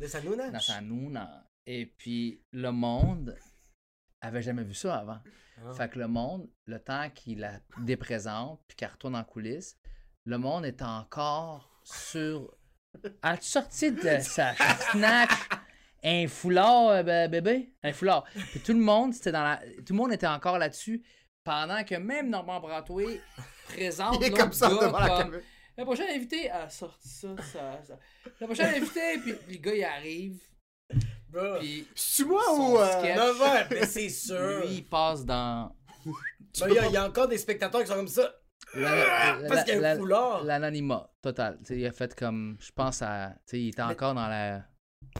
De 0.00 0.06
sa 0.06 0.20
nouna? 0.20 0.50
Dans 0.50 0.60
sa 0.60 0.80
nouna. 0.80 1.46
Et 1.66 1.86
puis, 1.86 2.42
le 2.52 2.70
monde 2.70 3.36
avait 4.20 4.42
jamais 4.42 4.64
vu 4.64 4.74
ça 4.74 4.98
avant. 4.98 5.20
Ah. 5.64 5.72
Fait 5.74 5.88
que 5.88 5.98
le 5.98 6.08
monde, 6.08 6.50
le 6.66 6.80
temps 6.80 7.08
qu'il 7.10 7.38
la 7.38 7.60
déprésente, 7.78 8.60
puis 8.66 8.76
qu'elle 8.76 8.90
retourne 8.90 9.14
en 9.14 9.24
coulisses, 9.24 9.78
le 10.24 10.36
monde 10.38 10.64
est 10.64 10.82
encore 10.82 11.80
sur. 11.84 12.54
As-tu 13.22 13.46
sorti 13.48 13.92
de 13.92 14.18
sa 14.20 14.54
snatch 14.92 15.30
un 16.06 16.28
foulard, 16.28 16.88
euh, 16.88 17.02
bé- 17.02 17.28
bébé? 17.30 17.72
Un 17.82 17.92
foulard. 17.92 18.24
Puis 18.50 18.60
tout 18.60 18.72
le 18.74 18.78
monde, 18.80 19.14
c'était 19.14 19.32
dans 19.32 19.42
la. 19.42 19.56
Tout 19.86 19.92
le 19.92 19.96
monde 19.96 20.12
était 20.12 20.26
encore 20.26 20.58
là-dessus. 20.58 21.02
Pendant 21.44 21.82
que 21.84 21.94
même 21.96 22.30
Normand 22.30 22.60
Bratois 22.60 23.04
présente. 23.68 24.16
Il 24.20 24.24
est 24.26 24.30
l'autre 24.30 24.42
comme 24.42 24.52
ça 24.52 24.68
gars 24.68 24.74
devant 24.86 24.98
la 24.98 25.08
comme, 25.08 25.18
caméra. 25.18 25.42
La 25.76 25.84
prochaine 25.84 26.08
invitée 26.14 26.50
a 26.50 26.68
sorti 26.70 27.08
ça, 27.08 27.28
ça, 27.38 27.80
ça. 27.86 27.98
La 28.40 28.46
prochaine 28.46 28.74
invitée, 28.74 29.18
puis 29.18 29.34
le 29.50 29.56
gars 29.58 29.74
il 29.74 29.84
arrive, 29.84 30.38
Bro. 31.28 31.58
puis 31.58 31.86
C'est 31.94 32.24
moi 32.24 32.42
ou. 32.54 32.78
euh, 32.78 32.98
sketch, 33.00 33.16
Non, 33.18 33.44
ouais, 33.44 33.66
mais 33.70 33.86
c'est 33.86 34.08
sûr. 34.08 34.60
lui 34.66 34.74
il 34.76 34.84
passe 34.84 35.24
dans. 35.24 35.74
Ben, 36.06 36.12
Il 36.68 36.74
y, 36.74 36.78
a- 36.78 36.86
il 36.86 36.92
y 36.92 36.96
a 36.96 37.04
encore 37.06 37.28
des 37.28 37.38
spectateurs 37.38 37.80
qui 37.80 37.88
sont 37.88 37.94
comme 37.96 38.08
ça. 38.08 38.32
Parce 38.74 39.64
qu'il 39.64 39.74
y 39.74 39.76
a 39.76 39.78
un 39.78 39.80
la- 39.80 39.96
foulard. 39.96 40.44
L'anonymat 40.44 41.10
total. 41.22 41.58
Tu 41.60 41.66
sais, 41.66 41.78
il 41.78 41.86
a 41.86 41.92
fait 41.92 42.14
comme. 42.14 42.56
Je 42.60 42.72
pense 42.72 43.02
à. 43.02 43.30
Tu 43.46 43.50
sais, 43.50 43.60
il 43.60 43.68
était 43.68 43.82
encore 43.82 44.14
dans 44.14 44.28
la. 44.28 44.64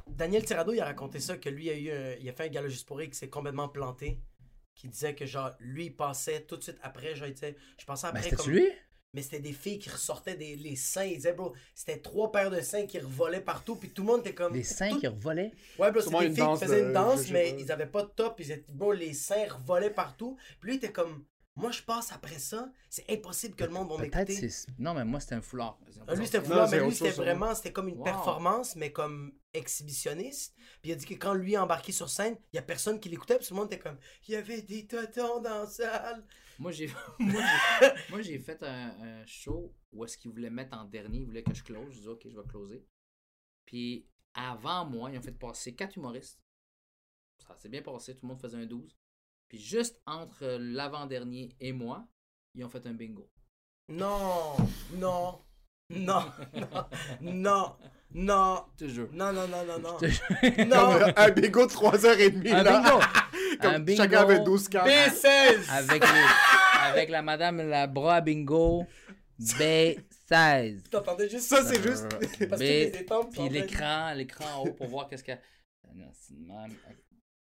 Daniel 0.09 0.45
Tirado, 0.45 0.73
il 0.73 0.81
a 0.81 0.87
raconté 0.87 1.21
ça, 1.21 1.37
que 1.37 1.49
lui, 1.49 1.67
il 1.67 1.71
a, 1.71 1.75
eu 1.77 1.91
un- 1.93 2.17
il 2.21 2.29
a 2.29 2.33
fait 2.33 2.45
un 2.45 2.49
gala 2.49 2.69
juste 2.69 2.87
pour 2.87 2.99
rire 2.99 3.11
qui 3.11 3.17
s'est 3.19 3.29
complètement 3.29 3.69
planté. 3.69 4.21
Qui 4.75 4.89
disait 4.89 5.15
que, 5.15 5.25
genre, 5.25 5.53
lui, 5.61 5.87
il 5.87 5.97
passait 5.97 6.41
tout 6.43 6.57
de 6.57 6.63
suite 6.63 6.79
après, 6.83 7.15
genre, 7.15 7.29
il 7.29 7.35
disait, 7.35 7.57
je 7.79 7.85
pensais 7.85 8.09
après 8.09 8.23
c'était-tu 8.23 8.43
comme... 8.43 8.53
lui? 8.53 8.67
Mais 9.13 9.23
c'était 9.23 9.39
des 9.39 9.53
filles 9.53 9.79
qui 9.79 9.89
ressortaient 9.89 10.35
des 10.35 10.57
les 10.57 10.75
seins. 10.75 11.05
Il 11.05 11.15
disait, 11.15 11.33
bro, 11.35 11.55
c'était 11.77 11.99
trois 12.01 12.33
paires 12.33 12.51
de 12.51 12.61
seins 12.61 12.85
qui 12.87 12.99
revolaient 12.99 13.41
partout, 13.41 13.77
puis 13.77 13.91
tout 13.91 14.03
le 14.03 14.09
monde 14.09 14.21
était 14.23 14.35
comme... 14.35 14.53
Les 14.55 14.65
seins 14.65 14.89
tout- 14.89 14.99
qui 14.99 15.07
revolaient? 15.07 15.53
Ouais, 15.79 15.93
bro, 15.93 16.01
c'était 16.01 16.19
des 16.19 16.27
une 16.27 16.35
filles 16.35 16.45
danse 16.45 16.59
qui 16.59 16.65
faisaient 16.65 16.83
de- 16.83 16.87
une 16.89 16.93
danse, 16.93 17.31
mais 17.31 17.55
ils 17.57 17.71
avaient 17.71 17.87
pas 17.87 18.03
de 18.03 18.09
top, 18.09 18.41
ils 18.41 18.51
étaient, 18.51 18.73
bro, 18.73 18.93
les 18.93 19.13
seins 19.15 19.47
revolaient 19.49 19.91
partout. 19.91 20.37
Puis 20.61 20.71
lui, 20.71 20.75
il 20.75 20.79
était 20.79 20.91
comme, 20.93 21.25
moi, 21.57 21.71
je 21.71 21.83
passe 21.83 22.11
après 22.13 22.39
ça, 22.39 22.71
c'est 22.91 23.09
impossible 23.11 23.55
que 23.55 23.65
le 23.65 23.71
monde 23.71 23.89
va 23.91 23.97
Peut-être 23.99 24.29
m'écouter. 24.29 24.49
c'est. 24.51 24.67
Non, 24.79 24.93
mais 24.95 25.05
moi, 25.05 25.21
c'était 25.21 25.37
un 25.37 25.41
foulard. 25.43 25.79
Ah, 26.07 26.15
Lui, 26.17 26.27
c'était 26.27 26.39
Non, 26.41 26.45
foulard, 26.45 26.69
mais 26.71 26.81
lui, 26.81 26.93
c'était 26.95 27.11
vraiment, 27.13 27.55
c'était 27.55 27.73
comme 27.73 27.89
une 27.89 27.99
Wow. 27.99 28.05
performance, 28.05 28.75
mais 28.77 28.91
comme 28.93 29.39
exhibitionniste. 29.53 30.55
Puis 30.83 30.91
il 30.91 30.93
a 30.93 30.97
dit 30.97 31.07
que 31.07 31.15
quand 31.15 31.35
lui 31.35 31.55
est 31.55 31.59
embarqué 31.59 31.93
sur 31.93 32.09
scène, 32.11 32.37
il 32.53 32.57
y 32.57 32.59
a 32.59 32.63
personne 32.63 32.99
qui 32.99 33.09
l'écoutait, 33.09 33.39
puis 33.39 33.47
tout 33.47 33.55
le 33.55 33.61
monde 33.61 33.73
était 33.73 33.79
comme, 33.83 33.99
il 34.27 34.33
y 34.33 34.37
avait 34.37 34.63
des 34.63 34.87
totons 34.87 35.41
dans 35.41 35.61
la 35.61 35.67
salle. 35.67 36.27
Moi, 36.59 36.73
j'ai 36.73 36.89
moi, 37.21 37.43
j'ai- 37.81 37.89
moi, 38.11 38.23
j'ai 38.23 38.39
fait 38.41 38.63
un, 38.63 39.21
un 39.23 39.27
show 39.27 39.73
où 39.93 40.05
est-ce 40.05 40.19
qu'ils 40.19 40.31
voulaient 40.33 40.51
mettre 40.51 40.77
en 40.77 40.85
dernier, 40.85 41.19
ils 41.21 41.25
voulaient 41.27 41.43
que 41.45 41.55
je 41.55 41.63
close. 41.63 41.95
Je 41.95 42.01
dis, 42.01 42.09
OK, 42.09 42.23
je 42.29 42.37
vais 42.37 42.47
closer. 42.49 42.85
Puis 43.65 44.09
avant 44.35 44.85
moi, 44.85 45.11
ils 45.11 45.19
ont 45.19 45.23
fait 45.23 45.31
passer 45.33 45.75
quatre 45.75 45.97
humoristes. 45.97 46.41
Ça 47.39 47.55
s'est 47.59 47.69
bien 47.69 47.83
passé, 47.83 48.15
tout 48.17 48.27
le 48.27 48.29
monde 48.29 48.41
faisait 48.41 48.57
un 48.59 48.67
12. 48.67 48.97
Puis 49.55 49.63
juste 49.63 50.01
entre 50.05 50.59
l'avant-dernier 50.59 51.55
et 51.61 51.73
moi, 51.73 52.05
ils 52.57 52.65
ont 52.65 52.69
fait 52.69 52.85
un 52.89 52.93
bingo. 52.93 53.31
Non, 53.89 54.57
non, 54.95 55.43
non, 55.91 56.25
non, 56.51 56.87
non, 57.21 57.77
non, 58.13 58.65
Toujours. 58.77 59.09
non, 59.13 59.33
non, 59.33 59.47
non, 59.47 59.65
non, 59.65 59.79
non. 59.79 59.99
Non, 60.67 60.93
euh, 60.97 61.13
un 61.17 61.31
bingo 61.31 61.67
de 61.67 61.71
3h30 61.73 62.53
Un 62.53 62.63
là. 62.65 62.81
bingo! 62.81 63.01
Comme 63.63 63.75
un 63.75 63.79
bingo 63.79 64.03
Chacun 64.03 64.23
avait 64.23 64.41
12 64.41 64.69
cartes. 64.69 64.89
B16! 64.89 65.71
avec, 65.71 66.03
les- 66.13 66.89
avec 66.91 67.11
la 67.11 67.23
madame 67.23 67.59
la 67.69 67.87
bras 67.87 68.21
bingo 68.23 68.85
B16. 69.41 70.83
T'entendais 70.91 71.29
juste 71.29 71.47
Ça, 71.49 71.63
c'est 71.65 71.81
juste. 71.81 72.09
Parce 72.49 72.61
que 72.61 72.67
les 72.67 72.87
étampes 72.89 73.31
puis 73.33 73.49
l'écran, 73.49 74.15
l'écran 74.15 74.47
en 74.63 74.65
haut 74.65 74.73
pour 74.73 74.89
voir 74.89 75.07
qu'est-ce 75.07 75.23
qu'il 75.23 75.35
y 75.35 75.37
a. 75.37 75.41
Non, 75.95 76.11
c'est. 76.13 76.35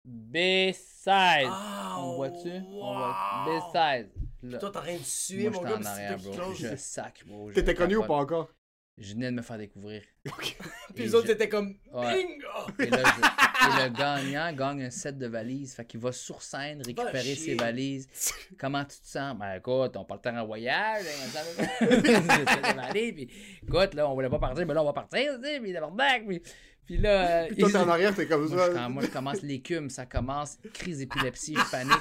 B16. 0.08 1.08
Ah, 1.08 1.98
On 2.00 2.16
voit-tu? 2.16 2.50
On 2.50 2.82
wow. 2.82 2.94
voit 2.98 3.72
B16. 3.74 4.08
Là, 4.44 4.58
Toi, 4.58 4.72
t'es 4.72 4.78
en 4.78 4.82
train 4.82 4.94
de 4.98 5.04
suer, 5.04 5.50
moi, 5.50 5.62
mon 5.62 5.68
j'étais 5.68 5.82
gars, 5.84 5.90
en 5.90 5.94
arrière, 5.94 6.18
bro. 6.18 6.32
close. 6.34 6.58
Je 6.58 6.76
sac, 6.76 7.24
bro. 7.28 7.50
je 7.50 7.56
T'étais 7.56 7.76
connu 7.76 7.96
ou 7.98 8.04
pas 8.04 8.16
encore? 8.16 8.50
Je 8.98 9.14
venais 9.14 9.28
de 9.32 9.36
me 9.36 9.42
faire 9.42 9.58
découvrir. 9.58 10.02
Puis 10.26 11.04
les 11.04 11.16
autres 11.16 11.28
je- 11.28 11.32
étaient 11.32 11.48
comme 11.50 11.76
Ouais. 11.92 12.14
bingo! 12.24 12.72
Et, 12.80 12.88
là, 12.88 13.04
je- 13.04 13.84
et 13.84 13.84
le 13.84 13.90
gagnant 13.96 14.52
gagne 14.54 14.84
un 14.84 14.90
set 14.90 15.18
de 15.18 15.28
valises. 15.28 15.74
Fait 15.76 15.86
qu'il 15.86 16.00
va 16.00 16.12
sur 16.12 16.42
scène 16.42 16.82
récupérer 16.86 17.36
ses 17.36 17.56
valises. 17.56 18.08
Comment 18.60 18.84
tu 18.84 19.00
te 19.00 19.08
sens? 19.08 19.36
Ben 19.38 19.56
écoute, 19.56 19.96
on 19.96 20.04
part 20.06 20.18
le 20.18 20.22
temps 20.22 20.38
en 20.38 20.46
voyage. 20.46 21.06
hein, 21.06 21.42
on 21.82 21.86
valises, 22.76 23.14
puis 23.14 23.30
écoute, 23.64 23.94
là, 23.94 24.10
on 24.10 24.14
voulait 24.14 24.30
pas 24.30 24.40
partir, 24.40 24.66
mais 24.68 24.74
là, 24.74 24.82
on 24.82 24.86
va 24.86 24.94
partir, 24.94 25.40
puis 25.62 25.74
tabarnak, 25.74 26.28
puis, 26.28 26.42
puis 26.86 26.98
là... 26.98 27.46
Puis 27.48 27.58
toi, 27.58 27.70
il- 27.70 27.72
t'es 27.74 27.78
en 27.80 27.90
arrière, 27.90 28.16
t'es 28.16 28.28
comme 28.28 28.48
moi, 28.48 28.68
je, 28.68 28.72
ça. 28.74 28.80
quand- 28.80 28.90
moi, 28.90 29.04
je 29.04 29.08
commence 29.10 29.42
l'écume, 29.42 29.90
ça 29.90 30.06
commence, 30.06 30.58
crise 30.74 30.98
d'épilepsie, 31.00 31.56
je 31.56 31.72
panique. 31.72 31.94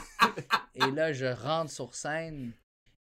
Et 0.75 0.91
là, 0.91 1.13
je 1.13 1.27
rentre 1.27 1.71
sur 1.71 1.95
scène 1.95 2.53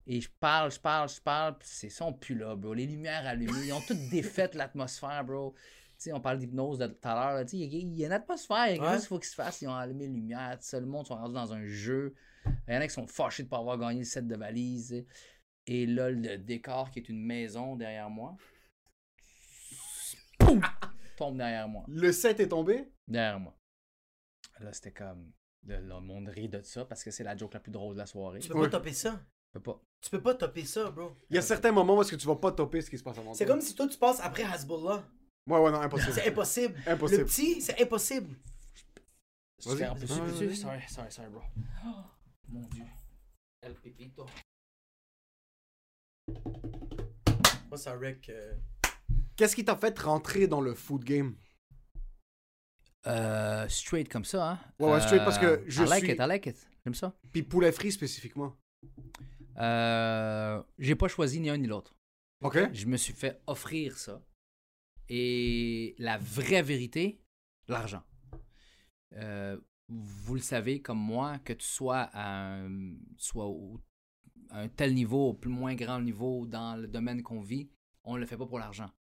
et 0.08 0.22
je 0.22 0.30
parle, 0.40 0.72
je 0.72 0.80
parle, 0.80 1.10
je 1.10 1.22
parle, 1.22 1.58
puis 1.58 1.68
c'est 1.72 1.90
ça, 1.90 2.06
on 2.06 2.14
pue 2.14 2.36
là, 2.36 2.56
bro. 2.56 2.74
Les 2.74 2.86
lumières 2.88 3.26
allumées, 3.28 3.66
ils 3.68 3.74
ont 3.74 3.82
toutes 3.82 4.10
défait 4.10 4.50
l'atmosphère, 4.54 5.24
bro. 5.24 5.54
Tu 5.98 6.04
sais, 6.06 6.14
on 6.14 6.22
parle 6.22 6.40
d'hypnose 6.40 6.78
de 6.80 6.88
tout 6.88 6.96
à 7.08 7.14
l'heure, 7.36 7.46
il 7.52 7.60
y, 7.60 7.64
a- 7.64 7.80
il 7.80 7.98
y 7.98 8.04
a 8.04 8.08
une 8.08 8.14
atmosphère, 8.14 8.68
il 8.68 8.70
y 8.70 8.74
a 8.74 8.78
quelque 8.78 8.84
Ouais. 8.86 8.92
chose 8.94 9.00
qu'il 9.02 9.08
faut 9.10 9.20
qu'ils 9.20 9.30
se 9.30 9.36
fassent, 9.36 9.62
ils 9.62 9.68
ont 9.68 9.76
allumé 9.76 10.08
les 10.08 10.14
lumières, 10.14 10.58
tout 10.60 10.76
le 10.78 10.86
monde 10.86 11.06
sont 11.06 11.16
rendus 11.16 11.34
dans 11.36 11.54
un 11.54 11.66
jeu. 11.66 12.14
Il 12.68 12.74
y 12.74 12.78
en 12.78 12.82
a 12.82 12.88
qui 12.88 12.94
sont 12.94 13.06
fâchés 13.06 13.44
de 13.44 13.48
ne 13.48 13.50
pas 13.50 13.58
avoir 13.58 13.78
gagné 13.78 14.00
le 14.00 14.06
set 14.06 14.26
de 14.26 14.36
sais. 14.36 15.06
Et 15.68 15.86
là, 15.86 16.10
le 16.10 16.38
décor 16.38 16.90
qui 16.90 17.00
est 17.00 17.10
une 17.10 17.24
maison 17.24 17.76
derrière 17.76 18.10
moi, 18.10 18.36
poum, 20.40 20.62
tombe 21.20 21.38
derrière 21.38 21.68
moi 21.68 21.84
Le 21.88 22.12
set 22.12 22.40
est 22.40 22.48
tombé? 22.50 22.92
derrière 23.08 23.40
moi. 23.40 23.56
Là, 24.60 24.74
c'était 24.74 24.92
comme. 24.92 25.32
Le, 25.66 25.80
le 25.82 26.00
monde 26.00 26.30
rit 26.30 26.50
de 26.50 26.62
ça 26.62 26.86
parce 26.86 27.04
que 27.04 27.12
c'est 27.12 27.24
la 27.24 27.36
joke 27.38 27.54
la 27.54 27.60
plus 27.60 27.72
drôle 27.72 27.94
de 27.94 28.00
la 28.00 28.06
soirée. 28.06 28.40
Tu 28.40 28.48
peux 28.50 28.56
Ouais. 28.58 28.70
pas 28.70 28.78
topper 28.78 28.94
ça. 28.94 29.22
Je 29.54 29.60
peux 29.60 29.62
pas. 29.64 29.82
Tu 30.02 30.10
peux 30.10 30.22
pas 30.22 30.34
topper 30.36 30.64
ça, 30.66 30.90
bro. 30.92 31.12
Il 31.30 31.36
y 31.36 31.40
a 31.40 31.42
certains 31.42 31.72
moments 31.72 31.98
où 31.98 32.02
est-ce 32.02 32.12
que 32.12 32.16
tu 32.16 32.28
vas 32.28 32.36
pas 32.38 32.52
topper 32.52 32.82
ce 32.82 32.90
qui 32.90 32.98
se 32.98 33.04
passe 33.04 33.18
avant 33.18 33.34
C'est 33.34 33.46
comme 33.46 33.62
si 33.62 33.76
toi 33.76 33.88
tu 33.88 33.98
passes 33.98 34.20
après 34.22 34.44
Hasbullah. 34.44 35.04
Ouais, 35.48 35.60
ouais, 35.60 35.72
non, 35.72 35.82
impossible. 35.82 36.14
C'est 36.14 36.28
impossible. 36.30 36.76
Impossible. 36.88 37.22
Le 37.22 37.26
petit, 37.28 37.62
c'est 37.62 37.82
impossible. 37.82 38.36
Vas-y. 39.66 40.56
Sorry, 40.56 40.82
sorry, 40.88 41.12
sorry, 41.12 41.30
bro. 41.30 41.42
Oh, 41.86 41.90
mon 42.50 42.62
dieu. 42.68 42.86
El 43.62 43.74
Pepito. 43.76 44.26
Moi, 47.70 47.78
ça 47.78 47.96
wreck. 47.98 48.30
euh, 48.30 48.56
Qu'est-ce 49.40 49.56
qui 49.56 49.64
t'a 49.64 49.78
fait 49.78 49.98
rentrer 50.00 50.48
dans 50.48 50.60
le 50.60 50.74
food 50.76 51.02
game? 51.06 51.34
Euh, 53.08 53.66
straight 53.70 54.10
comme 54.10 54.26
ça, 54.26 54.52
hein? 54.52 54.60
Ouais, 54.80 54.92
ouais, 54.92 55.00
straight, 55.00 55.24
parce 55.24 55.38
que 55.40 55.64
je 55.66 55.82
I 55.82 55.88
like 55.88 56.04
suis- 56.04 56.12
it, 56.12 56.20
I 56.20 56.28
like 56.28 56.46
it. 56.48 56.68
J'aime 56.86 56.94
ça. 56.94 57.14
Puis 57.32 57.44
poulet 57.44 57.72
frit 57.72 57.94
spécifiquement. 57.94 58.58
Euh, 59.60 60.62
j'ai 60.78 60.96
pas 60.96 61.08
choisi 61.08 61.40
ni 61.40 61.50
un 61.50 61.56
ni 61.56 61.68
l'autre. 61.68 61.96
Ok? 62.42 62.58
Je 62.74 62.86
me 62.86 62.98
suis 62.98 63.14
fait 63.14 63.42
offrir 63.48 63.98
ça. 63.98 64.22
Et 65.08 65.96
la 66.00 66.18
vraie 66.18 66.62
vérité, 66.62 67.22
l'argent. 67.70 68.04
Euh, 69.14 69.58
vous 69.88 70.36
le 70.36 70.42
savez 70.42 70.82
comme 70.82 71.00
moi, 71.00 71.40
que 71.40 71.54
tu 71.54 71.66
sois 71.66 72.10
à 72.12 72.56
un, 72.58 72.94
au- 73.36 73.80
à 74.50 74.60
un 74.60 74.68
tel 74.68 74.94
niveau, 74.94 75.30
au 75.30 75.34
plus 75.34 75.50
moins 75.50 75.76
grand 75.76 76.02
niveau 76.02 76.46
dans 76.46 76.76
le 76.76 76.90
domaine 76.90 77.24
qu'on 77.24 77.40
vit, 77.42 77.70
on 78.04 78.16
ne 78.16 78.20
le 78.20 78.26
fait 78.26 78.36
pas 78.38 78.46
pour 78.46 78.60
l'argent. 78.60 78.92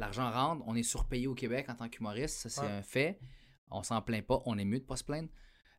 L'argent 0.00 0.30
rentre, 0.30 0.64
on 0.66 0.74
est 0.74 0.82
surpayé 0.82 1.26
au 1.26 1.34
Québec 1.34 1.66
en 1.68 1.74
tant 1.74 1.88
qu'humoriste, 1.88 2.38
ça 2.38 2.48
c'est 2.48 2.60
Ouais. 2.62 2.66
un 2.72 2.82
fait. 2.82 3.18
On 3.70 3.82
s'en 3.84 4.00
plaint 4.02 4.26
pas, 4.26 4.40
on 4.46 4.58
est 4.58 4.64
mieux 4.64 4.80
de 4.80 4.84
pas 4.84 4.96
se 4.96 5.04
plaindre. 5.04 5.28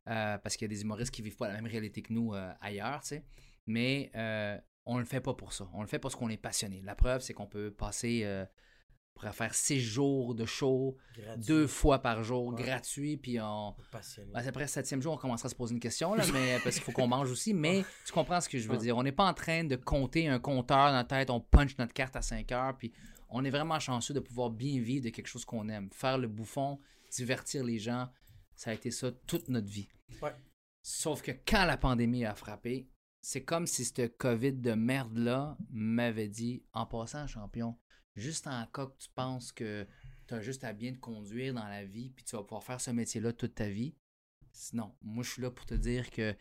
euh, 0.08 0.36
parce 0.38 0.56
qu'il 0.56 0.64
y 0.64 0.70
a 0.70 0.74
des 0.74 0.82
humoristes 0.82 1.12
qui 1.14 1.22
vivent 1.22 1.36
pas 1.36 1.46
la 1.46 1.54
même 1.54 1.66
réalité 1.66 2.02
que 2.02 2.12
nous 2.12 2.34
euh, 2.34 2.52
ailleurs, 2.60 3.02
tu 3.02 3.08
sais. 3.08 3.24
Mais 3.66 4.10
euh, 4.16 4.58
on 4.84 4.98
le 4.98 5.04
fait 5.04 5.20
pas 5.20 5.34
pour 5.34 5.52
ça. 5.52 5.68
On 5.74 5.80
le 5.82 5.86
fait 5.86 6.00
parce 6.00 6.16
qu'on 6.16 6.28
est 6.28 6.36
passionné. 6.36 6.80
La 6.82 6.96
preuve, 6.96 7.20
c'est 7.20 7.32
qu'on 7.34 7.46
peut 7.46 7.70
passer, 7.70 8.24
on 8.26 9.20
pourrait 9.20 9.32
faire 9.32 9.54
six 9.54 9.78
jours 9.80 10.34
de 10.34 10.44
show, 10.44 10.96
gratuit. 11.16 11.44
deux 11.46 11.66
fois 11.68 12.00
par 12.00 12.24
jour, 12.24 12.48
Ouais. 12.48 12.64
gratuit, 12.64 13.16
puis 13.16 13.38
on... 13.40 13.76
Passionné. 13.92 14.32
Ben, 14.32 14.44
après 14.48 14.62
le 14.64 14.68
septième 14.68 15.00
jour, 15.02 15.12
on 15.12 15.16
commencera 15.18 15.46
à 15.46 15.50
se 15.50 15.54
poser 15.54 15.74
une 15.74 15.80
question, 15.80 16.14
là, 16.14 16.24
mais, 16.32 16.58
parce 16.64 16.74
qu'il 16.74 16.82
faut 16.84 16.90
qu'on 16.92 17.06
mange 17.06 17.30
aussi. 17.30 17.54
Mais 17.54 17.84
tu 18.04 18.12
comprends 18.12 18.40
ce 18.40 18.48
que 18.48 18.58
je 18.58 18.68
veux 18.68 18.78
dire. 18.78 18.96
On 18.96 19.04
n'est 19.04 19.12
pas 19.12 19.26
en 19.28 19.34
train 19.34 19.62
de 19.62 19.76
compter 19.76 20.26
un 20.26 20.40
compteur 20.40 20.88
dans 20.88 20.96
la 20.96 21.04
tête, 21.04 21.30
on 21.30 21.40
punch 21.40 21.78
notre 21.78 21.92
carte 21.92 22.16
à 22.16 22.22
5 22.22 22.50
heures, 22.50 22.76
puis 22.76 22.92
on 23.32 23.44
est 23.44 23.50
vraiment 23.50 23.80
chanceux 23.80 24.14
de 24.14 24.20
pouvoir 24.20 24.50
bien 24.50 24.80
vivre 24.80 25.04
de 25.04 25.10
quelque 25.10 25.26
chose 25.26 25.44
qu'on 25.44 25.68
aime. 25.68 25.88
Faire 25.92 26.18
le 26.18 26.28
bouffon, 26.28 26.78
divertir 27.10 27.64
les 27.64 27.78
gens, 27.78 28.08
ça 28.54 28.70
a 28.70 28.74
été 28.74 28.90
ça 28.90 29.10
toute 29.26 29.48
notre 29.48 29.68
vie. 29.68 29.88
Ouais. 30.20 30.34
Sauf 30.82 31.22
que 31.22 31.32
quand 31.46 31.64
la 31.64 31.76
pandémie 31.76 32.24
a 32.24 32.34
frappé, 32.34 32.88
c'est 33.22 33.42
comme 33.42 33.66
si 33.66 33.84
ce 33.84 34.06
COVID 34.06 34.54
de 34.54 34.72
merde-là 34.74 35.56
m'avait 35.70 36.28
dit 36.28 36.62
en 36.72 36.86
passant, 36.86 37.26
champion, 37.26 37.78
juste 38.16 38.46
en 38.46 38.66
cas 38.66 38.86
que 38.86 38.96
tu 38.98 39.08
penses 39.14 39.50
que 39.50 39.86
tu 40.26 40.34
as 40.34 40.40
juste 40.40 40.64
à 40.64 40.72
bien 40.72 40.92
te 40.92 40.98
conduire 40.98 41.54
dans 41.54 41.66
la 41.66 41.84
vie 41.84 42.10
puis 42.10 42.24
tu 42.24 42.36
vas 42.36 42.42
pouvoir 42.42 42.62
faire 42.62 42.80
ce 42.80 42.90
métier-là 42.90 43.32
toute 43.32 43.54
ta 43.54 43.68
vie. 43.68 43.94
Sinon, 44.52 44.94
moi 45.00 45.24
je 45.24 45.30
suis 45.30 45.42
là 45.42 45.50
pour 45.50 45.64
te 45.64 45.74
dire 45.74 46.10
que 46.10 46.34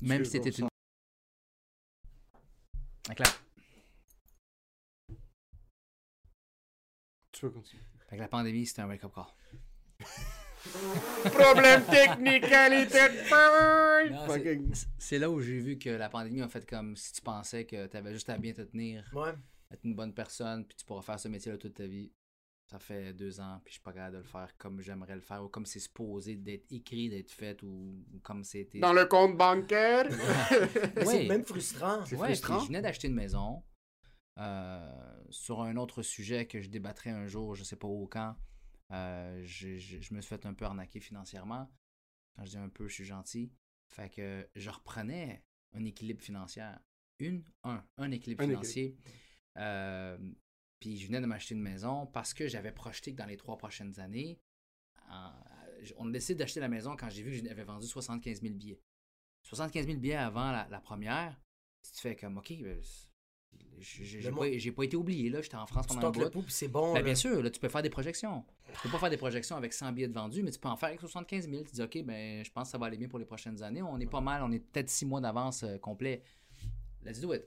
même 0.00 0.24
si 0.24 0.32
c'était 0.32 0.50
une. 0.50 0.68
Que 3.14 3.22
Tu 7.40 7.46
peux 7.46 7.52
continuer? 7.52 7.82
fait 8.10 8.16
que 8.16 8.20
la 8.20 8.28
pandémie, 8.28 8.66
c'était 8.66 8.82
un 8.82 8.88
wake-up 8.88 9.12
call. 9.14 9.24
Problème 11.32 11.84
technique, 11.86 12.46
qualité 12.48 12.98
de 13.08 14.74
c'est- 14.98 15.18
là 15.18 15.30
où 15.30 15.40
j'ai 15.40 15.58
vu 15.58 15.78
que 15.78 15.88
la 15.90 16.08
pandémie 16.10 16.42
a 16.42 16.48
fait 16.48 16.68
comme 16.68 16.96
si 16.96 17.12
tu 17.14 17.22
pensais 17.22 17.64
que 17.64 17.86
tu 17.86 17.96
avais 17.96 18.12
juste 18.12 18.28
à 18.28 18.36
bien 18.36 18.52
te 18.52 18.60
tenir, 18.62 19.08
Ouais. 19.14 19.32
être 19.72 19.80
une 19.84 19.94
bonne 19.94 20.12
personne, 20.12 20.66
puis 20.66 20.76
tu 20.76 20.84
pourras 20.84 21.00
faire 21.02 21.18
ce 21.18 21.28
métier-là 21.28 21.56
toute 21.56 21.74
ta 21.74 21.86
vie. 21.86 22.12
Ça 22.70 22.78
fait 22.78 23.12
deux 23.14 23.40
ans, 23.40 23.58
puis 23.64 23.70
je 23.72 23.74
suis 23.76 23.82
pas 23.82 23.92
capable 23.92 24.12
de 24.16 24.18
le 24.18 24.24
faire 24.28 24.54
comme 24.58 24.80
j'aimerais 24.82 25.14
le 25.14 25.20
faire, 25.22 25.42
ou 25.42 25.48
comme 25.48 25.64
c'est 25.66 25.80
supposé 25.80 26.36
d'être 26.36 26.70
écrit, 26.70 27.08
d'être 27.08 27.30
fait, 27.32 27.60
ou, 27.62 28.04
ou 28.14 28.18
comme 28.22 28.44
c'était. 28.44 28.78
Dans 28.80 28.92
le 28.92 29.06
compte 29.06 29.36
bancaire? 29.36 30.06
Oui. 30.98 31.04
C'est 31.06 31.26
même 31.26 31.44
frustrant. 31.44 32.04
C'est 32.04 32.16
Ouais, 32.16 32.28
frustrant. 32.28 32.56
puis 32.58 32.64
je 32.64 32.68
venais 32.68 32.82
d'acheter 32.82 33.08
une 33.08 33.14
maison. 33.14 33.62
Euh, 34.40 35.22
sur 35.30 35.62
un 35.62 35.76
autre 35.76 36.02
sujet 36.02 36.46
que 36.46 36.60
je 36.60 36.68
débattrai 36.68 37.10
un 37.10 37.26
jour, 37.26 37.54
je 37.54 37.62
sais 37.62 37.76
pas 37.76 37.86
où 37.88 38.06
quand, 38.08 38.36
euh, 38.90 39.42
je, 39.44 39.76
je- 39.78 40.00
je 40.00 40.14
me 40.14 40.20
suis 40.20 40.28
fait 40.28 40.46
un 40.46 40.54
peu 40.54 40.64
arnaquer 40.64 40.98
financièrement. 41.00 41.70
Quand 42.34 42.44
je 42.44 42.50
dis 42.50 42.56
un 42.56 42.68
peu, 42.68 42.88
je 42.88 42.94
suis 42.94 43.04
gentil. 43.04 43.52
Fait 43.88 44.08
que 44.10 44.48
je 44.54 44.70
reprenais 44.70 45.44
un 45.74 45.84
équilibre 45.84 46.22
financier. 46.22 46.64
Une, 47.18 47.44
un, 47.64 47.84
un 47.98 48.10
équilibre 48.10 48.42
Un 48.42 48.46
financier. 48.48 48.96
Euh, 49.58 50.18
puis 50.78 50.96
je 50.98 51.06
venais 51.06 51.20
de 51.20 51.26
m'acheter 51.26 51.54
une 51.54 51.60
maison 51.62 52.06
parce 52.06 52.32
que 52.32 52.48
j'avais 52.48 52.72
projeté 52.72 53.12
que 53.12 53.18
dans 53.18 53.26
les 53.26 53.36
trois 53.36 53.58
prochaines 53.58 53.98
années, 54.00 54.40
on 55.96 56.08
a 56.08 56.10
décidé 56.12 56.36
d'acheter 56.36 56.60
la 56.60 56.68
maison 56.68 56.96
quand 56.96 57.10
j'ai 57.10 57.22
vu 57.22 57.30
que 57.40 57.46
j'avais 57.48 57.64
vendu 57.64 57.86
75 57.86 58.40
000 58.42 58.54
billets. 58.54 58.80
75 59.42 59.86
000 59.86 59.98
billets 59.98 60.14
avant 60.14 60.52
la, 60.52 60.68
la 60.68 60.80
première, 60.80 61.38
tu 61.82 61.92
te 61.92 61.98
fais 62.00 62.14
comme, 62.16 62.38
OK, 62.38 62.52
ben, 62.62 62.80
j'ai 63.80 64.30
pas, 64.30 64.46
pas 64.76 64.84
été 64.84 64.96
oublié, 64.96 65.30
là, 65.30 65.40
j'étais 65.40 65.56
en 65.56 65.66
France 65.66 65.86
Tu 65.86 65.94
pendant 65.94 66.08
un 66.08 66.12
tentes 66.12 66.22
le 66.22 66.28
bout. 66.30 66.44
c'est 66.48 66.68
bon. 66.68 66.92
Ben, 66.92 67.02
bien 67.02 67.14
sûr, 67.14 67.42
là, 67.42 67.50
tu 67.50 67.58
peux 67.58 67.68
faire 67.68 67.82
des 67.82 67.90
projections. 67.90 68.44
Tu 68.74 68.80
peux 68.82 68.88
pas 68.90 68.98
faire 68.98 69.10
des 69.10 69.16
projections 69.16 69.56
avec 69.56 69.72
100 69.72 69.92
billets 69.92 70.08
de 70.08 70.12
vendus, 70.12 70.42
mais 70.42 70.50
tu 70.50 70.58
peux 70.58 70.68
en 70.68 70.76
faire 70.76 70.90
avec 70.90 71.00
75 71.00 71.48
000. 71.48 71.62
Tu 71.64 71.72
dis, 71.72 71.82
OK, 71.82 72.02
ben, 72.04 72.44
je 72.44 72.50
pense 72.50 72.68
que 72.68 72.72
ça 72.72 72.78
va 72.78 72.86
aller 72.86 72.98
bien 72.98 73.08
pour 73.08 73.18
les 73.18 73.24
prochaines 73.24 73.62
années. 73.62 73.82
On 73.82 73.98
est 73.98 74.06
pas 74.06 74.20
mal, 74.20 74.42
on 74.42 74.52
est 74.52 74.58
peut-être 74.60 74.90
six 74.90 75.06
mois 75.06 75.20
d'avance 75.20 75.62
euh, 75.62 75.78
complet. 75.78 76.22
Let's 77.04 77.20
do 77.20 77.32
it. 77.32 77.42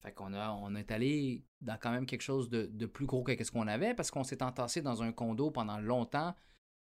Fait 0.00 0.12
qu'on 0.12 0.32
a, 0.34 0.52
on 0.52 0.74
est 0.74 0.90
allé 0.90 1.44
dans 1.60 1.78
quand 1.78 1.90
même 1.90 2.06
quelque 2.06 2.22
chose 2.22 2.50
de, 2.50 2.66
de 2.66 2.86
plus 2.86 3.06
gros 3.06 3.22
que 3.22 3.42
ce 3.42 3.50
qu'on 3.50 3.66
avait 3.66 3.94
parce 3.94 4.10
qu'on 4.10 4.22
s'est 4.22 4.42
entassé 4.42 4.82
dans 4.82 5.02
un 5.02 5.12
condo 5.12 5.50
pendant 5.50 5.78
longtemps 5.78 6.34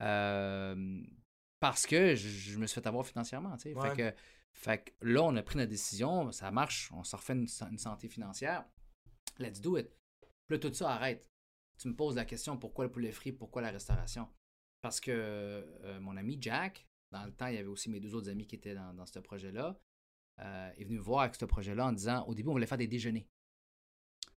euh, 0.02 1.02
parce 1.58 1.86
que 1.86 2.14
je, 2.14 2.28
je 2.28 2.58
me 2.58 2.66
suis 2.66 2.80
fait 2.80 2.86
avoir 2.86 3.06
financièrement. 3.06 3.56
tu 3.56 3.70
sais. 3.70 3.74
Ouais. 3.74 3.90
Fait, 3.90 3.96
que, 3.96 4.16
fait 4.58 4.84
que 4.98 5.06
là, 5.06 5.22
on 5.22 5.36
a 5.36 5.42
pris 5.42 5.56
notre 5.56 5.70
décision, 5.70 6.32
ça 6.32 6.50
marche, 6.50 6.90
on 6.92 7.04
se 7.04 7.14
refait 7.14 7.34
une, 7.34 7.46
sa- 7.46 7.68
une 7.68 7.78
santé 7.78 8.08
financière. 8.08 8.64
Let's 9.38 9.60
do 9.60 9.76
it. 9.78 9.88
Puis 10.20 10.56
là, 10.56 10.58
tout 10.58 10.74
ça 10.74 10.90
arrête. 10.90 11.28
Tu 11.78 11.86
me 11.86 11.94
poses 11.94 12.16
la 12.16 12.24
question 12.24 12.58
pourquoi 12.58 12.86
le 12.86 12.90
poulet 12.90 13.12
frit, 13.12 13.30
pourquoi 13.30 13.62
la 13.62 13.70
restauration? 13.70 14.28
Parce 14.82 14.98
que 14.98 15.12
euh, 15.12 16.00
mon 16.00 16.16
ami 16.16 16.38
Jack, 16.40 16.88
dans 17.12 17.24
le 17.24 17.32
temps, 17.32 17.46
il 17.46 17.54
y 17.54 17.58
avait 17.58 17.68
aussi 17.68 17.88
mes 17.88 18.00
deux 18.00 18.16
autres 18.16 18.30
amis 18.30 18.48
qui 18.48 18.56
étaient 18.56 18.74
dans, 18.74 19.06
ce 19.06 19.20
projet-là, 19.20 19.78
euh, 20.40 20.72
est 20.76 20.84
venu 20.84 20.96
me 20.96 21.02
voir 21.02 21.20
avec 21.20 21.36
ce 21.36 21.44
projet-là 21.44 21.86
en 21.86 21.92
disant 21.92 22.24
au 22.26 22.34
début, 22.34 22.48
on 22.48 22.52
voulait 22.52 22.66
faire 22.66 22.78
des 22.78 22.88
déjeuners. 22.88 23.28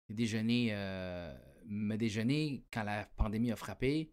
Des 0.09 0.15
déjeuners, 0.15 0.69
euh, 0.73 1.33
me 1.65 1.95
déjeuner 1.95 2.65
quand 2.73 2.83
la 2.83 3.05
pandémie 3.05 3.53
a 3.53 3.55
frappé. 3.55 4.11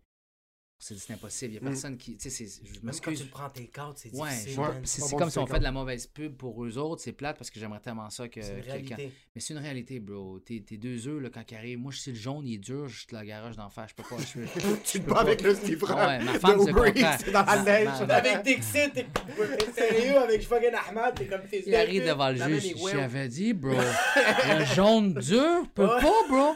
C'est 0.79 1.11
impossible. 1.11 1.55
Il 1.55 1.59
n'y 1.61 1.67
a 1.67 1.71
Mm. 1.71 1.73
personne 1.73 1.97
qui. 1.97 2.17
Tu 2.19 2.29
sais, 2.29 2.47
c'est- 2.47 2.61
je 2.63 2.81
Même 2.83 2.95
quand 3.03 3.11
tu 3.11 3.25
te 3.25 3.31
prends 3.31 3.49
tes 3.49 3.67
cartes, 3.67 3.97
c'est 3.97 4.15
Ouais, 4.15 4.29
difficile. 4.29 4.61
man. 4.61 4.81
c'est 4.85 5.01
bon 5.11 5.17
comme 5.17 5.31
si 5.31 5.39
on 5.39 5.47
fait 5.47 5.59
de 5.59 5.65
la 5.65 5.73
mauvaise 5.73 6.07
pub 6.07 6.37
pour 6.37 6.63
eux 6.65 6.77
autres. 6.77 7.01
C'est 7.03 7.13
plate 7.13 7.39
parce 7.39 7.49
que 7.51 7.59
j'aimerais 7.59 7.81
tellement 7.81 8.11
ça 8.11 8.29
que. 8.29 8.43
C'est 8.43 8.53
une 8.57 8.61
que- 8.61 8.67
réalité. 8.67 9.13
mais 9.35 9.41
c'est 9.41 9.55
une 9.55 9.61
réalité, 9.61 10.01
bro. 10.01 10.39
Tes, 10.41 10.61
deux 10.61 11.09
œufs, 11.09 11.23
là, 11.23 11.31
quand 11.33 11.43
ils 11.51 11.55
arrivent, 11.55 11.79
moi, 11.79 11.93
je 11.93 11.99
suis 12.01 12.11
le 12.13 12.19
jaune, 12.19 12.47
il 12.47 12.55
est 12.57 12.59
dur, 12.59 12.89
je 12.89 12.99
suis 12.99 13.07
la 13.11 13.25
garage 13.25 13.57
d'en 13.57 13.71
face. 13.71 13.91
Je 13.91 13.95
peux 13.95 14.03
pas. 14.03 14.23
Je, 14.23 14.41
Tu 14.85 15.01
te 15.01 15.07
bats 15.09 15.15
pas. 15.15 15.21
avec 15.23 15.41
le 15.41 15.53
livreur. 15.55 15.97
Ah 15.99 16.07
ouais, 16.09 16.25
ma 16.25 16.33
de 16.35 16.39
femme, 16.41 16.57
contraire. 16.59 16.95
Eats 17.27 17.33
dans 17.33 17.43
la 17.47 17.63
neige. 17.63 17.87
ma- 18.01 18.07
ma- 18.07 18.15
Avec 18.17 18.43
Dixit, 18.43 18.93
t'es 18.93 19.07
t'es 19.07 19.73
sérieux 19.73 20.19
avec 20.19 20.43
fucking 20.47 20.71
Ahmad, 20.89 21.15
t'es 21.15 21.27
comme 21.27 21.49
tes 21.49 21.67
Il 21.67 21.75
arrive 21.75 22.05
devant 22.07 22.29
le 22.29 22.37
juge. 22.37 22.75
J'avais 22.93 23.29
dit, 23.29 23.55
bro, 23.55 23.71
le 24.61 24.65
jaune 24.75 25.15
dur, 25.15 25.67
peut 25.75 25.87
Ouais. 25.87 26.01
pas, 26.03 26.29
bro. 26.29 26.55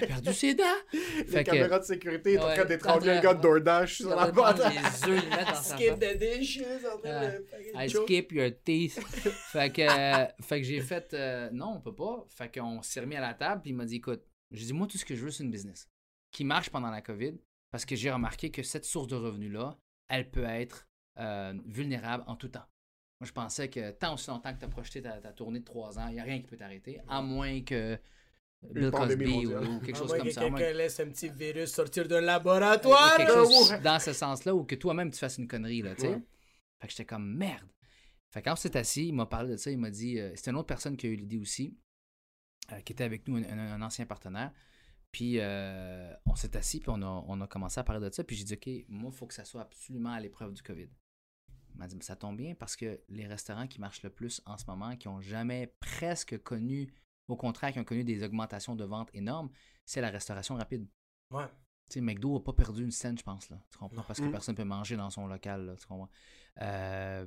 Il 0.00 0.04
a 0.04 0.06
perdu 0.08 0.32
ses 0.32 0.54
dents. 0.54 0.64
Les 0.92 1.24
que- 1.24 1.42
caméras 1.42 1.78
de 1.80 1.84
sécurité, 1.84 2.32
il 2.32 2.36
est 2.36 2.38
en 2.40 2.46
Ouais, 2.46 2.54
train 2.56 2.64
d'étrangler 2.64 3.12
train- 3.14 3.20
gars 3.20 3.34
de 3.34 3.40
DoorDash 3.42 3.96
sur 3.96 4.10
Il 4.10 4.16
la 4.16 4.30
boîte. 4.30 4.58
les 4.58 4.76
dans 4.76 5.54
sa 5.54 5.76
Skip 5.76 5.98
the 5.98 6.18
dishes 6.18 6.62
en 6.92 6.98
train 6.98 7.28
de 7.30 7.44
I 7.84 7.90
skip 7.90 8.32
your 8.32 8.50
teeth. 8.64 9.00
fait 9.00 9.70
que, 9.72 9.82
euh, 9.82 10.26
fait 10.42 10.60
que 10.60 10.66
j'ai 10.66 10.80
fait 10.80 11.12
euh, 11.14 11.48
non, 11.52 11.74
on 11.76 11.80
peut 11.80 11.94
pas. 11.94 12.24
Fait 12.30 12.52
qu'on 12.52 12.82
s'est 12.82 13.00
remis 13.00 13.16
à 13.16 13.20
la 13.20 13.34
table, 13.34 13.62
puis 13.62 13.70
il 13.70 13.74
m'a 13.76 13.84
dit 13.84 13.96
écoute, 13.96 14.22
j'ai 14.50 14.66
dit 14.66 14.72
moi 14.72 14.86
tout 14.86 14.98
ce 14.98 15.04
que 15.04 15.14
je 15.14 15.24
veux 15.24 15.30
c'est 15.30 15.44
une 15.44 15.50
business 15.50 15.88
qui 16.30 16.44
marche 16.44 16.70
pendant 16.70 16.90
la 16.90 17.00
COVID 17.02 17.34
parce 17.70 17.84
que 17.84 17.96
j'ai 17.96 18.10
remarqué 18.10 18.50
que 18.50 18.62
cette 18.62 18.84
source 18.84 19.06
de 19.08 19.16
revenus 19.16 19.52
là, 19.52 19.76
elle 20.08 20.30
peut 20.30 20.44
être 20.44 20.86
euh, 21.18 21.52
vulnérable 21.66 22.24
en 22.26 22.36
tout 22.36 22.48
temps. 22.48 22.64
Moi, 23.20 23.26
je 23.26 23.32
pensais 23.32 23.68
que 23.68 23.90
tant 23.90 24.14
aussi 24.14 24.30
longtemps 24.30 24.54
que 24.54 24.60
tu 24.60 24.64
as 24.64 24.68
projeté 24.68 25.02
ta, 25.02 25.20
ta 25.20 25.32
tournée 25.32 25.58
de 25.58 25.64
trois 25.64 25.98
ans, 25.98 26.06
il 26.08 26.14
n'y 26.14 26.20
a 26.20 26.22
rien 26.22 26.38
qui 26.38 26.46
peut 26.46 26.56
t'arrêter, 26.56 27.00
à 27.08 27.20
moins 27.20 27.62
que 27.62 27.98
Bill 28.62 28.90
Cosby 28.90 29.46
ou, 29.46 29.80
quelque 29.80 29.96
À 29.96 29.98
chose 29.98 30.12
comme 30.12 30.24
que 30.26 30.30
ça. 30.32 30.40
quelqu'un 30.42 30.72
laisse 30.72 30.98
un 31.00 31.08
petit 31.08 31.28
virus 31.28 31.70
sortir 31.72 32.08
d'un 32.08 32.20
laboratoire. 32.20 33.16
chose 33.28 33.70
ouais. 33.72 33.80
dans 33.80 33.98
ce 34.00 34.12
sens-là 34.12 34.54
ou 34.54 34.64
que 34.64 34.74
toi-même 34.74 35.10
tu 35.10 35.18
fasses 35.18 35.38
une 35.38 35.46
connerie, 35.48 35.82
là, 35.82 35.94
tu 35.94 36.02
sais. 36.02 36.08
Ouais. 36.08 36.22
Fait 36.80 36.86
que 36.86 36.90
j'étais 36.92 37.04
comme 37.06 37.36
merde. 37.36 37.68
Fait 38.30 38.40
que 38.40 38.46
quand 38.46 38.52
on 38.52 38.56
s'est 38.56 38.76
assis, 38.76 39.08
il 39.08 39.14
m'a 39.14 39.26
parlé 39.26 39.52
de 39.52 39.56
ça, 39.56 39.70
il 39.70 39.78
m'a 39.78 39.90
dit, 39.90 40.18
euh, 40.18 40.34
c'était 40.36 40.50
une 40.50 40.56
autre 40.56 40.66
personne 40.66 40.96
qui 40.96 41.06
a 41.06 41.10
eu 41.10 41.16
l'idée 41.16 41.38
aussi, 41.38 41.76
euh, 42.72 42.80
qui 42.80 42.92
était 42.92 43.04
avec 43.04 43.26
nous, 43.26 43.36
un, 43.36 43.42
un- 43.44 43.72
un 43.74 43.82
ancien 43.82 44.04
partenaire. 44.06 44.52
Puis 45.12 45.36
euh, 45.38 46.12
on 46.26 46.34
s'est 46.34 46.54
assis, 46.56 46.80
puis 46.80 46.90
on 46.90 47.00
a, 47.00 47.24
on 47.26 47.40
a 47.40 47.46
commencé 47.46 47.80
à 47.80 47.84
parler 47.84 48.06
de 48.06 48.12
ça, 48.12 48.22
puis 48.24 48.36
j'ai 48.36 48.44
dit, 48.44 48.54
OK, 48.54 48.84
moi, 48.88 49.10
il 49.12 49.16
faut 49.16 49.26
que 49.26 49.32
ça 49.34 49.44
soit 49.44 49.62
absolument 49.62 50.10
à 50.12 50.20
l'épreuve 50.20 50.52
du 50.52 50.62
COVID. 50.62 50.88
Il 51.74 51.78
m'a 51.78 51.86
dit, 51.86 51.96
mais 51.96 52.02
ça 52.02 52.16
tombe 52.16 52.36
bien 52.36 52.54
parce 52.54 52.76
que 52.76 53.00
les 53.08 53.26
restaurants 53.26 53.66
qui 53.68 53.80
marchent 53.80 54.02
le 54.02 54.10
plus 54.10 54.42
en 54.44 54.58
ce 54.58 54.66
moment, 54.66 54.94
qui 54.96 55.08
ont 55.08 55.20
jamais 55.22 55.72
presque 55.80 56.36
connu, 56.42 56.92
au 57.28 57.36
contraire, 57.36 57.72
qui 57.72 57.78
ont 57.78 57.84
connu 57.84 58.04
des 58.04 58.22
augmentations 58.24 58.74
de 58.74 58.84
ventes 58.84 59.10
énormes, 59.14 59.50
c'est 59.84 60.00
la 60.00 60.10
restauration 60.10 60.56
rapide. 60.56 60.86
Ouais. 61.32 61.46
Tu 61.90 61.94
sais, 61.94 62.00
McDo 62.00 62.34
n'a 62.34 62.40
pas 62.40 62.52
perdu 62.52 62.82
une 62.84 62.90
scène, 62.90 63.16
je 63.16 63.22
pense, 63.22 63.48
là. 63.50 63.58
Tu 63.70 63.78
comprends? 63.78 64.02
Parce 64.02 64.18
que 64.20 64.24
Mm. 64.26 64.30
personne 64.32 64.54
ne 64.54 64.56
peut 64.56 64.64
manger 64.64 64.96
dans 64.96 65.10
son 65.10 65.26
local, 65.26 65.64
là, 65.66 65.76
tu 65.76 65.86
comprends? 65.86 66.10
Euh, 66.60 67.26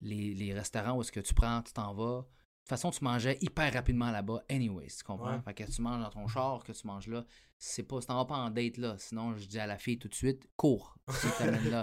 les, 0.00 0.34
les 0.34 0.52
restaurants 0.52 0.96
où 0.96 1.00
est-ce 1.00 1.12
que 1.12 1.20
tu 1.20 1.32
prends, 1.34 1.62
tu 1.62 1.72
t'en 1.72 1.94
vas. 1.94 2.20
De 2.22 2.26
toute 2.68 2.68
façon, 2.68 2.90
tu 2.90 3.04
mangeais 3.04 3.36
hyper 3.42 3.72
rapidement 3.74 4.10
là-bas, 4.10 4.42
anyways, 4.50 4.88
tu 4.88 5.04
comprends? 5.04 5.34
Ouais. 5.36 5.42
Fait 5.42 5.54
que 5.54 5.64
tu 5.70 5.82
manges 5.82 6.02
dans 6.02 6.10
ton 6.10 6.26
char, 6.26 6.64
que 6.64 6.72
tu 6.72 6.86
manges 6.86 7.08
là, 7.08 7.24
c'est 7.58 7.82
pas, 7.82 8.00
tu 8.00 8.06
t'en 8.06 8.16
vas 8.16 8.24
pas 8.24 8.36
en 8.36 8.50
date 8.50 8.78
là. 8.78 8.96
Sinon, 8.98 9.36
je 9.36 9.46
dis 9.46 9.58
à 9.58 9.66
la 9.66 9.76
fille 9.78 9.98
tout 9.98 10.08
de 10.08 10.14
suite, 10.14 10.48
cours. 10.56 10.96
Si 11.10 11.26
tu 11.30 11.38
t'amènes 11.38 11.70
là. 11.70 11.82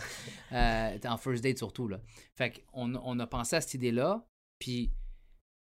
Euh, 0.52 1.00
en 1.08 1.18
first 1.18 1.44
date 1.44 1.58
surtout, 1.60 1.88
là. 1.88 2.00
Fait 2.36 2.66
qu'on 2.74 2.96
on 2.96 3.20
a 3.20 3.28
pensé 3.28 3.56
à 3.56 3.62
cette 3.62 3.76
idée-là, 3.76 4.26
puis 4.60 4.92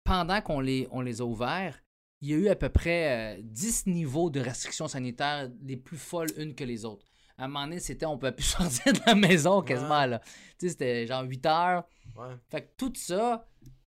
pendant 0.04 0.40
qu'on 0.40 0.60
les, 0.60 0.88
on 0.90 1.00
les 1.02 1.20
a 1.20 1.24
ouverts, 1.24 1.82
il 2.20 2.28
y 2.28 2.34
a 2.34 2.36
eu 2.36 2.48
à 2.48 2.56
peu 2.56 2.68
près 2.68 3.36
euh, 3.38 3.40
10 3.42 3.86
niveaux 3.86 4.30
de 4.30 4.40
restrictions 4.40 4.88
sanitaires, 4.88 5.50
les 5.62 5.76
plus 5.76 5.96
folles 5.98 6.30
une 6.36 6.54
que 6.54 6.64
les 6.64 6.84
autres. 6.84 7.06
À 7.38 7.44
un 7.44 7.48
moment 7.48 7.64
donné, 7.64 7.80
c'était 7.80 8.06
on 8.06 8.18
peut 8.18 8.32
plus 8.32 8.44
sortir 8.58 8.92
de 8.92 9.00
la 9.06 9.14
maison 9.14 9.62
quasiment, 9.62 10.04
là. 10.06 10.18
Tu 10.58 10.66
sais, 10.66 10.68
c'était 10.70 11.06
genre 11.06 11.22
8 11.24 11.46
heures. 11.46 11.84
Ouais. 12.16 12.34
Fait 12.50 12.62
que 12.62 12.68
tout 12.76 12.92
ça, 12.94 13.46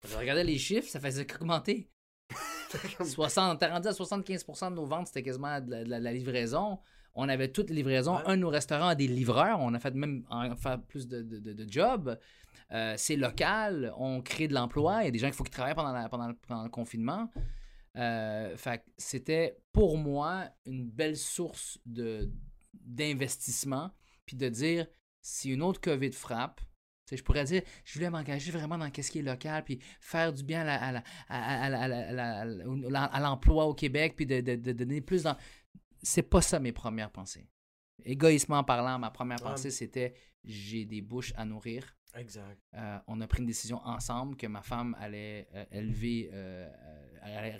je 0.08 0.16
regardais 0.16 0.44
les 0.44 0.58
chiffres, 0.58 0.88
ça 0.88 1.00
faisait 1.00 1.26
qu'augmenter. 1.26 1.88
60, 3.04 3.50
on 3.52 3.54
était 3.56 3.66
rendu 3.66 3.88
à 3.88 3.90
75% 3.92 4.70
de 4.70 4.74
nos 4.76 4.86
ventes, 4.86 5.08
c'était 5.08 5.22
quasiment 5.22 5.60
de 5.60 5.84
la, 5.88 6.00
de 6.00 6.08
livraison. 6.08 6.78
On 7.14 7.28
avait 7.28 7.48
toutes 7.50 7.70
les 7.70 7.76
livraisons. 7.76 8.16
Ouais. 8.18 8.22
Un 8.26 8.36
de 8.36 8.42
nos 8.42 8.50
restaurants 8.50 8.86
a 8.88 8.94
des 8.94 9.08
livreurs. 9.08 9.58
On 9.60 9.74
a 9.74 9.80
fait 9.80 9.92
même 9.94 10.24
plus 10.86 11.08
de, 11.08 11.22
de, 11.22 11.38
de- 11.40 11.52
de 11.52 11.66
jobs. 11.72 12.16
Euh, 12.70 12.94
c'est 12.96 13.16
local. 13.16 13.92
On 13.96 14.22
crée 14.22 14.46
de 14.46 14.54
l'emploi. 14.54 15.02
Il 15.02 15.06
y 15.06 15.08
a 15.08 15.10
des 15.10 15.18
gens 15.18 15.26
qu'il 15.26 15.34
faut 15.34 15.42
qu'ils 15.42 15.50
travaillent 15.52 15.74
pendant, 15.74 15.92
la- 15.92 16.08
pendant, 16.08 16.28
le, 16.28 16.34
pendant 16.46 16.62
le 16.62 16.68
confinement. 16.70 17.28
Euh, 17.96 18.56
fait 18.56 18.84
c'était 18.96 19.58
pour 19.72 19.98
moi 19.98 20.48
une 20.64 20.88
belle 20.88 21.16
source 21.16 21.78
de, 21.86 22.30
d'investissement. 22.72 23.90
Puis 24.26 24.36
de 24.36 24.48
dire, 24.48 24.86
si 25.20 25.50
une 25.50 25.62
autre 25.62 25.80
COVID 25.80 26.12
frappe, 26.12 26.60
je 27.10 27.22
pourrais 27.22 27.44
dire, 27.44 27.62
je 27.84 27.94
voulais 27.94 28.10
m'engager 28.10 28.52
vraiment 28.52 28.78
dans 28.78 28.88
ce 28.94 29.10
qui 29.10 29.18
est 29.18 29.22
local, 29.22 29.64
puis 29.64 29.80
faire 30.00 30.32
du 30.32 30.44
bien 30.44 30.64
à, 30.68 31.02
l'emploi 33.20 33.66
au 33.66 33.74
Québec, 33.74 34.14
puis 34.16 34.26
de, 34.26 34.40
de- 34.40 34.54
de 34.54 34.72
donner 34.72 35.00
plus 35.00 35.24
dans... 35.24 35.36
C'est 36.02 36.22
pas 36.22 36.40
ça 36.40 36.60
mes 36.60 36.72
premières 36.72 37.10
pensées. 37.10 37.48
Égoïstement 38.04 38.64
parlant, 38.64 38.98
ma 38.98 39.10
première 39.10 39.40
pensée, 39.42 39.70
c'était 39.70 40.14
j'ai 40.44 40.84
des 40.86 41.02
bouches 41.02 41.32
à 41.36 41.44
nourrir. 41.44 41.96
Exact. 42.14 42.58
Euh, 42.74 42.98
on 43.06 43.20
a 43.20 43.26
pris 43.26 43.40
une 43.40 43.46
décision 43.46 43.78
ensemble 43.84 44.36
que 44.36 44.46
ma 44.46 44.62
femme 44.62 44.96
allait 44.98 45.48
euh, 45.54 45.64
élever, 45.70 46.30
euh, 46.32 46.68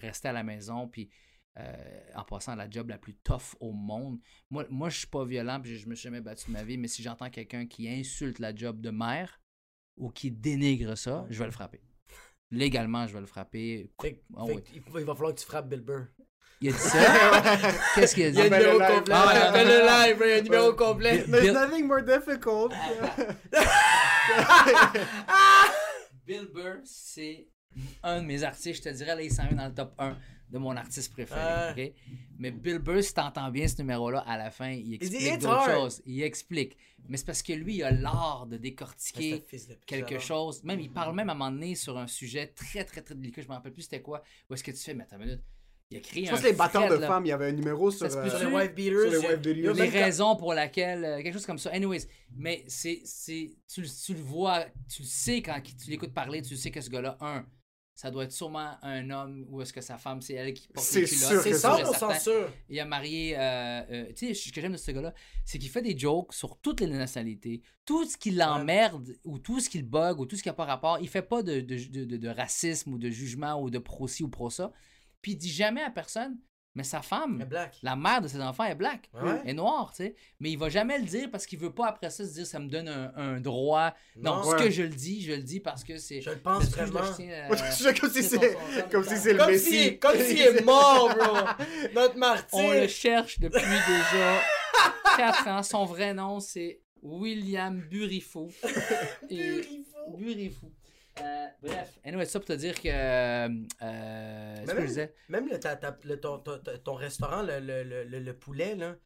rester 0.01 0.29
à 0.29 0.33
la 0.33 0.43
maison, 0.43 0.89
puis 0.89 1.11
euh, 1.59 2.01
en 2.15 2.25
passant 2.25 2.53
à 2.53 2.57
la 2.57 2.71
job 2.71 2.89
la 2.89 2.99
plus 2.99 3.15
tough 3.17 3.55
au 3.61 3.73
monde. 3.73 4.19
Moi, 4.51 4.65
moi 4.71 4.89
je 4.89 4.99
suis 4.99 5.07
pas 5.09 5.25
violent, 5.25 5.61
puis 5.61 5.77
je, 5.77 5.83
je 5.83 5.89
me 5.89 5.95
suis 5.95 6.05
jamais 6.05 6.21
battu 6.21 6.47
de 6.47 6.53
ma 6.53 6.63
vie, 6.65 6.79
mais 6.79 6.89
si 6.89 7.03
j'entends 7.03 7.29
quelqu'un 7.31 7.67
qui 7.67 7.89
insulte 7.89 8.39
la 8.39 8.55
job 8.55 8.81
de 8.81 8.91
mère 8.91 9.41
ou 9.97 10.11
qui 10.11 10.31
dénigre 10.31 10.97
ça, 10.97 11.27
je 11.29 11.39
vais 11.39 11.45
le 11.47 11.51
frapper. 11.51 11.81
Légalement, 12.53 13.07
je 13.07 13.13
vais 13.15 13.21
le 13.21 13.27
frapper. 13.27 13.93
Fait, 14.01 14.23
Ah 14.37 14.45
fait 14.47 14.55
oui. 14.55 14.63
que 14.63 14.69
il, 14.75 14.83
il 15.01 15.05
va 15.05 15.15
falloir 15.15 15.35
que 15.35 15.41
tu 15.41 15.47
frappes 15.47 15.69
Bill 15.69 15.81
Burr. 15.83 16.07
Il 16.63 16.69
a 16.69 16.73
dit 16.73 16.79
ça? 16.79 16.99
Qu'est-ce 17.95 18.15
qu'il 18.15 18.25
a 18.25 18.29
Il 18.29 18.35
y 18.35 18.41
a 18.41 18.45
un 18.45 18.49
dit? 18.49 18.55
Numéro 18.55 18.79
complet. 18.79 19.15
Ah, 19.17 19.53
ouais. 19.55 19.65
Le 19.65 20.09
live, 20.09 20.17
bro, 20.19 20.27
il 20.27 20.31
y 20.31 20.33
a 20.33 20.37
un 20.39 20.43
numéro 20.43 20.73
complet. 20.75 21.25
There's 21.25 21.43
Bill- 21.43 21.53
nothing 21.55 21.87
more 21.87 22.03
difficult. 22.03 22.73
Bill 26.27 26.49
Burr, 26.53 26.81
c'est 26.85 27.49
un 28.03 28.21
de 28.23 28.27
mes 28.27 28.43
artistes. 28.43 28.77
Je 28.85 28.91
te 28.91 28.95
dirais, 28.95 29.15
là, 29.15 29.23
il 29.23 29.31
s'en 29.33 29.47
vient 29.47 29.57
dans 29.57 29.67
le 29.69 29.75
top 29.75 29.93
1 29.99 30.17
de 30.51 30.59
mon 30.59 30.77
artiste 30.77 31.13
préféré. 31.13 31.71
ok? 31.71 31.93
Mais 32.39 32.51
Bill 32.51 32.79
Burr, 32.79 33.03
si 33.05 33.15
t'entends 33.15 33.51
bien 33.51 33.69
ce 33.69 33.79
numéro-là, 33.79 34.21
à 34.27 34.37
la 34.37 34.51
fin, 34.51 34.71
il 34.71 34.95
explique 34.95 35.21
It's 35.23 35.39
d'autres 35.45 35.71
choses. 35.71 36.03
Il 36.07 36.23
explique. 36.23 36.77
Mais 37.09 37.17
c'est 37.17 37.27
parce 37.27 37.43
que 37.43 37.53
lui, 37.53 37.77
il 37.77 37.83
a 37.85 37.91
l'art 37.93 38.47
de 38.49 38.57
décortiquer 38.57 39.35
un 39.53 39.57
de 39.75 39.79
quelque 39.87 40.19
chose. 40.19 40.63
Même, 40.65 40.81
il 40.81 40.91
parle 40.91 41.15
même 41.15 41.29
à 41.29 41.33
un 41.33 41.37
moment 41.37 41.51
donné 41.53 41.75
sur 41.77 41.97
un 41.99 42.07
sujet 42.09 42.49
très, 42.49 42.85
très, 42.85 43.01
très 43.03 43.15
délicat. 43.15 43.43
Je 43.43 43.49
me 43.49 43.53
rappelle 43.53 43.73
plus 43.73 43.83
c'était 43.83 44.03
quoi. 44.03 44.23
Où 44.49 44.55
est-ce 44.55 44.65
que 44.65 44.71
tu 44.73 44.79
fais, 44.79 44.95
mais 44.95 45.05
attends 45.05 45.17
une 45.19 45.27
minute. 45.27 45.43
Il 45.93 45.97
a 45.97 46.01
créé 46.01 46.25
Je 46.25 46.29
un 46.29 46.33
pense 46.35 46.43
que 46.43 46.47
les 46.47 46.53
batteurs 46.53 46.83
thread, 46.87 46.97
de 46.99 47.01
là. 47.03 47.07
femmes, 47.09 47.27
il 47.27 47.31
y 47.31 47.33
avait 47.33 47.49
un 47.49 47.53
numéro 47.53 47.91
sur, 47.91 48.07
euh, 48.07 48.29
Sur 48.29 48.39
les 48.49 48.55
wife 48.55 48.75
beaters. 48.75 49.01
sur 49.01 49.11
les 49.11 49.19
wife 49.29 49.41
beaters. 49.41 49.75
les 49.75 49.89
raisons 49.89 50.37
pour 50.37 50.55
laquelle 50.55 51.05
euh, 51.05 51.17
quelque 51.23 51.33
chose 51.33 51.47
comme 51.47 51.59
ça 51.59 51.71
anyways 51.71 52.07
mais 52.37 52.63
c'est 52.69 53.01
c'est 53.05 53.57
tu, 53.67 53.81
le- 53.83 53.89
tu 53.89 54.15
le 54.15 54.21
vois 54.21 54.67
tu 54.89 55.03
le 55.03 55.09
sais 55.09 55.43
quand 55.43 55.61
tu 55.61 55.91
l'écoutes 55.91 56.15
parler 56.15 56.43
tu 56.43 56.57
sais 56.57 56.71
que 56.71 56.81
ce 56.81 56.89
gars-là 56.91 57.17
un 57.21 57.45
ça 57.95 58.11
doit 58.11 58.25
être 58.25 58.33
sûrement 58.33 58.77
un 58.83 59.11
homme 59.11 59.45
ou 59.51 59.61
est-ce 59.61 59.73
que 59.75 59.81
sa 59.83 59.99
femme 59.99 60.23
c'est 60.23 60.33
elle 60.35 60.55
qui 60.55 60.69
porte 60.69 60.87
C'est 60.87 61.03
les 61.03 61.07
culottes, 61.07 61.29
sûr 61.31 61.43
C'est 61.43 61.59
sûr 61.59 61.79
et 61.79 61.83
100% 61.83 61.99
certain. 61.99 62.19
sûr. 62.19 62.53
il 62.71 62.81
a 62.81 62.85
marié 62.87 63.37
euh, 63.37 63.83
euh, 63.91 64.07
tu 64.17 64.29
sais 64.29 64.35
ce 64.35 64.51
que 64.53 64.61
j'aime 64.61 64.73
de 64.73 64.77
ce 64.79 64.91
gars-là 64.91 65.13
c'est 65.45 65.59
qu'il 65.59 65.69
fait 65.69 65.83
des 65.83 65.99
jokes 65.99 66.33
sur 66.33 66.57
toutes 66.59 66.81
les 66.81 66.87
nationalités. 66.87 67.61
Tout 67.85 68.05
ce 68.07 68.17
qui 68.17 68.31
l'emmerde 68.31 69.15
ou 69.25 69.39
tout 69.39 69.61
ce 69.61 69.69
qui 69.69 69.79
le 69.79 69.85
bug 69.85 70.19
ou 70.21 70.25
tout 70.27 70.37
ce 70.37 70.43
qui 70.43 70.49
n'a 70.49 70.55
pas 70.55 70.65
rapport 70.65 70.99
il 71.01 71.09
fait 71.09 71.21
pas 71.23 71.43
de, 71.43 71.61
de, 71.61 71.77
de, 71.77 72.05
de- 72.05 72.17
de 72.17 72.29
racisme 72.29 72.95
ou 72.95 72.99
de 72.99 73.11
jugement 73.11 73.61
ou 73.61 73.69
de 73.71 73.79
pro-ci 73.79 74.23
ou 74.23 74.29
pro-ça. 74.29 74.73
Puis 75.21 75.33
il 75.33 75.37
dit 75.37 75.51
jamais 75.53 75.83
à 75.83 75.91
personne 75.91 76.39
mais 76.77 76.85
sa 76.85 77.03
femme 77.03 77.45
la 77.83 77.97
mère 77.97 78.21
de 78.21 78.29
ses 78.29 78.41
enfants 78.41 78.65
est 78.65 78.75
black, 78.77 79.11
Ouais? 79.13 79.41
est 79.45 79.53
noire, 79.55 79.91
tu 79.91 80.05
sais. 80.05 80.15
Mais 80.39 80.51
il 80.53 80.59
va 80.59 80.69
jamais 80.69 80.99
le 80.99 81.05
dire 81.05 81.29
parce 81.31 81.45
qu'il 81.47 81.59
veut 81.59 81.73
pas 81.75 81.89
après 81.89 82.11
ça 82.11 82.25
se 82.25 82.33
dire 82.33 82.47
ça 82.47 82.59
me 82.61 82.69
donne 82.69 82.89
un, 82.89 83.13
un 83.17 83.41
droit. 83.41 83.93
Non, 84.17 84.37
Non. 84.37 84.43
ce 84.45 84.49
Ouais. 84.57 84.65
que 84.65 84.71
je 84.71 84.83
le 84.83 84.89
dis, 84.89 85.21
je 85.23 85.33
le 85.33 85.43
dis 85.43 85.59
parce 85.61 85.83
que 85.83 85.97
c'est. 85.99 86.21
Je 86.21 86.31
le 86.31 86.39
pense 86.39 86.65
vraiment. 86.71 87.03
je 87.05 87.13
tiens, 87.17 87.29
euh, 87.51 87.57
Je 87.57 88.01
comme 88.01 88.11
si 88.11 88.23
c'est 88.23 88.57
comme 88.91 89.05
si 89.05 89.17
c'est 89.17 89.33
le 89.33 89.39
Comme 89.39 89.51
messie. 89.51 89.71
s'il 89.71 89.99
comme 89.99 90.19
s'il 90.19 90.41
est 90.41 90.65
mort, 90.65 91.09
bro. 91.15 91.37
Notre 91.95 92.17
martyr. 92.17 92.59
On 92.59 92.71
le 92.71 92.87
cherche 92.87 93.41
depuis 93.41 93.61
déjà 93.61 94.41
4 95.17 95.49
ans. 95.49 95.63
Son 95.63 95.85
vrai 95.85 96.15
nom, 96.15 96.39
c'est 96.41 96.81
William 97.03 97.81
Burifou. 97.81 98.49
Et- 99.29 99.37
Burifou. 99.37 100.17
Burifou. 100.17 100.73
Euh, 101.23 101.47
bref, 101.63 101.99
anyway, 102.05 102.25
ça 102.27 102.39
pour 102.41 102.47
te 102.49 102.53
dire 102.55 102.81
que. 102.81 102.89
Euh, 102.89 103.49
euh, 103.83 104.55
ce 104.57 104.61
Mais 104.61 104.67
que 104.67 104.71
je 104.71 104.77
même, 104.77 104.87
disais. 104.87 105.15
même 105.29 105.49
le, 105.49 105.59
ta- 105.61 105.77
ta- 105.77 105.99
le- 106.05 106.21
ton, 106.21 106.39
ton- 106.39 106.95
restaurant, 106.95 107.43
le, 107.43 107.61
le, 107.61 107.83
le, 107.83 108.05
le- 108.05 108.19
le 108.21 108.35
poulet, 108.35 108.75
là. 108.77 108.97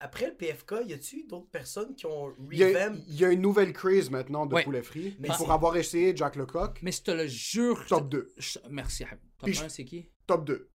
Après 0.00 0.26
le 0.26 0.34
PFK, 0.34 0.74
y 0.86 0.92
a-tu 0.92 1.24
d'autres 1.24 1.48
personnes 1.50 1.94
qui 1.94 2.04
ont 2.04 2.32
Il 2.52 2.58
y, 2.58 2.64
a, 2.64 2.88
il 3.08 3.14
y 3.14 3.24
a 3.24 3.30
une 3.30 3.40
nouvelle 3.40 3.72
crise 3.72 4.10
maintenant 4.10 4.44
de 4.44 4.54
Ouais. 4.54 4.64
poulet 4.64 4.82
frit. 4.82 5.16
Mais 5.18 5.28
pour 5.28 5.50
avoir 5.50 5.76
essayé 5.76 6.14
Jack 6.14 6.36
Lecoq, 6.36 6.78
Mais 6.82 6.92
je 6.92 7.00
te 7.02 7.10
le 7.10 7.26
jure. 7.26 7.86
top 7.86 8.08
2. 8.10 8.28
je- 8.36 8.58
Merci. 8.68 9.04
Top 9.38 9.48
Puis 9.48 9.58
1, 9.58 9.62
je- 9.64 9.68
c'est 9.68 9.84
qui? 9.84 10.10
Top 10.26 10.44
2. 10.44 10.68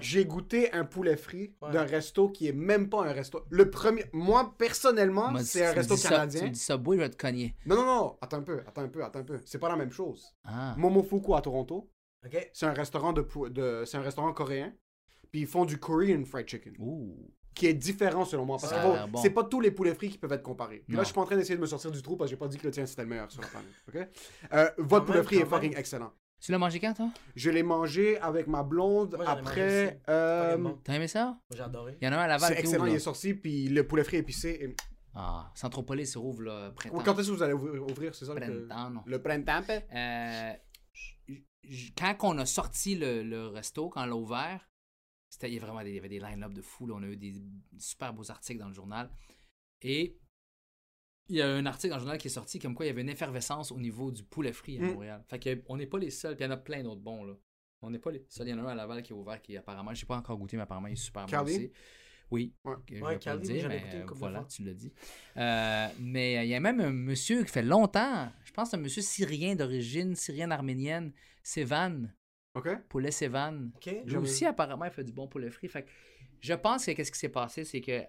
J'ai 0.00 0.24
goûté 0.26 0.70
un 0.72 0.84
poulet 0.84 1.16
frit 1.16 1.54
Ouais. 1.62 1.70
d'un 1.72 1.84
resto 1.84 2.28
qui 2.28 2.46
est 2.48 2.52
même 2.52 2.88
pas 2.90 3.04
un 3.06 3.12
resto. 3.12 3.44
Le 3.50 3.70
premier, 3.70 4.04
moi 4.12 4.54
personnellement, 4.58 5.32
c'est 5.38 5.64
un 5.64 5.72
resto 5.72 5.94
dis 5.94 6.00
ça- 6.00 6.08
canadien. 6.10 6.40
tu 6.40 6.46
me 6.48 6.52
dis 6.52 6.60
ça, 6.60 6.76
boy, 6.76 6.96
je 6.98 7.02
vais 7.02 7.10
te 7.10 7.16
cogner. 7.16 7.54
Non, 7.66 7.76
non, 7.76 7.84
non, 7.86 8.18
attends 8.20 8.38
un 8.38 8.42
peu, 8.42 8.60
attends 8.66 8.82
un 8.82 8.88
peu, 8.88 9.02
attends 9.04 9.20
un 9.20 9.24
peu. 9.24 9.40
C'est 9.46 9.58
pas 9.58 9.68
la 9.68 9.76
même 9.76 9.90
chose. 9.92 10.34
Ah. 10.44 10.74
Momofuku 10.76 11.34
à 11.34 11.40
Toronto, 11.40 11.90
c'est 12.52 12.66
un 12.66 12.72
restaurant 12.72 13.12
de, 13.12 13.26
de 13.48 13.84
c'est 13.86 13.96
un 13.96 14.02
restaurant 14.02 14.32
coréen. 14.32 14.74
Puis 15.30 15.42
ils 15.42 15.46
font 15.46 15.64
du 15.64 15.78
Korean 15.78 16.24
fried 16.24 16.48
chicken, 16.48 16.74
Ouh. 16.80 17.30
qui 17.54 17.66
est 17.66 17.74
différent 17.74 18.24
selon 18.24 18.44
moi. 18.44 18.58
Parce 18.60 18.72
Ça 18.74 18.82
que 19.06 19.10
bon, 19.10 19.22
c'est 19.22 19.30
pas 19.30 19.44
tous 19.44 19.60
les 19.60 19.70
poulets 19.70 19.94
frits 19.94 20.10
qui 20.10 20.18
peuvent 20.18 20.32
être 20.32 20.42
comparés. 20.42 20.84
Là, 20.88 20.98
je 21.00 21.04
suis 21.04 21.14
pas 21.14 21.20
en 21.20 21.24
train 21.24 21.36
d'essayer 21.36 21.54
de 21.54 21.60
me 21.60 21.66
sortir 21.66 21.92
du 21.92 22.02
trou 22.02 22.16
parce 22.16 22.28
que 22.28 22.34
j'ai 22.34 22.38
pas 22.38 22.48
dit 22.48 22.58
que 22.58 22.66
le 22.66 22.72
tien 22.72 22.84
c'était 22.84 23.02
le 23.02 23.08
meilleur 23.08 23.30
sur 23.30 23.40
la 23.40 23.46
planète. 23.48 23.70
Ok? 23.88 24.08
Euh, 24.52 24.70
votre 24.78 25.06
poulet 25.06 25.22
frit 25.22 25.36
est 25.36 25.46
fucking 25.46 25.76
excellent. 25.76 26.12
Tu 26.40 26.52
l'as 26.52 26.58
mangé 26.58 26.80
quand, 26.80 26.94
toi? 26.94 27.10
Je 27.36 27.50
l'ai 27.50 27.62
mangé 27.62 28.18
avec 28.18 28.46
ma 28.46 28.62
blonde 28.62 29.14
Moi, 29.16 29.24
j'en 29.26 29.32
ai 29.32 29.42
mangé 29.42 29.50
après. 29.50 29.86
aussi. 29.88 29.96
euh, 30.08 30.56
bon. 30.56 30.78
T'as 30.82 30.94
aimé 30.94 31.06
ça? 31.08 31.24
Moi, 31.26 31.38
J'ai 31.54 31.60
adoré. 31.62 31.98
Il 32.00 32.04
y 32.06 32.08
en 32.08 32.12
a 32.12 32.16
un 32.16 32.20
à 32.20 32.26
Laval 32.28 32.48
c'est 32.48 32.54
qui 32.54 32.60
excellent, 32.62 32.78
ouvre, 32.78 32.88
il 32.88 32.92
là. 32.92 32.96
est 32.96 33.00
sorti, 33.00 33.34
puis 33.34 33.68
le 33.68 33.86
poulet 33.86 34.04
frit 34.04 34.16
épicé. 34.18 34.58
et- 34.62 34.76
Ah, 35.14 35.50
Centropolis 35.54 36.14
ouvre, 36.16 36.42
là, 36.42 36.70
printemps. 36.70 37.02
Quand 37.04 37.18
est-ce 37.18 37.28
que 37.30 37.34
vous 37.34 37.42
allez 37.42 37.52
ouvrir, 37.52 37.82
ouvrir, 37.82 38.14
c'est 38.14 38.24
ça? 38.24 38.32
le- 38.34 38.40
Printemps, 38.40 38.90
non. 38.90 39.02
Le 39.06 39.20
printemps, 39.20 39.62
Euh, 39.68 40.52
j- 40.92 41.44
j- 41.64 41.94
quand 41.98 42.16
on 42.22 42.38
a 42.38 42.46
sorti 42.46 42.94
le, 42.94 43.22
le 43.22 43.48
resto, 43.48 43.88
quand 43.90 44.02
on 44.04 44.06
l'a 44.06 44.16
ouvert, 44.16 44.68
c'était, 45.28 45.48
il 45.50 45.54
y 45.54 45.56
avait 45.58 45.66
vraiment 45.66 45.82
des, 45.82 45.90
il 45.90 45.96
y 45.96 45.98
avait 45.98 46.08
des 46.08 46.20
line-up 46.20 46.52
de 46.52 46.62
fous. 46.62 46.86
là. 46.86 46.94
On 46.96 47.02
a 47.02 47.06
eu 47.06 47.16
des 47.16 47.34
super 47.78 48.14
beaux 48.14 48.30
articles 48.30 48.60
dans 48.60 48.68
le 48.68 48.72
journal. 48.74 49.10
Et 49.82 50.16
il 51.30 51.36
y 51.36 51.42
a 51.42 51.48
un 51.48 51.64
article 51.66 51.90
dans 51.90 51.96
le 51.96 52.00
journal 52.00 52.18
qui 52.18 52.28
est 52.28 52.30
sorti 52.30 52.58
comme 52.58 52.74
quoi 52.74 52.84
il 52.84 52.88
y 52.88 52.92
avait 52.92 53.00
une 53.02 53.08
effervescence 53.08 53.72
au 53.72 53.78
niveau 53.78 54.10
du 54.10 54.22
poulet 54.24 54.52
frit 54.52 54.78
à 54.78 54.82
Mm. 54.82 54.92
Montréal. 54.92 55.24
Fait 55.28 55.38
que 55.38 55.62
on 55.68 55.76
n'est 55.76 55.86
pas 55.86 55.98
les 55.98 56.10
seuls. 56.10 56.36
Puis 56.36 56.44
il 56.44 56.48
y 56.48 56.50
en 56.50 56.54
a 56.54 56.56
plein 56.58 56.82
d'autres 56.82 57.00
bons. 57.00 57.24
Là. 57.24 57.34
On 57.82 57.90
n'est 57.90 57.98
pas 57.98 58.10
les 58.10 58.24
seuls. 58.28 58.48
Il 58.48 58.50
y 58.50 58.54
en 58.54 58.58
a 58.58 58.68
un 58.68 58.72
à 58.72 58.74
Laval 58.74 59.02
qui 59.02 59.12
est 59.12 59.16
ouvert 59.16 59.40
qui 59.40 59.56
apparemment, 59.56 59.94
je 59.94 60.02
n'ai 60.04 60.06
pas 60.06 60.16
encore 60.16 60.36
goûté, 60.36 60.56
mais 60.56 60.64
apparemment 60.64 60.88
il 60.88 60.92
est 60.92 60.96
super 60.96 61.22
bon 61.24 61.30
Calvi? 61.30 61.52
aussi. 61.56 61.72
Oui. 62.30 62.52
Ouais. 62.64 62.74
je 62.88 62.94
Ouais, 63.02 63.18
pas 63.18 63.34
le 63.34 63.40
dire, 63.40 63.68
mais 63.68 63.82
euh, 63.94 64.04
voilà, 64.12 64.38
fois. 64.40 64.48
tu 64.48 64.62
l'as 64.62 64.72
dit. 64.74 64.92
Euh, 65.36 65.88
mais 65.98 66.38
euh, 66.38 66.42
il 66.44 66.48
y 66.50 66.54
a 66.54 66.60
même 66.60 66.80
un 66.80 66.92
monsieur 66.92 67.42
qui 67.42 67.50
fait 67.50 67.62
longtemps, 67.62 68.30
je 68.44 68.52
pense 68.52 68.72
un 68.72 68.76
monsieur 68.76 69.02
syrien 69.02 69.56
d'origine 69.56 70.14
syrienne-arménienne, 70.14 71.12
Sevan, 71.42 72.12
Ok. 72.54 72.68
poulet 72.88 73.10
Sevan. 73.10 73.70
Ok. 73.76 73.94
Lui 74.04 74.16
aussi, 74.16 74.46
apparemment, 74.46 74.84
il 74.84 74.90
fait 74.92 75.02
du 75.04 75.12
bon 75.12 75.26
poulet 75.26 75.50
frit. 75.50 75.68
Fait 75.68 75.82
que 75.82 75.88
je 76.40 76.54
pense 76.54 76.86
que 76.86 76.92
qu'est-ce 76.92 77.10
qui 77.10 77.18
s'est 77.18 77.28
passé, 77.30 77.64
c'est 77.64 77.80
que 77.80 78.00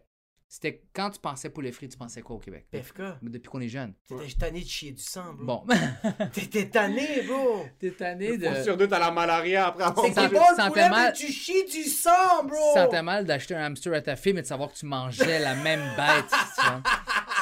c'était 0.54 0.84
quand 0.94 1.10
tu 1.12 1.20
pensais 1.22 1.50
poulet 1.50 1.72
frit, 1.72 1.88
tu 1.88 1.98
pensais 1.98 2.22
quoi 2.22 2.36
au 2.36 2.40
Québec? 2.40 2.66
PFK. 2.72 3.02
Depuis 3.22 3.48
qu'on 3.50 3.62
est 3.62 3.70
jeune. 3.70 3.94
T'étais 4.06 4.34
tanné 4.38 4.62
de 4.62 4.68
chier 4.68 4.92
du 4.92 5.02
sang, 5.02 5.34
bro. 5.34 5.64
Bon. 5.66 5.76
T'étais 6.34 6.68
tanné, 6.70 7.22
bro. 7.26 7.66
T'es 7.80 7.92
tanné 7.92 8.38
de. 8.38 8.46
Fois 8.50 8.62
sur 8.62 8.76
deux, 8.76 8.90
t'as 8.90 9.00
la 9.00 9.12
malaria 9.12 9.68
après 9.68 9.86
avoir 9.86 10.06
C'est 10.06 10.14
bon 10.14 10.24
le 10.24 10.70
poulet, 10.70 10.90
mal- 10.90 11.14
mais 11.14 11.14
tu 11.14 11.32
chies 11.32 11.64
du 11.72 11.84
sang, 11.84 12.44
bro. 12.44 12.74
Tu 12.74 12.80
sentais 12.82 13.02
mal 13.02 13.24
d'acheter 13.26 13.56
un 13.56 13.64
hamster 13.68 13.94
à 13.94 14.02
ta 14.02 14.18
fille, 14.18 14.34
mais 14.34 14.42
de 14.42 14.48
savoir 14.48 14.74
que 14.74 14.78
tu 14.78 14.86
mangeais 14.86 15.40
la 15.40 15.56
même 15.56 15.80
bête. 15.96 16.26
tu 16.30 16.66
vois. 16.66 16.82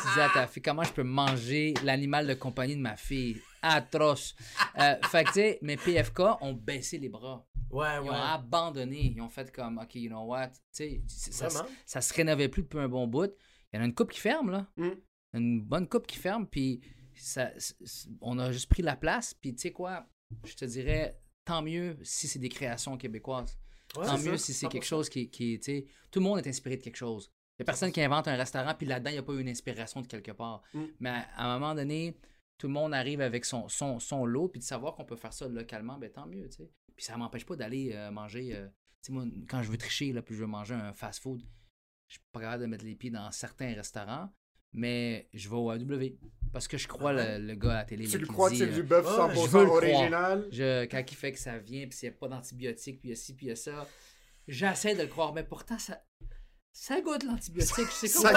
Tu 0.02 0.08
disais 0.10 0.22
à 0.22 0.30
ta 0.32 0.46
fille, 0.46 0.62
comment 0.62 0.84
je 0.84 0.92
peux 0.94 1.02
manger 1.04 1.74
l'animal 1.84 2.28
de 2.28 2.36
compagnie 2.36 2.76
de 2.76 2.82
ma 2.82 2.96
fille? 2.96 3.42
Atroce. 3.64 4.36
Euh, 4.80 4.96
fait 5.10 5.24
que, 5.26 5.30
tu 5.30 5.34
sais, 5.34 5.60
mes 5.62 5.76
PFK 5.76 6.20
ont 6.42 6.54
baissé 6.54 6.98
les 6.98 7.10
bras. 7.10 7.46
Ouais, 7.72 7.88
Ils 7.98 8.02
ouais. 8.04 8.10
ont 8.10 8.14
abandonné. 8.14 9.14
Ils 9.16 9.22
ont 9.22 9.30
fait 9.30 9.52
comme, 9.52 9.78
OK, 9.78 9.96
you 9.96 10.10
know 10.10 10.24
what? 10.26 10.50
Tu 10.50 10.56
sais, 10.72 11.02
ça, 11.08 11.50
ça 11.86 12.02
se 12.02 12.14
rénovait 12.14 12.50
plus 12.50 12.64
depuis 12.64 12.80
un 12.80 12.90
bon 12.90 13.08
bout. 13.08 13.32
Il 13.72 13.76
y 13.76 13.80
en 13.80 13.84
a 13.84 13.86
une 13.86 13.94
coupe 13.94 14.12
qui 14.12 14.20
ferme, 14.20 14.52
là. 14.52 14.68
Mm. 14.78 14.90
Une 15.34 15.62
bonne 15.62 15.88
coupe 15.88 16.08
qui 16.08 16.18
ferme, 16.18 16.48
puis 16.48 16.82
ça, 17.16 17.52
on 18.22 18.40
a 18.40 18.52
juste 18.52 18.70
pris 18.70 18.82
la 18.82 18.96
place. 18.96 19.34
Puis, 19.34 19.54
tu 19.54 19.62
sais 19.62 19.72
quoi? 19.72 20.08
Je 20.46 20.56
te 20.56 20.66
dirais, 20.66 21.20
tant 21.46 21.62
mieux 21.62 21.98
si 22.02 22.28
c'est 22.28 22.40
des 22.40 22.50
créations 22.50 22.98
québécoises. 22.98 23.58
Ouais, 23.98 24.06
Tant 24.06 24.18
mieux 24.18 24.38
ça, 24.38 24.46
si 24.46 24.54
c'est 24.54 24.68
100%. 24.68 24.70
quelque 24.70 24.86
chose 24.86 25.10
qui, 25.10 25.30
qui 25.30 25.54
est, 25.56 25.58
tu 25.64 25.72
sais, 25.72 25.86
tout 26.12 26.20
le 26.20 26.26
monde 26.26 26.40
est 26.40 26.48
inspiré 26.48 26.78
de 26.78 26.82
quelque 26.84 26.96
chose. 26.96 27.32
Il 27.58 27.62
n'y 27.62 27.64
a 27.64 27.66
personne 27.66 27.92
qui 27.92 28.02
invente 28.02 28.28
un 28.28 28.36
restaurant, 28.36 28.74
puis 28.74 28.88
là-dedans, 28.88 29.10
il 29.12 29.14
n'y 29.14 29.20
a 29.20 29.24
pas 29.24 29.34
eu 29.34 29.42
une 29.42 29.50
inspiration 29.50 30.02
de 30.02 30.08
quelque 30.08 30.32
part. 30.32 30.62
Mm. 30.74 30.84
Mais 31.00 31.10
à, 31.10 31.28
à 31.38 31.46
un 31.48 31.60
moment 31.60 31.76
donné, 31.76 32.16
tout 32.60 32.68
le 32.68 32.74
monde 32.74 32.94
arrive 32.94 33.22
avec 33.22 33.46
son, 33.46 33.68
son, 33.70 33.98
son 34.00 34.26
lot, 34.26 34.50
puis 34.50 34.60
de 34.60 34.66
savoir 34.66 34.94
qu'on 34.96 35.06
peut 35.06 35.16
faire 35.16 35.34
ça 35.34 35.48
localement, 35.48 35.98
ben 35.98 36.12
tant 36.12 36.28
mieux, 36.28 36.48
tu 36.50 36.58
sais. 36.58 36.70
Puis 36.96 37.06
ça 37.06 37.18
m'empêche 37.18 37.46
pas 37.46 37.56
d'aller 37.56 37.94
euh, 37.94 38.12
manger, 38.12 38.54
euh, 38.56 38.68
tu 39.02 39.08
sais, 39.08 39.12
moi, 39.14 39.24
quand 39.50 39.64
je 39.64 39.72
veux 39.72 39.78
tricher, 39.78 40.12
là, 40.14 40.22
puis 40.22 40.36
je 40.36 40.42
veux 40.42 40.48
manger 40.48 40.76
un 40.76 40.94
fast-food, 40.94 41.42
je 42.08 42.14
suis 42.14 42.22
pas 42.32 42.42
capable 42.42 42.64
de 42.64 42.68
mettre 42.68 42.84
les 42.86 42.96
pieds 42.96 43.12
dans 43.12 43.32
certains 43.32 43.74
restaurants, 43.74 44.30
mais 44.74 45.30
je 45.34 45.48
vais 45.50 45.56
au 45.56 45.72
AW. 45.72 46.18
Parce 46.52 46.68
que 46.68 46.78
je 46.78 46.88
crois 46.88 47.14
le, 47.14 47.46
le 47.46 47.56
gars 47.56 47.72
à 47.72 47.76
la 47.76 47.86
télé. 47.86 48.08
Tu 48.08 48.18
le 48.18 48.28
crois 48.28 48.50
que 48.50 48.58
c'est 48.58 48.70
euh, 48.70 48.74
du 48.76 48.84
bœuf 48.84 49.06
Ouais, 49.06 49.36
je 49.36 49.40
100% 49.40 49.48
veux 49.48 49.60
le 49.60 49.66
croire. 49.66 49.84
original? 49.84 50.48
je, 50.52 50.86
quand 50.86 51.04
il 51.12 51.16
fait 51.16 51.32
que 51.32 51.40
ça 51.40 51.58
vient, 51.60 51.88
puis 51.88 51.98
s'il 51.98 52.10
n'y 52.10 52.16
a 52.16 52.20
pas 52.20 52.28
d'antibiotiques, 52.28 53.00
puis 53.00 53.10
il 53.10 53.12
y 53.12 53.14
a 53.14 53.16
ci, 53.16 53.36
puis 53.36 53.46
il 53.46 53.50
y 53.50 53.52
a 53.54 53.56
ça, 53.56 53.88
j'essaie 54.48 54.96
de 54.96 55.04
le 55.04 55.08
croire, 55.08 55.34
mais 55.34 55.44
pourtant, 55.44 55.78
ça, 55.80 56.04
ça 56.72 57.02
goûte 57.02 57.24
l'antibiotique. 57.24 57.88
Je 58.02 58.08
sais 58.08 58.08
Ça 58.08 58.32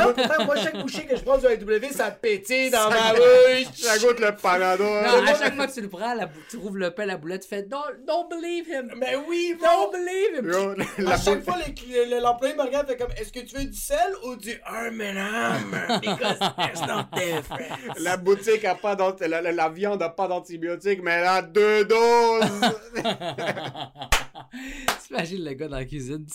moi, 0.44 0.56
chaque 0.56 0.76
bouchée 0.80 1.06
que 1.06 1.16
je 1.16 1.22
prends 1.22 1.38
du 1.38 1.46
AW, 1.46 1.92
ça 1.92 2.10
pétille 2.10 2.70
dans 2.70 2.90
ma 2.90 3.12
bouche. 3.12 3.72
Ça 3.74 3.98
goûte 3.98 4.18
le 4.18 4.34
panadol. 4.34 4.86
Non, 4.88 5.22
à 5.24 5.34
chaque 5.38 5.54
fois 5.54 5.66
que 5.68 5.72
tu 5.72 5.80
le 5.80 5.88
prends, 5.88 6.12
la 6.14 6.26
bou- 6.26 6.40
tu 6.50 6.56
rouvres 6.56 6.76
le 6.78 6.90
pain, 6.90 7.06
la 7.06 7.16
boulette, 7.16 7.42
tu 7.42 7.48
fais 7.48 7.62
don't, 7.62 7.78
don't 8.06 8.28
believe 8.28 8.68
him. 8.68 8.90
Mais 8.96 9.14
oui, 9.28 9.56
Don't 9.60 9.90
bro. 9.90 9.92
believe 9.92 10.38
him. 10.40 10.50
Yo, 10.50 10.74
la 11.04 11.12
À 11.12 11.18
chaque 11.20 11.44
fois, 11.44 11.56
le- 11.58 12.10
le- 12.16 12.20
l'employé 12.20 12.54
me 12.54 12.62
regarde 12.62 12.88
fait 12.88 12.96
comme 12.96 13.12
Est-ce 13.16 13.32
que 13.32 13.40
tu 13.40 13.54
veux 13.56 13.64
du 13.64 13.78
sel 13.78 14.12
ou 14.24 14.34
du 14.34 14.50
M&M? 14.50 15.70
Because 16.02 16.38
there's 16.56 16.80
no 16.80 17.04
difference. 17.14 17.98
La 18.00 18.16
boutique 18.16 18.64
a 18.64 18.74
pas 18.74 18.96
d'ant- 18.96 19.14
la, 19.20 19.40
la- 19.40 19.52
la 19.52 19.68
viande 19.68 20.02
a 20.02 20.08
pas 20.08 20.26
d'antibiotiques, 20.26 21.00
mais 21.02 21.12
elle 21.12 21.26
a 21.26 21.42
deux 21.42 21.84
doses. 21.84 22.50
T'imagines 25.06 25.44
le 25.44 25.52
gars 25.54 25.68
dans 25.68 25.76
la 25.76 25.84
cuisine. 25.84 26.26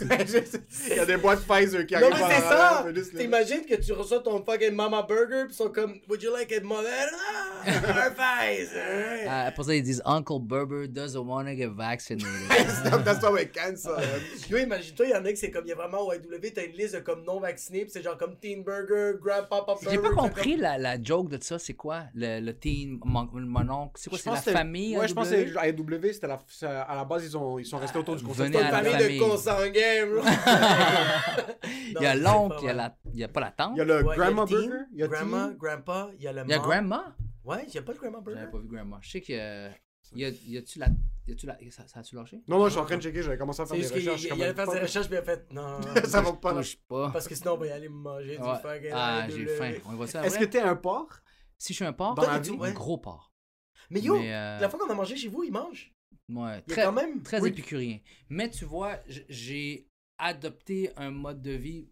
Il 0.90 0.96
y 0.96 0.98
a 0.98 1.06
des 1.06 1.16
boîtes 1.16 1.40
Pfizer 1.46 1.86
qui 1.86 1.94
Non, 1.94 2.00
arrivent 2.10 2.14
mais 2.14 2.20
par 2.20 2.30
c'est 2.94 3.00
ça! 3.12 3.18
T'imagines 3.18 3.64
que 3.64 3.74
tu 3.76 3.92
reçois 3.92 4.20
ton 4.20 4.42
fucking 4.44 4.72
Mama 4.74 5.02
Burger, 5.08 5.44
pis 5.46 5.52
ils 5.52 5.56
sont 5.56 5.70
comme 5.70 5.94
Would 6.08 6.22
you 6.22 6.32
like 6.32 6.50
it 6.52 6.62
Moderna 6.62 7.16
or 7.64 8.12
Pfizer? 8.16 9.26
Ah, 9.28 9.50
pour 9.54 9.64
ça, 9.64 9.74
ils 9.74 9.82
disent 9.82 10.02
Uncle 10.04 10.40
Berber 10.40 10.86
doesn't 10.88 11.24
want 11.26 11.44
to 11.46 11.54
get 11.56 11.68
vaccinated. 11.68 12.26
That's 13.04 13.22
why 13.22 13.30
we 13.32 13.46
cancel. 13.52 13.96
Yo, 14.50 14.58
imagine-toi, 14.58 15.06
il 15.06 15.10
y 15.12 15.14
en 15.14 15.24
a 15.24 15.30
qui 15.30 15.36
c'est 15.36 15.50
comme, 15.50 15.64
il 15.64 15.70
y 15.70 15.72
a 15.72 15.76
vraiment 15.76 16.02
au 16.06 16.12
AW, 16.12 16.50
t'as 16.54 16.64
une 16.64 16.72
liste 16.76 16.94
de 16.94 17.00
comme 17.00 17.24
non 17.24 17.40
vaccinés, 17.40 17.84
pis 17.84 17.90
c'est 17.92 18.02
genre 18.02 18.18
comme 18.18 18.36
Teen 18.38 18.62
Burger, 18.64 19.18
Grandpa 19.22 19.62
Burger. 19.66 19.88
J'ai 19.90 19.98
pas 19.98 20.10
compris 20.10 20.52
comme- 20.52 20.60
la, 20.62 20.78
la 20.78 21.02
joke 21.02 21.28
de 21.30 21.38
ça, 21.42 21.58
c'est 21.58 21.74
quoi? 21.74 22.04
Le, 22.14 22.40
le 22.40 22.52
teen, 22.54 22.98
mon, 23.04 23.28
mon 23.32 23.68
oncle, 23.70 23.92
c'est 23.96 24.10
quoi? 24.10 24.18
Je 24.18 24.22
C'est 24.24 24.30
la 24.30 24.58
famille? 24.58 24.96
Ouais, 24.96 25.08
je 25.08 25.14
pense 25.14 25.28
que 25.30 25.36
c'est- 25.36 26.66
à 26.66 26.94
la 26.94 27.04
base, 27.04 27.24
ils, 27.24 27.36
ont, 27.36 27.55
ils 27.58 27.66
sont 27.66 27.78
restés 27.78 27.98
autour 27.98 28.16
du 28.16 28.24
concept. 28.24 28.52
C'est 28.54 28.60
une 28.62 28.68
famille, 28.68 28.92
famille. 28.92 29.18
de 29.18 29.24
consanguins, 29.24 30.06
bro. 30.06 30.22
Il 31.88 32.02
y 32.02 32.06
a 32.06 32.14
l'oncle, 32.14 32.56
il 32.62 32.66
y 32.66 32.70
a, 32.70 32.74
pas 32.74 32.74
la, 32.74 32.96
il 33.12 33.18
y 33.20 33.24
a 33.24 33.28
pas 33.28 33.40
la 33.40 33.50
tante. 33.50 33.72
Il 33.74 33.78
y 33.78 33.80
a 33.80 33.84
le 33.84 34.04
Ouais, 34.04 34.16
Grandma 34.16 34.44
Burger. 34.44 34.76
Il 34.92 34.98
y 34.98 35.02
a 35.02 35.08
Grandma, 35.08 35.46
Teen. 35.48 35.56
Grandpa, 35.56 36.10
il 36.18 36.22
y 36.22 36.28
a 36.28 36.32
le 36.32 36.42
Il 36.44 36.50
y 36.50 36.52
a 36.54 36.58
mom. 36.58 36.66
Grandma? 36.66 37.16
Ouais, 37.44 37.64
il 37.68 37.74
y 37.74 37.78
a 37.78 37.82
pas 37.82 37.92
le 37.92 37.98
Grandma 37.98 38.20
Burger. 38.20 38.40
J'avais 38.40 38.50
pas 38.52 38.58
vu 38.58 38.68
Grandma. 38.68 38.98
Je 39.02 39.10
sais 39.10 39.20
que. 39.20 39.32
euh, 39.32 39.68
Y 40.14 40.24
a- 40.24 40.28
y 40.46 40.56
a-tu 40.58 40.78
la. 40.78 40.86
Y 41.26 41.32
a-tu 41.32 41.46
la. 41.46 41.56
Ça, 41.70 41.82
ça 41.88 42.00
a-tu 42.00 42.14
lâché? 42.14 42.40
Non, 42.46 42.58
non, 42.58 42.66
je 42.66 42.70
suis 42.70 42.80
en 42.80 42.84
train 42.84 42.96
de 42.96 43.02
checker, 43.02 43.22
j'avais 43.22 43.38
commencé 43.38 43.62
à 43.62 43.66
faire 43.66 43.76
des 43.76 43.86
recherches. 43.88 44.22
il 44.24 44.32
allait 44.42 44.54
faire 44.54 44.66
fuck. 44.66 44.80
recherches, 44.80 45.10
mais 45.10 45.16
il 45.16 45.18
a 45.18 45.22
fait 45.22 45.46
non. 45.50 45.80
Ça 46.04 46.20
va 46.22 46.32
pas. 46.34 46.54
Touche 46.54 46.76
pas. 46.88 47.10
Parce 47.12 47.26
que 47.26 47.34
sinon, 47.34 47.54
on 47.54 47.56
va 47.56 47.66
y 47.66 47.70
aller 47.72 47.88
manger 47.88 48.38
Ouais. 48.38 48.54
du 48.54 48.60
fucking 48.62 48.90
Ah, 48.94 49.26
j'ai 49.28 49.46
faim. 49.46 49.72
On 49.88 49.94
y 49.94 49.98
va 49.98 50.06
ça 50.06 50.24
Est-ce 50.24 50.38
que 50.38 50.44
t'es 50.44 50.60
un 50.60 50.76
porc? 50.76 51.08
Si 51.58 51.72
je 51.72 51.76
suis 51.78 51.84
un 51.84 51.92
porc, 51.92 52.16
un 52.20 52.72
gros 52.72 52.98
porc. 52.98 53.32
Mais 53.90 54.00
yo, 54.00 54.18
Mais, 54.18 54.34
euh, 54.34 54.58
la 54.58 54.68
fois 54.68 54.78
qu'on 54.80 54.90
a 54.90 54.94
mangé 54.94 55.16
chez 55.16 55.28
vous, 55.28 55.44
il 55.44 55.52
mange. 55.52 55.92
A 56.34 56.60
très, 56.62 56.82
quand 56.82 56.92
même- 56.92 57.22
très 57.22 57.40
oui. 57.40 57.50
épicurien. 57.50 57.98
Mais 58.28 58.50
tu 58.50 58.64
vois, 58.64 58.98
j'ai 59.28 59.88
adopté 60.18 60.90
un 60.96 61.10
mode 61.10 61.40
de 61.42 61.52
vie 61.52 61.88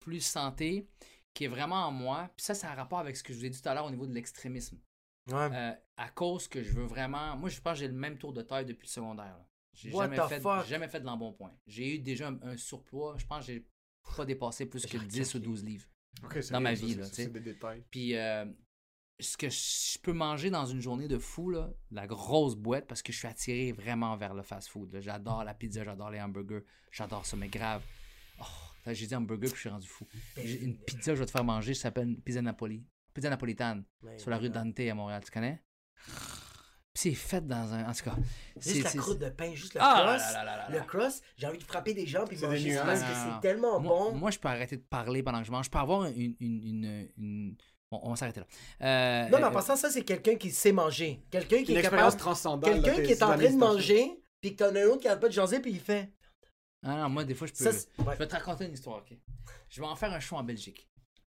plus 0.00 0.20
santé 0.20 0.88
qui 1.34 1.44
est 1.44 1.48
vraiment 1.48 1.86
en 1.86 1.92
moi. 1.92 2.30
Puis 2.36 2.44
ça, 2.44 2.54
ça 2.54 2.70
a 2.70 2.74
rapport 2.74 2.98
avec 2.98 3.16
ce 3.16 3.22
que 3.22 3.32
je 3.32 3.38
vous 3.38 3.44
ai 3.44 3.50
dit 3.50 3.60
tout 3.60 3.68
à 3.68 3.74
l'heure 3.74 3.84
au 3.86 3.90
niveau 3.90 4.06
de 4.06 4.14
l'extrémisme. 4.14 4.78
Ouais. 5.30 5.48
Euh, 5.52 5.72
à 5.96 6.08
cause 6.10 6.48
que 6.48 6.62
je 6.62 6.72
veux 6.72 6.84
vraiment. 6.86 7.36
Moi, 7.36 7.48
je 7.50 7.60
pense 7.60 7.74
que 7.74 7.78
j'ai 7.80 7.88
le 7.88 7.94
même 7.94 8.16
tour 8.16 8.32
de 8.32 8.42
taille 8.42 8.64
depuis 8.64 8.86
le 8.86 8.90
secondaire. 8.90 9.36
J'ai 9.74 9.90
jamais 9.90 10.16
fait, 10.28 10.40
jamais 10.68 10.88
fait 10.88 11.00
de 11.00 11.04
l'embonpoint. 11.04 11.52
J'ai 11.66 11.96
eu 11.96 11.98
déjà 11.98 12.28
un, 12.28 12.40
un 12.42 12.56
surpoids. 12.56 13.16
Je 13.18 13.26
pense 13.26 13.46
que 13.46 13.52
j'ai 13.52 13.66
pas 14.16 14.24
dépassé 14.24 14.66
plus 14.66 14.86
que 14.86 14.96
10 14.96 15.34
ou 15.34 15.38
12 15.38 15.64
livres. 15.64 15.86
Dans 16.50 16.60
ma 16.60 16.72
vie, 16.72 16.98
c'est- 17.12 17.26
des 17.26 17.40
détails. 17.40 17.84
Puis 17.90 18.16
euh, 18.16 18.46
ce 19.18 19.36
que 19.36 19.48
je 19.48 19.98
peux 20.00 20.12
manger 20.12 20.50
dans 20.50 20.66
une 20.66 20.80
journée 20.80 21.08
de 21.08 21.18
fou, 21.18 21.50
là, 21.50 21.70
la 21.90 22.06
grosse 22.06 22.54
boîte, 22.54 22.86
parce 22.86 23.02
que 23.02 23.12
je 23.12 23.18
suis 23.18 23.28
attiré 23.28 23.72
vraiment 23.72 24.16
vers 24.16 24.34
le 24.34 24.42
fast-food. 24.42 24.98
J'adore 25.00 25.42
la 25.44 25.54
pizza, 25.54 25.84
j'adore 25.84 26.10
les 26.10 26.20
hamburgers, 26.20 26.64
j'adore 26.92 27.24
ça, 27.24 27.36
mais 27.36 27.48
grave. 27.48 27.82
Oh, 28.40 28.44
j'ai 28.92 29.06
dit 29.06 29.14
hamburger 29.14 29.48
puis 29.48 29.56
je 29.56 29.60
suis 29.60 29.68
rendu 29.70 29.88
fou. 29.88 30.06
Une 30.36 30.76
pizza 30.78 31.12
que 31.12 31.16
je 31.16 31.20
vais 31.20 31.26
te 31.26 31.30
faire 31.30 31.44
manger, 31.44 31.74
ça 31.74 31.82
s'appelle 31.84 32.16
pizza 32.24 32.42
Napoli. 32.42 32.84
Pizza 33.14 33.30
napolitane, 33.30 33.84
Mais 34.02 34.18
sur 34.18 34.28
la 34.30 34.36
rue. 34.36 34.50
Dante 34.50 34.78
à 34.78 34.94
Montréal, 34.94 35.22
tu 35.24 35.30
connais? 35.30 35.62
Puis 36.92 37.10
c'est 37.10 37.14
fait 37.14 37.46
dans 37.46 37.72
un. 37.74 37.88
En 37.88 37.92
tout 37.92 38.04
cas. 38.04 38.16
c'est- 38.58 38.74
Juste 38.74 38.94
la 38.94 39.00
croûte 39.02 39.18
de 39.18 39.28
pain, 39.30 39.54
juste 39.54 39.74
le 39.74 39.80
Ah, 39.82 40.04
crust. 40.06 40.32
là, 40.32 40.32
là, 40.32 40.44
là, 40.44 40.56
là, 40.56 40.68
là. 40.70 40.78
Le 40.78 40.84
crust, 40.86 41.22
j'ai 41.36 41.46
envie 41.46 41.58
de 41.58 41.62
frapper 41.62 41.94
des 41.94 42.06
gens 42.06 42.24
puis 42.26 42.36
manger 42.38 42.74
parce 42.76 43.00
que 43.00 43.06
c'est 43.06 43.30
non. 43.30 43.40
tellement 43.40 43.80
moi, 43.80 44.10
bon. 44.10 44.16
Moi, 44.16 44.30
je 44.30 44.38
peux 44.38 44.48
arrêter 44.48 44.76
de 44.76 44.82
parler 44.82 45.22
pendant 45.22 45.40
que 45.40 45.46
je 45.46 45.50
mange. 45.52 45.66
Je 45.66 45.70
peux 45.70 45.78
avoir 45.78 46.04
une. 46.06 46.34
une, 46.40 46.62
une, 46.62 47.08
une- 47.16 47.56
Bon, 47.90 48.00
on 48.02 48.10
va 48.10 48.16
s'arrêter 48.16 48.40
là. 48.40 48.46
Euh, 48.82 49.28
Non, 49.30 49.38
mais 49.38 49.44
en 49.44 49.48
euh, 49.48 49.52
passant, 49.52 49.76
ça, 49.76 49.90
c'est 49.90 50.02
quelqu'un 50.02 50.34
qui 50.34 50.50
sait 50.50 50.72
manger. 50.72 51.22
Quelqu'un 51.30 51.62
qui 51.62 51.70
Une 51.70 51.76
est 51.76 51.80
expérience 51.80 52.14
capable. 52.14 52.20
transcendale. 52.20 52.82
Quelqu'un 52.82 53.02
qui 53.02 53.12
est 53.12 53.22
en 53.22 53.36
train 53.36 53.50
de 53.50 53.56
manger, 53.56 54.22
puis 54.40 54.56
que 54.56 54.64
t'en 54.64 54.74
as 54.74 54.80
un 54.80 54.86
autre 54.86 55.00
qui 55.02 55.08
arrête 55.08 55.20
pas 55.20 55.28
de 55.28 55.32
jaser, 55.32 55.60
puis 55.60 55.70
il 55.70 55.80
fait. 55.80 56.10
Ah 56.84 56.96
non, 57.02 57.08
moi, 57.10 57.24
des 57.24 57.34
fois, 57.34 57.46
je 57.46 57.52
peux. 57.52 57.64
Ça, 57.64 57.72
c'est- 57.72 57.88
ouais. 58.00 58.14
Je 58.14 58.18
vais 58.18 58.26
te 58.28 58.34
raconter 58.34 58.64
une 58.66 58.72
histoire, 58.74 58.98
ok? 58.98 59.16
Je 59.68 59.80
vais 59.80 59.86
en 59.86 59.96
faire 59.96 60.12
un 60.12 60.20
show 60.20 60.36
en 60.36 60.42
Belgique. 60.44 60.88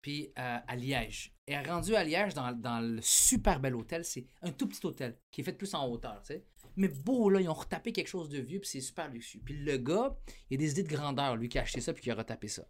Puis 0.01 0.31
euh, 0.39 0.57
à 0.65 0.75
Liège. 0.75 1.35
Et 1.45 1.57
rendu 1.59 1.93
à 1.95 2.03
Liège, 2.03 2.33
dans, 2.33 2.51
dans 2.53 2.79
le 2.79 3.01
super 3.01 3.59
bel 3.59 3.75
hôtel, 3.75 4.05
c'est 4.05 4.25
un 4.41 4.51
tout 4.51 4.67
petit 4.67 4.83
hôtel 4.85 5.17
qui 5.29 5.41
est 5.41 5.43
fait 5.43 5.51
plus 5.53 5.73
en 5.73 5.87
hauteur, 5.87 6.21
tu 6.21 6.33
sais. 6.33 6.45
Mais 6.77 6.87
beau, 6.87 7.29
là, 7.29 7.41
ils 7.41 7.49
ont 7.49 7.53
retapé 7.53 7.91
quelque 7.91 8.07
chose 8.07 8.29
de 8.29 8.39
vieux, 8.39 8.59
puis 8.59 8.69
c'est 8.69 8.79
super 8.81 9.09
luxueux. 9.09 9.41
Puis 9.43 9.55
le 9.57 9.77
gars, 9.77 10.15
il 10.49 10.55
a 10.55 10.57
des 10.57 10.71
idées 10.71 10.83
de 10.83 10.95
grandeur, 10.95 11.35
lui 11.35 11.49
qui 11.49 11.59
a 11.59 11.63
acheté 11.63 11.81
ça, 11.81 11.91
puis 11.93 12.01
qui 12.01 12.11
a 12.11 12.15
retapé 12.15 12.47
ça. 12.47 12.63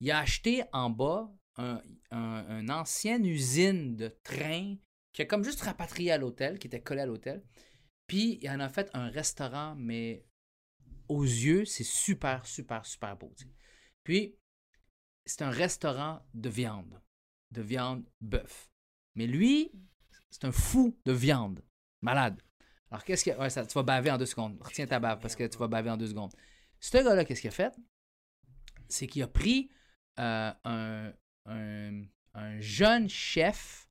Il 0.00 0.10
a 0.10 0.18
acheté 0.18 0.62
en 0.72 0.88
bas 0.88 1.30
un, 1.56 1.80
un- 2.10 2.46
un 2.48 2.68
ancienne 2.68 3.24
usine 3.26 3.96
de 3.96 4.08
train 4.22 4.76
qui 5.12 5.22
a 5.22 5.24
comme 5.24 5.44
juste 5.44 5.62
rapatrié 5.62 6.12
à 6.12 6.18
l'hôtel, 6.18 6.58
qui 6.58 6.66
était 6.66 6.82
collé 6.82 7.00
à 7.00 7.06
l'hôtel. 7.06 7.42
Puis, 8.06 8.38
il 8.42 8.50
en 8.50 8.60
a 8.60 8.68
fait 8.68 8.90
un 8.94 9.08
restaurant, 9.08 9.74
mais 9.76 10.26
aux 11.08 11.24
yeux, 11.24 11.64
c'est 11.64 11.84
super, 11.84 12.46
super, 12.46 12.84
super 12.84 13.16
beau. 13.16 13.32
Puis, 14.04 14.36
c'est 15.24 15.42
un 15.42 15.50
restaurant 15.50 16.24
de 16.34 16.48
viande, 16.48 17.00
de 17.50 17.62
viande 17.62 18.04
bœuf. 18.20 18.70
Mais 19.14 19.26
lui, 19.26 19.72
c'est 20.30 20.44
un 20.44 20.52
fou 20.52 20.96
de 21.04 21.12
viande, 21.12 21.64
malade. 22.02 22.40
Alors, 22.90 23.02
qu'est-ce 23.02 23.28
a... 23.30 23.38
Ouais, 23.38 23.50
ça, 23.50 23.66
tu 23.66 23.74
vas 23.74 23.82
baver 23.82 24.10
en 24.10 24.18
deux 24.18 24.26
secondes. 24.26 24.56
Retiens 24.60 24.86
ta 24.86 25.00
bave 25.00 25.18
parce 25.20 25.34
que 25.34 25.44
tu 25.44 25.58
vas 25.58 25.66
baver 25.66 25.90
en 25.90 25.96
deux 25.96 26.08
secondes. 26.08 26.32
Ce 26.78 26.96
gars-là, 26.96 27.24
qu'est-ce 27.24 27.40
qu'il 27.40 27.48
a 27.48 27.52
fait? 27.52 27.74
C'est 28.88 29.06
qu'il 29.06 29.22
a 29.22 29.28
pris 29.28 29.70
euh, 30.20 30.52
un, 30.64 31.12
un- 31.46 32.02
un 32.34 32.60
jeune 32.60 33.08
chef 33.08 33.88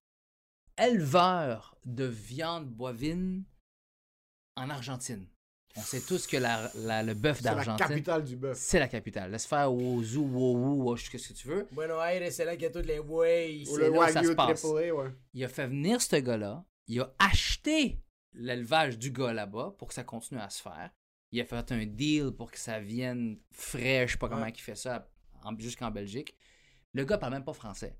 éleveur 0.77 1.75
de 1.85 2.05
viande 2.05 2.67
bovine 2.69 3.43
en 4.55 4.69
Argentine. 4.69 5.27
On 5.77 5.81
sait 5.81 5.99
tous 6.01 6.25
que 6.25 6.37
la- 6.37 6.71
la- 6.75 7.03
le 7.03 7.13
bœuf 7.13 7.39
C'est 7.39 7.43
la 7.45 7.55
d'Argentine, 7.55 7.87
capitale 7.87 8.23
du 8.23 8.37
bœuf. 8.37 8.57
c'est 8.57 8.79
la 8.79 8.87
capitale. 8.87 9.31
Laisse 9.31 9.45
faire 9.45 9.73
Ozu, 9.73 10.19
Wowu, 10.19 10.95
ce 10.97 11.09
que 11.09 11.17
tu 11.17 11.47
veux. 11.49 11.67
Bueno 11.73 12.01
Aires, 12.01 12.31
c'est 12.31 12.45
là 12.45 12.53
qu'il 12.53 12.63
y 12.63 12.67
a 12.67 12.69
toutes 12.69 12.85
les 12.85 12.99
ways. 12.99 13.63
Ou 13.67 13.75
c'est 13.75 13.81
le 13.89 13.93
là 13.93 13.99
où 13.99 14.11
ça 14.13 14.23
se 14.23 14.31
passe. 14.31 14.63
Ouais. 14.63 14.91
Il 15.33 15.43
a 15.43 15.49
fait 15.49 15.67
venir 15.67 16.01
ce 16.01 16.15
gars-là. 16.15 16.63
Il 16.87 17.01
a 17.01 17.13
acheté 17.19 17.99
l'élevage 18.31 18.97
du 18.97 19.11
gars 19.11 19.33
là-bas 19.33 19.75
pour 19.77 19.89
que 19.89 19.93
ça 19.93 20.03
continue 20.05 20.39
à 20.39 20.49
se 20.49 20.61
faire. 20.61 20.91
Il 21.33 21.41
a 21.41 21.45
fait 21.45 21.71
un 21.73 21.85
deal 21.85 22.31
pour 22.31 22.51
que 22.51 22.59
ça 22.59 22.79
vienne 22.79 23.37
frais. 23.51 24.07
Je 24.07 24.13
sais 24.13 24.17
pas 24.17 24.29
comment 24.29 24.45
il 24.45 24.55
fait 24.57 24.75
ça 24.75 25.09
en- 25.43 25.57
jusqu'en 25.59 25.91
Belgique. 25.91 26.37
Le 26.95 27.05
gars 27.05 27.17
parle 27.19 27.33
même 27.33 27.43
pas 27.45 27.53
français. 27.53 27.99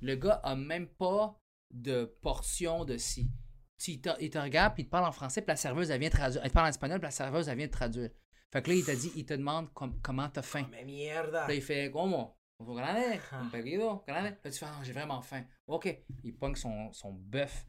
Le 0.00 0.14
gars 0.16 0.40
a 0.44 0.56
même 0.56 0.86
pas 0.86 1.36
de 1.70 2.04
portion 2.22 2.84
de 2.86 2.96
si. 2.96 3.30
Tu, 3.78 3.92
il, 3.92 4.00
te, 4.00 4.08
il 4.20 4.30
te 4.30 4.38
regarde, 4.38 4.74
puis 4.74 4.82
il 4.84 4.86
te 4.86 4.90
parle 4.90 5.06
en 5.06 5.12
français, 5.12 5.40
puis 5.42 5.48
la 5.48 5.56
serveuse, 5.56 5.90
elle 5.90 6.00
vient 6.00 6.10
traduire. 6.10 6.40
Elle 6.42 6.50
te 6.50 6.54
parle 6.54 6.66
en 6.66 6.70
espagnol, 6.70 6.98
puis 7.00 7.06
la 7.06 7.10
serveuse, 7.10 7.48
elle 7.48 7.58
vient 7.58 7.66
te 7.66 7.72
traduire. 7.72 8.10
Fait 8.52 8.62
que 8.62 8.70
là, 8.70 8.76
il 8.76 8.84
t'a 8.84 8.94
dit, 8.94 9.12
il 9.16 9.24
te 9.26 9.34
demande 9.34 9.72
com- 9.74 9.98
comment 10.02 10.28
t'as 10.28 10.42
faim. 10.42 10.66
Mais 10.70 10.84
mierda. 10.84 11.46
Là, 11.48 11.54
il 11.54 11.62
fait 11.62 11.90
Comment 11.90 12.36
Un 12.60 12.64
grande 12.64 13.20
Un 13.32 13.46
pedido 13.50 14.02
grande 14.06 14.24
Là, 14.24 14.32
tu 14.44 14.52
fais 14.52 14.66
Ah, 14.66 14.80
j'ai 14.82 14.92
vraiment 14.92 15.20
faim. 15.22 15.44
Ok. 15.66 16.02
Il 16.24 16.36
pogne 16.36 16.54
son, 16.56 16.92
son 16.92 17.12
bœuf, 17.12 17.64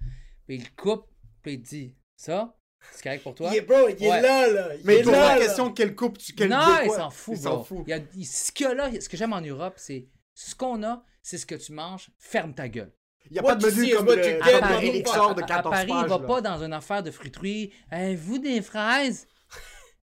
puis 0.46 0.58
il 0.58 0.64
le 0.64 0.70
coupe, 0.76 1.08
puis 1.42 1.54
il 1.54 1.62
te 1.64 1.70
dit 1.70 1.96
Ça, 2.16 2.56
c'est 2.94 3.04
correct 3.04 3.24
pour 3.24 3.36
toi? 3.36 3.50
Il 3.52 3.58
est 3.58 3.62
bro, 3.62 3.88
il 3.90 4.04
est 4.04 4.22
là, 4.22 4.48
là. 4.52 4.76
Il 4.76 4.86
Mais 4.86 4.98
est 4.98 5.04
pour 5.04 5.12
là, 5.12 5.30
la 5.34 5.36
là. 5.40 5.46
question, 5.46 5.72
quelle 5.72 5.96
coupe 5.96 6.18
tu. 6.18 6.34
Quelle 6.34 6.50
Non, 6.50 6.80
il 6.84 6.90
s'en 6.92 7.10
fout, 7.10 7.36
Il 7.38 7.44
bro. 7.44 7.64
fout. 7.64 7.84
Il 7.88 7.90
y 7.90 7.94
a- 7.94 8.00
il- 8.16 8.26
ce 8.26 8.52
que 8.52 8.66
là, 8.74 8.90
ce 9.00 9.08
que 9.08 9.16
j'aime 9.18 9.34
en 9.34 9.42
Europe, 9.42 9.76
c'est 9.78 10.08
ce 10.34 10.56
qu'on 10.56 10.84
a, 10.84 11.04
c'est 11.22 11.38
ce 11.38 11.46
que 11.46 11.56
tu 11.56 11.74
manges, 11.74 12.10
ferme 12.18 12.54
ta 12.54 12.68
gueule. 12.70 12.94
Il 13.26 13.34
n'y 13.34 13.40
a 13.40 13.44
What 13.44 13.56
pas 13.56 13.56
de 13.56 13.66
menu 13.68 13.96
comme 13.96 14.06
le, 14.08 14.84
Elixir 14.84 15.36
de 15.36 15.44
à, 15.44 15.46
14 15.46 15.74
Paris, 15.74 15.88
pages. 15.88 16.02
il 16.04 16.10
va 16.10 16.18
là. 16.18 16.28
pas 16.28 16.42
dans 16.42 16.64
une 16.64 16.74
affaire 16.74 17.04
de 17.04 17.12
fruiterie. 17.12 17.72
Hey, 17.92 18.16
vous 18.16 18.40
des 18.40 18.62
fraises? 18.62 19.28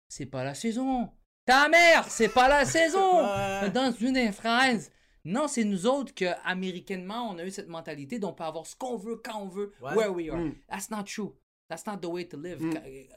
C'est 0.07 0.27
pas 0.27 0.43
la 0.43 0.53
saison. 0.53 1.09
Ta 1.45 1.67
mère, 1.69 2.05
c'est 2.09 2.29
pas 2.29 2.47
la 2.47 2.65
saison. 2.65 3.21
Dans 3.73 3.93
une 3.99 4.13
des 4.13 4.31
fraises. 4.31 4.91
Non, 5.23 5.47
c'est 5.47 5.63
nous 5.63 5.85
autres 5.87 6.13
que, 6.13 6.25
américanement, 6.45 7.29
on 7.29 7.37
a 7.37 7.43
eu 7.45 7.51
cette 7.51 7.67
mentalité 7.67 8.19
d'on 8.19 8.33
peut 8.33 8.43
avoir 8.43 8.65
ce 8.65 8.75
qu'on 8.75 8.97
veut, 8.97 9.17
quand 9.17 9.41
on 9.41 9.47
veut, 9.47 9.73
Ouais. 9.81 9.93
where 9.93 10.13
we 10.13 10.29
are. 10.29 10.37
Mm. 10.37 10.55
That's 10.69 10.89
not 10.89 11.03
true. 11.03 11.33
That's 11.69 11.85
not 11.85 11.97
the 11.97 12.05
way 12.05 12.25
to 12.27 12.37
live. 12.37 12.61
Mm. 12.61 12.73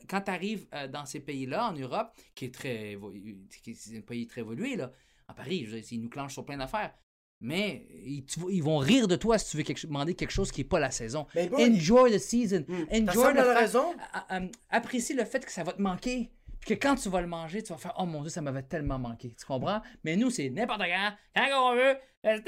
Quand, 0.08 0.22
tu 0.22 0.30
arrives 0.30 0.66
dans 0.92 1.06
ces 1.06 1.20
pays-là, 1.20 1.70
en 1.70 1.72
Europe, 1.72 2.12
qui 2.34 2.46
est 2.46 2.54
très 2.54 2.98
qui 3.62 3.70
est 3.70 3.98
un 3.98 4.00
pays 4.00 4.26
très 4.26 4.40
évolué, 4.40 4.76
là, 4.76 4.90
à 5.30 5.34
Paris, 5.34 5.64
je 5.66 5.70
veux 5.76 5.80
dire, 5.80 5.88
ils 5.92 6.00
nous 6.02 6.08
clenchent 6.10 6.34
sur 6.34 6.44
plein 6.44 6.58
d'affaires. 6.58 6.92
Mais 7.42 7.86
ils, 8.04 8.24
tu 8.26 8.38
vas- 8.38 8.50
ils 8.50 8.62
vont 8.62 8.76
rire 8.78 9.08
de 9.08 9.16
toi 9.16 9.38
si 9.38 9.50
tu 9.50 9.56
veux 9.56 9.62
quelque- 9.62 9.86
demander 9.86 10.14
quelque 10.14 10.30
chose 10.32 10.52
qui 10.52 10.60
n'est 10.60 10.68
pas 10.68 10.78
la 10.78 10.90
saison. 10.90 11.26
Mais 11.34 11.48
bro, 11.48 11.58
Enjoy 11.62 12.12
the 12.12 12.18
season. 12.18 12.64
T'as 12.66 12.98
Enjoy 12.98 13.28
le 13.32 13.36
la 13.36 13.44
fait- 13.44 13.54
raison. 13.60 13.94
a- 14.12 14.36
a- 14.36 14.40
apprécie 14.68 15.14
le 15.14 15.24
fait 15.24 15.44
que 15.44 15.50
ça 15.50 15.62
va 15.64 15.72
te 15.72 15.80
manquer. 15.80 16.30
Puis 16.60 16.76
que 16.76 16.86
quand 16.86 16.96
tu 16.96 17.08
vas 17.08 17.22
le 17.22 17.26
manger, 17.26 17.62
tu 17.62 17.72
vas 17.72 17.78
faire 17.78 17.94
Oh 17.98 18.04
mon 18.04 18.20
dieu, 18.20 18.28
ça 18.28 18.42
m'avait 18.42 18.62
tellement 18.62 18.98
manqué. 18.98 19.34
Tu 19.38 19.46
comprends? 19.46 19.80
Mais 20.04 20.16
nous, 20.16 20.28
c'est 20.28 20.50
n'importe 20.50 20.82
quand, 20.82 21.12
quand 21.34 21.72
on 21.72 21.74
veut. 21.74 21.96
Ouais. 22.22 22.38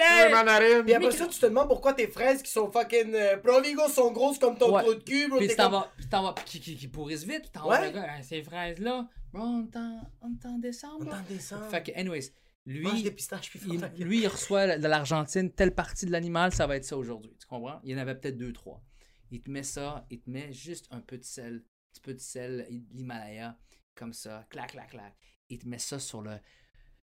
Puis 0.85 0.93
après 0.95 1.11
ça, 1.13 1.27
tu 1.27 1.39
te 1.41 1.47
demandes 1.47 1.69
pourquoi 1.69 1.95
tes 1.95 2.07
fraises 2.09 2.43
qui 2.43 2.51
sont 2.53 2.71
fucking 2.71 3.15
euh, 3.15 3.39
Provigo 3.39 3.89
sont 3.89 4.13
grosses 4.13 4.39
comme 4.39 4.59
ton 4.59 4.75
Ouais. 4.75 4.83
trou 4.83 4.95
de 4.95 5.03
cul. 5.03 5.31
Puis 5.39 5.49
t'en 5.57 5.65
comme- 5.65 5.73
vas, 5.73 5.93
puis 5.97 6.07
t'en 6.11 6.23
vas, 6.25 6.35
qui, 6.45 6.61
qui, 6.61 6.77
qui 6.77 6.89
pourrissent 6.89 7.25
vite, 7.25 7.43
puis 7.43 7.51
t'en 7.53 7.71
Ouais. 7.71 7.91
vas 7.91 8.23
ces 8.23 8.43
fraises-là, 8.43 9.09
bro, 9.33 9.43
on 9.43 9.67
t'en 9.67 10.59
décembre. 10.59 10.97
On 11.01 11.05
t'en 11.07 11.23
descend. 11.31 11.63
Fait 11.71 11.83
que, 11.83 11.99
anyways, 11.99 12.33
Mange 12.65 12.95
lui, 12.95 13.03
des 13.03 13.11
pistaches 13.11 13.51
puis 13.51 13.61
il- 13.67 14.05
lui, 14.05 14.21
il 14.21 14.29
reçoit 14.29 14.79
de 14.79 14.87
l'Argentine, 14.87 15.51
telle 15.53 15.75
partie 15.75 16.07
de 16.07 16.13
l'animal, 16.13 16.53
ça 16.53 16.67
va 16.67 16.77
être 16.77 16.85
ça 16.85 16.97
aujourd'hui. 16.97 17.37
Tu 17.41 17.47
comprends? 17.47 17.81
Il 17.83 17.91
y 17.91 17.95
en 17.95 17.99
avait 17.99 18.15
peut-être 18.15 18.37
deux, 18.37 18.53
trois. 18.53 18.85
Il 19.31 19.43
te 19.43 19.51
met 19.51 19.63
ça, 19.63 20.07
il 20.11 20.21
te 20.21 20.31
met 20.31 20.53
juste 20.53 20.87
un 20.91 21.01
peu 21.01 21.19
de 21.19 21.25
sel, 21.25 21.57
un 21.57 21.93
petit 21.93 22.01
peu 22.03 22.15
de 22.15 22.21
sel, 22.21 22.67
l'Himalaya, 22.93 23.59
comme 23.95 24.13
ça, 24.13 24.47
clac, 24.51 24.73
clac, 24.73 24.91
clac. 24.91 25.17
Il 25.49 25.59
te 25.59 25.67
met 25.67 25.79
ça 25.79 25.99
sur 25.99 26.23
le 26.23 26.39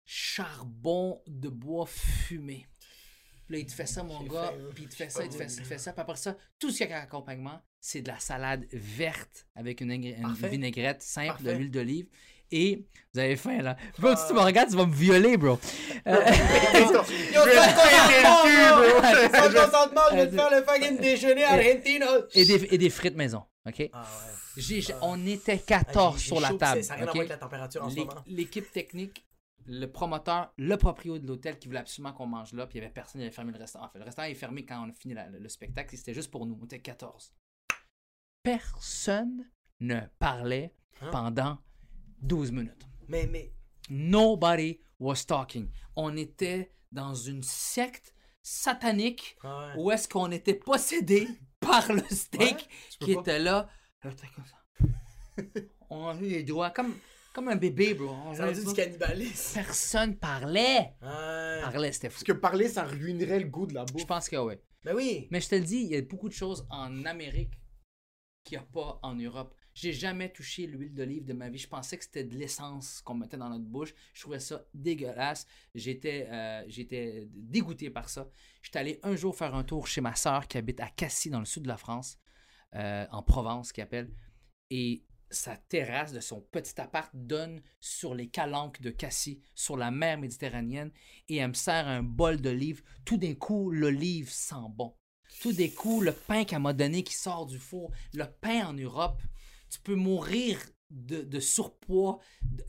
charbon 0.04 1.22
de 1.26 1.48
bois 1.48 1.86
fumé. 1.86 2.66
Puis 3.46 3.54
là, 3.54 3.58
il 3.60 3.66
te 3.66 3.72
fait 3.72 3.86
ça, 3.86 4.02
mon 4.02 4.22
gars, 4.24 4.52
puis 4.74 4.84
il 4.84 4.88
te 4.88 4.94
fait 4.94 5.10
ça, 5.10 5.24
il 5.24 5.30
te 5.30 5.34
fait 5.34 5.48
ça, 5.48 5.60
il 5.60 5.62
te 5.62 5.68
fait 5.68 5.78
ça. 5.78 5.92
Puis 5.92 6.00
après 6.02 6.16
ça, 6.16 6.36
tout 6.58 6.70
ce 6.70 6.78
qu'il 6.78 6.88
y 6.88 6.92
a 6.92 6.96
comme 6.96 7.04
accompagnement, 7.04 7.62
c'est 7.80 8.02
de 8.02 8.08
la 8.08 8.18
salade 8.18 8.66
verte 8.72 9.46
avec 9.54 9.80
une, 9.80 9.92
vinaigrette 10.34 11.02
simple, 11.02 11.42
de 11.42 11.52
l'huile 11.52 11.70
d'olive. 11.70 12.08
Et 12.50 12.86
vous 13.12 13.20
avez 13.20 13.36
faim, 13.36 13.60
là. 13.62 13.76
Bro, 13.98 14.16
si 14.16 14.26
tu 14.28 14.32
me 14.34 14.40
regardes, 14.40 14.70
tu 14.70 14.76
vas 14.76 14.86
me 14.86 14.94
violer, 14.94 15.36
bro. 15.36 15.58
Euh, 16.06 16.16
Yo, 16.74 17.02
ça, 17.02 17.02
bro. 18.76 19.02
Sans 19.32 19.64
consentement, 19.64 20.00
je 20.10 20.16
vais 20.16 20.26
te 20.30 20.34
faire 20.34 20.50
le 20.50 20.62
fucking 20.62 20.98
déjeuner 20.98 21.44
argentino. 21.44 22.06
et, 22.34 22.44
des, 22.44 22.74
et 22.74 22.78
des 22.78 22.90
frites 22.90 23.16
maison, 23.16 23.42
OK? 23.66 23.90
Ah 23.92 24.02
ouais. 24.02 24.32
J'ai- 24.56 24.82
on 25.02 25.24
était 25.26 25.60
Ah, 25.62 25.84
14 25.84 26.14
j'ai- 26.16 26.22
j'ai 26.22 26.26
sur 26.28 26.40
la 26.40 26.52
table. 26.54 26.82
Ça 26.82 26.96
n'a 26.96 27.00
rien 27.00 27.06
à 27.06 27.10
OK? 27.10 27.14
voir 27.14 27.16
avec 27.20 27.28
la 27.28 27.36
température 27.36 27.84
en 27.84 27.90
ce 27.90 27.96
L'é- 27.96 28.04
moment. 28.06 28.24
L'équipe 28.26 28.72
technique, 28.72 29.24
le 29.66 29.86
promoteur, 29.86 30.52
le 30.56 30.76
proprio 30.76 31.18
de 31.18 31.26
l'hôtel 31.26 31.58
qui 31.58 31.68
voulait 31.68 31.80
absolument 31.80 32.12
qu'on 32.14 32.26
mange 32.26 32.52
là, 32.54 32.66
puis 32.66 32.78
il 32.78 32.82
y 32.82 32.84
avait 32.84 32.92
personne, 32.92 33.20
il 33.20 33.24
avait 33.24 33.30
fermé 33.34 33.52
le 33.52 33.58
restaurant. 33.58 33.84
En 33.86 33.88
fait, 33.90 33.98
le 33.98 34.04
restaurant 34.06 34.26
est 34.28 34.34
fermé 34.34 34.64
quand 34.64 34.84
on 34.84 34.88
a 34.90 34.92
fini 34.94 35.14
la- 35.14 35.28
le, 35.28 35.38
le 35.38 35.48
spectacle, 35.48 35.94
et 35.94 35.98
c'était 35.98 36.14
juste 36.14 36.30
pour 36.30 36.46
nous. 36.46 36.58
On 36.60 36.64
était 36.64 36.80
14. 36.80 37.32
Personne 38.42 39.44
ne 39.80 40.00
parlait 40.18 40.72
Hein? 41.00 41.10
pendant 41.12 41.58
12 42.22 42.52
minutes. 42.52 42.86
Mais, 43.08 43.26
mais, 43.26 43.52
Nobody 43.90 44.80
was 44.98 45.24
talking. 45.26 45.70
On 45.96 46.16
était 46.16 46.72
dans 46.92 47.14
une 47.14 47.42
secte 47.42 48.14
satanique 48.42 49.36
ah 49.42 49.72
ouais. 49.76 49.82
où 49.82 49.90
est-ce 49.90 50.08
qu'on 50.08 50.30
était 50.30 50.54
possédé 50.54 51.28
par 51.60 51.92
le 51.92 52.02
steak 52.10 52.68
qui 53.00 53.12
était 53.12 53.38
là. 53.38 53.68
On 55.90 56.08
a 56.08 56.14
eu 56.16 56.28
les 56.28 56.42
doigts 56.42 56.70
comme, 56.70 56.94
comme 57.32 57.48
un 57.48 57.56
bébé, 57.56 57.94
bro. 57.94 58.10
On 58.26 58.34
Ça 58.34 58.52
du 58.52 58.72
cannibalisme. 58.74 59.54
Personne 59.54 60.16
parlait. 60.16 60.94
Ouais. 61.00 61.60
Parlait, 61.62 61.92
c'était 61.92 62.10
fou. 62.10 62.16
Parce 62.16 62.24
que 62.24 62.32
parler, 62.32 62.68
ça 62.68 62.84
ruinerait 62.84 63.40
le 63.40 63.48
goût 63.48 63.66
de 63.66 63.74
la 63.74 63.86
Je 63.86 63.92
bouffe. 63.92 64.06
pense 64.06 64.28
que 64.28 64.36
oui. 64.36 64.54
Ben 64.84 64.94
oui. 64.94 65.28
Mais 65.30 65.40
je 65.40 65.48
te 65.48 65.54
le 65.54 65.62
dis, 65.62 65.78
il 65.78 65.88
y 65.88 65.96
a 65.96 66.02
beaucoup 66.02 66.28
de 66.28 66.34
choses 66.34 66.66
en 66.70 67.04
Amérique 67.04 67.54
qu'il 68.44 68.58
n'y 68.58 68.64
a 68.64 68.66
pas 68.66 68.98
en 69.02 69.14
Europe. 69.14 69.54
J'ai 69.80 69.92
jamais 69.92 70.28
touché 70.28 70.66
l'huile 70.66 70.92
d'olive 70.92 71.24
de 71.24 71.32
ma 71.32 71.48
vie. 71.48 71.58
Je 71.58 71.68
pensais 71.68 71.96
que 71.96 72.02
c'était 72.02 72.24
de 72.24 72.36
l'essence 72.36 73.00
qu'on 73.00 73.14
mettait 73.14 73.36
dans 73.36 73.48
notre 73.48 73.64
bouche. 73.64 73.94
Je 74.12 74.22
trouvais 74.22 74.40
ça 74.40 74.64
dégueulasse. 74.74 75.46
J'étais 75.72 76.26
euh, 76.32 76.64
j'étais 76.66 77.28
dégoûté 77.30 77.88
par 77.88 78.08
ça. 78.08 78.28
J'étais 78.60 78.80
allé 78.80 78.98
un 79.04 79.14
jour 79.14 79.36
faire 79.36 79.54
un 79.54 79.62
tour 79.62 79.86
chez 79.86 80.00
ma 80.00 80.16
sœur 80.16 80.48
qui 80.48 80.58
habite 80.58 80.80
à 80.80 80.88
Cassis, 80.88 81.30
dans 81.30 81.38
le 81.38 81.44
sud 81.44 81.62
de 81.62 81.68
la 81.68 81.76
France, 81.76 82.18
euh, 82.74 83.06
en 83.12 83.22
Provence, 83.22 83.70
qui 83.70 83.80
appelle. 83.80 84.10
Et 84.70 85.04
sa 85.30 85.56
terrasse 85.56 86.12
de 86.12 86.18
son 86.18 86.40
petit 86.40 86.80
appart 86.80 87.12
donne 87.14 87.62
sur 87.78 88.16
les 88.16 88.28
calanques 88.28 88.80
de 88.80 88.90
Cassis, 88.90 89.38
sur 89.54 89.76
la 89.76 89.92
mer 89.92 90.18
Méditerranéenne, 90.18 90.90
et 91.28 91.36
elle 91.36 91.50
me 91.50 91.54
sert 91.54 91.86
un 91.86 92.02
bol 92.02 92.40
d'olive. 92.40 92.82
Tout 93.04 93.16
d'un 93.16 93.34
coup, 93.34 93.70
l'olive 93.70 94.28
sent 94.28 94.56
bon. 94.70 94.96
Tout 95.40 95.52
d'un 95.52 95.68
coup, 95.68 96.00
le 96.00 96.10
pain 96.10 96.44
qu'elle 96.44 96.62
m'a 96.62 96.72
donné 96.72 97.04
qui 97.04 97.14
sort 97.14 97.46
du 97.46 97.60
four, 97.60 97.92
le 98.12 98.24
pain 98.24 98.66
en 98.66 98.72
Europe, 98.72 99.22
tu 99.70 99.80
peux 99.80 99.94
mourir 99.94 100.58
de, 100.90 101.22
de 101.22 101.40
surpoids 101.40 102.18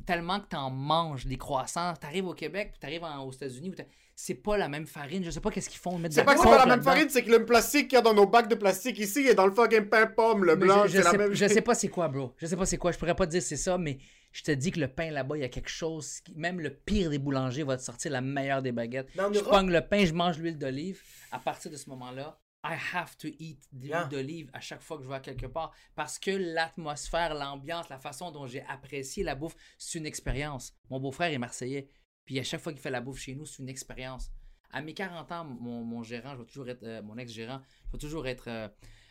tellement 0.06 0.40
que 0.40 0.50
tu 0.50 0.56
en 0.56 0.70
manges 0.70 1.26
des 1.26 1.38
croissants. 1.38 1.94
Tu 2.00 2.06
arrives 2.06 2.28
au 2.28 2.34
Québec, 2.34 2.74
tu 2.80 2.86
arrives 2.86 3.04
aux 3.04 3.32
États-Unis, 3.32 3.74
c'est 4.16 4.36
pas 4.36 4.58
la 4.58 4.68
même 4.68 4.86
farine. 4.86 5.24
Je 5.24 5.32
sais 5.32 5.40
pas 5.40 5.50
qu'est-ce 5.50 5.70
qu'ils 5.70 5.80
font. 5.80 5.98
C'est 6.10 6.26
pas 6.26 6.34
que 6.34 6.42
c'est 6.42 6.46
pas 6.46 6.66
la 6.66 6.76
même 6.76 6.84
farine, 6.84 7.08
c'est 7.10 7.24
que 7.24 7.32
le 7.32 7.46
plastique 7.46 7.88
qu'il 7.88 7.96
y 7.96 8.00
a 8.00 8.02
dans 8.02 8.14
nos 8.14 8.26
bacs 8.26 8.50
de 8.50 8.56
plastique 8.56 9.00
ici 9.00 9.20
est 9.20 9.36
dans 9.36 9.46
le 9.46 9.54
fucking 9.54 9.86
pain 9.86 10.08
pomme, 10.08 10.44
le 10.44 10.58
Mais 10.58 10.66
blanc, 10.66 10.84
c'est 10.90 10.98
la 11.02 11.12
sais, 11.12 11.18
même 11.18 11.34
je 11.34 11.48
sais 11.48 11.62
pas 11.62 11.74
c'est 11.74 11.88
quoi, 11.88 12.10
bro. 12.10 12.34
Je 12.38 12.46
sais 12.46 12.58
pas 12.58 12.66
c'est 12.66 12.78
quoi. 12.78 12.92
Je 12.92 12.98
pourrais 12.98 13.16
pas 13.16 13.26
te 13.26 13.32
dire 13.32 13.42
c'est 13.42 13.56
ça, 13.56 13.78
mais 13.78 14.00
je 14.34 14.44
te 14.44 14.52
dis 14.52 14.72
que 14.72 14.80
le 14.82 14.90
pain 14.90 15.10
là-bas, 15.10 15.38
il 15.38 15.42
y 15.42 15.46
a 15.46 15.50
quelque 15.50 15.70
chose. 15.70 16.20
Qui, 16.20 16.36
même 16.36 16.60
le 16.60 16.72
pire 16.72 17.10
des 17.10 17.18
boulangers 17.18 17.64
va 17.64 17.78
te 17.78 17.82
sortir 17.82 18.12
la 18.12 18.20
meilleure 18.20 18.62
des 18.62 18.74
baguettes. 18.74 19.08
En 19.18 19.32
je 19.32 19.40
pogne 19.40 19.72
le 19.72 19.82
pain, 19.82 20.04
je 20.04 20.14
mange 20.14 20.38
l'huile 20.38 20.58
d'olive. 20.58 21.02
À 21.32 21.40
partir 21.40 21.72
de 21.72 21.78
ce 21.78 21.90
moment-là, 21.90 22.38
I 22.64 22.76
have 22.94 23.16
to 23.18 23.28
eat 23.40 23.62
de 23.72 23.80
l'huile 23.80 23.90
Yeah. 23.92 24.06
d'olive 24.06 24.50
à 24.54 24.60
chaque 24.60 24.82
fois 24.82 24.98
que 24.98 25.04
je 25.04 25.10
vais 25.10 25.16
à 25.16 25.20
quelque 25.22 25.46
part. 25.46 25.74
Parce 25.96 26.20
que 26.20 26.32
l'atmosphère, 26.32 27.34
l'ambiance, 27.34 27.88
la 27.90 27.98
façon 28.00 28.32
dont 28.32 28.48
j'ai 28.48 28.62
apprécié 28.64 29.24
la 29.24 29.36
bouffe, 29.36 29.56
c'est 29.78 29.98
une 29.98 30.06
expérience. 30.06 30.74
Mon 30.90 31.00
beau-frère 31.00 31.32
est 31.32 31.38
marseillais. 31.38 31.88
Puis 32.26 32.38
à 32.40 32.44
chaque 32.44 32.60
fois 32.62 32.74
qu'il 32.74 32.82
fait 32.82 32.92
la 32.92 33.02
bouffe 33.02 33.20
chez 33.20 33.34
nous, 33.36 33.46
c'est 33.46 33.64
une 33.64 33.70
expérience. 33.70 34.30
À 34.72 34.82
mes 34.82 34.94
40 34.94 35.32
ans, 35.32 35.46
mon, 35.46 35.84
mon 35.84 36.04
gérant, 36.04 36.34
je 36.36 36.42
vais 36.42 36.46
toujours 36.46 36.70
être, 36.70 36.84
euh, 36.84 37.02
mon 37.02 37.18
ex-gérant, 37.18 37.62
je 37.88 37.92
vais 37.94 37.98
toujours 37.98 38.28
être 38.28 38.48
euh, 38.50 38.68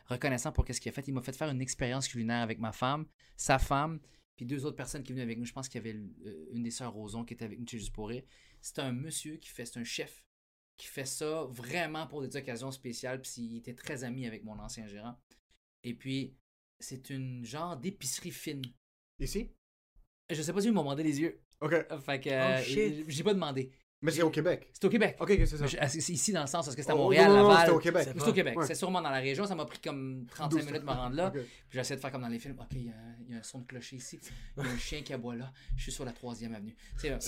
reconnaissant 0.06 0.52
pour 0.52 0.64
ce 0.70 0.78
qu'il 0.80 0.90
a 0.90 0.92
fait. 0.92 1.08
Il 1.08 1.14
m'a 1.14 1.22
fait 1.22 1.32
faire 1.36 1.48
une 1.48 1.60
expérience 1.60 2.06
culinaire 2.06 2.42
avec 2.42 2.58
ma 2.60 2.70
femme, 2.72 3.06
sa 3.36 3.58
femme, 3.58 3.98
puis 4.36 4.46
deux 4.46 4.64
autres 4.66 4.76
personnes 4.76 5.02
qui 5.02 5.12
venaient 5.12 5.22
avec 5.24 5.36
nous. 5.38 5.46
Je 5.46 5.52
pense 5.52 5.68
qu'il 5.68 5.84
y 5.84 5.88
avait 5.88 5.98
euh, 6.26 6.46
une 6.52 6.62
des 6.62 6.70
sœurs 6.70 6.92
Roson 6.92 7.24
qui 7.24 7.34
était 7.34 7.46
avec 7.46 7.58
nous 7.58 7.66
chez 7.66 7.78
Juste 7.78 7.92
pour 7.92 8.08
rire. 8.08 8.22
C'est 8.60 8.78
un 8.78 8.92
monsieur 8.92 9.36
qui 9.36 9.48
fait, 9.48 9.64
c'est 9.66 9.80
un 9.80 9.84
chef 9.84 10.22
qui 10.78 10.86
fait 10.86 11.04
ça 11.04 11.44
vraiment 11.50 12.06
pour 12.06 12.22
des 12.22 12.34
occasions 12.36 12.70
spéciales. 12.70 13.20
Puis 13.20 13.42
il 13.42 13.56
était 13.58 13.74
très 13.74 14.04
ami 14.04 14.26
avec 14.26 14.44
mon 14.44 14.58
ancien 14.58 14.86
gérant. 14.86 15.20
Et 15.82 15.92
puis, 15.92 16.34
c'est 16.78 17.10
une 17.10 17.44
genre 17.44 17.76
d'épicerie 17.76 18.30
fine. 18.30 18.62
Ici? 19.18 19.50
Je 20.30 20.40
sais 20.40 20.52
pas 20.52 20.60
si 20.60 20.68
ils 20.68 20.72
m'ont 20.72 20.82
demandé 20.82 21.02
les 21.02 21.20
yeux. 21.20 21.42
Ok. 21.60 21.74
Fait 22.00 22.20
que 22.20 22.30
euh, 22.30 22.62
shit. 22.62 23.04
j'ai 23.08 23.24
pas 23.24 23.34
demandé. 23.34 23.72
Mais 24.00 24.12
c'est 24.12 24.22
au 24.22 24.30
Québec. 24.30 24.68
C'est 24.72 24.84
au 24.84 24.90
Québec. 24.90 25.16
Ok, 25.18 25.28
c'est 25.44 25.46
ça. 25.46 25.66
C'est 25.88 26.12
ici 26.12 26.32
dans 26.32 26.42
le 26.42 26.46
sens, 26.46 26.64
parce 26.66 26.76
que 26.76 26.82
c'est 26.82 26.90
à 26.90 26.94
Oh, 26.94 26.98
Montréal, 26.98 27.28
non, 27.30 27.36
non, 27.36 27.42
non, 27.42 27.48
Laval. 27.48 27.60
c'était 27.64 27.76
au 27.76 27.78
Québec. 27.80 28.08
C'est 28.16 28.28
au 28.28 28.32
Québec. 28.32 28.56
Ouais. 28.56 28.64
C'est 28.66 28.74
sûrement 28.76 29.02
dans 29.02 29.10
la 29.10 29.18
région. 29.18 29.44
Ça 29.44 29.56
m'a 29.56 29.64
pris 29.64 29.80
comme 29.80 30.24
35 30.30 30.48
12. 30.56 30.66
minutes 30.66 30.80
de 30.82 30.86
me 30.86 30.92
rendre 30.92 31.16
là. 31.16 31.26
Ok. 31.28 31.32
Puis 31.34 31.44
j'essaie 31.78 31.96
de 31.96 32.00
faire 32.00 32.12
comme 32.12 32.22
dans 32.22 32.28
les 32.28 32.38
films. 32.38 32.56
OK, 32.60 32.66
il 32.72 32.86
y, 32.86 32.88
a- 32.90 32.92
il 33.26 33.32
y 33.32 33.34
a 33.36 33.38
un 33.40 33.42
son 33.42 33.58
de 33.58 33.66
clocher 33.66 33.96
ici. 33.96 34.20
Il 34.56 34.62
y 34.64 34.66
a 34.66 34.70
un 34.70 34.78
chien 34.78 35.02
qui 35.02 35.12
aboie 35.12 35.34
là. 35.34 35.52
Je 35.76 35.82
suis 35.82 35.92
sur 35.92 36.04
la 36.04 36.12
troisième 36.12 36.54
avenue. 36.54 36.76
Tu 37.00 37.08
sais, 37.08 37.10
euh, 37.10 37.18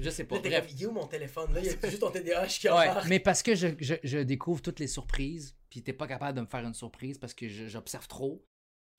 je 0.00 0.10
sais 0.10 0.24
pas. 0.24 0.38
Bref. 0.38 0.66
il 0.72 0.82
est 0.82 0.86
où 0.86 0.92
mon 0.92 1.06
téléphone? 1.06 1.52
Là, 1.52 1.60
il 1.60 1.66
y 1.66 1.70
a 1.70 1.88
juste 1.88 2.00
ton 2.00 2.10
TDAH 2.10 2.46
qui 2.46 2.68
Ouais, 2.68 2.88
mais 3.08 3.18
parce 3.18 3.42
que 3.42 3.56
je, 3.56 3.66
je- 3.80 3.94
je 4.04 4.18
découvre 4.18 4.62
toutes 4.62 4.78
les 4.78 4.86
surprises, 4.86 5.56
puis 5.68 5.82
t'es 5.82 5.92
pas 5.92 6.06
capable 6.06 6.36
de 6.36 6.42
me 6.42 6.46
faire 6.46 6.60
une 6.64 6.74
surprise 6.74 7.18
parce 7.18 7.34
que 7.34 7.48
je- 7.48 7.66
j'observe 7.66 8.06
trop. 8.06 8.44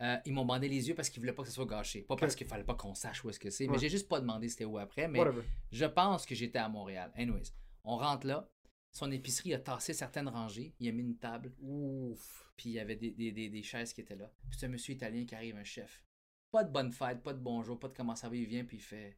Euh, 0.02 0.18
ils 0.26 0.34
m'ont 0.34 0.46
bandé 0.46 0.68
les 0.68 0.88
yeux 0.90 0.96
parce 0.96 1.10
qu'ils 1.10 1.22
voulaient 1.22 1.34
pas 1.34 1.44
que 1.44 1.50
ça 1.50 1.56
soit 1.56 1.66
gâché. 1.66 2.02
Pas 2.02 2.16
parce 2.16 2.36
qu'il 2.36 2.48
fallait 2.48 2.64
pas 2.64 2.76
qu'on 2.76 2.96
sache 2.96 3.24
où 3.24 3.30
est-ce 3.30 3.40
que 3.40 3.50
c'est. 3.50 3.68
Mais 3.68 3.78
j'ai 3.78 3.90
juste 3.90 4.10
pas 4.10 4.20
demandé 4.20 4.50
c'était 4.50 4.66
où 4.66 4.78
après. 4.78 5.08
Mais 5.08 5.20
Whatever. 5.20 5.44
je 5.72 5.86
pense 5.86 6.26
que 6.26 6.36
j'étais 6.36 6.60
à 6.60 6.68
Montréal. 6.70 7.12
Anyways, 7.16 7.52
on 7.84 7.98
rentre 7.98 8.26
là. 8.28 8.50
Son 8.94 9.10
épicerie 9.12 9.54
a 9.54 9.60
tassé 9.60 9.94
certaines 9.94 10.28
rangées. 10.28 10.74
Il 10.80 10.90
a 10.90 10.92
mis 10.92 11.04
une 11.04 11.18
table. 11.18 11.54
Ouf. 11.62 12.52
Puis 12.58 12.72
il 12.72 12.74
y 12.74 12.80
avait 12.80 12.96
des, 12.98 13.12
des- 13.12 13.32
des- 13.32 13.50
des 13.50 13.64
chaises 13.64 13.94
qui 13.94 14.02
étaient 14.02 14.16
là. 14.18 14.30
Puis 14.50 14.60
c'est 14.60 14.66
un 14.66 14.70
monsieur 14.70 14.94
italien 14.94 15.26
qui 15.26 15.34
arrive, 15.36 15.56
un 15.56 15.64
chef. 15.64 16.04
Pas 16.52 16.64
de 16.66 16.72
bonne 16.72 16.92
fête, 16.92 17.24
pas 17.24 17.34
de 17.34 17.40
bonjour, 17.40 17.80
pas 17.80 17.88
de 17.88 17.94
comment 17.96 18.16
ça 18.16 18.28
va. 18.28 18.36
Il 18.36 18.46
vient 18.46 18.66
puis 18.66 18.78
il 18.78 18.84
fait 18.84 19.18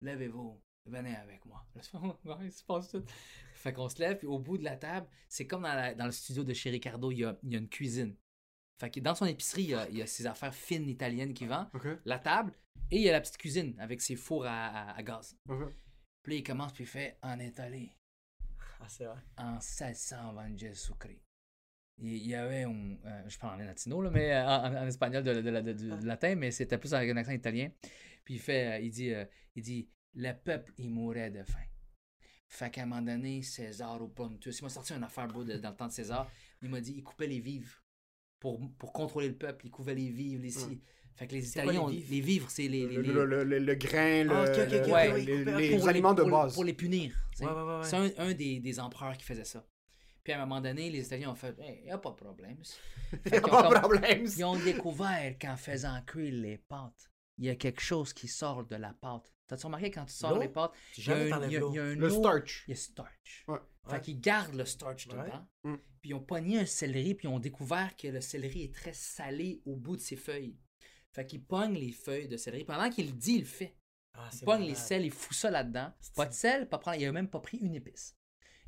Levez-vous, 0.00 0.60
venez 0.86 1.14
avec 1.16 1.44
moi. 1.46 1.64
Il 2.42 2.52
se 2.52 2.64
passe 2.64 2.88
tout. 2.90 3.04
Fait 3.54 3.72
qu'on 3.72 3.88
se 3.88 3.98
lève, 4.00 4.18
puis 4.18 4.26
au 4.26 4.38
bout 4.38 4.58
de 4.58 4.64
la 4.64 4.76
table, 4.76 5.06
c'est 5.28 5.46
comme 5.46 5.62
dans, 5.62 5.74
la- 5.74 5.94
dans 5.94 6.06
le 6.06 6.12
studio 6.12 6.42
de 6.44 6.52
chez 6.52 6.70
Ricardo, 6.70 7.10
il 7.12 7.18
y 7.18 7.24
a, 7.24 7.38
il 7.42 7.52
y 7.52 7.56
a 7.56 7.58
une 7.58 7.68
cuisine. 7.68 8.16
Fait 8.82 8.90
que 8.90 8.98
dans 8.98 9.14
son 9.14 9.26
épicerie, 9.26 9.62
il 9.62 9.68
y 9.70 9.74
a, 9.74 9.88
il 9.90 9.96
y 9.98 10.02
a 10.02 10.06
ses 10.08 10.26
affaires 10.26 10.52
fines 10.52 10.88
italiennes 10.88 11.34
qui 11.34 11.46
vend, 11.46 11.68
la 12.04 12.18
table, 12.18 12.52
et 12.90 12.96
il 12.96 13.02
y 13.02 13.08
a 13.08 13.12
la 13.12 13.20
petite 13.20 13.36
cuisine 13.38 13.76
avec 13.78 14.00
ses 14.00 14.16
fours 14.16 14.44
à, 14.44 14.66
à- 14.66 14.96
à 14.96 15.02
gaz. 15.04 15.36
Puis 16.24 16.38
il 16.38 16.42
commence, 16.42 16.72
puis 16.72 16.82
il 16.82 16.88
fait 16.88 17.16
En 17.22 17.38
Italie, 17.38 17.92
Ah, 18.80 18.88
c'est 18.88 19.04
vrai. 19.04 19.20
en 19.38 19.52
1620 19.60 20.58
Jésus-Christ. 20.58 21.20
Il 21.98 22.08
il 22.16 22.26
y 22.26 22.34
avait 22.34 22.64
un. 22.64 22.96
euh, 23.04 23.28
je 23.28 23.38
parle 23.38 23.60
en 23.60 23.64
latino, 23.64 24.02
là, 24.02 24.10
mais 24.10 24.32
euh, 24.32 24.44
en, 24.44 24.74
en 24.74 24.86
espagnol 24.88 25.22
de, 25.22 25.34
de- 25.34 25.40
de- 25.42 25.60
de- 25.72 25.96
du 26.00 26.06
latin, 26.06 26.34
mais 26.34 26.50
c'était 26.50 26.78
plus 26.78 26.92
avec 26.92 27.08
un 27.10 27.16
accent 27.18 27.32
italien. 27.32 27.70
Puis 28.24 28.34
il 28.34 28.40
fait. 28.40 28.66
euh, 28.72 28.78
il 28.80 28.90
dit. 28.90 29.12
euh, 29.14 29.24
il 29.54 29.62
dit 29.62 29.88
Le 30.14 30.32
peuple, 30.32 30.72
il 30.78 30.90
mourait 30.90 31.30
de 31.30 31.44
faim. 31.44 31.62
Fait 32.48 32.70
qu'à 32.70 32.82
un 32.82 32.86
moment 32.86 33.02
donné, 33.02 33.42
César 33.42 34.02
au 34.02 34.08
Pontus, 34.08 34.58
il 34.58 34.62
m'a 34.64 34.68
sorti 34.70 34.92
une 34.92 35.04
affaire 35.04 35.28
beau 35.28 35.44
de- 35.44 35.58
dans 35.58 35.70
le 35.70 35.76
temps 35.76 35.86
de 35.86 35.92
César. 35.92 36.28
Il 36.62 36.68
m'a 36.68 36.80
dit 36.80 36.94
il 36.96 37.02
coupait 37.04 37.26
les 37.28 37.40
vivres 37.40 37.81
pour, 38.42 38.58
pour 38.76 38.92
contrôler 38.92 39.28
le 39.28 39.36
peuple. 39.36 39.66
Il 39.66 39.70
coupait 39.70 39.94
les 39.94 40.10
vivres, 40.10 40.42
les. 40.42 40.50
Fait 41.14 41.26
que 41.28 41.34
les 41.34 41.42
quoi, 41.42 41.62
Italiens, 41.62 41.86
les 41.88 41.96
vivres? 41.96 42.08
les 42.10 42.20
vivres, 42.20 42.50
c'est 42.50 42.68
les, 42.68 42.86
les- 42.88 42.96
Le, 42.96 43.02
les- 43.02 43.12
le, 43.12 43.24
le, 43.26 43.44
le- 43.44 43.58
le 43.60 43.74
grain, 43.76 44.24
le, 44.24 44.30
Ah, 44.32 44.42
ouais, 44.44 45.12
ouais, 45.12 45.20
les, 45.60 45.88
aliments 45.88 46.14
de 46.14 46.22
pour- 46.22 46.30
base. 46.30 46.54
Pour 46.54 46.64
les 46.64 46.72
punir. 46.72 47.14
Ouais, 47.40 47.46
ouais, 47.46 47.52
ouais, 47.52 47.62
ouais. 47.62 47.84
C'est 47.84 47.96
un, 47.96 48.10
un 48.18 48.32
des, 48.32 48.58
des 48.60 48.80
empereurs 48.80 49.16
qui 49.16 49.24
faisait 49.24 49.44
ça. 49.44 49.64
Puis 50.24 50.32
à 50.32 50.38
un 50.42 50.46
moment 50.46 50.60
donné, 50.60 50.90
les 50.90 51.04
Italiens 51.06 51.30
ont 51.30 51.34
fait 51.36 51.54
Il 51.80 51.84
n'y 51.84 51.90
a 51.90 51.98
pas 51.98 52.10
de 52.10 52.14
problème. 52.16 52.56
Ils 54.24 54.44
ont 54.44 54.56
découvert 54.56 55.36
qu'en 55.40 55.56
faisant 55.56 56.00
cuire 56.06 56.32
les 56.34 56.56
pâtes, 56.58 57.10
il 57.42 57.46
y 57.46 57.50
a 57.50 57.56
quelque 57.56 57.80
chose 57.80 58.12
qui 58.12 58.28
sort 58.28 58.64
de 58.64 58.76
la 58.76 58.92
pâte. 58.94 59.32
T'as-tu 59.48 59.66
remarqué 59.66 59.90
quand 59.90 60.04
tu 60.06 60.12
sors 60.14 60.38
les 60.38 60.48
pâtes, 60.48 60.72
il 60.96 61.06
y 61.06 61.10
a 61.10 61.16
un, 61.16 61.46
il 61.46 61.52
y 61.52 61.56
a- 61.56 61.60
il 61.68 61.74
y 61.74 61.78
a 61.78 61.84
un 61.84 61.94
Le 61.96 62.06
eau- 62.06 62.18
starch. 62.20 62.64
Il 62.66 62.70
y 62.70 62.74
a 62.74 62.76
starch. 62.76 63.44
Ouais. 63.48 63.58
Fait 63.86 63.92
Ouais. 63.94 64.00
qu'ils 64.00 64.20
gardent 64.20 64.54
le 64.54 64.64
starch 64.64 65.06
Ouais. 65.08 65.12
dedans. 65.24 65.46
Mm. 65.64 65.76
Puis 66.00 66.10
ils 66.10 66.14
ont 66.14 66.22
pogné 66.22 66.60
un 66.60 66.66
céleri, 66.66 67.14
puis 67.14 67.26
ils 67.28 67.30
ont 67.30 67.38
découvert 67.40 67.96
que 67.96 68.08
le 68.08 68.20
céleri 68.20 68.62
est 68.64 68.74
très 68.74 68.92
salé 68.94 69.60
au 69.66 69.76
bout 69.76 69.96
de 69.96 70.00
ses 70.00 70.16
feuilles. 70.16 70.56
Fait 71.12 71.26
qu'ils 71.26 71.44
pognent 71.44 71.74
les 71.74 71.92
feuilles 71.92 72.28
de 72.28 72.36
céleri. 72.36 72.64
Pendant 72.64 72.88
qu'il 72.88 73.06
le 73.06 73.12
dit, 73.12 73.34
il 73.34 73.40
le 73.40 73.44
fait. 73.46 73.76
Ah, 74.14 74.30
Il 74.32 74.44
pogne 74.44 74.62
les 74.62 74.74
sels, 74.74 75.04
il 75.04 75.10
fout 75.10 75.36
ça 75.36 75.50
là-dedans. 75.50 75.92
Pas 76.14 76.26
de 76.26 76.32
sel, 76.32 76.68
pas 76.68 76.78
prendre, 76.78 76.98
il 76.98 77.06
a 77.06 77.12
même 77.12 77.28
pas 77.28 77.40
pris 77.40 77.58
une 77.58 77.74
épice. 77.74 78.16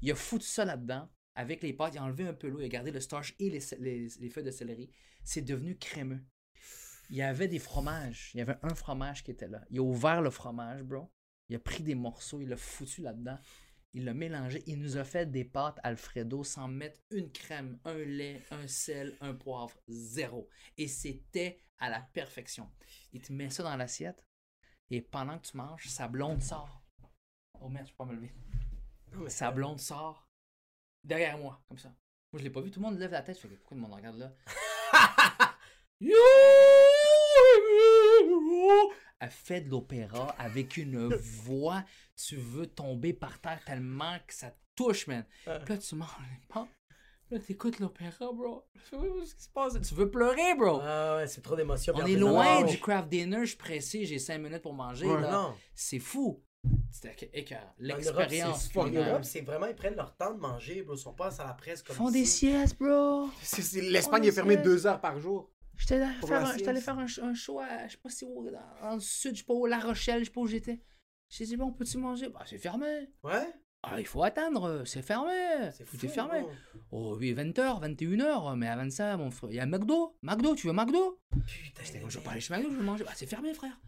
Il 0.02 0.10
a 0.10 0.14
foutu 0.14 0.46
ça 0.46 0.64
là-dedans 0.64 1.08
avec 1.34 1.62
les 1.62 1.72
pâtes, 1.72 1.94
il 1.94 1.98
a 1.98 2.02
enlevé 2.04 2.26
un 2.26 2.34
peu 2.34 2.48
l'eau, 2.48 2.60
il 2.60 2.64
a 2.64 2.68
gardé 2.68 2.90
le 2.90 3.00
starch 3.00 3.34
et 3.38 3.50
les, 3.50 3.60
les- 3.78 4.08
les 4.20 4.30
feuilles 4.30 4.44
de 4.44 4.50
céleri. 4.50 4.90
C'est 5.22 5.42
devenu 5.42 5.76
crémeux. 5.78 6.20
Il 7.10 7.16
y 7.16 7.22
avait 7.22 7.48
des 7.48 7.58
fromages. 7.58 8.30
Il 8.34 8.38
y 8.38 8.40
avait 8.40 8.58
un 8.62 8.74
fromage 8.74 9.22
qui 9.22 9.30
était 9.30 9.48
là. 9.48 9.62
Il 9.70 9.78
a 9.78 9.82
ouvert 9.82 10.22
le 10.22 10.30
fromage, 10.30 10.82
bro. 10.82 11.10
Il 11.48 11.56
a 11.56 11.58
pris 11.58 11.82
des 11.82 11.94
morceaux, 11.94 12.40
il 12.40 12.48
l'a 12.48 12.56
foutu 12.56 13.02
là-dedans. 13.02 13.38
Il 13.92 14.04
l'a 14.04 14.14
mélangé. 14.14 14.62
Il 14.66 14.80
nous 14.80 14.96
a 14.96 15.04
fait 15.04 15.30
des 15.30 15.44
pâtes 15.44 15.78
Alfredo 15.82 16.42
sans 16.42 16.68
mettre 16.68 17.00
une 17.10 17.30
crème, 17.30 17.78
un 17.84 17.98
lait, 17.98 18.42
un 18.50 18.66
sel, 18.66 19.16
un 19.20 19.34
poivre. 19.34 19.78
Zéro. 19.88 20.48
Et 20.76 20.88
c'était 20.88 21.60
à 21.78 21.90
la 21.90 22.00
perfection. 22.00 22.70
Il 23.12 23.22
te 23.22 23.32
met 23.32 23.50
ça 23.50 23.62
dans 23.62 23.76
l'assiette. 23.76 24.24
Et 24.90 25.00
pendant 25.00 25.38
que 25.38 25.46
tu 25.46 25.56
manges, 25.56 25.86
sa 25.88 26.08
blonde 26.08 26.42
sort. 26.42 26.82
Oh 27.60 27.68
merde, 27.68 27.86
je 27.86 27.92
peux 27.92 27.98
pas 27.98 28.06
me 28.06 28.14
lever. 28.14 28.32
Sa 29.28 29.50
blonde 29.50 29.78
sort 29.78 30.28
derrière 31.04 31.38
moi, 31.38 31.62
comme 31.68 31.78
ça. 31.78 31.94
Moi, 32.32 32.40
je 32.40 32.44
l'ai 32.44 32.50
pas 32.50 32.60
vu. 32.60 32.70
Tout 32.70 32.80
le 32.80 32.86
monde 32.86 32.98
lève 32.98 33.12
la 33.12 33.22
tête. 33.22 33.36
Je 33.36 33.42
fais 33.42 33.48
pourquoi 33.48 33.68
tout 33.68 33.74
le 33.74 33.80
monde 33.80 33.94
regarde 33.94 34.18
là? 34.18 34.34
Elle 39.20 39.30
fait 39.30 39.60
de 39.62 39.70
l'opéra 39.70 40.34
avec 40.38 40.76
une 40.76 41.08
voix. 41.08 41.84
Tu 42.16 42.36
veux 42.36 42.66
tomber 42.66 43.12
par 43.12 43.40
terre 43.40 43.60
tellement 43.64 44.16
que 44.26 44.34
ça 44.34 44.50
te 44.50 44.58
touche, 44.76 45.06
man. 45.06 45.24
Puis 45.44 45.74
là, 45.74 45.78
tu 45.78 45.94
manges 45.94 46.08
Là, 47.30 47.38
t'écoutes 47.38 47.80
l'opéra, 47.80 48.32
bro. 48.32 48.64
Qui 48.90 49.42
se 49.42 49.48
passe? 49.48 49.80
Tu 49.80 49.94
veux 49.94 50.10
pleurer, 50.10 50.54
bro. 50.56 50.80
Ah 50.82 51.16
ouais, 51.16 51.26
c'est 51.26 51.40
trop 51.40 51.56
d'émotions. 51.56 51.94
On 51.96 52.04
est 52.04 52.16
loin 52.16 52.62
du 52.62 52.78
craft 52.78 53.08
dinner. 53.08 53.40
Je 53.40 53.46
suis 53.46 53.56
pressé. 53.56 54.04
J'ai 54.04 54.18
5 54.18 54.38
minutes 54.38 54.62
pour 54.62 54.74
manger. 54.74 55.06
Ouais. 55.06 55.20
là. 55.22 55.30
Non. 55.30 55.54
C'est 55.74 55.98
fou. 55.98 56.42
L'expérience. 57.78 58.70
En. 58.76 58.86
Europe, 58.86 59.24
c'est 59.24 59.40
vraiment, 59.40 59.66
ils 59.66 59.74
prennent 59.74 59.96
leur 59.96 60.14
temps 60.16 60.32
de 60.32 60.38
manger, 60.38 60.82
bro. 60.82 60.94
Ils 60.94 60.98
sont 60.98 61.14
pas 61.14 61.40
à 61.40 61.46
la 61.46 61.54
presse 61.54 61.82
comme 61.82 61.96
Ils 61.96 61.98
font 61.98 62.10
des 62.10 62.24
siestes, 62.24 62.78
bro. 62.78 63.28
L'Espagne 63.74 64.24
est 64.26 64.32
fermée 64.32 64.56
deux 64.56 64.86
heures 64.86 65.00
par 65.00 65.18
jour. 65.18 65.50
J'étais 65.76 65.96
allé 65.96 66.14
faire, 66.26 66.46
un, 66.46 66.56
j'étais 66.56 66.80
faire 66.80 66.98
un, 66.98 67.34
show 67.34 67.60
à, 67.60 67.86
je 67.86 67.92
sais 67.92 67.98
pas 67.98 68.08
si 68.08 68.24
où, 68.24 68.48
dans, 68.50 68.94
le 68.94 69.00
sud, 69.00 69.34
je 69.34 69.40
sais 69.40 69.44
pas 69.44 69.54
où, 69.54 69.66
La 69.66 69.78
Rochelle, 69.78 70.20
je 70.20 70.24
sais 70.26 70.30
pas 70.30 70.40
où 70.40 70.46
j'étais. 70.46 70.80
J'ai 71.28 71.46
dit, 71.46 71.56
bon, 71.56 71.72
peux-tu 71.72 71.98
manger? 71.98 72.28
Bah, 72.28 72.44
c'est 72.46 72.58
fermé. 72.58 73.10
Ouais? 73.22 73.52
Ah, 73.82 74.00
il 74.00 74.06
faut 74.06 74.22
attendre, 74.22 74.84
c'est 74.86 75.02
fermé. 75.02 75.70
C'est 75.72 75.84
Tout 75.84 75.98
fou, 75.98 76.06
est 76.06 76.08
fermé. 76.08 76.44
Oh 76.90 77.16
oui, 77.18 77.34
20h, 77.34 77.82
21h, 77.96 78.56
mais 78.56 78.68
avant 78.68 78.88
ça, 78.88 79.16
mon 79.16 79.30
frère, 79.30 79.50
il 79.50 79.56
y 79.56 79.60
a 79.60 79.66
McDo. 79.66 80.16
McDo, 80.22 80.54
tu 80.54 80.68
veux 80.68 80.72
McDo? 80.72 81.20
Putain. 81.30 81.82
J'étais 81.84 82.00
comme, 82.00 82.10
je 82.10 82.18
vais 82.18 82.24
pas 82.24 82.30
aller 82.30 82.40
chez 82.40 82.54
McDo, 82.54 82.70
je 82.70 82.76
veux 82.76 82.82
manger. 82.82 83.04
Bah, 83.04 83.12
c'est 83.14 83.26
fermé, 83.26 83.52
frère. 83.52 83.78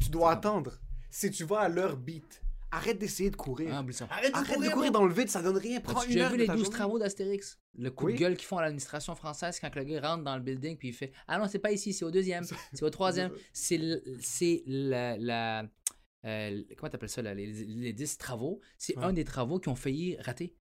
Tu 0.00 0.08
dois 0.08 0.32
attendre. 0.32 0.80
Si 1.10 1.30
tu 1.30 1.44
vas 1.44 1.60
à 1.60 1.68
leur 1.68 1.96
beat, 1.96 2.42
arrête 2.76 2.98
d'essayer 2.98 3.30
de 3.30 3.36
courir. 3.36 3.70
Ah, 3.72 3.80
oublie 3.80 3.94
ça. 3.94 4.06
Arrête 4.10 4.32
de 4.32 4.36
Arrête 4.36 4.60
de 4.60 4.68
courir, 4.70 4.92
dans 4.92 5.04
le 5.04 5.12
vide, 5.14 5.28
ça 5.28 5.42
donne 5.42 5.56
rien. 5.56 5.80
Prends 5.80 6.00
heure 6.00 6.30
vu 6.30 6.36
de 6.36 6.42
les 6.42 6.46
ta 6.46 6.52
12 6.54 6.64
journée. 6.64 6.76
travaux 6.78 6.98
d'Astérix? 6.98 7.58
Le 7.76 7.90
coup 7.90 8.06
Oui. 8.06 8.14
de 8.14 8.18
gueule 8.18 8.36
qu'ils 8.36 8.46
font 8.46 8.58
à 8.58 8.62
l'administration 8.62 9.14
française 9.14 9.58
quand 9.60 9.74
le 9.74 9.84
gars 9.84 10.00
rentre 10.00 10.24
dans 10.24 10.36
le 10.36 10.42
building 10.42 10.76
puis 10.76 10.88
il 10.88 10.92
fait 10.94 11.12
Ah 11.28 11.38
non, 11.38 11.46
c'est 11.48 11.58
pas 11.58 11.72
ici, 11.72 11.92
c'est 11.92 12.04
au 12.04 12.10
deuxième, 12.10 12.44
c'est 12.72 12.82
au 12.84 12.90
troisième. 12.90 13.32
C'est 13.52 13.74
l- 13.76 14.02
c'est 14.20 14.62
la. 14.66 15.16
la 15.18 15.64
euh, 16.26 16.62
comment 16.76 16.88
t'appelles 16.90 17.08
ça, 17.10 17.20
là, 17.22 17.34
les, 17.34 17.46
les 17.46 17.92
10 17.92 18.16
travaux? 18.18 18.60
C'est 18.78 18.96
un 18.98 19.12
des 19.12 19.24
travaux 19.24 19.58
qui 19.60 19.68
ont 19.68 19.74
failli 19.74 20.16
rater. 20.20 20.56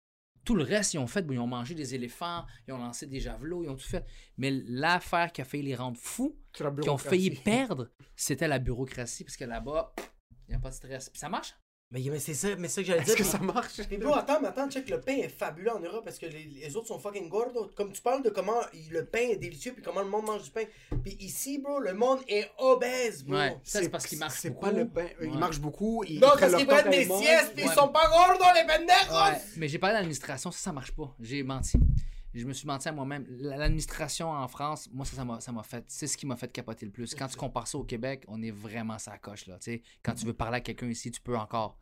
Tout 0.43 0.55
le 0.55 0.63
reste, 0.65 0.95
ils 0.95 0.99
ont 0.99 1.07
fait, 1.07 1.21
bon, 1.21 1.35
ils 1.35 1.39
ont 1.39 1.47
mangé 1.47 1.75
des 1.75 1.95
éléphants, 1.95 2.47
ils 2.67 2.73
ont 2.73 2.79
lancé 2.79 3.07
des 3.07 3.21
javelots, 3.21 3.63
ils 3.63 3.69
ont 3.69 3.77
tout 3.77 3.87
fait. 3.87 4.07
Mais 4.39 4.51
l'affaire 4.51 5.33
qui 5.33 5.43
a 5.43 5.45
failli 5.45 5.65
les 5.65 5.75
rendre 5.75 5.99
fous, 5.99 6.35
C'est 6.57 6.65
la 6.65 6.71
qui 6.71 6.89
ont 6.89 6.97
failli 6.97 7.29
perdre, 7.31 7.91
c'était 8.17 8.49
la 8.49 8.59
bureaucratie, 8.59 9.23
parce 9.23 9.37
que 9.37 9.45
là-bas, 9.45 9.93
il 10.49 10.53
n'y 10.53 10.55
a 10.55 10.59
pas 10.59 10.71
de 10.71 10.75
stress. 10.75 11.11
Puis 11.11 11.19
ça 11.19 11.29
marche. 11.29 11.55
Mais, 11.93 12.01
mais 12.09 12.21
c'est 12.21 12.35
ça, 12.35 12.49
mais 12.57 12.69
ça 12.69 12.83
que 12.83 12.87
j'allais 12.87 13.01
Est-ce 13.01 13.17
dire. 13.17 13.17
que 13.17 13.25
ça 13.25 13.39
marche? 13.39 13.81
Mais 13.91 13.97
bro, 13.99 14.15
attends, 14.15 14.41
mais 14.41 14.47
attends, 14.47 14.71
check, 14.71 14.89
le 14.89 15.01
pain 15.01 15.17
est 15.17 15.29
fabuleux 15.29 15.73
en 15.73 15.81
Europe 15.81 16.05
parce 16.05 16.19
que 16.19 16.27
les, 16.27 16.45
les 16.45 16.77
autres 16.77 16.87
sont 16.87 17.01
fucking 17.01 17.29
gordos. 17.29 17.69
Comme 17.75 17.93
tu 17.93 18.01
parles 18.01 18.23
de 18.23 18.31
comment 18.31 18.61
le 18.93 19.05
pain 19.05 19.31
est 19.31 19.37
délicieux 19.37 19.73
puis 19.73 19.83
comment 19.83 20.03
le 20.03 20.09
monde 20.09 20.27
mange 20.27 20.45
du 20.45 20.51
pain. 20.51 20.65
Puis 21.03 21.17
ici, 21.19 21.59
bro, 21.59 21.81
le 21.81 21.93
monde 21.93 22.21
est 22.29 22.49
obèse, 22.59 23.25
bro. 23.25 23.37
Ouais. 23.37 23.57
Ça, 23.65 23.83
c'est 23.83 23.89
parce 23.89 24.07
qu'il 24.07 24.19
marche 24.21 24.39
C'est 24.39 24.51
beaucoup. 24.51 24.67
pas 24.67 24.73
le 24.73 24.87
pain. 24.89 25.07
Il 25.21 25.37
marche 25.37 25.59
beaucoup. 25.59 26.05
Ils 26.07 26.21
Non, 26.21 26.29
parce 26.39 26.55
qu'ils 26.55 26.67
prennent 26.67 26.91
des 26.91 27.07
siestes 27.07 27.55
pis 27.57 27.63
ils 27.65 27.71
sont 27.71 27.89
pas 27.89 28.07
gordos, 28.09 28.45
les 28.55 28.67
pendejos! 28.67 29.13
Ouais, 29.13 29.41
mais 29.57 29.67
j'ai 29.67 29.79
parlé 29.79 29.97
d'administration, 29.97 30.53
ça, 30.53 30.59
ça 30.59 30.73
marche 30.73 30.93
pas. 30.93 31.13
J'ai 31.21 31.43
menti. 31.43 31.77
Je 32.33 32.47
me 32.47 32.53
suis 32.53 32.67
menti 32.67 32.89
à 32.89 32.93
moi-même. 32.93 33.27
L'administration 33.29 34.31
en 34.31 34.47
France, 34.49 34.89
moi, 34.93 35.05
ça, 35.05 35.25
ça 35.41 35.53
m'a, 35.53 35.63
fait. 35.63 35.85
C'est 35.89 36.07
ce 36.07 36.17
qui 36.17 36.27
m'a 36.27 36.37
fait 36.37 36.51
capoter 36.53 36.87
le 36.87 36.93
plus. 36.93 37.15
Quand 37.15 37.27
tu 37.27 37.37
compares 37.37 37.67
ça 37.67 37.77
au 37.79 37.85
Québec, 37.85 38.25
on 38.29 38.41
est 38.43 38.51
vraiment 38.53 38.99
sa 38.99 39.19
coche, 39.19 39.47
là. 39.47 39.59
Tu 39.59 39.65
sais, 39.73 39.83
quand 40.03 40.15
tu 40.15 40.27
veux 40.27 40.33
parler 40.35 40.59
à 40.59 40.61
quelqu'un 40.61 40.89
ici, 40.89 41.11
tu 41.11 41.21
peux 41.21 41.37
encore. 41.37 41.79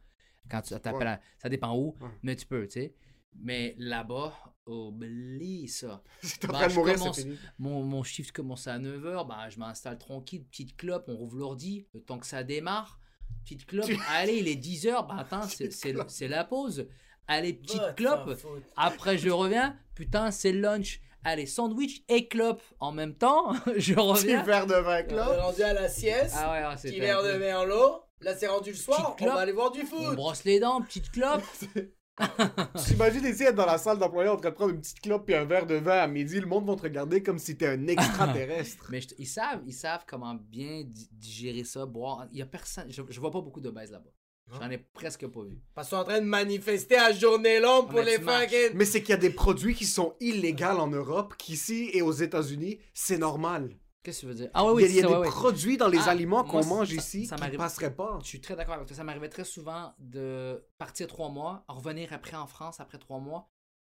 Quand 0.50 0.62
tu 0.62 0.70
t'appelles, 0.70 1.06
Ouais. 1.06 1.18
ça 1.42 1.48
dépend 1.50 1.76
où, 1.76 1.96
Ouais. 2.00 2.08
mais 2.22 2.34
tu 2.36 2.46
peux, 2.46 2.64
tu 2.66 2.72
sais. 2.80 2.94
Mais 3.40 3.74
là-bas, 3.78 4.32
oublie 4.66 5.68
ça. 5.68 6.02
Si 6.22 6.38
t'es 6.38 6.48
en 6.48 6.52
train 6.54 6.66
de 6.66 6.72
je 6.72 6.76
mourir, 6.76 6.94
c'est 6.94 7.00
commence- 7.00 7.20
fini. 7.20 7.38
Mon, 7.58 7.82
mon 7.82 8.02
shift 8.02 8.32
commence 8.32 8.66
à 8.66 8.78
9h, 8.78 9.26
bah, 9.26 9.48
je 9.50 9.58
m'installe 9.58 9.98
tranquille, 9.98 10.44
petite 10.44 10.76
clope, 10.76 11.04
on 11.08 11.16
rouvre 11.16 11.36
l'ordi, 11.36 11.86
le 11.92 12.00
temps 12.00 12.18
que 12.18 12.26
ça 12.26 12.42
démarre. 12.42 12.98
Petite 13.44 13.66
clope, 13.66 13.90
allez, 14.10 14.38
il 14.38 14.48
est 14.48 14.56
10h, 14.56 15.06
bah 15.06 15.16
attends, 15.18 15.42
c'est- 16.08 16.28
la 16.28 16.44
pause. 16.44 16.88
Allez, 17.26 17.52
petite 17.52 17.94
clope, 17.96 18.30
après 18.76 19.18
je 19.18 19.28
reviens, 19.28 19.78
putain, 19.98 20.30
c'est 20.30 20.52
le 20.52 20.60
lunch. 20.60 21.00
Allez, 21.24 21.46
sandwich 21.46 22.04
et 22.08 22.28
clope 22.28 22.62
en 22.78 22.92
même 22.92 23.14
temps, 23.14 23.52
je 23.76 23.92
Petit 23.92 23.94
reviens. 23.94 24.42
verre 24.44 24.66
de 24.68 24.74
vin 24.74 25.02
On 25.02 25.08
est 25.10 25.12
là. 25.14 25.42
rendu 25.42 25.62
à 25.62 25.72
la 25.74 25.88
sieste. 25.88 26.34
Ah 26.38 26.52
ouais, 26.52 26.62
ah, 26.64 26.76
petit 26.76 27.00
verre 27.00 27.22
de 27.24 27.32
peu- 27.32 27.38
merlot. 27.40 28.02
Là, 28.20 28.36
c'est 28.36 28.46
rendu 28.46 28.70
le 28.70 28.76
soir. 28.76 28.98
Petite 28.98 29.10
On 29.10 29.24
clope. 29.24 29.34
va 29.34 29.40
aller 29.40 29.52
voir 29.52 29.70
du 29.72 29.80
On 29.82 29.86
foot. 29.86 30.14
brosse 30.16 30.44
les 30.44 30.60
dents, 30.60 30.80
petite 30.82 31.10
clope. 31.10 31.42
T'imagines 32.86 33.24
ici 33.26 33.44
être 33.44 33.54
dans 33.54 33.66
la 33.66 33.78
salle 33.78 33.98
d'employés 33.98 34.28
en 34.28 34.36
train 34.36 34.50
de 34.50 34.54
prendre 34.54 34.70
une 34.74 34.80
petite 34.80 35.00
clope 35.00 35.24
puis 35.26 35.34
un 35.34 35.44
verre 35.44 35.66
de 35.66 35.74
vin 35.76 35.98
à 35.98 36.06
midi, 36.06 36.40
le 36.40 36.46
monde 36.46 36.66
va 36.66 36.74
te 36.76 36.82
regarder 36.82 37.22
comme 37.22 37.38
si 37.38 37.56
t'es 37.56 37.66
un 37.68 37.86
extraterrestre. 37.86 38.86
Mais 38.90 39.00
je- 39.00 39.08
ils 39.18 39.26
savent, 39.26 39.62
ils 39.66 39.72
savent 39.72 40.04
comment 40.06 40.34
bien 40.34 40.82
di- 40.84 41.08
digérer 41.12 41.64
ça, 41.64 41.86
boire. 41.86 42.26
Il 42.32 42.38
y 42.38 42.42
a 42.42 42.46
personne, 42.46 42.86
je, 42.90 43.02
je 43.08 43.20
vois 43.20 43.30
pas 43.30 43.40
beaucoup 43.40 43.60
de 43.60 43.70
baises 43.70 43.92
là-bas. 43.92 44.10
J'en 44.52 44.70
ai 44.70 44.78
presque 44.78 45.26
pas 45.26 45.42
vu. 45.42 45.60
Parce 45.74 45.88
qu'ils 45.88 45.96
sont 45.96 46.02
en 46.02 46.04
train 46.04 46.20
de 46.20 46.26
manifester 46.26 46.96
à 46.96 47.12
journée 47.12 47.60
longue 47.60 47.90
pour 47.90 48.00
les 48.00 48.18
fucking. 48.18 48.70
Mais 48.74 48.84
c'est 48.86 49.00
qu'il 49.02 49.10
y 49.10 49.14
a 49.14 49.18
des 49.18 49.30
produits 49.30 49.74
qui 49.74 49.84
sont 49.84 50.14
illégaux 50.20 50.64
en 50.64 50.86
Europe, 50.88 51.34
qu'ici 51.36 51.90
et 51.92 52.00
aux 52.02 52.12
États-Unis, 52.12 52.78
c'est 52.94 53.18
normal. 53.18 53.76
Qu'est-ce 54.02 54.20
que 54.20 54.26
tu 54.26 54.26
veux 54.28 54.34
dire? 54.34 54.50
Ah 54.54 54.64
oui, 54.64 54.72
oui, 54.76 54.82
il 54.84 54.86
y 54.86 54.88
a, 54.88 54.88
il 54.90 54.94
y 54.96 54.98
a 55.00 55.02
c'est 55.02 55.08
des 55.14 55.20
ouais. 55.20 55.26
produits 55.28 55.76
dans 55.76 55.88
les 55.88 55.98
Ah, 55.98 56.10
aliments 56.10 56.44
qu'on 56.44 56.64
mange 56.64 56.88
ça- 56.88 56.94
ici 56.94 57.26
ça 57.26 57.36
qui 57.36 57.42
m'arrive- 57.42 57.58
passeraient 57.58 57.94
pas. 57.94 58.18
Je 58.22 58.28
suis 58.28 58.40
très 58.40 58.56
d'accord 58.56 58.74
avec 58.74 58.86
toi. 58.86 58.96
Ça 58.96 59.04
m'arrivait 59.04 59.28
très 59.28 59.44
souvent 59.44 59.92
de 59.98 60.64
partir 60.78 61.08
trois 61.08 61.28
mois, 61.28 61.64
revenir 61.68 62.12
après 62.14 62.36
en 62.36 62.46
France 62.46 62.80
après 62.80 62.96
trois 62.98 63.18
mois, 63.18 63.50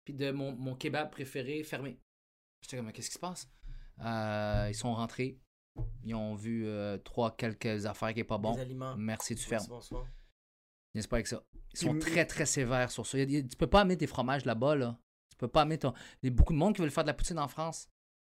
puis 0.03 0.13
de 0.13 0.31
mon, 0.31 0.51
mon 0.53 0.75
kebab 0.75 1.11
préféré 1.11 1.63
fermé. 1.63 1.97
J'étais 2.61 2.77
comme, 2.77 2.91
qu'est-ce 2.91 3.07
qui 3.09 3.13
se 3.15 3.19
passe? 3.19 3.49
Euh, 4.03 4.65
ils 4.69 4.75
sont 4.75 4.93
rentrés. 4.93 5.39
Ils 6.03 6.15
ont 6.15 6.35
vu 6.35 6.65
euh, 6.65 6.97
trois, 6.97 7.31
quelques 7.31 7.85
affaires 7.85 8.13
qui 8.13 8.19
est 8.19 8.25
pas 8.25 8.37
bon. 8.39 8.53
Les 8.55 8.61
aliments. 8.61 8.95
Merci, 8.97 9.35
tu 9.35 9.43
fermes. 9.45 9.65
Bonsoir. 9.69 10.05
N'est-ce 10.93 11.07
pas 11.07 11.17
avec 11.17 11.27
ça? 11.27 11.43
Ils 11.73 11.79
sont 11.79 11.97
très, 11.99 12.25
très 12.25 12.45
sévères 12.45 12.91
sur 12.91 13.05
ça. 13.05 13.17
Il 13.17 13.21
y 13.21 13.23
a- 13.23 13.39
il 13.39 13.43
y 13.43 13.45
a- 13.45 13.49
tu 13.49 13.55
peux 13.55 13.67
pas 13.67 13.81
amener 13.81 13.97
tes 13.97 14.07
fromages 14.07 14.45
là-bas, 14.45 14.75
là. 14.75 14.99
Tu 15.29 15.37
peux 15.37 15.47
pas 15.47 15.61
amener 15.61 15.77
ton... 15.77 15.93
Il 16.21 16.29
y 16.29 16.31
a 16.31 16.35
beaucoup 16.35 16.53
de 16.53 16.57
monde 16.57 16.75
qui 16.75 16.81
veulent 16.81 16.91
faire 16.91 17.03
de 17.03 17.09
la 17.09 17.13
poutine 17.13 17.39
en 17.39 17.47
France. 17.47 17.87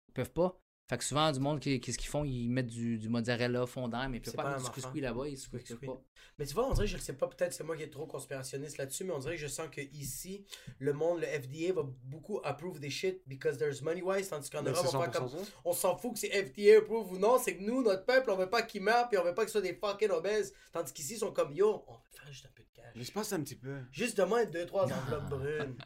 Ils 0.07 0.13
peuvent 0.13 0.31
pas. 0.31 0.59
Fait 0.87 0.99
que 0.99 1.03
souvent, 1.03 1.31
du 1.31 1.39
monde, 1.39 1.59
qui- 1.59 1.81
qu'est-ce 1.81 1.97
qu'ils 1.97 2.09
font? 2.09 2.23
Ils 2.23 2.47
mettent 2.47 2.67
du, 2.67 2.99
du 2.99 3.09
mozzarella 3.09 3.65
fondant, 3.65 4.07
mais 4.07 4.17
ils 4.17 4.21
peuvent 4.21 4.35
pas 4.35 4.43
pas 4.43 4.49
mettre 4.57 4.65
du 4.65 4.69
couscous 4.69 5.01
là-bas. 5.01 5.27
Ils, 5.27 5.39
Couscous. 5.49 5.77
pas. 5.83 6.01
Mais 6.37 6.45
tu 6.45 6.53
vois, 6.53 6.67
on 6.69 6.73
dirait, 6.73 6.85
je 6.85 6.97
le 6.97 7.01
sais 7.01 7.13
pas, 7.13 7.27
peut-être 7.27 7.53
c'est 7.53 7.63
moi 7.63 7.75
qui 7.75 7.83
est 7.83 7.89
trop 7.89 8.05
conspirationniste 8.05 8.77
là-dessus, 8.77 9.03
mais 9.03 9.13
on 9.13 9.19
dirait 9.19 9.35
que 9.35 9.41
je 9.41 9.47
sens 9.47 9.67
que 9.71 9.81
ici, 9.81 10.45
le 10.79 10.93
monde, 10.93 11.21
le 11.21 11.27
FDA 11.27 11.73
va 11.73 11.83
beaucoup 12.03 12.39
approve 12.43 12.79
des 12.79 12.89
shit 12.89 13.21
because 13.25 13.57
there's 13.57 13.81
money 13.81 14.01
wise, 14.01 14.29
tandis 14.29 14.49
qu'en 14.49 14.61
Europe, 14.61 14.85
on, 14.85 15.01
fait 15.01 15.09
100% 15.09 15.11
comme, 15.11 15.29
on 15.63 15.73
s'en 15.73 15.97
fout 15.97 16.13
que 16.13 16.19
c'est 16.19 16.29
FDA 16.29 16.77
approve 16.77 17.13
ou 17.13 17.17
non, 17.17 17.39
c'est 17.39 17.55
que 17.55 17.63
nous, 17.63 17.81
notre 17.81 18.05
peuple, 18.05 18.29
on 18.29 18.35
veut 18.35 18.49
pas 18.49 18.61
qu'ils 18.61 18.83
meurent, 18.83 19.07
puis 19.07 19.17
on 19.17 19.23
veut 19.23 19.33
pas 19.33 19.43
qu'ils 19.43 19.51
soient 19.51 19.61
des 19.61 19.73
fucking 19.75 20.09
obèses, 20.11 20.53
tandis 20.71 20.91
qu'ici, 20.93 21.13
ils 21.13 21.19
sont 21.19 21.31
comme 21.31 21.53
yo, 21.53 21.83
on 21.87 21.93
va 21.93 22.01
faire 22.11 22.27
juste 22.27 22.45
un 22.45 22.49
peu 22.53 22.63
de 22.63 22.69
cash. 22.73 22.93
L'espace 22.95 23.33
un 23.33 23.41
petit 23.41 23.55
peu. 23.55 23.77
Juste 23.91 24.17
demain, 24.17 24.45
deux, 24.45 24.65
trois 24.65 24.83
enveloppes 24.83 25.29
brunes. 25.29 25.77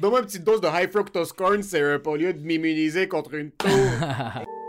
Donne-moi 0.00 0.20
une 0.20 0.26
petite 0.26 0.44
dose 0.44 0.60
de 0.60 0.68
high 0.68 0.90
fructose 0.90 1.32
corn 1.32 1.62
syrup 1.62 2.06
au 2.06 2.16
lieu 2.16 2.32
de 2.32 2.40
m'immuniser 2.40 3.08
contre 3.08 3.34
une 3.34 3.50
tour. 3.50 3.68